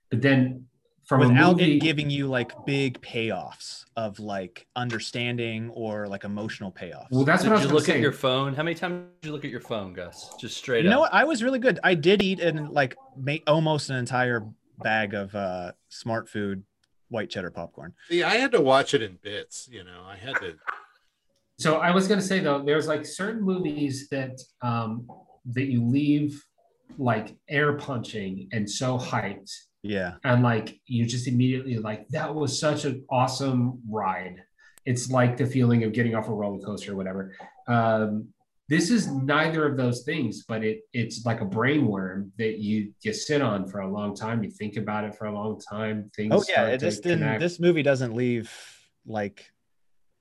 But 0.09 0.21
then 0.21 0.67
from 1.05 1.21
without 1.21 1.57
movie, 1.57 1.77
it 1.77 1.79
giving 1.79 2.09
you 2.09 2.27
like 2.27 2.53
big 2.65 3.01
payoffs 3.01 3.85
of 3.97 4.19
like 4.19 4.67
understanding 4.75 5.69
or 5.71 6.07
like 6.07 6.23
emotional 6.23 6.71
payoffs 6.71 7.07
well, 7.11 7.23
that's 7.23 7.43
what 7.43 7.53
I 7.53 7.55
was 7.55 7.63
you 7.63 7.69
look 7.69 7.85
say. 7.85 7.95
at 7.95 7.99
your 7.99 8.11
phone? 8.11 8.53
How 8.53 8.63
many 8.63 8.75
times 8.75 9.07
did 9.21 9.27
you 9.27 9.33
look 9.33 9.43
at 9.43 9.51
your 9.51 9.61
phone, 9.61 9.93
Gus? 9.93 10.29
Just 10.39 10.57
straight 10.57 10.83
you 10.83 10.89
know 10.89 10.97
up. 10.97 11.11
what 11.11 11.13
i 11.13 11.23
was 11.23 11.43
really 11.43 11.59
good 11.59 11.79
i 11.83 11.95
did 11.95 12.21
eat 12.21 12.39
and 12.39 12.69
like 12.69 12.95
make 13.17 13.43
almost 13.47 13.89
an 13.89 13.95
entire 13.95 14.45
bag 14.83 15.13
of 15.13 15.33
uh 15.33 15.71
Smartfood 15.91 16.63
white 17.09 17.29
cheddar 17.29 17.51
popcorn 17.51 17.93
See, 18.09 18.23
I 18.23 18.35
had 18.35 18.51
to 18.53 18.61
watch 18.61 18.93
it 18.93 19.01
in 19.01 19.17
bits. 19.21 19.67
You 19.71 19.83
know, 19.83 20.03
I 20.05 20.15
had 20.15 20.35
to. 20.35 20.55
So 21.61 21.77
I 21.77 21.91
was 21.91 22.07
gonna 22.07 22.21
say 22.21 22.39
though, 22.39 22.63
there's 22.63 22.87
like 22.87 23.05
certain 23.05 23.43
movies 23.43 24.09
that 24.09 24.41
um 24.63 25.07
that 25.51 25.65
you 25.65 25.85
leave 25.85 26.43
like 26.97 27.35
air 27.47 27.73
punching 27.73 28.49
and 28.51 28.67
so 28.67 28.97
hyped. 28.97 29.51
Yeah. 29.83 30.13
And 30.23 30.41
like 30.41 30.79
you 30.85 31.05
just 31.05 31.27
immediately 31.27 31.77
like 31.77 32.07
that 32.09 32.33
was 32.33 32.59
such 32.59 32.85
an 32.85 33.05
awesome 33.11 33.79
ride. 33.87 34.37
It's 34.85 35.11
like 35.11 35.37
the 35.37 35.45
feeling 35.45 35.83
of 35.83 35.93
getting 35.93 36.15
off 36.15 36.29
a 36.29 36.33
roller 36.33 36.59
coaster 36.59 36.93
or 36.93 36.95
whatever. 36.95 37.35
Um 37.67 38.29
this 38.67 38.89
is 38.89 39.07
neither 39.07 39.67
of 39.67 39.77
those 39.77 40.01
things 40.03 40.45
but 40.47 40.63
it 40.63 40.79
it's 40.93 41.25
like 41.25 41.41
a 41.41 41.45
brain 41.45 41.85
worm 41.85 42.31
that 42.39 42.57
you 42.57 42.91
you 43.01 43.13
sit 43.13 43.41
on 43.43 43.67
for 43.67 43.81
a 43.81 43.87
long 43.87 44.15
time. 44.15 44.43
You 44.43 44.49
think 44.49 44.77
about 44.77 45.03
it 45.03 45.13
for 45.13 45.25
a 45.25 45.33
long 45.33 45.59
time. 45.59 46.09
Things 46.15 46.33
oh 46.33 46.43
yeah 46.49 46.75
to 46.75 46.77
didn't 46.77 47.39
this 47.39 47.59
movie 47.59 47.83
doesn't 47.83 48.15
leave 48.15 48.51
like 49.05 49.45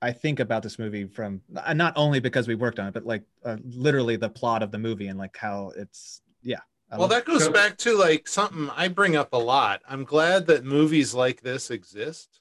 I 0.03 0.13
think 0.13 0.41
about 0.41 0.63
this 0.63 0.79
movie 0.79 1.05
from 1.05 1.43
uh, 1.55 1.75
not 1.75 1.93
only 1.97 2.21
because 2.21 2.49
we 2.49 2.55
worked 2.55 2.79
on 2.79 2.89
it, 2.89 2.95
but 2.95 3.05
like 3.05 3.23
uh, 3.45 3.57
literally 3.65 4.17
the 4.17 4.31
plot 4.31 4.63
of 4.63 4.71
the 4.71 4.79
movie 4.79 5.09
and 5.09 5.19
like 5.19 5.37
how 5.37 5.73
it's 5.77 6.23
yeah. 6.43 6.61
I 6.91 6.99
Well, 6.99 7.09
that 7.09 7.25
goes 7.25 7.49
back 7.49 7.77
to 7.79 7.97
like 7.97 8.27
something 8.27 8.71
I 8.75 8.89
bring 8.89 9.15
up 9.15 9.33
a 9.33 9.39
lot. 9.39 9.83
I'm 9.89 10.05
glad 10.05 10.47
that 10.47 10.65
movies 10.65 11.15
like 11.15 11.43
this 11.43 11.71
exist 11.71 12.41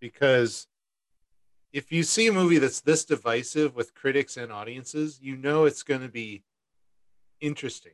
because 0.00 0.66
if 1.72 1.92
you 1.92 2.02
see 2.02 2.26
a 2.26 2.32
movie 2.32 2.58
that's 2.58 2.80
this 2.80 3.04
divisive 3.04 3.76
with 3.76 3.94
critics 3.94 4.36
and 4.36 4.50
audiences, 4.50 5.20
you 5.20 5.36
know 5.36 5.66
it's 5.66 5.82
going 5.82 6.00
to 6.00 6.08
be 6.08 6.42
interesting. 7.40 7.92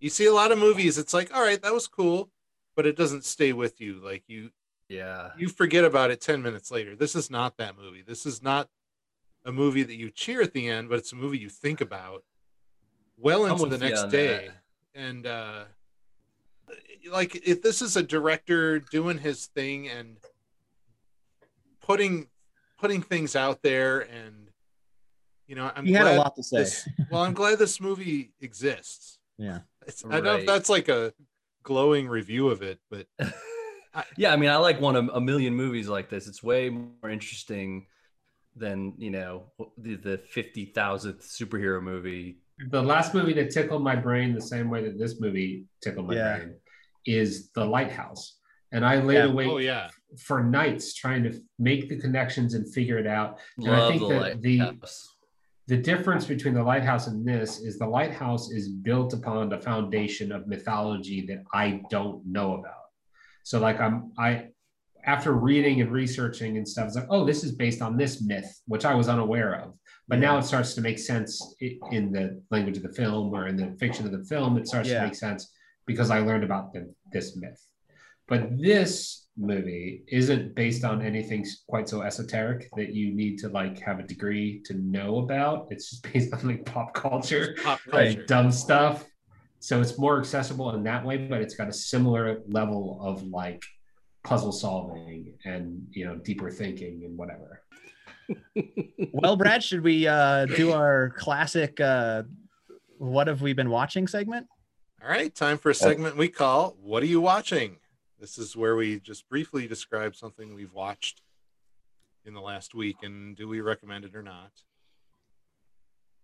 You 0.00 0.10
see 0.10 0.26
a 0.26 0.32
lot 0.32 0.52
of 0.52 0.58
movies, 0.58 0.98
it's 0.98 1.14
like, 1.14 1.34
all 1.34 1.42
right, 1.42 1.62
that 1.62 1.72
was 1.72 1.86
cool, 1.86 2.30
but 2.74 2.86
it 2.86 2.96
doesn't 2.96 3.24
stay 3.24 3.52
with 3.52 3.80
you. 3.80 4.00
Like 4.04 4.24
you, 4.26 4.50
Yeah. 4.88 5.30
you 5.36 5.48
forget 5.48 5.84
about 5.84 6.10
it 6.10 6.20
10 6.20 6.42
minutes 6.42 6.70
later. 6.70 6.94
This 6.94 7.14
is 7.14 7.30
not 7.30 7.56
that 7.56 7.76
movie. 7.76 8.02
This 8.06 8.26
is 8.26 8.42
not 8.42 8.68
a 9.44 9.52
movie 9.52 9.82
that 9.82 9.96
you 9.96 10.10
cheer 10.10 10.42
at 10.42 10.52
the 10.52 10.68
end, 10.68 10.88
but 10.88 10.98
it's 10.98 11.12
a 11.12 11.16
movie 11.16 11.38
you 11.38 11.48
think 11.48 11.80
about 11.80 12.24
well 13.16 13.46
into 13.46 13.66
the 13.66 13.78
next 13.78 14.04
day. 14.08 14.50
that. 14.94 15.00
And 15.00 15.26
uh 15.26 15.64
like 17.10 17.36
if 17.46 17.62
this 17.62 17.82
is 17.82 17.96
a 17.96 18.02
director 18.02 18.80
doing 18.80 19.18
his 19.18 19.46
thing 19.46 19.88
and 19.88 20.16
putting 21.80 22.28
putting 22.78 23.02
things 23.02 23.36
out 23.36 23.62
there 23.62 24.00
and 24.00 24.50
you 25.46 25.54
know, 25.54 25.70
I'm 25.74 25.86
he 25.86 25.92
had 25.92 26.02
glad 26.02 26.16
a 26.16 26.18
lot 26.18 26.36
to 26.36 26.42
say. 26.42 26.58
this, 26.58 26.88
well, 27.10 27.22
I'm 27.22 27.32
glad 27.32 27.58
this 27.58 27.80
movie 27.80 28.32
exists. 28.40 29.18
yeah. 29.38 29.60
It's, 29.86 30.04
I 30.04 30.14
don't 30.20 30.24
know 30.24 30.36
if 30.38 30.46
that's 30.46 30.68
like 30.68 30.88
a 30.88 31.12
glowing 31.62 32.08
review 32.08 32.48
of 32.48 32.62
it, 32.62 32.80
but 32.90 33.06
yeah, 34.16 34.32
I 34.32 34.36
mean, 34.36 34.50
I 34.50 34.56
like 34.56 34.80
one 34.80 34.96
of 34.96 35.08
a 35.14 35.20
million 35.20 35.54
movies 35.54 35.88
like 35.88 36.08
this. 36.10 36.26
It's 36.28 36.42
way 36.42 36.68
more 36.70 37.10
interesting 37.10 37.86
than 38.54 38.94
you 38.98 39.10
know 39.10 39.52
the, 39.78 39.96
the 39.96 40.18
fifty 40.18 40.66
thousandth 40.66 41.20
superhero 41.22 41.82
movie. 41.82 42.38
the 42.70 42.82
last 42.82 43.12
movie 43.14 43.34
that 43.34 43.50
tickled 43.50 43.82
my 43.82 43.94
brain 43.94 44.34
the 44.34 44.40
same 44.40 44.70
way 44.70 44.82
that 44.82 44.98
this 44.98 45.20
movie 45.20 45.66
tickled 45.82 46.06
my 46.08 46.14
Yeah. 46.14 46.36
brain 46.38 46.54
is 47.04 47.50
The 47.50 47.64
Lighthouse. 47.64 48.38
And 48.72 48.84
I 48.84 49.00
laid 49.00 49.16
Yeah. 49.18 49.24
awake 49.26 49.48
oh 49.50 49.58
yeah. 49.58 49.88
for 50.18 50.42
nights 50.42 50.94
trying 50.94 51.22
to 51.24 51.38
make 51.58 51.88
the 51.90 51.98
connections 51.98 52.54
and 52.54 52.64
figure 52.72 52.98
it 52.98 53.06
out. 53.06 53.38
And 53.58 53.68
I 53.70 53.88
think 53.88 54.00
the 54.00 54.18
that 54.20 54.40
the 54.42 54.58
the 55.68 55.76
difference 55.76 56.24
between 56.24 56.54
the 56.54 56.62
lighthouse 56.62 57.08
and 57.08 57.26
this 57.26 57.60
is 57.60 57.78
the 57.78 57.86
lighthouse 57.86 58.50
is 58.50 58.68
built 58.70 59.12
upon 59.12 59.48
the 59.50 59.58
foundation 59.58 60.32
of 60.32 60.46
mythology 60.46 61.26
that 61.26 61.42
I 61.52 61.82
don't 61.90 62.24
know 62.24 62.54
about. 62.54 62.75
So 63.46 63.60
like 63.60 63.78
I'm 63.80 64.10
I 64.18 64.48
after 65.04 65.32
reading 65.34 65.80
and 65.80 65.92
researching 65.92 66.56
and 66.56 66.66
stuff, 66.66 66.88
it's 66.88 66.96
like, 66.96 67.06
oh, 67.10 67.24
this 67.24 67.44
is 67.44 67.52
based 67.52 67.80
on 67.80 67.96
this 67.96 68.20
myth, 68.20 68.50
which 68.66 68.84
I 68.84 68.92
was 68.92 69.08
unaware 69.08 69.54
of. 69.62 69.74
But 70.08 70.18
now 70.18 70.36
it 70.38 70.42
starts 70.42 70.74
to 70.74 70.80
make 70.80 70.98
sense 70.98 71.30
in 71.92 72.10
the 72.10 72.42
language 72.50 72.76
of 72.76 72.82
the 72.82 72.92
film 72.92 73.32
or 73.32 73.46
in 73.46 73.56
the 73.56 73.76
fiction 73.78 74.04
of 74.04 74.10
the 74.10 74.24
film. 74.24 74.58
It 74.58 74.66
starts 74.66 74.88
Yeah. 74.88 74.98
to 75.02 75.06
make 75.06 75.14
sense 75.14 75.52
because 75.86 76.10
I 76.10 76.18
learned 76.18 76.42
about 76.42 76.72
the, 76.72 76.92
this 77.12 77.36
myth. 77.36 77.60
But 78.26 78.58
this 78.58 79.28
movie 79.36 80.02
isn't 80.08 80.56
based 80.56 80.82
on 80.84 81.00
anything 81.00 81.46
quite 81.68 81.88
so 81.88 82.02
esoteric 82.02 82.68
that 82.76 82.92
you 82.92 83.14
need 83.14 83.38
to 83.42 83.48
like 83.48 83.78
have 83.78 84.00
a 84.00 84.02
degree 84.14 84.60
to 84.64 84.74
know 84.74 85.18
about. 85.18 85.68
It's 85.70 85.90
just 85.90 86.02
based 86.12 86.34
on 86.34 86.40
like 86.48 86.64
pop 86.66 86.94
culture, 86.94 87.54
Pop 87.62 87.78
culture. 87.88 87.96
like 88.16 88.26
dumb 88.26 88.50
stuff. 88.50 89.04
So 89.60 89.80
it's 89.80 89.98
more 89.98 90.18
accessible 90.18 90.74
in 90.74 90.82
that 90.84 91.04
way, 91.04 91.16
but 91.16 91.40
it's 91.40 91.54
got 91.54 91.68
a 91.68 91.72
similar 91.72 92.40
level 92.46 93.00
of 93.02 93.22
like 93.24 93.62
puzzle 94.24 94.52
solving 94.52 95.32
and 95.44 95.86
you 95.90 96.04
know 96.04 96.16
deeper 96.16 96.50
thinking 96.50 97.02
and 97.04 97.16
whatever. 97.16 97.62
Well, 99.12 99.36
Brad, 99.36 99.62
should 99.62 99.82
we 99.82 100.06
uh, 100.06 100.46
do 100.46 100.72
our 100.72 101.10
classic 101.16 101.80
uh, 101.80 102.24
"What 102.98 103.28
have 103.28 103.40
we 103.40 103.52
been 103.52 103.70
watching?" 103.70 104.08
segment? 104.08 104.46
All 105.02 105.08
right, 105.08 105.32
time 105.34 105.58
for 105.58 105.70
a 105.70 105.74
segment 105.74 106.16
we 106.16 106.28
call 106.28 106.76
What 106.82 107.02
Are 107.02 107.06
You 107.06 107.20
Watching? 107.20 107.76
This 108.18 108.36
is 108.36 108.56
where 108.56 108.74
we 108.76 108.98
just 108.98 109.28
briefly 109.28 109.68
describe 109.68 110.16
something 110.16 110.54
we've 110.54 110.72
watched 110.72 111.22
in 112.24 112.34
the 112.34 112.40
last 112.40 112.74
week 112.74 112.96
and 113.02 113.36
do 113.36 113.46
we 113.46 113.60
recommend 113.60 114.04
it 114.04 114.16
or 114.16 114.22
not. 114.22 114.50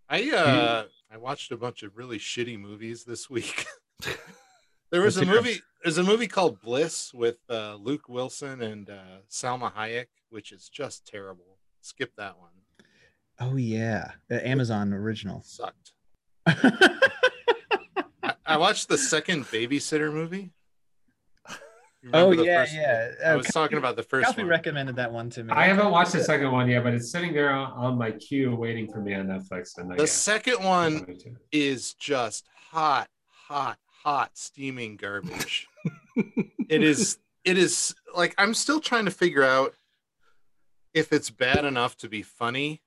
I 0.09 0.29
uh 0.31 0.83
I 1.13 1.17
watched 1.17 1.51
a 1.51 1.57
bunch 1.57 1.83
of 1.83 1.95
really 1.95 2.17
shitty 2.17 2.59
movies 2.59 3.03
this 3.03 3.29
week. 3.29 3.65
there 4.91 5.01
was 5.01 5.17
a 5.17 5.19
Let's 5.19 5.29
hear 5.29 5.37
'em. 5.37 5.43
movie 5.45 5.61
there's 5.83 5.97
a 5.97 6.03
movie 6.03 6.27
called 6.27 6.59
Bliss 6.61 7.13
with 7.13 7.37
uh, 7.49 7.75
Luke 7.75 8.07
Wilson 8.07 8.61
and 8.61 8.89
uh, 8.89 9.19
Salma 9.29 9.73
Hayek, 9.73 10.07
which 10.29 10.51
is 10.51 10.69
just 10.69 11.05
terrible. 11.05 11.57
Skip 11.81 12.13
that 12.17 12.39
one. 12.39 12.49
Oh 13.39 13.57
yeah, 13.57 14.11
the 14.29 14.45
Amazon 14.47 14.93
original. 14.93 15.41
Sucked. 15.43 15.91
I, 16.47 18.33
I 18.45 18.57
watched 18.57 18.87
the 18.87 18.97
second 18.97 19.45
babysitter 19.45 20.11
movie. 20.11 20.51
You 22.03 22.09
oh 22.13 22.25
remember 22.29 22.43
the 22.43 22.45
yeah, 22.49 22.61
first- 22.63 22.73
yeah. 22.75 23.11
I 23.25 23.29
Uh, 23.31 23.37
was 23.37 23.45
talking 23.47 23.77
about 23.77 23.95
the 23.95 24.03
first 24.03 24.25
Kelsey 24.25 24.41
one. 24.41 24.49
recommended 24.49 24.97
that 24.97 25.11
one 25.13 25.29
to 25.31 25.43
me. 25.45 25.53
I 25.53 25.67
haven't 25.67 25.89
watched 25.89 26.11
the 26.11 26.21
second 26.23 26.51
one 26.51 26.67
yet, 26.69 26.83
but 26.83 26.93
it's 26.93 27.09
sitting 27.09 27.31
there 27.33 27.51
on, 27.51 27.71
on 27.71 27.97
my 27.97 28.11
queue 28.11 28.53
waiting 28.53 28.91
for 28.91 28.99
me 28.99 29.13
on 29.13 29.27
Netflix. 29.27 29.77
And 29.77 29.91
I 29.91 29.95
The 29.95 30.03
guess 30.03 30.11
second 30.11 30.61
one 30.65 31.17
is 31.53 31.93
just 31.93 32.45
hot, 32.71 33.07
hot, 33.47 33.77
hot, 34.03 34.31
steaming 34.37 34.97
garbage. 34.97 35.67
it 36.69 36.83
is. 36.83 37.19
It 37.45 37.57
is 37.57 37.95
like 38.13 38.35
I'm 38.37 38.53
still 38.53 38.81
trying 38.81 39.05
to 39.05 39.11
figure 39.11 39.43
out 39.43 39.73
if 40.93 41.13
it's 41.13 41.29
bad 41.29 41.63
enough 41.63 41.95
to 41.97 42.09
be 42.09 42.21
funny. 42.21 42.81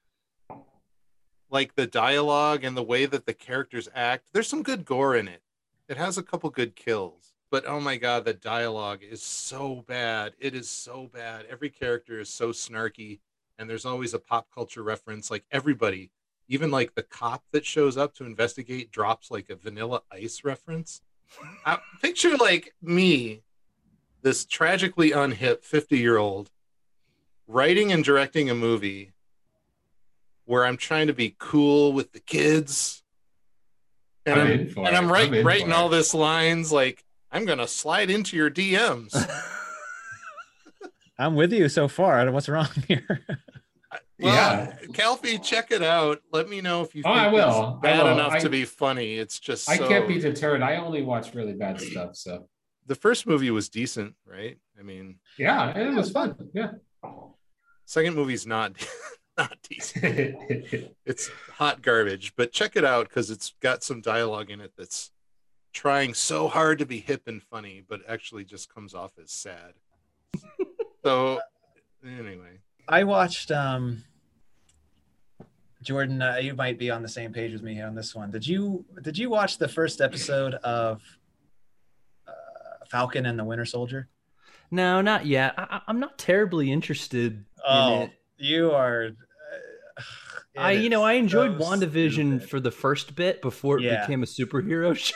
Like 1.49 1.75
the 1.75 1.87
dialogue 1.87 2.65
and 2.65 2.77
the 2.77 2.83
way 2.83 3.07
that 3.07 3.25
the 3.25 3.33
characters 3.33 3.89
act. 3.95 4.29
There's 4.33 4.49
some 4.49 4.63
good 4.63 4.85
gore 4.85 5.15
in 5.17 5.27
it. 5.29 5.43
It 5.89 5.97
has 5.97 6.19
a 6.19 6.23
couple 6.23 6.51
good 6.51 6.75
kills. 6.77 7.33
But 7.51 7.67
oh 7.67 7.81
my 7.81 7.97
god, 7.97 8.25
the 8.25 8.35
dialogue 8.35 9.03
is 9.03 9.23
so 9.23 9.85
bad. 9.87 10.35
It 10.39 10.55
is 10.55 10.69
so 10.69 11.09
bad. 11.13 11.47
Every 11.49 11.71
character 11.71 12.19
is 12.21 12.29
so 12.29 12.51
snarky 12.51 13.21
and 13.59 13.71
there's 13.71 13.87
always 13.87 14.15
a 14.15 14.19
pop 14.19 14.49
culture 14.55 14.83
reference 14.83 15.31
like 15.31 15.45
everybody 15.51 16.11
even 16.49 16.71
like 16.71 16.95
the 16.95 17.03
cop 17.03 17.43
that 17.53 17.65
shows 17.65 17.97
up 17.97 18.15
to 18.15 18.25
investigate 18.25 18.91
drops 18.91 19.31
like 19.31 19.51
a 19.51 19.57
vanilla 19.57 20.03
ice 20.13 20.45
reference. 20.45 21.01
I 21.65 21.79
picture 22.01 22.37
like 22.37 22.75
me, 22.81 23.43
this 24.23 24.45
tragically 24.45 25.11
unhip 25.11 25.65
50 25.65 25.99
year 25.99 26.19
old, 26.19 26.51
writing 27.47 27.91
and 27.93 28.05
directing 28.05 28.49
a 28.49 28.55
movie 28.55 29.13
where 30.45 30.65
I'm 30.65 30.77
trying 30.77 31.09
to 31.09 31.13
be 31.13 31.35
cool 31.39 31.93
with 31.93 32.13
the 32.13 32.21
kids. 32.21 33.03
And 34.25 34.41
I'm 34.41 34.49
I'm, 34.77 34.87
and. 34.87 34.97
I'm, 34.97 35.11
writing 35.11 35.73
all 35.73 35.89
this 35.89 36.15
lines 36.15 36.73
like, 36.73 37.05
I'm 37.37 37.45
going 37.45 37.59
to 37.59 37.69
slide 37.69 38.11
into 38.11 38.37
your 38.37 38.51
DMs. 38.51 39.15
I'm 41.19 41.35
with 41.35 41.53
you 41.53 41.69
so 41.69 41.89
far. 41.89 42.19
I 42.19 42.25
don't 42.25 42.35
what's 42.35 42.49
wrong 42.49 42.69
here. 42.89 43.21
Well, 44.19 44.35
Yeah. 44.35 44.77
Calfee, 44.93 45.43
check 45.43 45.71
it 45.71 45.83
out. 45.83 46.21
Let 46.33 46.49
me 46.49 46.61
know 46.61 46.83
if 46.83 46.95
you 46.95 47.03
Oh, 47.05 47.15
think 47.15 47.27
I 47.27 47.33
will. 47.33 47.75
it's 47.75 47.83
bad 47.83 48.01
I 48.01 48.05
will. 48.05 48.13
enough 48.13 48.33
I- 48.33 48.39
to 48.41 48.49
be 48.51 48.65
funny. 48.65 49.15
It's 49.15 49.39
just 49.39 49.69
I 49.69 49.77
so... 49.77 49.89
can't 49.89 50.09
be 50.09 50.19
deterred. 50.19 50.63
I 50.63 50.77
only 50.77 51.03
watch 51.03 51.35
really 51.35 51.55
bad 51.55 51.81
stuff. 51.81 52.17
So 52.17 52.49
the 52.87 52.95
first 52.95 53.27
movie 53.27 53.51
was 53.51 53.69
decent, 53.69 54.15
right? 54.27 54.59
I 54.79 54.83
mean, 54.83 55.19
yeah, 55.39 55.77
it 55.77 55.95
was 55.95 56.11
fun. 56.11 56.37
Yeah. 56.55 56.73
second 57.87 58.15
movie's 58.15 58.47
not 58.47 58.73
not 59.39 59.57
decent. 59.69 60.37
It's 61.05 61.31
hot 61.55 61.83
garbage, 61.83 62.35
but 62.37 62.53
check 62.53 62.77
it 62.77 62.85
out 62.85 63.09
because 63.09 63.31
it's 63.31 63.55
got 63.61 63.83
some 63.83 64.01
dialogue 64.03 64.51
in 64.51 64.61
it 64.61 64.73
that's 64.77 65.11
trying 65.77 66.15
so 66.15 66.49
hard 66.49 66.79
to 66.79 66.87
be 66.87 66.99
hip 67.01 67.29
and 67.29 67.43
funny, 67.43 67.85
but 67.87 68.01
actually 68.09 68.45
just 68.45 68.73
comes 68.73 68.95
off 68.95 69.13
as 69.23 69.31
sad. 69.31 69.75
so, 71.05 71.39
anyway, 72.03 72.59
I 72.89 73.05
watched 73.05 73.51
um 73.51 74.03
Jordan, 75.83 76.21
uh, 76.23 76.37
you 76.41 76.55
might 76.55 76.79
be 76.79 76.91
on 76.91 77.03
the 77.03 77.09
same 77.09 77.33
page 77.33 77.53
with 77.53 77.63
me 77.63 77.81
on 77.81 77.95
this 77.95 78.15
one. 78.15 78.31
Did 78.31 78.47
you 78.47 78.85
did 79.03 79.17
you 79.19 79.29
watch 79.31 79.59
the 79.59 79.69
first 79.69 80.01
episode 80.01 80.55
of 80.55 81.03
uh, 82.27 82.33
Falcon 82.91 83.27
and 83.27 83.39
the 83.39 83.45
Winter 83.45 83.67
Soldier? 83.67 84.09
No, 84.71 85.01
not 85.03 85.27
yet. 85.27 85.55
I, 85.59 85.67
I- 85.77 85.81
I'm 85.87 86.01
not 86.01 86.19
terribly 86.19 86.73
interested 86.73 87.45
Oh, 87.65 87.95
in 87.97 88.03
it. 88.03 88.11
you 88.39 88.73
are. 88.73 89.11
Uh, 89.99 90.01
I, 90.59 90.73
you 90.73 90.89
know, 90.89 91.03
I 91.03 91.13
enjoyed 91.15 91.61
so 91.61 91.65
WandaVision 91.67 92.39
stupid. 92.39 92.49
for 92.51 92.61
the 92.61 92.71
first 92.71 93.15
bit 93.15 93.43
before 93.43 93.79
it 93.79 93.83
Yeah. 93.85 94.01
became 94.01 94.23
a 94.23 94.27
superhero 94.27 94.97
show. 95.07 95.15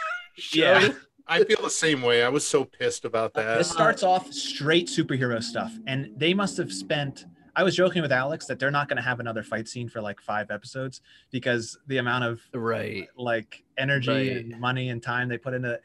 Yeah. 0.53 0.91
I 1.27 1.45
feel 1.45 1.63
the 1.63 1.71
same 1.71 2.03
way. 2.03 2.25
I 2.25 2.29
was 2.29 2.45
so 2.47 2.65
pissed 2.65 3.05
about 3.05 3.35
that. 3.35 3.57
This 3.59 3.71
starts 3.71 4.03
off 4.03 4.33
straight 4.33 4.89
superhero 4.89 5.41
stuff, 5.43 5.73
and 5.87 6.11
they 6.17 6.35
must 6.35 6.57
have 6.57 6.73
spent. 6.73 7.27
I 7.55 7.63
was 7.63 7.77
joking 7.77 8.03
with 8.03 8.11
Alex 8.13 8.47
that 8.47 8.59
they're 8.59 8.71
not 8.71 8.89
going 8.89 8.97
to 8.97 9.03
have 9.03 9.21
another 9.21 9.43
fight 9.43 9.69
scene 9.69 9.89
for 9.89 10.01
like 10.01 10.21
five 10.21 10.51
episodes 10.51 11.03
because 11.31 11.79
the 11.89 11.99
amount 11.99 12.25
of 12.25 12.41
Right. 12.55 13.09
like 13.17 13.63
energy 13.79 14.09
Right. 14.11 14.37
and 14.45 14.61
money 14.61 14.89
and 14.89 15.03
time 15.03 15.29
they 15.29 15.39
put 15.39 15.55
into 15.55 15.73
it. 15.75 15.83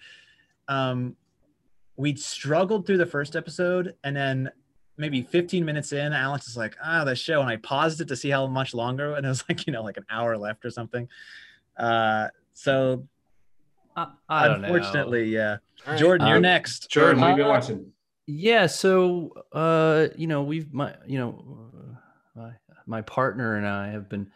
Um, 0.68 1.16
we 1.98 2.16
struggled 2.16 2.86
through 2.88 2.98
the 2.98 3.06
first 3.06 3.36
episode, 3.36 3.96
and 4.04 4.16
then 4.16 4.52
maybe 4.98 5.22
15 5.22 5.64
minutes 5.66 5.92
in, 5.92 6.14
Alex 6.14 6.48
is 6.48 6.56
like, 6.58 6.76
ah, 6.84 7.04
the 7.04 7.16
show. 7.16 7.42
And 7.42 7.50
I 7.50 7.58
paused 7.58 8.00
it 8.02 8.08
to 8.08 8.16
see 8.16 8.30
how 8.30 8.48
much 8.48 8.74
longer. 8.74 9.14
And 9.16 9.26
it 9.26 9.30
was 9.30 9.44
like, 9.50 9.68
you 9.68 9.74
know, 9.74 9.84
like 9.84 9.98
an 9.98 10.06
hour 10.10 10.38
left 10.38 10.66
or 10.66 10.70
something. 10.72 11.08
Uh, 11.78 12.30
so 12.54 13.06
I, 13.96 14.08
I 14.30 14.48
don't 14.48 14.62
know. 14.62 14.74
unfortunately, 14.74 15.26
yeah. 15.30 15.58
All 15.86 15.92
right. 15.94 16.00
Jordan, 16.00 16.28
you're 16.28 16.36
Um, 16.38 16.42
next. 16.42 16.90
Jordan, 16.90 17.22
what 17.22 17.30
have 17.30 17.38
you 17.38 17.44
been 17.44 17.52
Uh, 17.52 17.56
watching? 17.56 17.92
Yeah, 18.28 18.66
so 18.68 19.32
uh, 19.54 20.08
you 20.18 20.28
know, 20.28 20.44
we've 20.44 20.74
my 20.74 20.96
you 21.06 21.20
know, 21.20 21.72
uh, 22.36 22.40
my 22.40 22.52
my 22.88 23.02
partner 23.02 23.56
and 23.56 23.68
I 23.68 23.90
have 23.90 24.10
been 24.10 24.32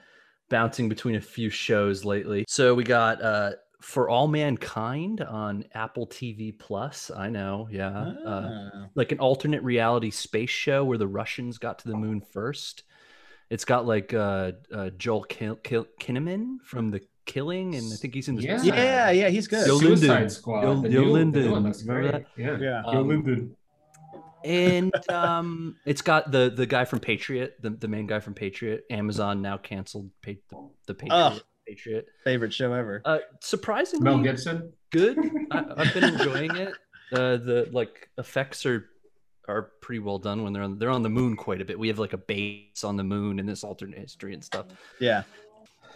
bouncing 0.50 0.90
between 0.90 1.16
a 1.16 1.22
few 1.22 1.50
shows 1.50 2.06
lately. 2.06 2.46
So 2.48 2.74
we 2.76 2.84
got 2.84 3.22
uh 3.22 3.52
For 3.82 4.10
All 4.10 4.28
Mankind 4.28 5.22
on 5.22 5.64
Apple 5.74 6.06
TV 6.08 6.52
Plus. 6.58 7.10
I 7.16 7.30
know, 7.30 7.68
yeah. 7.72 7.90
Uh, 7.90 8.50
Ah. 8.76 8.88
like 8.96 9.12
an 9.12 9.20
alternate 9.20 9.64
reality 9.64 10.12
space 10.12 10.50
show 10.50 10.84
where 10.86 10.98
the 10.98 11.08
Russians 11.08 11.58
got 11.58 11.80
to 11.80 11.88
the 11.88 11.96
moon 11.98 12.22
first. 12.22 12.84
It's 13.50 13.66
got 13.66 13.88
like 13.88 14.14
uh, 14.14 14.52
uh 14.72 14.90
Joel 14.98 15.24
Kin- 15.24 15.58
Kin- 15.64 15.86
Kinnaman 16.00 16.58
from 16.64 16.92
The 16.92 17.02
Killing, 17.30 17.76
and 17.76 17.94
I 17.94 17.96
think 17.96 18.14
he's 18.16 18.28
in 18.28 18.36
the 18.36 18.42
Yeah. 18.44 18.62
yeah, 18.64 19.10
yeah, 19.12 19.30
he's 19.30 19.48
good. 19.48 19.68
Yo, 19.68 19.78
Suicide 19.78 20.08
Linden. 20.10 20.30
Squad. 20.32 20.64
Yo- 20.64 20.82
the 20.82 20.90
Yo, 20.90 21.02
new- 21.04 21.12
Linden. 21.12 21.44
new 21.46 21.56
looks 21.56 21.84
Remember 21.84 22.12
great. 22.12 22.26
Yeah. 22.38 22.58
yeah. 22.60 22.82
Um, 22.86 23.08
Linden. 23.08 23.56
and 24.44 25.10
um, 25.10 25.76
it's 25.86 26.02
got 26.02 26.32
the 26.32 26.50
the 26.50 26.66
guy 26.66 26.86
from 26.86 27.00
Patriot, 27.00 27.56
the, 27.62 27.70
the 27.70 27.88
main 27.88 28.08
guy 28.08 28.20
from 28.20 28.34
Patriot. 28.34 28.86
Amazon 28.90 29.42
now 29.42 29.58
canceled 29.58 30.10
pa- 30.24 30.32
the, 30.50 30.70
the 30.88 30.94
Patriot. 30.96 31.16
Ugh. 31.18 31.42
Patriot. 31.68 32.08
Favorite 32.24 32.52
show 32.54 32.74
ever. 32.74 33.02
Uh, 33.06 33.20
surprisingly 33.42 34.04
Mel 34.04 34.20
Gibson. 34.24 34.74
good. 34.90 35.18
I, 35.52 35.66
I've 35.78 35.94
been 35.94 36.04
enjoying 36.06 36.56
it. 36.56 36.74
Uh, 37.14 37.38
the 37.38 37.70
like 37.72 38.10
effects 38.18 38.66
are 38.66 38.86
are 39.48 39.64
pretty 39.82 40.00
well 40.00 40.18
done 40.20 40.44
when 40.44 40.54
they're 40.54 40.64
on 40.64 40.80
they're 40.80 40.90
on 40.90 41.04
the 41.04 41.10
moon 41.10 41.36
quite 41.36 41.62
a 41.62 41.66
bit. 41.66 41.78
We 41.78 41.88
have 41.90 42.00
like 42.00 42.14
a 42.14 42.18
base 42.18 42.84
on 42.84 42.98
the 42.98 43.04
moon 43.04 43.38
in 43.40 43.46
this 43.46 43.64
alternate 43.64 44.00
history 44.00 44.34
and 44.34 44.44
stuff. 44.44 44.66
Yeah. 45.00 45.24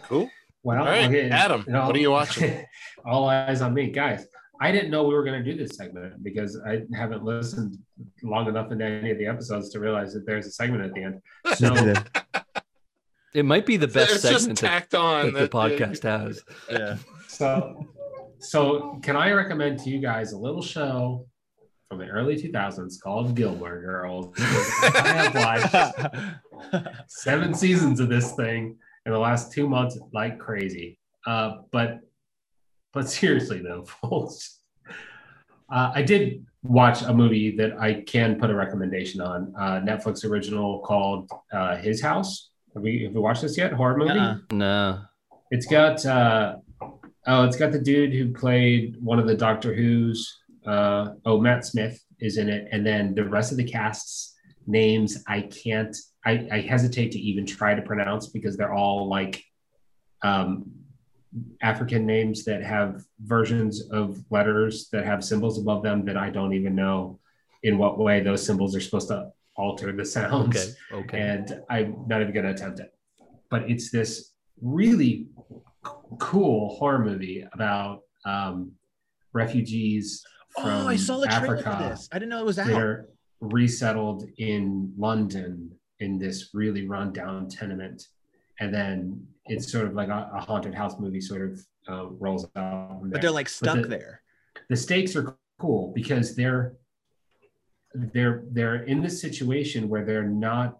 Cool. 0.04 0.30
Well, 0.64 0.78
All 0.78 0.86
right, 0.86 1.04
okay, 1.04 1.28
Adam, 1.28 1.62
you 1.66 1.74
know, 1.74 1.86
what 1.86 1.94
are 1.94 1.98
you 1.98 2.10
watching? 2.10 2.64
all 3.04 3.28
eyes 3.28 3.60
on 3.60 3.74
me, 3.74 3.90
guys. 3.90 4.26
I 4.62 4.72
didn't 4.72 4.90
know 4.90 5.04
we 5.04 5.12
were 5.12 5.22
going 5.22 5.44
to 5.44 5.52
do 5.52 5.58
this 5.58 5.76
segment 5.76 6.22
because 6.24 6.58
I 6.66 6.84
haven't 6.96 7.22
listened 7.22 7.76
long 8.22 8.48
enough 8.48 8.72
into 8.72 8.84
any 8.84 9.10
of 9.10 9.18
the 9.18 9.26
episodes 9.26 9.68
to 9.70 9.80
realize 9.80 10.14
that 10.14 10.24
there's 10.24 10.46
a 10.46 10.50
segment 10.50 10.82
at 10.82 10.94
the 10.94 11.02
end. 11.02 11.20
So 11.54 11.92
It 13.34 13.44
might 13.44 13.66
be 13.66 13.76
the 13.76 13.88
best 13.88 14.14
it's 14.14 14.22
just 14.22 14.44
segment 14.44 14.60
that, 14.60 14.68
tacked 14.68 14.94
on 14.94 15.34
that 15.34 15.38
the 15.40 15.48
podcast 15.48 16.02
has. 16.04 16.42
Yeah. 16.70 16.96
So, 17.28 17.86
so 18.38 19.00
can 19.02 19.16
I 19.16 19.32
recommend 19.32 19.80
to 19.80 19.90
you 19.90 19.98
guys 19.98 20.32
a 20.32 20.38
little 20.38 20.62
show 20.62 21.26
from 21.90 21.98
the 21.98 22.06
early 22.06 22.36
2000s 22.36 23.02
called 23.02 23.34
Gilmore 23.34 23.82
Girls? 23.82 24.32
I 24.38 25.30
have 25.30 26.72
watched 26.72 26.84
seven 27.08 27.52
seasons 27.52 28.00
of 28.00 28.08
this 28.08 28.32
thing 28.32 28.78
in 29.06 29.12
the 29.12 29.18
last 29.18 29.52
two 29.52 29.68
months 29.68 29.98
like 30.12 30.38
crazy. 30.38 30.98
Uh, 31.26 31.58
but, 31.70 32.00
but 32.92 33.08
seriously 33.08 33.60
though, 33.60 33.84
folks, 34.02 34.60
uh, 35.72 35.92
I 35.94 36.02
did 36.02 36.44
watch 36.62 37.02
a 37.02 37.12
movie 37.12 37.56
that 37.56 37.78
I 37.80 38.02
can 38.02 38.38
put 38.38 38.50
a 38.50 38.54
recommendation 38.54 39.20
on. 39.20 39.54
Uh, 39.58 39.80
Netflix 39.80 40.24
original 40.24 40.80
called 40.80 41.30
uh, 41.52 41.76
His 41.76 42.00
House. 42.00 42.50
Have 42.74 42.82
we 42.82 43.04
have 43.04 43.12
we 43.12 43.20
watched 43.20 43.42
this 43.42 43.56
yet? 43.56 43.72
Horror 43.72 43.96
movie. 43.96 44.18
Uh-uh. 44.18 44.38
No. 44.50 45.00
It's 45.50 45.66
got 45.66 46.04
uh 46.04 46.56
oh, 47.26 47.44
it's 47.44 47.56
got 47.56 47.72
the 47.72 47.78
dude 47.78 48.12
who 48.12 48.32
played 48.32 48.96
one 49.00 49.18
of 49.18 49.26
the 49.26 49.36
Doctor 49.36 49.74
Who's. 49.74 50.40
Uh, 50.66 51.10
oh, 51.26 51.40
Matt 51.40 51.64
Smith 51.66 52.02
is 52.20 52.38
in 52.38 52.48
it, 52.48 52.68
and 52.72 52.86
then 52.86 53.14
the 53.14 53.24
rest 53.24 53.52
of 53.52 53.58
the 53.58 53.64
cast's 53.64 54.34
names 54.66 55.22
I 55.28 55.42
can't. 55.42 55.96
I, 56.26 56.48
I 56.50 56.60
hesitate 56.60 57.12
to 57.12 57.18
even 57.18 57.44
try 57.46 57.74
to 57.74 57.82
pronounce 57.82 58.28
because 58.28 58.56
they're 58.56 58.72
all 58.72 59.08
like 59.08 59.44
um, 60.22 60.70
African 61.62 62.06
names 62.06 62.44
that 62.44 62.62
have 62.62 63.04
versions 63.20 63.82
of 63.90 64.24
letters 64.30 64.88
that 64.92 65.04
have 65.04 65.22
symbols 65.24 65.58
above 65.58 65.82
them 65.82 66.04
that 66.06 66.16
I 66.16 66.30
don't 66.30 66.54
even 66.54 66.74
know 66.74 67.18
in 67.62 67.76
what 67.78 67.98
way 67.98 68.20
those 68.20 68.44
symbols 68.44 68.74
are 68.74 68.80
supposed 68.80 69.08
to 69.08 69.30
alter 69.56 69.92
the 69.92 70.04
sounds 70.04 70.56
Okay. 70.92 71.00
Okay. 71.00 71.20
and 71.20 71.60
I'm 71.70 72.04
not 72.06 72.20
even 72.22 72.32
going 72.32 72.46
to 72.46 72.52
attempt 72.52 72.80
it. 72.80 72.92
But 73.50 73.70
it's 73.70 73.90
this 73.90 74.32
really 74.62 75.28
c- 75.84 75.90
cool 76.18 76.74
horror 76.76 77.04
movie 77.04 77.46
about 77.52 78.00
um, 78.24 78.72
refugees 79.32 80.24
from 80.54 80.70
Oh, 80.70 80.88
I 80.88 80.96
saw 80.96 81.18
the 81.18 81.28
Africa 81.30 81.88
this. 81.90 82.08
I 82.12 82.18
didn't 82.18 82.30
know 82.30 82.38
it 82.40 82.46
was 82.46 82.56
that 82.56 82.68
out. 82.70 82.80
are 82.80 83.08
resettled 83.40 84.24
in 84.38 84.92
London 84.96 85.70
in 86.04 86.18
this 86.18 86.50
really 86.54 86.86
rundown 86.86 87.48
tenement. 87.48 88.08
And 88.60 88.72
then 88.72 89.26
it's 89.46 89.70
sort 89.72 89.86
of 89.86 89.94
like 89.94 90.08
a, 90.08 90.30
a 90.34 90.40
haunted 90.40 90.74
house 90.74 90.96
movie 91.00 91.20
sort 91.20 91.42
of 91.50 91.52
uh, 91.88 92.06
rolls 92.24 92.44
out. 92.56 93.00
But 93.10 93.20
they're 93.22 93.30
like 93.40 93.48
stuck 93.48 93.82
the- 93.82 93.88
there. 93.88 94.22
the 94.70 94.76
stakes 94.76 95.16
are 95.16 95.36
cool 95.58 95.92
because 95.94 96.36
they're 96.36 96.74
they're 98.12 98.42
they're 98.50 98.82
in 98.92 99.00
this 99.02 99.20
situation 99.20 99.88
where 99.88 100.04
they're 100.04 100.28
not 100.50 100.78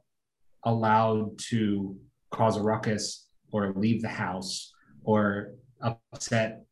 allowed 0.65 1.39
to 1.51 1.97
cause 2.31 2.57
a 2.57 2.63
ruckus 2.63 3.29
or 3.53 3.73
leave 3.77 4.03
the 4.03 4.09
house 4.09 4.73
or 5.05 5.53
upset 6.13 6.65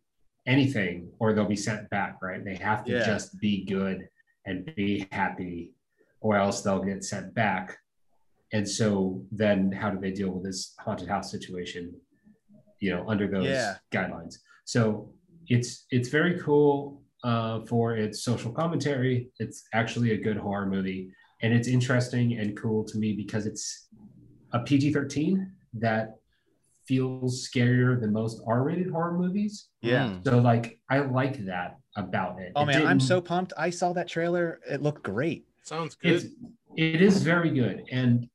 anything 0.47 1.09
or 1.21 1.33
they'll 1.33 1.45
be 1.47 1.55
sent 1.55 1.89
back 1.91 2.17
right 2.21 2.45
they 2.45 2.57
have 2.57 2.85
to 2.85 2.91
Yeah. 2.93 3.05
just 3.07 3.39
be 3.39 3.65
good 3.65 4.09
and 4.47 4.57
be 4.75 5.07
happy 5.13 5.71
or 6.21 6.37
else 6.37 6.63
they'll 6.63 6.83
get 6.83 7.05
sent 7.05 7.33
back 7.35 7.79
and 8.53 8.69
so 8.69 9.25
then 9.33 9.73
how 9.73 9.91
do 9.91 9.99
they 10.01 10.11
deal 10.11 10.31
with 10.31 10.45
this 10.45 10.75
haunted 10.79 11.09
house 11.09 11.31
situation 11.31 11.93
you 12.81 12.91
know 12.95 13.05
under 13.09 13.27
those 13.29 13.47
Yeah. 13.47 13.77
guidelines 13.93 14.35
so 14.65 15.13
it's 15.49 15.87
it's 15.91 16.09
very 16.09 16.39
cool 16.41 17.03
uh, 17.25 17.61
for 17.67 17.97
its 17.97 18.23
social 18.25 18.53
commentary 18.53 19.31
it's 19.39 19.65
actually 19.73 20.13
a 20.13 20.17
good 20.17 20.37
horror 20.37 20.67
movie 20.67 21.11
and 21.43 21.53
it's 21.53 21.69
interesting 21.69 22.39
and 22.39 22.57
cool 22.61 22.85
to 22.85 22.99
me 22.99 23.13
because 23.15 23.47
it's 23.47 23.89
a 24.53 24.61
pg-13 24.61 25.47
that 25.75 26.17
feels 26.87 27.49
scarier 27.49 27.99
than 28.01 28.13
most 28.13 28.43
r-rated 28.47 28.91
horror 28.91 29.17
movies 29.17 29.69
Yeah. 29.81 30.07
Mm. 30.09 30.25
so 30.27 30.39
like 30.41 30.81
i 30.91 30.99
like 30.99 31.45
that 31.47 31.79
about 31.97 32.41
it 32.41 32.53
Oh 32.57 32.63
It 32.63 32.67
man, 32.67 32.87
I'm 32.87 33.01
so 33.01 33.21
pumped. 33.21 33.53
I 33.57 33.69
saw 33.71 33.93
that 33.93 34.09
trailer. 34.09 34.61
It 34.69 34.81
looked 34.83 35.03
great. 35.03 35.45
Sounds 35.63 35.97
it's 36.03 36.25
good. 36.25 36.33
it 36.77 37.01
is 37.03 37.23
very 37.23 37.51
good 37.51 37.85
and 37.93 38.27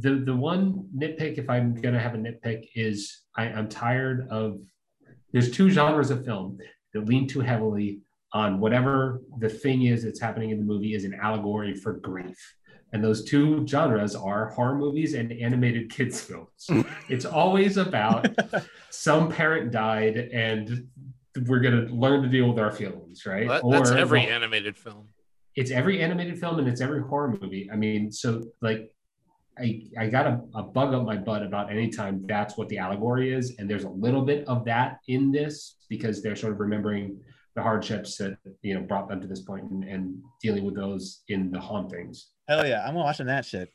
the 0.00 0.16
the 0.16 0.34
one 0.34 0.84
nitpick 0.96 1.38
if 1.38 1.48
i'm 1.48 1.74
gonna 1.74 1.98
have 1.98 2.14
a 2.14 2.18
nitpick 2.18 2.66
is 2.74 3.22
I, 3.36 3.44
i'm 3.44 3.68
tired 3.68 4.26
of 4.30 4.60
there's 5.32 5.50
two 5.50 5.70
genres 5.70 6.10
of 6.10 6.24
film 6.24 6.58
that 6.92 7.06
lean 7.06 7.26
too 7.28 7.40
heavily 7.40 8.00
on 8.32 8.60
whatever 8.60 9.22
the 9.38 9.48
thing 9.48 9.82
is 9.84 10.02
that's 10.04 10.20
happening 10.20 10.50
in 10.50 10.58
the 10.58 10.64
movie 10.64 10.94
is 10.94 11.04
an 11.04 11.14
allegory 11.14 11.74
for 11.74 11.94
grief 11.94 12.36
and 12.92 13.02
those 13.02 13.24
two 13.24 13.66
genres 13.66 14.14
are 14.14 14.50
horror 14.50 14.76
movies 14.76 15.14
and 15.14 15.32
animated 15.32 15.90
kids 15.90 16.20
films 16.20 16.68
it's 17.08 17.24
always 17.24 17.76
about 17.76 18.26
some 18.90 19.30
parent 19.30 19.70
died 19.70 20.16
and 20.16 20.86
we're 21.46 21.60
going 21.60 21.86
to 21.86 21.92
learn 21.94 22.22
to 22.22 22.28
deal 22.28 22.48
with 22.48 22.58
our 22.58 22.72
feelings 22.72 23.24
right 23.26 23.46
That- 23.48 23.62
that's 23.70 23.90
Or- 23.90 23.96
every 23.98 24.20
well, 24.20 24.30
animated 24.30 24.76
film. 24.76 25.08
it's 25.54 25.70
every 25.70 26.00
animated 26.02 26.38
film 26.38 26.58
and 26.58 26.66
it's 26.68 26.80
every 26.80 27.02
horror 27.02 27.36
movie. 27.40 27.68
I 27.72 27.76
mean, 27.76 28.10
so 28.12 28.42
like 28.62 28.90
I 29.58 29.82
I 29.98 30.08
got 30.08 30.26
a, 30.26 30.40
a 30.54 30.62
bug 30.62 30.94
up 30.94 31.04
my 31.04 31.16
butt 31.16 31.42
about 31.42 31.70
anytime 31.70 32.24
that's 32.26 32.56
what 32.56 32.68
the 32.68 32.78
allegory 32.78 33.32
is. 33.32 33.54
And 33.58 33.68
there's 33.70 33.84
a 33.84 33.88
little 33.90 34.22
bit 34.22 34.46
of 34.46 34.64
that 34.66 34.98
in 35.08 35.32
this 35.32 35.76
because 35.88 36.22
they're 36.22 36.36
sort 36.36 36.52
of 36.52 36.60
remembering 36.60 37.18
the 37.54 37.62
hardships 37.62 38.16
that 38.18 38.36
you 38.62 38.74
know 38.74 38.82
brought 38.82 39.08
them 39.08 39.20
to 39.20 39.26
this 39.26 39.40
point 39.40 39.64
and, 39.70 39.84
and 39.84 40.22
dealing 40.42 40.64
with 40.64 40.76
those 40.76 41.22
in 41.28 41.50
the 41.50 41.58
hauntings. 41.60 42.28
Hell 42.48 42.66
yeah, 42.66 42.84
I'm 42.86 42.94
watching 42.94 43.26
that 43.26 43.44
shit. 43.44 43.70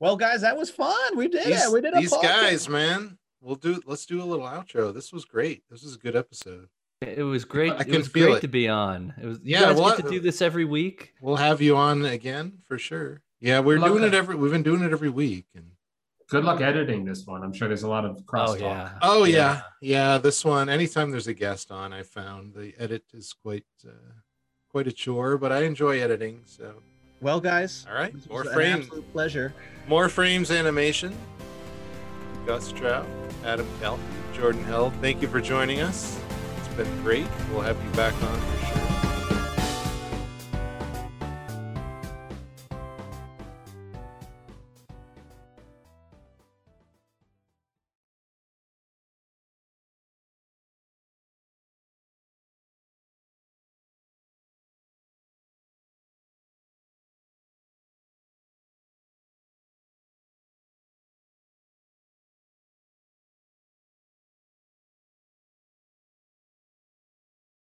Well, 0.00 0.16
guys, 0.16 0.40
that 0.40 0.56
was 0.56 0.70
fun. 0.70 1.16
We 1.16 1.28
did 1.28 1.46
These, 1.46 1.64
it. 1.64 1.72
We 1.72 1.80
did 1.80 1.94
a 1.94 2.00
these 2.00 2.12
podcast. 2.12 2.22
guys, 2.22 2.68
man. 2.68 3.16
We'll 3.40 3.54
do. 3.54 3.80
Let's 3.86 4.06
do 4.06 4.22
a 4.22 4.24
little 4.24 4.46
outro. 4.46 4.92
This 4.92 5.12
was 5.12 5.24
great. 5.24 5.62
This 5.70 5.84
was 5.84 5.94
a 5.94 5.98
good 5.98 6.16
episode. 6.16 6.68
It 7.02 7.22
was 7.22 7.44
great. 7.44 7.72
I 7.72 7.80
it 7.80 7.88
was 7.88 8.08
feel 8.08 8.26
great 8.26 8.38
it. 8.38 8.40
to 8.40 8.48
be 8.48 8.68
on. 8.68 9.14
It 9.20 9.26
was. 9.26 9.38
You 9.42 9.52
Yeah, 9.52 9.60
guys 9.60 9.78
well, 9.78 9.96
get 9.96 10.04
to 10.04 10.10
do 10.10 10.20
this 10.20 10.42
every 10.42 10.64
week. 10.64 11.12
We'll 11.20 11.36
have 11.36 11.60
you 11.60 11.76
on 11.76 12.04
again 12.04 12.58
for 12.66 12.78
sure. 12.78 13.20
Yeah, 13.44 13.60
we're 13.60 13.78
Love 13.78 13.90
doing 13.90 14.00
that. 14.02 14.14
it 14.14 14.16
every. 14.16 14.36
We've 14.36 14.50
been 14.50 14.62
doing 14.62 14.82
it 14.82 14.90
every 14.92 15.10
week. 15.10 15.44
And 15.54 15.66
Good 16.30 16.44
luck 16.44 16.62
editing 16.62 17.04
this 17.04 17.26
one. 17.26 17.42
I'm 17.42 17.52
sure 17.52 17.68
there's 17.68 17.82
a 17.82 17.88
lot 17.88 18.06
of 18.06 18.16
crosstalk. 18.24 18.48
Oh 18.48 18.56
yeah. 18.56 18.90
oh 19.02 19.24
yeah, 19.24 19.60
yeah. 19.82 20.16
This 20.18 20.44
one. 20.46 20.70
Anytime 20.70 21.10
there's 21.10 21.26
a 21.26 21.34
guest 21.34 21.70
on, 21.70 21.92
I 21.92 22.02
found 22.04 22.54
the 22.54 22.72
edit 22.78 23.04
is 23.12 23.34
quite 23.34 23.66
uh, 23.86 23.90
quite 24.70 24.86
a 24.86 24.92
chore, 24.92 25.36
but 25.36 25.52
I 25.52 25.64
enjoy 25.64 26.00
editing. 26.00 26.40
So 26.46 26.76
Well, 27.20 27.38
guys, 27.38 27.84
all 27.86 27.94
right, 27.94 28.14
this 28.14 28.26
MoreFrames. 28.28 29.04
pleasure. 29.12 29.52
MoreFrames 29.88 30.56
animation. 30.58 31.14
Gus 32.46 32.72
Trout, 32.72 33.06
Adam 33.44 33.66
Calfee, 33.80 33.98
Jordan 34.34 34.64
Held. 34.64 34.94
Thank 35.02 35.20
you 35.20 35.28
for 35.28 35.40
joining 35.42 35.80
us. 35.80 36.18
It's 36.58 36.68
been 36.76 37.02
great. 37.02 37.26
We'll 37.50 37.60
have 37.60 37.76
you 37.84 37.90
back 37.90 38.14
on 38.22 38.40
for 38.40 38.66
sure. 38.66 38.93